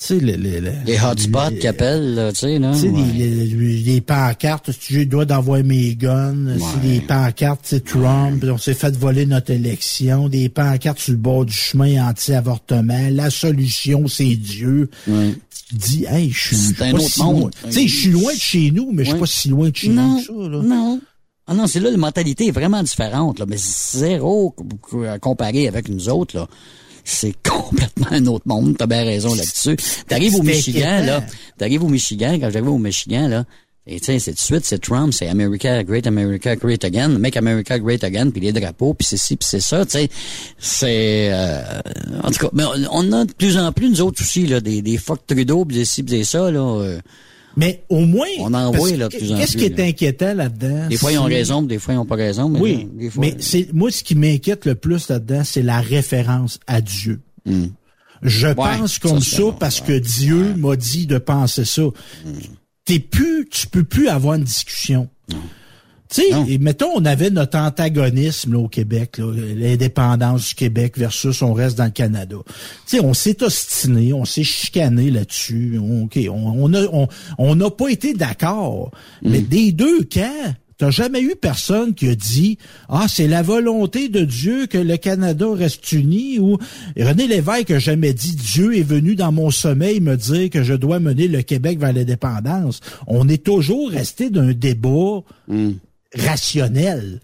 Tu 0.00 0.06
sais, 0.06 0.20
le- 0.20 0.36
le- 0.36 0.60
le- 0.60 0.72
Les 0.86 0.96
hotspots 1.00 1.50
les- 1.50 1.58
qu'appellent, 1.58 2.14
là, 2.14 2.32
tu 2.32 2.38
sais, 2.38 2.60
là. 2.60 2.72
tu 2.72 2.82
sais, 2.82 2.88
ouais. 2.88 3.02
les, 3.16 3.30
les- 3.46 3.78
les 3.80 4.00
pancartes, 4.00 4.70
si 4.70 4.92
j'ai 4.92 4.98
le 5.00 5.06
droit 5.06 5.24
d'envoyer 5.24 5.64
mes 5.64 5.96
guns, 5.96 6.56
si 6.56 6.86
les 6.88 7.00
pancartes, 7.00 7.62
c'est 7.64 7.82
Trump, 7.84 8.44
on 8.48 8.58
s'est 8.58 8.74
fait 8.74 8.96
voler 8.96 9.26
notre 9.26 9.50
élection, 9.50 10.28
des 10.28 10.48
pancartes 10.50 11.00
sur 11.00 11.12
le 11.14 11.18
bord 11.18 11.44
du 11.46 11.52
chemin 11.52 12.08
anti-avortement, 12.08 13.08
la 13.10 13.28
solution, 13.30 14.06
c'est 14.06 14.36
Dieu. 14.36 14.88
Ouais. 15.08 15.34
Tu 15.68 15.74
dis, 15.74 16.04
hey, 16.08 16.30
je 16.30 16.54
suis 16.54 16.74
pas 16.74 16.92
autre 16.92 17.00
si 17.00 17.20
monde. 17.24 17.50
Tu 17.64 17.72
sais, 17.72 17.88
je 17.88 17.96
suis 17.96 18.10
loin 18.10 18.32
de 18.32 18.38
chez 18.38 18.70
nous, 18.70 18.92
mais 18.92 19.02
je 19.02 19.08
suis 19.08 19.14
Ouais. 19.14 19.20
pas 19.20 19.26
si 19.26 19.48
loin 19.48 19.68
de 19.68 19.76
chez 19.76 19.88
Non, 19.88 20.14
nous 20.14 20.20
que 20.20 20.26
ça, 20.26 20.32
là. 20.48 20.62
non. 20.62 21.00
Ah 21.48 21.54
non, 21.54 21.66
c'est 21.66 21.80
là, 21.80 21.90
la 21.90 21.96
mentalité 21.96 22.46
est 22.46 22.52
vraiment 22.52 22.84
différente, 22.84 23.40
là. 23.40 23.46
Mais 23.48 23.56
zéro 23.58 24.54
à 25.10 25.18
comparer 25.18 25.66
avec 25.66 25.88
nous 25.88 26.08
autres, 26.08 26.36
là. 26.36 26.46
C'est 27.10 27.34
complètement 27.42 28.08
un 28.10 28.26
autre 28.26 28.46
monde. 28.46 28.76
T'as 28.76 28.86
bien 28.86 29.02
raison 29.02 29.34
là-dessus. 29.34 29.76
T'arrives 30.06 30.34
au 30.34 30.42
Michigan, 30.42 31.02
là. 31.06 31.24
T'arrives 31.56 31.82
au 31.82 31.88
Michigan, 31.88 32.38
quand 32.38 32.50
j'arrive 32.50 32.68
au 32.68 32.78
Michigan, 32.78 33.28
là. 33.28 33.44
Et 33.86 33.98
tu 34.00 34.04
sais, 34.06 34.18
c'est 34.18 34.32
tout 34.32 34.36
de 34.36 34.42
suite, 34.42 34.66
c'est 34.66 34.78
Trump, 34.78 35.14
c'est 35.14 35.28
America, 35.28 35.82
Great 35.82 36.06
America, 36.06 36.54
Great 36.56 36.84
Again, 36.84 37.08
Make 37.18 37.38
America 37.38 37.78
Great 37.78 38.04
Again, 38.04 38.28
puis 38.28 38.42
les 38.42 38.52
drapeaux, 38.52 38.92
puis 38.92 39.06
c'est 39.08 39.16
ci, 39.16 39.36
puis 39.36 39.48
c'est 39.50 39.60
ça, 39.62 39.86
tu 39.86 39.92
sais. 39.92 40.10
C'est... 40.58 41.30
euh, 41.32 41.62
en 42.22 42.30
tout 42.30 42.40
cas, 42.40 42.50
mais 42.52 42.64
on, 42.64 42.86
on 42.92 43.12
a 43.12 43.24
de 43.24 43.32
plus 43.32 43.56
en 43.56 43.72
plus, 43.72 43.88
nous 43.88 44.02
autres 44.02 44.20
aussi, 44.20 44.46
là, 44.46 44.60
des, 44.60 44.82
des 44.82 44.98
fuck 44.98 45.26
Trudeau, 45.26 45.64
puis 45.64 45.78
des 45.78 45.86
ci, 45.86 46.02
puis 46.02 46.18
des 46.18 46.24
ça, 46.24 46.50
là. 46.50 46.60
euh, 46.60 47.00
Mais 47.58 47.82
au 47.88 48.06
moins, 48.06 48.28
On 48.38 48.54
en 48.54 48.70
voit, 48.70 48.92
là, 48.92 49.08
de 49.08 49.16
plus 49.16 49.32
en 49.32 49.36
Qu'est-ce 49.36 49.56
qui 49.56 49.64
est 49.64 49.80
inquiétant 49.80 50.32
là-dedans? 50.32 50.86
des 50.88 50.96
fois, 50.96 51.10
ils 51.10 51.18
ont 51.18 51.24
raison, 51.24 51.60
des 51.60 51.80
fois, 51.80 51.94
ils 51.94 51.98
ont 51.98 52.06
pas 52.06 52.14
raison, 52.14 52.48
mais 52.48 52.60
Oui, 52.60 52.88
des 52.94 53.10
fois... 53.10 53.20
mais 53.20 53.36
c'est 53.40 53.72
moi 53.72 53.90
ce 53.90 54.04
qui 54.04 54.14
m'inquiète 54.14 54.64
le 54.64 54.76
plus 54.76 55.08
là-dedans, 55.08 55.42
c'est 55.42 55.62
la 55.62 55.80
référence 55.80 56.60
à 56.68 56.80
Dieu. 56.80 57.20
Hmm. 57.44 57.66
Je 58.22 58.46
pense 58.46 59.00
comme 59.00 59.20
ça, 59.20 59.42
parce 59.58 59.80
que 59.80 59.98
Dieu 59.98 60.54
m'a 60.56 60.76
dit 60.76 61.08
de 61.08 61.18
penser 61.18 61.64
ça. 61.64 61.82
Hmm. 61.82 62.32
T'es 62.84 63.00
plus, 63.00 63.48
tu 63.50 63.66
peux 63.66 63.82
plus 63.84 64.08
avoir 64.08 64.34
une 64.34 64.44
discussion. 64.44 65.08
Tu 66.10 66.22
sais, 66.22 66.28
et 66.48 66.58
mettons, 66.58 66.90
on 66.94 67.04
avait 67.04 67.30
notre 67.30 67.58
antagonisme 67.58 68.54
là, 68.54 68.58
au 68.58 68.68
Québec, 68.68 69.18
l'indépendance 69.18 70.48
du 70.48 70.54
Québec 70.54 70.96
versus 70.96 71.42
on 71.42 71.52
reste 71.52 71.76
dans 71.76 71.84
le 71.84 71.90
Canada. 71.90 72.36
Tu 72.86 72.96
sais, 72.96 73.00
on 73.00 73.12
s'est 73.12 73.42
ostiné, 73.42 74.12
on 74.12 74.24
s'est 74.24 74.44
chicané 74.44 75.10
là-dessus. 75.10 75.78
On, 75.78 76.04
ok, 76.04 76.18
on 76.30 76.48
on 76.58 76.74
a, 76.74 76.86
on, 76.92 77.08
on 77.36 77.54
n'a 77.54 77.70
pas 77.70 77.88
été 77.88 78.14
d'accord. 78.14 78.90
Mais 79.22 79.40
des 79.40 79.72
deux 79.72 80.02
camps, 80.04 80.54
T'as 80.78 80.90
jamais 80.90 81.20
eu 81.20 81.34
personne 81.34 81.92
qui 81.92 82.08
a 82.08 82.14
dit 82.14 82.56
Ah, 82.88 83.06
c'est 83.08 83.26
la 83.26 83.42
volonté 83.42 84.08
de 84.08 84.24
Dieu 84.24 84.66
que 84.66 84.78
le 84.78 84.96
Canada 84.96 85.46
reste 85.52 85.90
uni 85.90 86.38
ou 86.38 86.56
René 86.96 87.26
Lévesque 87.26 87.72
a 87.72 87.80
jamais 87.80 88.12
dit 88.12 88.36
Dieu 88.36 88.76
est 88.76 88.84
venu 88.84 89.16
dans 89.16 89.32
mon 89.32 89.50
sommeil 89.50 90.00
me 90.00 90.16
dire 90.16 90.50
que 90.50 90.62
je 90.62 90.74
dois 90.74 91.00
mener 91.00 91.26
le 91.26 91.42
Québec 91.42 91.80
vers 91.80 91.92
l'indépendance. 91.92 92.78
On 93.08 93.28
est 93.28 93.42
toujours 93.44 93.90
resté 93.90 94.30
d'un 94.30 94.52
débat 94.52 95.24
rationnel. 96.14 97.20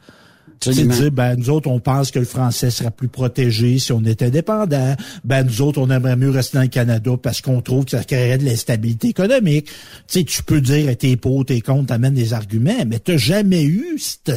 C'est 0.61 0.73
dire, 0.73 1.11
ben, 1.11 1.37
nous 1.37 1.51
autres, 1.51 1.69
on 1.69 1.79
pense 1.79 2.11
que 2.11 2.19
le 2.19 2.25
français 2.25 2.71
serait 2.71 2.91
plus 2.91 3.09
protégé 3.09 3.79
si 3.79 3.93
on 3.93 4.03
était 4.05 4.27
indépendant. 4.27 4.95
Ben, 5.23 5.45
nous 5.45 5.61
autres, 5.61 5.79
on 5.79 5.91
aimerait 5.91 6.17
mieux 6.17 6.31
rester 6.31 6.57
dans 6.57 6.63
le 6.63 6.69
Canada 6.69 7.13
parce 7.23 7.43
qu'on 7.43 7.61
trouve 7.61 7.85
que 7.85 7.91
ça 7.93 8.05
créerait 8.05 8.39
de 8.39 8.45
l'instabilité 8.45 9.09
économique. 9.09 9.67
Tu 9.67 9.73
sais, 10.21 10.25
tu 10.25 10.43
peux 10.43 10.63
dire, 10.63 10.97
t'es 10.97 11.17
pour, 11.17 11.45
t'es 11.45 11.61
contre, 11.61 11.87
t'amènes 11.87 12.15
des 12.15 12.33
arguments, 12.33 12.85
mais 12.87 12.99
t'as 12.99 13.19
jamais 13.19 13.65
eu 13.65 13.99
cet 13.99 14.31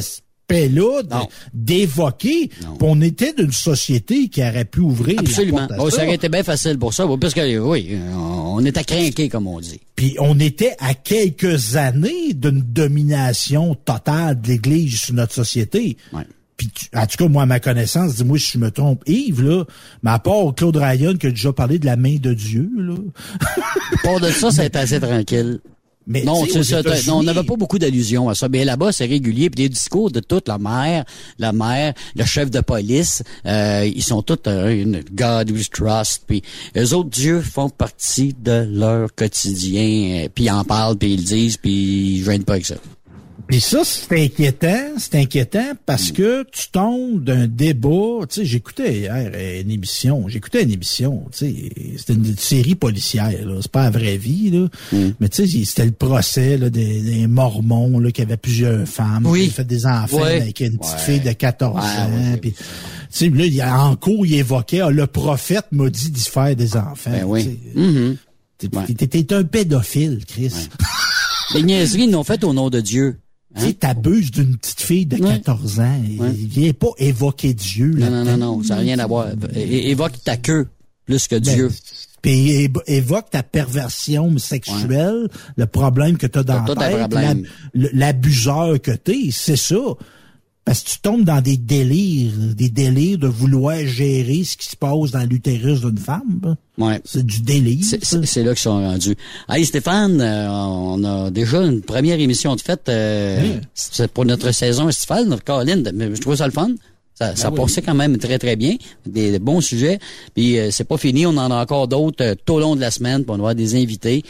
aspect-là 0.50 1.02
d'évoquer 1.52 2.50
qu'on 2.78 3.00
était 3.00 3.32
d'une 3.34 3.52
société 3.52 4.28
qui 4.28 4.40
aurait 4.42 4.64
pu 4.64 4.80
ouvrir 4.80 5.18
Absolument. 5.20 5.60
la 5.60 5.66
porte 5.68 5.80
à 5.80 5.84
Oh, 5.84 5.90
ça 5.90 5.96
ça. 5.98 6.04
aurait 6.04 6.14
été 6.14 6.28
bien 6.28 6.42
facile 6.42 6.78
pour 6.78 6.94
ça, 6.94 7.04
parce 7.20 7.34
que, 7.34 7.58
oui, 7.58 7.96
on 8.14 8.64
est 8.64 8.76
à 8.76 8.84
craquer, 8.84 9.28
comme 9.28 9.46
on 9.46 9.60
dit. 9.60 9.80
Puis 9.96 10.16
on 10.18 10.38
était 10.40 10.74
à 10.78 10.94
quelques 10.94 11.76
années 11.76 12.32
d'une 12.34 12.60
domination 12.62 13.74
totale 13.74 14.40
de 14.40 14.48
l'Église 14.48 15.00
sur 15.00 15.14
notre 15.14 15.34
société. 15.34 15.96
Puis, 16.56 16.68
tu- 16.74 16.86
en 16.96 17.06
tout 17.06 17.16
cas, 17.18 17.28
moi, 17.28 17.44
à 17.44 17.46
ma 17.46 17.60
connaissance, 17.60 18.16
dis-moi 18.16 18.36
si 18.38 18.52
je 18.54 18.58
me 18.58 18.72
trompe, 18.72 19.02
Yves, 19.06 19.42
là, 19.42 19.64
mais 20.02 20.10
à 20.10 20.18
part 20.18 20.52
Claude 20.56 20.76
Ryan 20.76 21.14
qui 21.14 21.28
a 21.28 21.30
déjà 21.30 21.52
parlé 21.52 21.78
de 21.78 21.86
la 21.86 21.94
main 21.96 22.16
de 22.16 22.34
Dieu, 22.34 22.68
là. 22.76 22.94
Pour 24.02 24.18
de 24.18 24.28
ça, 24.30 24.50
ça 24.50 24.62
a 24.62 24.64
été 24.64 24.78
assez 24.78 24.98
tranquille. 24.98 25.60
Mais 26.08 26.24
non, 26.24 26.44
ça. 26.46 26.80
on 27.12 27.22
n'avait 27.22 27.42
pas 27.42 27.56
beaucoup 27.56 27.78
d'allusions 27.78 28.30
à 28.30 28.34
ça. 28.34 28.48
Mais 28.48 28.64
là-bas, 28.64 28.92
c'est 28.92 29.04
régulier. 29.04 29.50
Puis 29.50 29.64
les 29.64 29.68
discours 29.68 30.10
de 30.10 30.20
toute 30.20 30.48
la 30.48 30.56
maire, 30.58 31.04
la 31.38 31.52
maire, 31.52 31.92
le 32.16 32.24
chef 32.24 32.50
de 32.50 32.60
police, 32.60 33.22
euh, 33.46 33.88
ils 33.94 34.02
sont 34.02 34.22
tous 34.22 34.38
euh, 34.46 34.70
une 34.70 35.02
God 35.12 35.50
we 35.50 35.68
trust. 35.68 36.22
Puis 36.26 36.42
les 36.74 36.94
autres 36.94 37.10
dieux 37.10 37.42
font 37.42 37.68
partie 37.68 38.34
de 38.42 38.66
leur 38.70 39.14
quotidien. 39.14 40.24
euh, 40.24 40.28
Puis 40.34 40.44
ils 40.44 40.50
en 40.50 40.64
parlent, 40.64 40.96
puis 40.96 41.12
ils 41.12 41.20
le 41.20 41.24
disent, 41.24 41.58
puis 41.58 42.16
ils 42.16 42.24
gênent 42.24 42.44
pas 42.44 42.54
avec 42.54 42.66
ça. 42.66 42.76
Puis 43.48 43.62
ça, 43.62 43.80
c'est 43.82 44.12
inquiétant, 44.24 44.92
c'est 44.98 45.14
inquiétant 45.14 45.72
parce 45.86 46.12
que 46.12 46.44
tu 46.52 46.68
tombes 46.70 47.24
d'un 47.24 47.46
débat, 47.46 48.26
tu 48.28 48.40
sais, 48.40 48.44
j'écoutais 48.44 48.98
hier 49.00 49.32
une 49.62 49.70
émission, 49.70 50.28
j'écoutais 50.28 50.64
une 50.64 50.70
émission, 50.72 51.24
tu 51.32 51.38
sais, 51.38 51.70
c'était 51.96 52.12
une 52.12 52.36
série 52.36 52.74
policière, 52.74 53.30
là, 53.46 53.54
c'est 53.62 53.70
pas 53.72 53.84
la 53.84 53.90
vraie 53.90 54.18
vie, 54.18 54.50
là, 54.50 54.68
mais 55.18 55.30
tu 55.30 55.48
sais, 55.48 55.64
c'était 55.64 55.86
le 55.86 55.92
procès 55.92 56.58
là, 56.58 56.68
des, 56.68 57.00
des 57.00 57.26
mormons 57.26 57.98
là, 57.98 58.10
qui 58.12 58.20
avaient 58.20 58.36
plusieurs 58.36 58.86
femmes, 58.86 59.24
Oui. 59.24 59.38
qui 59.40 59.44
avaient 59.46 59.54
fait 59.54 59.64
des 59.64 59.86
enfants 59.86 60.18
Ouais. 60.18 60.42
avec 60.42 60.60
une 60.60 60.76
petite 60.76 60.92
Ouais. 60.92 60.98
fille 60.98 61.20
de 61.20 61.32
14 61.32 61.74
Ouais, 61.76 61.80
ans, 62.02 62.30
ouais, 62.32 62.36
puis 62.36 62.52
tu 62.52 62.58
sais, 63.08 63.30
là, 63.30 63.46
il 63.46 63.54
y 63.54 63.62
a- 63.62 63.80
en 63.82 63.96
cours, 63.96 64.26
il 64.26 64.34
évoquait, 64.34 64.80
ah, 64.80 64.90
le 64.90 65.06
prophète 65.06 65.64
m'a 65.72 65.88
dit 65.88 66.10
d'y 66.10 66.24
faire 66.24 66.54
des 66.54 66.76
enfants. 66.76 67.10
Ben 67.12 67.24
oui. 67.24 67.44
tu 67.44 67.50
sais. 67.50 67.80
Mhm. 67.80 68.16
T'es- 68.58 69.06
t'es- 69.06 69.22
T'es 69.24 69.34
un 69.34 69.44
pédophile, 69.44 70.20
Chris. 70.26 70.52
Les 71.54 71.62
niaiseries, 71.62 72.02
ils 72.04 72.10
l'ont 72.10 72.24
fait 72.24 72.44
au 72.44 72.52
nom 72.52 72.68
de 72.68 72.80
Dieu. 72.82 73.16
Tu 73.58 73.64
sais, 73.66 73.72
t'abuses 73.74 74.30
d'une 74.30 74.56
petite 74.56 74.80
fille 74.80 75.06
de 75.06 75.16
14 75.16 75.80
ans. 75.80 76.00
Il 76.06 76.46
vient 76.48 76.72
pas 76.72 76.90
évoquer 76.98 77.54
Dieu. 77.54 77.94
Non, 77.96 78.06
non, 78.10 78.24
là-dedans. 78.24 78.36
non, 78.36 78.56
non, 78.56 78.62
ça 78.62 78.74
n'a 78.76 78.80
rien 78.80 78.98
à 78.98 79.06
voir. 79.06 79.28
É- 79.54 79.90
Évoque 79.90 80.22
ta 80.24 80.36
queue 80.36 80.68
plus 81.06 81.26
que 81.26 81.36
Ben, 81.36 81.54
Dieu. 81.54 81.70
Puis 82.20 82.68
évoque 82.86 83.30
ta 83.30 83.42
perversion 83.42 84.36
sexuelle, 84.38 85.28
le 85.56 85.66
problème 85.66 86.18
que 86.18 86.26
t'as 86.26 86.42
dans 86.42 86.64
T'as 86.64 86.90
la 86.90 87.08
tête, 87.08 87.38
l'abuseur 87.74 88.80
que 88.80 88.90
t'es, 88.90 89.28
c'est 89.30 89.56
ça. 89.56 89.76
Parce 90.68 90.82
que 90.82 90.90
tu 90.90 90.98
tombes 91.00 91.24
dans 91.24 91.40
des 91.40 91.56
délires, 91.56 92.30
des 92.54 92.68
délires 92.68 93.16
de 93.16 93.26
vouloir 93.26 93.78
gérer 93.86 94.44
ce 94.44 94.54
qui 94.58 94.68
se 94.68 94.76
passe 94.76 95.12
dans 95.12 95.26
l'utérus 95.26 95.80
d'une 95.80 95.96
femme. 95.96 96.56
Ouais. 96.76 97.00
C'est 97.06 97.24
du 97.24 97.40
délire. 97.40 97.82
C'est- 97.82 98.04
ça. 98.04 98.18
C'est 98.20 98.26
c'est 98.26 98.42
là 98.44 98.50
qu'ils 98.50 98.60
sont 98.60 98.78
rendus. 98.78 99.16
Hey 99.48 99.64
Stéphane, 99.64 100.20
euh, 100.20 100.46
on 100.50 101.02
a 101.04 101.30
déjà 101.30 101.62
une 101.62 101.80
première 101.80 102.20
émission 102.20 102.54
de 102.54 102.60
fête. 102.60 102.86
Euh, 102.90 103.40
Oui. 103.42 103.60
C'est 103.72 104.12
pour 104.12 104.26
notre 104.26 104.52
saison 104.52 104.90
estivale, 104.90 105.24
notre 105.26 105.42
Caroline. 105.42 105.90
Mais 105.94 106.14
je 106.14 106.20
trouve 106.20 106.36
ça 106.36 106.44
le 106.44 106.52
fun. 106.52 106.72
Ça, 107.18 107.34
ça 107.34 107.50
oui. 107.50 107.56
passait 107.56 107.82
quand 107.82 107.94
même 107.94 108.16
très, 108.18 108.38
très 108.38 108.54
bien. 108.54 108.76
Des, 109.04 109.32
des 109.32 109.38
bons 109.40 109.60
sujets. 109.60 109.98
Puis 110.36 110.56
euh, 110.56 110.70
c'est 110.70 110.84
pas 110.84 110.96
fini. 110.98 111.26
On 111.26 111.30
en 111.36 111.50
a 111.50 111.60
encore 111.62 111.88
d'autres 111.88 112.22
euh, 112.24 112.34
tout 112.44 112.54
au 112.54 112.60
long 112.60 112.76
de 112.76 112.80
la 112.80 112.92
semaine. 112.92 113.22
Puis 113.24 113.30
on 113.30 113.34
va 113.34 113.38
avoir 113.38 113.54
des 113.56 113.74
invités. 113.74 114.22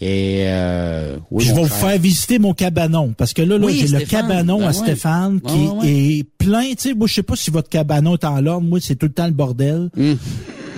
Et 0.00 0.42
euh, 0.46 1.18
oui, 1.30 1.44
je 1.44 1.54
vais 1.54 1.62
vous 1.62 1.68
faire 1.68 1.96
visiter 1.98 2.40
mon 2.40 2.52
cabanon. 2.52 3.14
Parce 3.16 3.32
que 3.32 3.42
là, 3.42 3.58
là 3.58 3.66
Oui, 3.66 3.84
j'ai 3.86 3.96
le 3.96 4.04
cabanon 4.04 4.58
Ben 4.58 4.64
à 4.64 4.66
ouais. 4.68 4.72
Stéphane 4.72 5.40
qui 5.40 5.54
Ouais, 5.54 5.68
ouais, 5.68 5.78
ouais. 5.82 5.88
est 6.18 6.24
plein. 6.38 6.70
Tu 6.70 6.76
sais, 6.78 6.94
moi, 6.94 7.06
je 7.06 7.14
sais 7.14 7.22
pas 7.22 7.36
si 7.36 7.50
votre 7.52 7.68
cabanon 7.68 8.14
est 8.14 8.24
en 8.24 8.40
l'ordre. 8.40 8.66
Moi, 8.66 8.80
c'est 8.82 8.96
tout 8.96 9.06
le 9.06 9.12
temps 9.12 9.26
le 9.26 9.32
bordel. 9.32 9.88
Hum. 9.96 10.16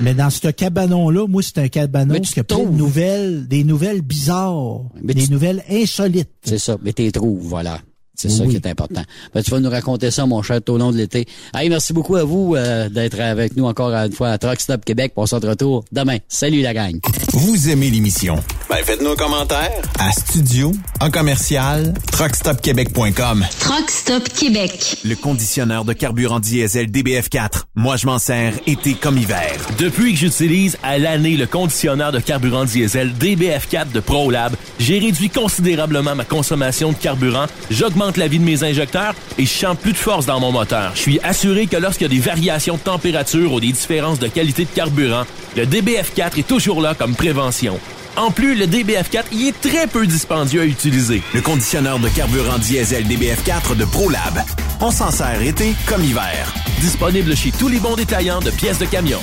Mais 0.01 0.13
dans 0.13 0.29
ce 0.29 0.49
cabanon-là, 0.49 1.27
moi, 1.29 1.41
c'est 1.43 1.59
un 1.59 1.69
cabanon 1.69 2.19
qui 2.21 2.41
a 2.41 2.45
plein 2.45 2.59
de 2.65 2.77
nouvelles, 2.77 3.47
des 3.49 3.63
nouvelles 3.65 4.03
bizarres, 4.03 4.83
Mais 5.03 5.15
des 5.15 5.27
tu- 5.27 5.33
nouvelles 5.33 5.63
insolites. 5.71 6.29
C'est 6.43 6.59
ça. 6.59 6.77
Mais 6.83 6.93
t'es 6.93 7.11
trouves, 7.13 7.41
voilà. 7.41 7.79
C'est 8.15 8.29
ça 8.29 8.47
qui 8.47 8.57
est 8.57 8.67
important. 8.67 9.03
Ben, 9.35 9.43
tu 9.43 9.51
vas 9.51 9.59
nous 9.61 9.71
raconter 9.71 10.11
ça, 10.11 10.25
mon 10.25 10.41
cher, 10.43 10.61
tout 10.63 10.75
au 10.75 10.79
long 10.79 10.93
de 10.93 10.97
l'été. 10.97 11.27
Hey, 11.53 11.69
merci 11.69 11.93
beaucoup 11.93 12.15
à 12.15 12.23
vous 12.25 12.55
euh, 12.55 12.89
d'être 12.89 13.19
avec 13.19 13.57
nous 13.57 13.65
encore 13.65 13.93
une 13.93 14.13
fois 14.13 14.31
à 14.31 14.39
Truck 14.39 14.61
Stop 14.61 14.85
Québec 14.85 15.13
pour 15.15 15.29
son 15.29 15.41
retour 15.41 15.85
demain. 15.91 16.19
Salut 16.29 16.63
la 16.63 16.73
gang. 16.75 16.99
Vous 17.33 17.69
aimez 17.71 17.91
l'émission? 17.91 18.37
Ben, 18.71 18.77
faites-nous 18.85 19.11
un 19.11 19.17
commentaire. 19.17 19.73
À 19.99 20.13
studio, 20.13 20.73
en 21.01 21.11
commercial, 21.11 21.93
truckstopquebec.com. 22.13 23.45
Truck 23.59 23.91
Stop 23.91 24.29
Québec. 24.29 24.97
Le 25.05 25.17
conditionneur 25.17 25.85
de 25.85 25.93
carburant 25.93 26.39
diesel 26.39 26.91
DBF4. 26.91 27.63
Moi, 27.75 27.97
je 27.97 28.07
m'en 28.07 28.21
sers 28.21 28.55
été 28.67 28.95
comme 28.95 29.19
hiver. 29.19 29.53
Depuis 29.79 30.13
que 30.13 30.19
j'utilise 30.21 30.79
à 30.85 30.99
l'année 30.99 31.37
le 31.37 31.47
conditionneur 31.47 32.13
de 32.13 32.21
carburant 32.21 32.65
diesel 32.65 33.13
DBF4 33.21 33.91
de 33.93 34.01
ProLab, 34.01 34.55
j'ai 34.79 34.99
réduit 35.01 35.31
considérablement 35.31 36.15
ma 36.15 36.25
consommation 36.25 36.93
de 36.93 36.97
carburant, 36.97 37.47
j'augmente 37.71 38.04
la 38.17 38.29
vie 38.29 38.39
de 38.39 38.45
mes 38.45 38.63
injecteurs 38.63 39.15
et 39.39 39.47
je 39.47 39.51
sens 39.51 39.77
plus 39.77 39.93
de 39.93 39.99
force 39.99 40.27
dans 40.27 40.41
mon 40.41 40.53
moteur. 40.53 40.93
Je 40.95 41.01
suis 41.01 41.21
assuré 41.23 41.67
que 41.67 41.77
lorsqu'il 41.77 42.07
y 42.07 42.11
a 42.11 42.15
des 42.15 42.21
variations 42.21 42.75
de 42.77 42.81
température 42.81 43.53
ou 43.53 43.61
des 43.61 43.73
différences 43.73 44.19
de 44.19 44.29
qualité 44.29 44.65
de 44.65 44.71
carburant, 44.71 45.25
le 45.57 45.65
DBF4 45.67 46.39
est 46.39 46.47
toujours 46.47 46.81
là 46.81 46.95
comme 46.95 47.15
prévention. 47.15 47.79
En 48.17 48.31
plus, 48.31 48.55
le 48.55 48.67
DBF4 48.67 49.25
y 49.33 49.49
est 49.49 49.61
très 49.61 49.87
peu 49.87 50.07
dispendieux 50.07 50.61
à 50.61 50.65
utiliser. 50.65 51.23
Le 51.35 51.41
conditionneur 51.41 51.99
de 51.99 52.09
carburant 52.09 52.59
diesel 52.59 53.05
DBF4 53.07 53.77
de 53.77 53.85
ProLab. 53.85 54.41
On 54.81 54.91
s'en 54.91 55.11
sert 55.11 55.43
été 55.43 55.75
comme 55.87 56.05
hiver. 56.05 56.53
Disponible 56.81 57.37
chez 57.37 57.51
tous 57.51 57.69
les 57.69 57.79
bons 57.79 57.97
détaillants 57.97 58.41
de 58.41 58.51
pièces 58.51 58.79
de 58.79 58.87
camion. 58.87 59.21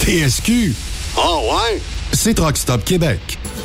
TSQ. 0.00 0.74
Oh 1.16 1.50
ouais? 1.50 1.80
C'est 2.12 2.34
Truck 2.34 2.56
Stop 2.56 2.84
Québec. 2.84 3.38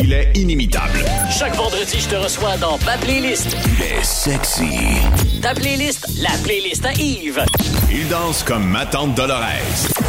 Il 0.00 0.10
est 0.14 0.32
inimitable. 0.34 1.04
Chaque 1.30 1.54
vendredi, 1.54 2.00
je 2.00 2.08
te 2.08 2.14
reçois 2.14 2.56
dans 2.56 2.78
ma 2.78 2.96
playlist. 2.96 3.54
Il 3.66 3.84
est 3.84 4.02
sexy. 4.02 4.78
Ta 5.42 5.54
playlist, 5.54 6.06
la 6.22 6.30
playlist 6.42 6.86
à 6.86 6.92
Yves. 6.94 7.44
Il 7.90 8.08
danse 8.08 8.42
comme 8.42 8.64
ma 8.64 8.86
tante 8.86 9.14
Dolores. 9.14 9.42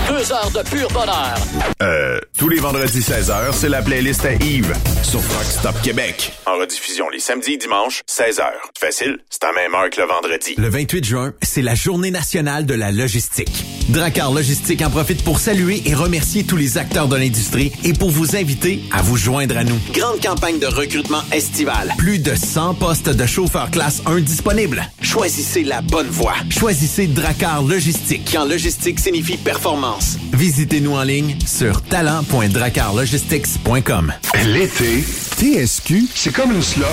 Deux 0.08 0.32
heures 0.32 0.52
de 0.52 0.62
pur 0.70 0.88
bonheur. 0.90 1.36
Euh, 1.82 2.18
tous 2.38 2.48
les 2.48 2.60
vendredis 2.60 3.02
16h, 3.02 3.52
c'est 3.52 3.68
la 3.68 3.82
playlist 3.82 4.24
à 4.24 4.34
Yves 4.36 4.74
sur 5.04 5.20
Rock 5.20 5.44
Stop 5.44 5.82
Québec. 5.82 6.32
En 6.46 6.58
rediffusion 6.58 7.10
les 7.10 7.20
samedis 7.20 7.54
et 7.54 7.58
dimanches, 7.58 8.04
16h. 8.10 8.44
Facile, 8.80 9.18
c'est 9.30 9.44
à 9.44 9.52
même 9.52 9.76
heure 9.76 9.90
que 9.90 10.00
le 10.00 10.08
vendredi. 10.08 10.56
Le 10.58 10.70
28 10.70 11.04
juin, 11.04 11.34
c'est 11.42 11.62
la 11.62 11.76
journée 11.76 12.12
nationale 12.12 12.66
de 12.66 12.74
la 12.74 12.92
logistique. 12.94 13.66
Dracar 13.90 14.32
Logistique 14.32 14.82
en 14.82 14.90
profite 14.90 15.26
pour 15.26 15.40
saluer 15.40 15.82
et 15.86 15.94
remercier 15.94 16.46
tous 16.46 16.56
les 16.56 16.78
acteurs 16.78 17.10
de 17.10 17.18
l'industrie 17.18 17.74
et 17.84 17.92
pour 17.92 18.12
vous 18.12 18.38
inviter 18.38 18.82
à 18.94 19.02
vous 19.02 19.18
joindre 19.18 19.58
à 19.58 19.66
nous. 19.66 19.73
Grande 19.94 20.22
campagne 20.22 20.60
de 20.60 20.68
recrutement 20.68 21.22
estival. 21.32 21.91
Plus 21.98 22.20
de 22.20 22.36
100 22.36 22.76
postes 22.76 23.10
de 23.10 23.26
chauffeurs 23.26 23.72
classe 23.72 24.02
1 24.06 24.20
disponibles. 24.22 24.84
Choisissez 25.02 25.64
la 25.64 25.82
bonne 25.82 26.08
voie. 26.08 26.36
Choisissez 26.50 27.08
Dracar 27.08 27.64
Logistique. 27.64 28.30
Quand 28.32 28.45
logistique 28.45 29.00
signifie 29.00 29.38
performance. 29.38 30.18
Visitez-nous 30.34 30.94
en 30.94 31.02
ligne 31.04 31.38
sur 31.45 31.82
talent.dracarlogistics.com. 31.84 34.14
L'été, 34.45 35.04
TSQ, 35.38 36.08
c'est 36.14 36.34
comme 36.34 36.52
une 36.52 36.62
slush. 36.62 36.86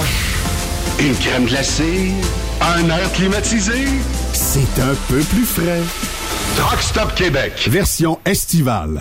Une 0.98 1.15
crème 1.15 1.44
glacée, 1.47 2.12
un 2.61 2.89
air 2.89 3.12
climatisé. 3.12 3.86
C'est 4.32 4.81
un 4.81 4.94
peu 5.09 5.20
plus 5.20 5.44
frais. 5.44 5.81
Truck 6.57 6.82
Stop 6.82 7.15
Québec, 7.15 7.52
version 7.69 8.19
estivale. 8.24 9.01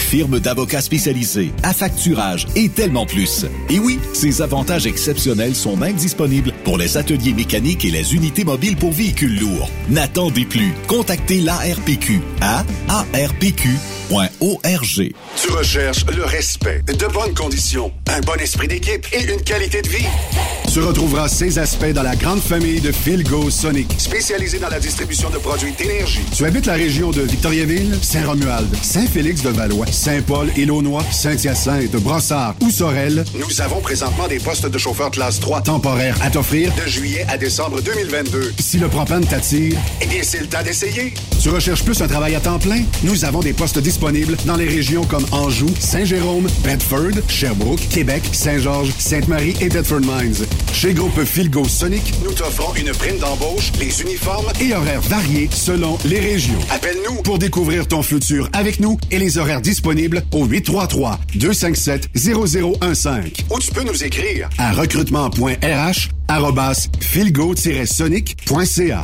firme 0.11 0.41
d'avocats 0.41 0.81
spécialisés, 0.81 1.53
affacturage 1.63 2.45
et 2.57 2.67
tellement 2.67 3.05
plus. 3.05 3.45
Et 3.69 3.79
oui, 3.79 3.97
ces 4.11 4.41
avantages 4.41 4.85
exceptionnels 4.85 5.55
sont 5.55 5.77
même 5.77 5.95
disponibles 5.95 6.51
pour 6.65 6.77
les 6.77 6.97
ateliers 6.97 7.31
mécaniques 7.31 7.85
et 7.85 7.91
les 7.91 8.13
unités 8.13 8.43
mobiles 8.43 8.75
pour 8.75 8.91
véhicules 8.91 9.39
lourds. 9.39 9.69
N'attendez 9.87 10.43
plus. 10.43 10.73
Contactez 10.87 11.39
l'ARPQ 11.39 12.19
à 12.41 12.65
arpq.org. 12.89 13.61
Tu 15.41 15.51
recherches 15.51 16.05
le 16.13 16.25
respect, 16.25 16.81
de 16.87 17.07
bonnes 17.07 17.33
conditions, 17.33 17.93
un 18.09 18.19
bon 18.19 18.37
esprit 18.41 18.67
d'équipe 18.67 19.07
et 19.13 19.31
une 19.31 19.41
qualité 19.41 19.81
de 19.81 19.87
vie. 19.87 20.07
Tu 20.73 20.79
retrouveras 20.79 21.27
ces 21.27 21.59
aspects 21.59 21.91
dans 21.93 22.03
la 22.03 22.15
grande 22.15 22.39
famille 22.39 22.79
de 22.79 22.91
Philgo 22.91 23.49
Sonic, 23.49 23.93
spécialisée 23.97 24.59
dans 24.59 24.69
la 24.69 24.79
distribution 24.79 25.29
de 25.29 25.37
produits 25.37 25.73
d'énergie. 25.73 26.21
Tu 26.33 26.45
habites 26.45 26.65
la 26.65 26.75
région 26.75 27.11
de 27.11 27.21
Victoriaville, 27.21 27.97
Saint-Romuald, 28.01 28.73
Saint-Félix-de-Valois, 28.81 29.87
Saint-Paul, 30.01 30.49
Élonois, 30.57 31.03
Saint-Hyacinthe, 31.11 31.91
Brossard 31.97 32.55
ou 32.59 32.71
Sorel. 32.71 33.23
Nous 33.35 33.61
avons 33.61 33.81
présentement 33.81 34.27
des 34.27 34.39
postes 34.39 34.65
de 34.65 34.77
chauffeur 34.79 35.11
classe 35.11 35.39
3 35.39 35.61
temporaires 35.61 36.17
à 36.23 36.31
t'offrir 36.31 36.73
de 36.73 36.89
juillet 36.89 37.23
à 37.29 37.37
décembre 37.37 37.81
2022. 37.81 38.53
Si 38.59 38.79
le 38.79 38.87
propane 38.87 39.23
t'attire, 39.23 39.77
eh 40.01 40.07
bien, 40.07 40.21
c'est 40.23 40.39
le 40.39 40.47
temps 40.47 40.63
d'essayer. 40.63 41.13
Tu 41.39 41.49
recherches 41.49 41.83
plus 41.83 42.01
un 42.01 42.07
travail 42.07 42.33
à 42.33 42.39
temps 42.39 42.57
plein? 42.57 42.81
Nous 43.03 43.25
avons 43.25 43.41
des 43.41 43.53
postes 43.53 43.77
disponibles 43.77 44.37
dans 44.47 44.55
les 44.55 44.67
régions 44.67 45.03
comme 45.03 45.25
Anjou, 45.31 45.69
Saint-Jérôme, 45.79 46.47
Bedford, 46.63 47.21
Sherbrooke, 47.27 47.87
Québec, 47.89 48.23
Saint-Georges, 48.31 48.93
Sainte-Marie 48.97 49.55
et 49.61 49.69
Bedford 49.69 50.01
Mines. 50.01 50.47
Chez 50.73 50.95
Groupe 50.95 51.23
Philgo 51.23 51.63
Sonic, 51.65 52.11
nous 52.23 52.33
t'offrons 52.33 52.73
une 52.73 52.91
prime 52.91 53.19
d'embauche, 53.19 53.71
les 53.79 54.01
uniformes 54.01 54.51
et 54.59 54.73
horaires 54.73 55.01
variés 55.01 55.47
selon 55.51 55.99
les 56.05 56.19
régions. 56.19 56.59
Appelle-nous 56.71 57.21
pour 57.21 57.37
découvrir 57.37 57.87
ton 57.87 58.01
futur 58.01 58.49
avec 58.53 58.79
nous 58.79 58.97
et 59.11 59.19
les 59.19 59.37
horaires 59.37 59.61
disponibles 59.61 59.90
au 60.31 60.47
833-257-0015. 60.47 63.43
Ou 63.49 63.59
tu 63.59 63.71
peux 63.71 63.83
nous 63.83 64.03
écrire 64.03 64.49
à 64.57 64.73
recrutement.rh 64.73 66.09
arrobas 66.27 66.89
philgo-sonic.ca. 66.99 69.03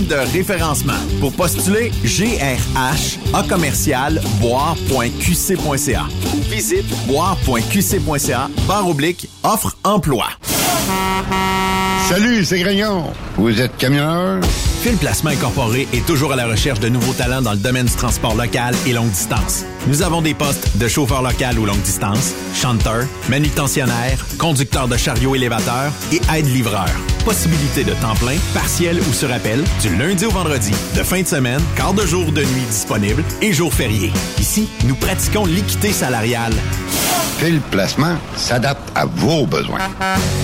de 0.00 0.14
référencement. 0.32 0.92
Pour 1.20 1.32
postuler, 1.32 1.90
GRH 2.04 3.18
A 3.34 3.42
commercial 3.42 4.20
boire.qc.ca. 4.40 6.04
Visite 6.50 6.86
boire.qc.ca 7.06 8.48
barre 8.66 8.88
oblique 8.88 9.28
offre 9.42 9.76
emploi. 9.84 10.26
Salut, 12.08 12.44
c'est 12.44 12.60
Grignon. 12.60 13.04
Vous 13.36 13.60
êtes 13.60 13.76
camionneur? 13.76 14.40
Fil 14.82 14.96
Placement 14.96 15.30
Incorporé 15.30 15.86
est 15.92 16.04
toujours 16.06 16.32
à 16.32 16.36
la 16.36 16.46
recherche 16.46 16.80
de 16.80 16.88
nouveaux 16.88 17.12
talents 17.12 17.42
dans 17.42 17.52
le 17.52 17.58
domaine 17.58 17.86
du 17.86 17.94
transport 17.94 18.34
local 18.34 18.74
et 18.86 18.92
longue 18.92 19.10
distance. 19.10 19.64
Nous 19.86 20.02
avons 20.02 20.22
des 20.22 20.34
postes 20.34 20.76
de 20.76 20.88
chauffeur 20.88 21.22
local 21.22 21.58
ou 21.58 21.66
longue 21.66 21.82
distance, 21.82 22.34
chanteur, 22.54 23.04
manutentionnaire, 23.28 24.18
conducteur 24.38 24.88
de 24.88 24.96
chariot 24.96 25.36
élévateur 25.36 25.92
et 26.12 26.20
aide-livreur. 26.36 26.88
Possibilité 27.24 27.84
de 27.84 27.92
temps 27.94 28.14
plein, 28.16 28.36
partiel 28.52 29.00
ou 29.00 29.12
sur 29.12 29.32
appel, 29.32 29.62
du 29.80 29.96
lundi 29.96 30.24
au 30.26 30.30
vendredi, 30.30 30.72
de 30.96 31.02
fin 31.02 31.22
de 31.22 31.26
semaine, 31.26 31.60
quart 31.76 31.94
de 31.94 32.04
jour 32.04 32.32
de 32.32 32.40
nuit 32.42 32.66
disponible 32.68 33.22
et 33.40 33.52
jours 33.52 33.72
fériés. 33.72 34.12
Ici, 34.38 34.68
nous 34.84 34.96
pratiquons 34.96 35.46
l'équité 35.46 35.92
salariale. 35.92 36.52
Fil 37.38 37.60
Placement 37.70 38.16
s'adapte 38.36 38.90
à 38.94 39.06
vos 39.06 39.46
besoins? 39.46 39.78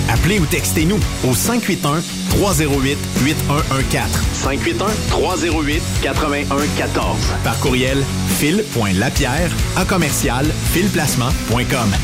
Appelez 0.08 0.38
ou 0.38 0.46
textez-nous 0.46 0.98
au 1.28 1.34
581 1.34 2.02
308 2.30 2.98
8114. 3.24 4.10
581 4.34 4.86
308 5.10 5.82
8114. 6.02 7.16
Par 7.44 7.58
courriel 7.60 7.98
fil.lapierre 8.38 9.50
à 9.76 9.84
commercial 9.84 10.46
filplacement.com. 10.72 11.94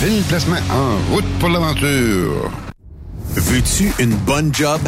Fil 0.00 0.22
Placement 0.28 0.60
en 0.70 1.12
route 1.12 1.28
pour 1.38 1.48
l'aventure. 1.48 2.50
Veux-tu 3.38 3.92
une 4.00 4.16
bonne 4.16 4.52
job? 4.52 4.80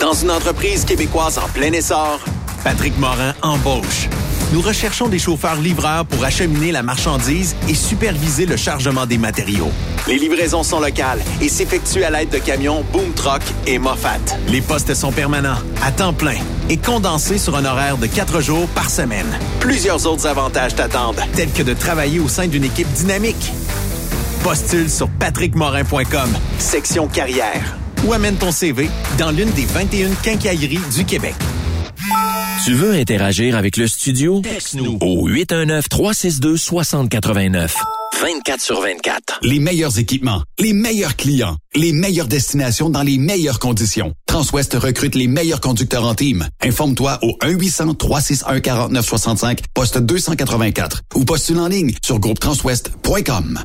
Dans 0.00 0.12
une 0.12 0.32
entreprise 0.32 0.84
québécoise 0.84 1.38
en 1.38 1.46
plein 1.46 1.72
essor, 1.72 2.18
Patrick 2.64 2.98
Morin 2.98 3.34
embauche. 3.40 4.08
Nous 4.52 4.60
recherchons 4.60 5.06
des 5.06 5.20
chauffeurs 5.20 5.60
livreurs 5.60 6.06
pour 6.06 6.24
acheminer 6.24 6.72
la 6.72 6.82
marchandise 6.82 7.54
et 7.68 7.74
superviser 7.74 8.46
le 8.46 8.56
chargement 8.56 9.06
des 9.06 9.16
matériaux. 9.16 9.70
Les 10.08 10.18
livraisons 10.18 10.64
sont 10.64 10.80
locales 10.80 11.20
et 11.40 11.48
s'effectuent 11.48 12.02
à 12.02 12.10
l'aide 12.10 12.30
de 12.30 12.38
camions 12.38 12.84
Boom 12.92 13.12
Truck 13.14 13.42
et 13.68 13.78
Moffat. 13.78 14.18
Les 14.48 14.60
postes 14.60 14.94
sont 14.94 15.12
permanents, 15.12 15.62
à 15.84 15.92
temps 15.92 16.14
plein 16.14 16.38
et 16.68 16.78
condensés 16.78 17.38
sur 17.38 17.54
un 17.54 17.64
horaire 17.64 17.96
de 17.96 18.08
quatre 18.08 18.40
jours 18.40 18.66
par 18.70 18.90
semaine. 18.90 19.38
Plusieurs 19.60 20.04
autres 20.06 20.26
avantages 20.26 20.74
t'attendent, 20.74 21.22
tels 21.36 21.52
que 21.52 21.62
de 21.62 21.74
travailler 21.74 22.18
au 22.18 22.28
sein 22.28 22.48
d'une 22.48 22.64
équipe 22.64 22.92
dynamique. 22.92 23.52
Postule 24.46 24.88
sur 24.88 25.08
patrickmorin.com, 25.08 26.30
section 26.60 27.08
carrière, 27.08 27.76
ou 28.06 28.12
amène 28.12 28.36
ton 28.36 28.52
CV 28.52 28.88
dans 29.18 29.32
l'une 29.32 29.50
des 29.50 29.64
21 29.64 30.10
quincailleries 30.22 30.78
du 30.94 31.04
Québec. 31.04 31.34
Tu 32.64 32.74
veux 32.74 32.92
interagir 32.92 33.56
avec 33.56 33.76
le 33.76 33.88
studio? 33.88 34.42
Texte-nous 34.42 34.98
au 35.00 35.28
819-362-6089. 35.28 37.72
24 38.22 38.60
sur 38.60 38.80
24. 38.80 39.40
Les 39.42 39.58
meilleurs 39.58 39.98
équipements, 39.98 40.44
les 40.60 40.72
meilleurs 40.72 41.16
clients, 41.16 41.56
les 41.74 41.92
meilleures 41.92 42.28
destinations 42.28 42.88
dans 42.88 43.02
les 43.02 43.18
meilleures 43.18 43.58
conditions. 43.58 44.14
Transwest 44.26 44.74
recrute 44.74 45.16
les 45.16 45.26
meilleurs 45.26 45.60
conducteurs 45.60 46.04
en 46.04 46.14
team. 46.14 46.46
Informe-toi 46.62 47.18
au 47.22 47.36
1-800-361-4965, 47.42 49.58
poste 49.74 49.98
284 49.98 51.02
ou 51.16 51.24
postule 51.24 51.58
en 51.58 51.66
ligne 51.66 51.94
sur 52.00 52.20
groupetranswest.com. 52.20 53.64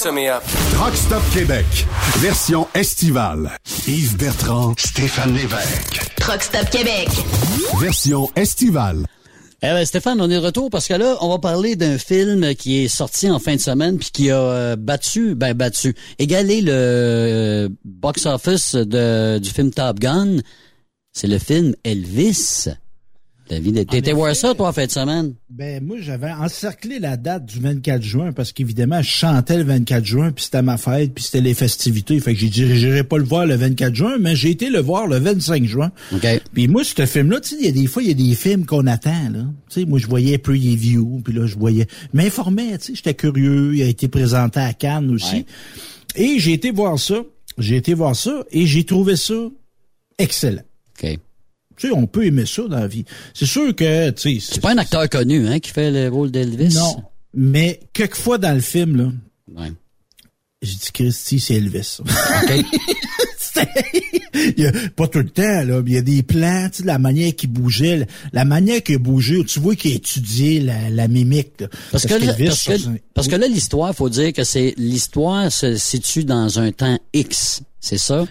Truck 0.00 0.94
Stop 0.94 1.22
Québec, 1.34 1.66
version 2.18 2.68
estivale. 2.72 3.50
Yves 3.88 4.16
Bertrand, 4.16 4.74
Stéphane 4.78 5.34
Lévesque. 5.34 6.14
Truck 6.20 6.40
Stop 6.40 6.70
Québec. 6.70 7.08
Version 7.80 8.30
estivale. 8.36 9.06
Eh 9.60 9.66
ben, 9.66 9.84
Stéphane, 9.84 10.20
on 10.20 10.30
est 10.30 10.34
de 10.40 10.46
retour 10.46 10.70
parce 10.70 10.86
que 10.86 10.94
là, 10.94 11.16
on 11.20 11.30
va 11.30 11.40
parler 11.40 11.74
d'un 11.74 11.98
film 11.98 12.54
qui 12.54 12.84
est 12.84 12.88
sorti 12.88 13.28
en 13.28 13.40
fin 13.40 13.56
de 13.56 13.60
semaine 13.60 13.98
puis 13.98 14.10
qui 14.12 14.30
a 14.30 14.38
euh, 14.38 14.76
battu, 14.76 15.34
ben 15.34 15.52
battu, 15.52 15.96
égalé 16.20 16.60
le 16.60 16.72
euh, 16.72 17.68
box-office 17.84 18.76
de, 18.76 19.38
du 19.38 19.50
film 19.50 19.72
Top 19.72 19.98
Gun. 19.98 20.36
C'est 21.12 21.26
le 21.26 21.40
film 21.40 21.74
Elvis. 21.82 22.68
David, 23.48 23.86
t'étais 23.86 24.12
voir 24.12 24.36
ça, 24.36 24.54
toi, 24.54 24.68
en 24.68 24.72
fin 24.72 24.84
de 24.84 24.90
semaine? 24.90 25.34
Ben, 25.48 25.82
moi, 25.82 25.96
j'avais 26.00 26.30
encerclé 26.30 26.98
la 26.98 27.16
date 27.16 27.46
du 27.46 27.60
24 27.60 28.02
juin 28.02 28.32
parce 28.32 28.52
qu'évidemment, 28.52 29.00
je 29.00 29.10
chantais 29.10 29.56
le 29.56 29.64
24 29.64 30.04
juin, 30.04 30.32
puis 30.32 30.44
c'était 30.44 30.62
ma 30.62 30.76
fête, 30.76 31.14
puis 31.14 31.24
c'était 31.24 31.40
les 31.40 31.54
festivités. 31.54 32.20
Fait 32.20 32.34
que 32.34 32.40
j'ai 32.40 32.48
dit, 32.48 32.76
j'irai 32.76 33.04
pas 33.04 33.16
le 33.16 33.24
voir 33.24 33.46
le 33.46 33.56
24 33.56 33.94
juin, 33.94 34.18
mais 34.20 34.36
j'ai 34.36 34.50
été 34.50 34.68
le 34.68 34.80
voir 34.80 35.06
le 35.06 35.18
25 35.18 35.64
juin. 35.64 35.90
OK. 36.12 36.26
Puis 36.52 36.68
moi, 36.68 36.84
ce 36.84 37.06
film-là, 37.06 37.40
tu 37.40 37.50
sais, 37.50 37.56
il 37.60 37.66
y 37.66 37.68
a 37.68 37.72
des 37.72 37.86
fois, 37.86 38.02
il 38.02 38.08
y 38.08 38.10
a 38.10 38.14
des 38.14 38.34
films 38.34 38.66
qu'on 38.66 38.86
attend, 38.86 39.30
là. 39.30 39.44
Tu 39.70 39.80
sais, 39.80 39.86
moi, 39.86 39.98
je 39.98 40.06
voyais 40.06 40.36
Preview, 40.36 41.22
puis 41.24 41.32
là, 41.32 41.46
je 41.46 41.56
voyais... 41.56 41.86
m'informais, 42.12 42.76
tu 42.78 42.86
sais, 42.86 42.94
j'étais 42.96 43.14
curieux. 43.14 43.74
Il 43.74 43.82
a 43.82 43.86
été 43.86 44.08
présenté 44.08 44.60
à 44.60 44.72
Cannes 44.74 45.10
aussi. 45.10 45.46
Et 46.16 46.38
j'ai 46.38 46.52
été 46.52 46.70
voir 46.70 46.98
ça. 46.98 47.22
J'ai 47.56 47.76
été 47.76 47.94
voir 47.94 48.14
ça, 48.14 48.44
et 48.52 48.66
j'ai 48.66 48.84
trouvé 48.84 49.16
ça 49.16 49.34
excellent. 50.18 50.62
OK. 51.02 51.18
Tu 51.78 51.88
sais, 51.88 51.92
on 51.94 52.06
peut 52.06 52.26
aimer 52.26 52.44
ça 52.46 52.62
dans 52.62 52.80
la 52.80 52.88
vie. 52.88 53.04
C'est 53.34 53.46
sûr 53.46 53.74
que, 53.74 54.10
tu 54.10 54.40
sais... 54.40 54.46
C'est 54.54 54.60
pas 54.60 54.72
un 54.72 54.78
acteur 54.78 55.08
connu, 55.08 55.46
hein, 55.46 55.60
qui 55.60 55.70
fait 55.70 55.90
le 55.90 56.08
rôle 56.08 56.30
d'Elvis? 56.30 56.74
Non. 56.74 57.02
Mais 57.34 57.80
quelquefois 57.92 58.38
dans 58.38 58.54
le 58.54 58.60
film, 58.60 58.96
là, 58.96 59.12
Ouais. 59.56 59.72
j'ai 60.60 60.74
dit, 60.74 60.88
Christy, 60.92 61.40
c'est 61.40 61.54
Elvis. 61.54 61.98
il 64.56 64.62
y 64.62 64.66
a, 64.66 64.72
pas 64.96 65.08
tout 65.08 65.18
le 65.18 65.28
temps, 65.28 65.42
là, 65.42 65.82
mais 65.82 65.90
il 65.90 65.94
y 65.94 65.98
a 65.98 66.02
des 66.02 66.22
plans, 66.22 66.68
tu 66.70 66.78
sais, 66.78 66.84
la 66.84 66.98
manière 66.98 67.34
qu'il 67.34 67.50
bougeait, 67.50 68.06
la, 68.32 68.44
manière 68.44 68.82
qu'il 68.82 68.98
bougeait, 68.98 69.44
tu 69.44 69.60
vois 69.60 69.74
qu'il 69.74 69.92
a 69.92 69.94
étudié 69.96 70.60
la, 70.60 70.90
la 70.90 71.08
mimique. 71.08 71.60
là. 71.60 71.68
Parce, 71.90 72.04
que, 72.06 72.14
parce, 72.44 72.64
que, 72.64 72.78
ça, 72.78 72.90
parce 73.14 73.28
que 73.28 73.36
là, 73.36 73.46
l'histoire, 73.46 73.94
faut 73.94 74.08
dire 74.08 74.32
que 74.32 74.44
c'est 74.44 74.74
l'histoire 74.76 75.50
se 75.52 75.76
situe 75.76 76.24
dans 76.24 76.58
un 76.58 76.72
temps 76.72 76.98
X, 77.12 77.62
c'est 77.80 77.98
ça? 77.98 78.26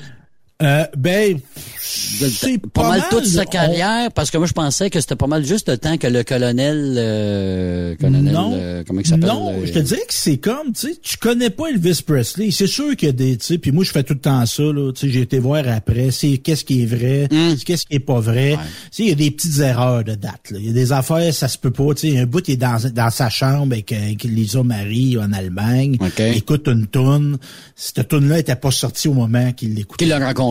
Euh, 0.64 0.86
ben, 0.98 1.40
c'est 1.80 2.58
pas, 2.72 2.90
mal, 2.90 3.04
toute 3.12 3.28
sa 3.28 3.46
carrière, 3.46 4.12
parce 4.12 4.32
que 4.32 4.40
moi 4.40 4.48
je 4.48 4.54
pensais 4.54 4.90
que 4.90 5.00
c'était 5.00 5.16
pas 5.16 5.28
mal 5.28 5.46
juste 5.46 5.70
le 5.70 5.78
temps 5.78 5.98
que 5.98 6.08
le 6.08 6.24
colonel, 6.24 6.96
euh, 6.98 7.96
colonel, 7.98 8.34
non, 8.34 8.54
euh, 8.56 8.84
comment 8.86 9.02
il 9.02 9.06
s'appelle 9.06 9.28
non, 9.28 9.52
euh, 9.52 9.66
je 9.66 9.74
te 9.74 9.80
dirais 9.80 10.02
que 10.08 10.14
c'est 10.16 10.38
comme, 10.38 10.74
tu 10.74 10.88
sais, 10.88 10.96
tu 11.00 11.18
connais 11.18 11.52
pas 11.52 11.68
Elvis 11.68 12.02
Presley. 12.04 12.50
C'est 12.50 12.66
sûr 12.66 12.96
qu'il 12.96 13.08
y 13.08 13.10
a 13.10 13.14
des, 13.14 13.38
tu 13.38 13.46
sais, 13.46 13.58
puis 13.60 13.72
moi 13.72 13.84
je 13.84 13.92
fais 13.92 14.02
tout 14.02 14.16
le 14.16 14.20
temps 14.20 14.44
ça, 14.48 14.64
là, 14.64 14.92
tu 14.94 15.06
sais, 15.06 15.14
j'ai 15.14 15.22
été 15.22 15.38
voir 15.38 15.64
après, 15.68 16.10
c'est 16.10 16.40
qu'est-ce 16.40 16.66
qui 16.66 16.82
est 16.82 16.86
vrai, 16.88 17.28
Hmm. 17.30 17.54
qu'est-ce 17.64 17.86
qui 17.86 17.96
est 17.96 18.00
pas 18.00 18.20
vrai. 18.20 18.58
Tu 18.58 18.58
sais, 18.92 19.04
il 19.04 19.10
y 19.10 19.12
a 19.12 19.16
des 19.16 19.30
petites 19.30 19.60
erreurs 19.60 20.04
de 20.04 20.16
date, 20.16 20.50
là. 20.50 20.58
Il 20.60 20.66
y 20.66 20.70
a 20.70 20.74
des 20.74 20.92
affaires, 20.92 21.32
ça 21.36 21.48
se 21.48 21.60
peut 21.60 21.70
pas, 21.72 21.94
tu 21.94 22.10
sais, 22.10 22.18
un 22.18 22.26
bout 22.26 22.48
il 22.48 22.54
est 22.54 22.58
dans, 22.58 22.80
dans 22.96 23.10
sa 23.12 23.30
chambre 23.30 23.74
avec, 23.74 23.92
avec 23.92 24.24
Lisa 24.24 24.64
Marie 24.64 25.20
en 25.20 25.32
Allemagne, 25.34 25.98
il 26.18 26.38
écoute 26.38 26.68
une 26.68 26.88
toune. 26.88 27.38
Cette 27.76 28.08
toune-là 28.08 28.40
était 28.40 28.56
pas 28.56 28.72
sortie 28.72 29.08
au 29.08 29.14
moment 29.14 29.52
qu'il 29.52 29.76
l'écoutait. 29.76 30.06
Qu'il 30.06 30.10
l'a 30.10 30.18
rencontré, 30.26 30.47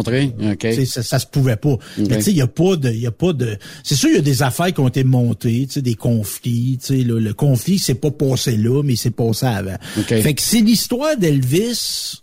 Ça, 0.87 1.03
ça 1.03 1.19
se 1.19 1.27
pouvait 1.27 1.57
pas. 1.57 1.77
Mais 1.99 2.17
tu 2.17 2.23
sais, 2.23 2.31
il 2.31 2.37
y 2.37 2.43
a 2.43 2.47
pas 2.47 2.77
de, 2.77 2.91
y 2.91 3.07
a 3.07 3.11
pas 3.13 3.33
de. 3.33 3.57
C'est 3.83 3.95
sûr, 3.97 4.09
il 4.11 4.17
y 4.17 4.19
a 4.19 4.23
des 4.23 4.43
affaires 4.43 4.73
qui 4.73 4.81
ont 4.81 4.89
été 4.89 5.05
montées, 5.05 5.67
tu 5.67 5.75
sais, 5.75 5.83
des 5.83 5.95
conflits. 5.95 6.79
Tu 6.81 6.87
sais, 6.87 7.03
le, 7.03 7.19
le 7.19 7.35
conflit 7.35 7.79
s'est 7.79 7.95
pas 7.95 8.11
passé 8.11 8.57
là, 8.57 8.83
mais 8.83 8.95
il 8.95 8.99
s'est 8.99 9.11
passé 9.11 9.47
avant. 9.47 9.77
Fait 10.07 10.35
que 10.35 10.43
c'est 10.43 10.61
l'histoire 10.61 11.17
d'Elvis. 11.17 12.21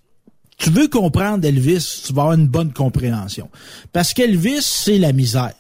Tu 0.58 0.70
veux 0.70 0.88
comprendre 0.88 1.46
Elvis, 1.46 2.04
tu 2.06 2.14
vas 2.14 2.22
avoir 2.24 2.38
une 2.38 2.48
bonne 2.48 2.72
compréhension. 2.72 3.50
Parce 3.92 4.14
qu'Elvis, 4.14 4.62
c'est 4.62 4.98
la 5.00 5.12
misère. 5.12 5.54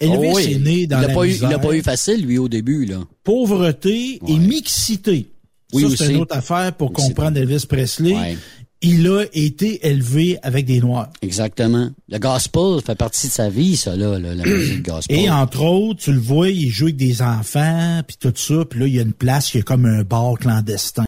Elvis 0.00 0.16
Oh 0.32 0.32
oui. 0.36 0.52
est 0.54 0.58
né 0.58 0.86
dans 0.86 0.98
il 1.00 1.04
a 1.04 1.08
la 1.08 1.14
pas 1.14 1.24
eu, 1.24 1.28
misère. 1.28 1.50
Il 1.50 1.54
a 1.54 1.58
pas 1.58 1.72
eu 1.72 1.82
facile, 1.82 2.26
lui, 2.26 2.38
au 2.38 2.48
début, 2.48 2.84
là. 2.86 3.00
Pauvreté 3.22 4.18
et 4.26 4.38
mixité. 4.38 5.28
Oui, 5.72 5.90
ça, 5.90 6.04
c'est 6.06 6.12
une 6.14 6.20
autre 6.20 6.36
affaire 6.36 6.72
pour 6.74 6.92
comprendre 6.92 7.36
Elvis 7.38 7.66
Presley. 7.68 8.14
Ouais. 8.14 8.38
Il 8.86 9.08
a 9.08 9.24
été 9.32 9.86
élevé 9.86 10.38
avec 10.42 10.66
des 10.66 10.78
Noirs. 10.78 11.08
Exactement. 11.22 11.88
Le 12.06 12.18
gospel 12.18 12.82
fait 12.84 12.94
partie 12.94 13.28
de 13.28 13.32
sa 13.32 13.48
vie, 13.48 13.76
ça, 13.76 13.96
là, 13.96 14.18
la 14.18 14.44
musique 14.44 14.84
gospel. 14.84 15.18
Et 15.18 15.30
entre 15.30 15.62
autres, 15.62 16.00
tu 16.00 16.12
le 16.12 16.20
vois, 16.20 16.50
il 16.50 16.68
joue 16.68 16.84
avec 16.84 16.96
des 16.96 17.22
enfants, 17.22 18.02
puis 18.06 18.18
tout 18.20 18.34
ça, 18.36 18.66
puis 18.68 18.80
là, 18.80 18.86
il 18.86 18.94
y 18.94 18.98
a 18.98 19.02
une 19.02 19.14
place 19.14 19.50
qui 19.50 19.58
est 19.58 19.62
comme 19.62 19.86
un 19.86 20.02
bar 20.02 20.34
clandestin. 20.38 21.02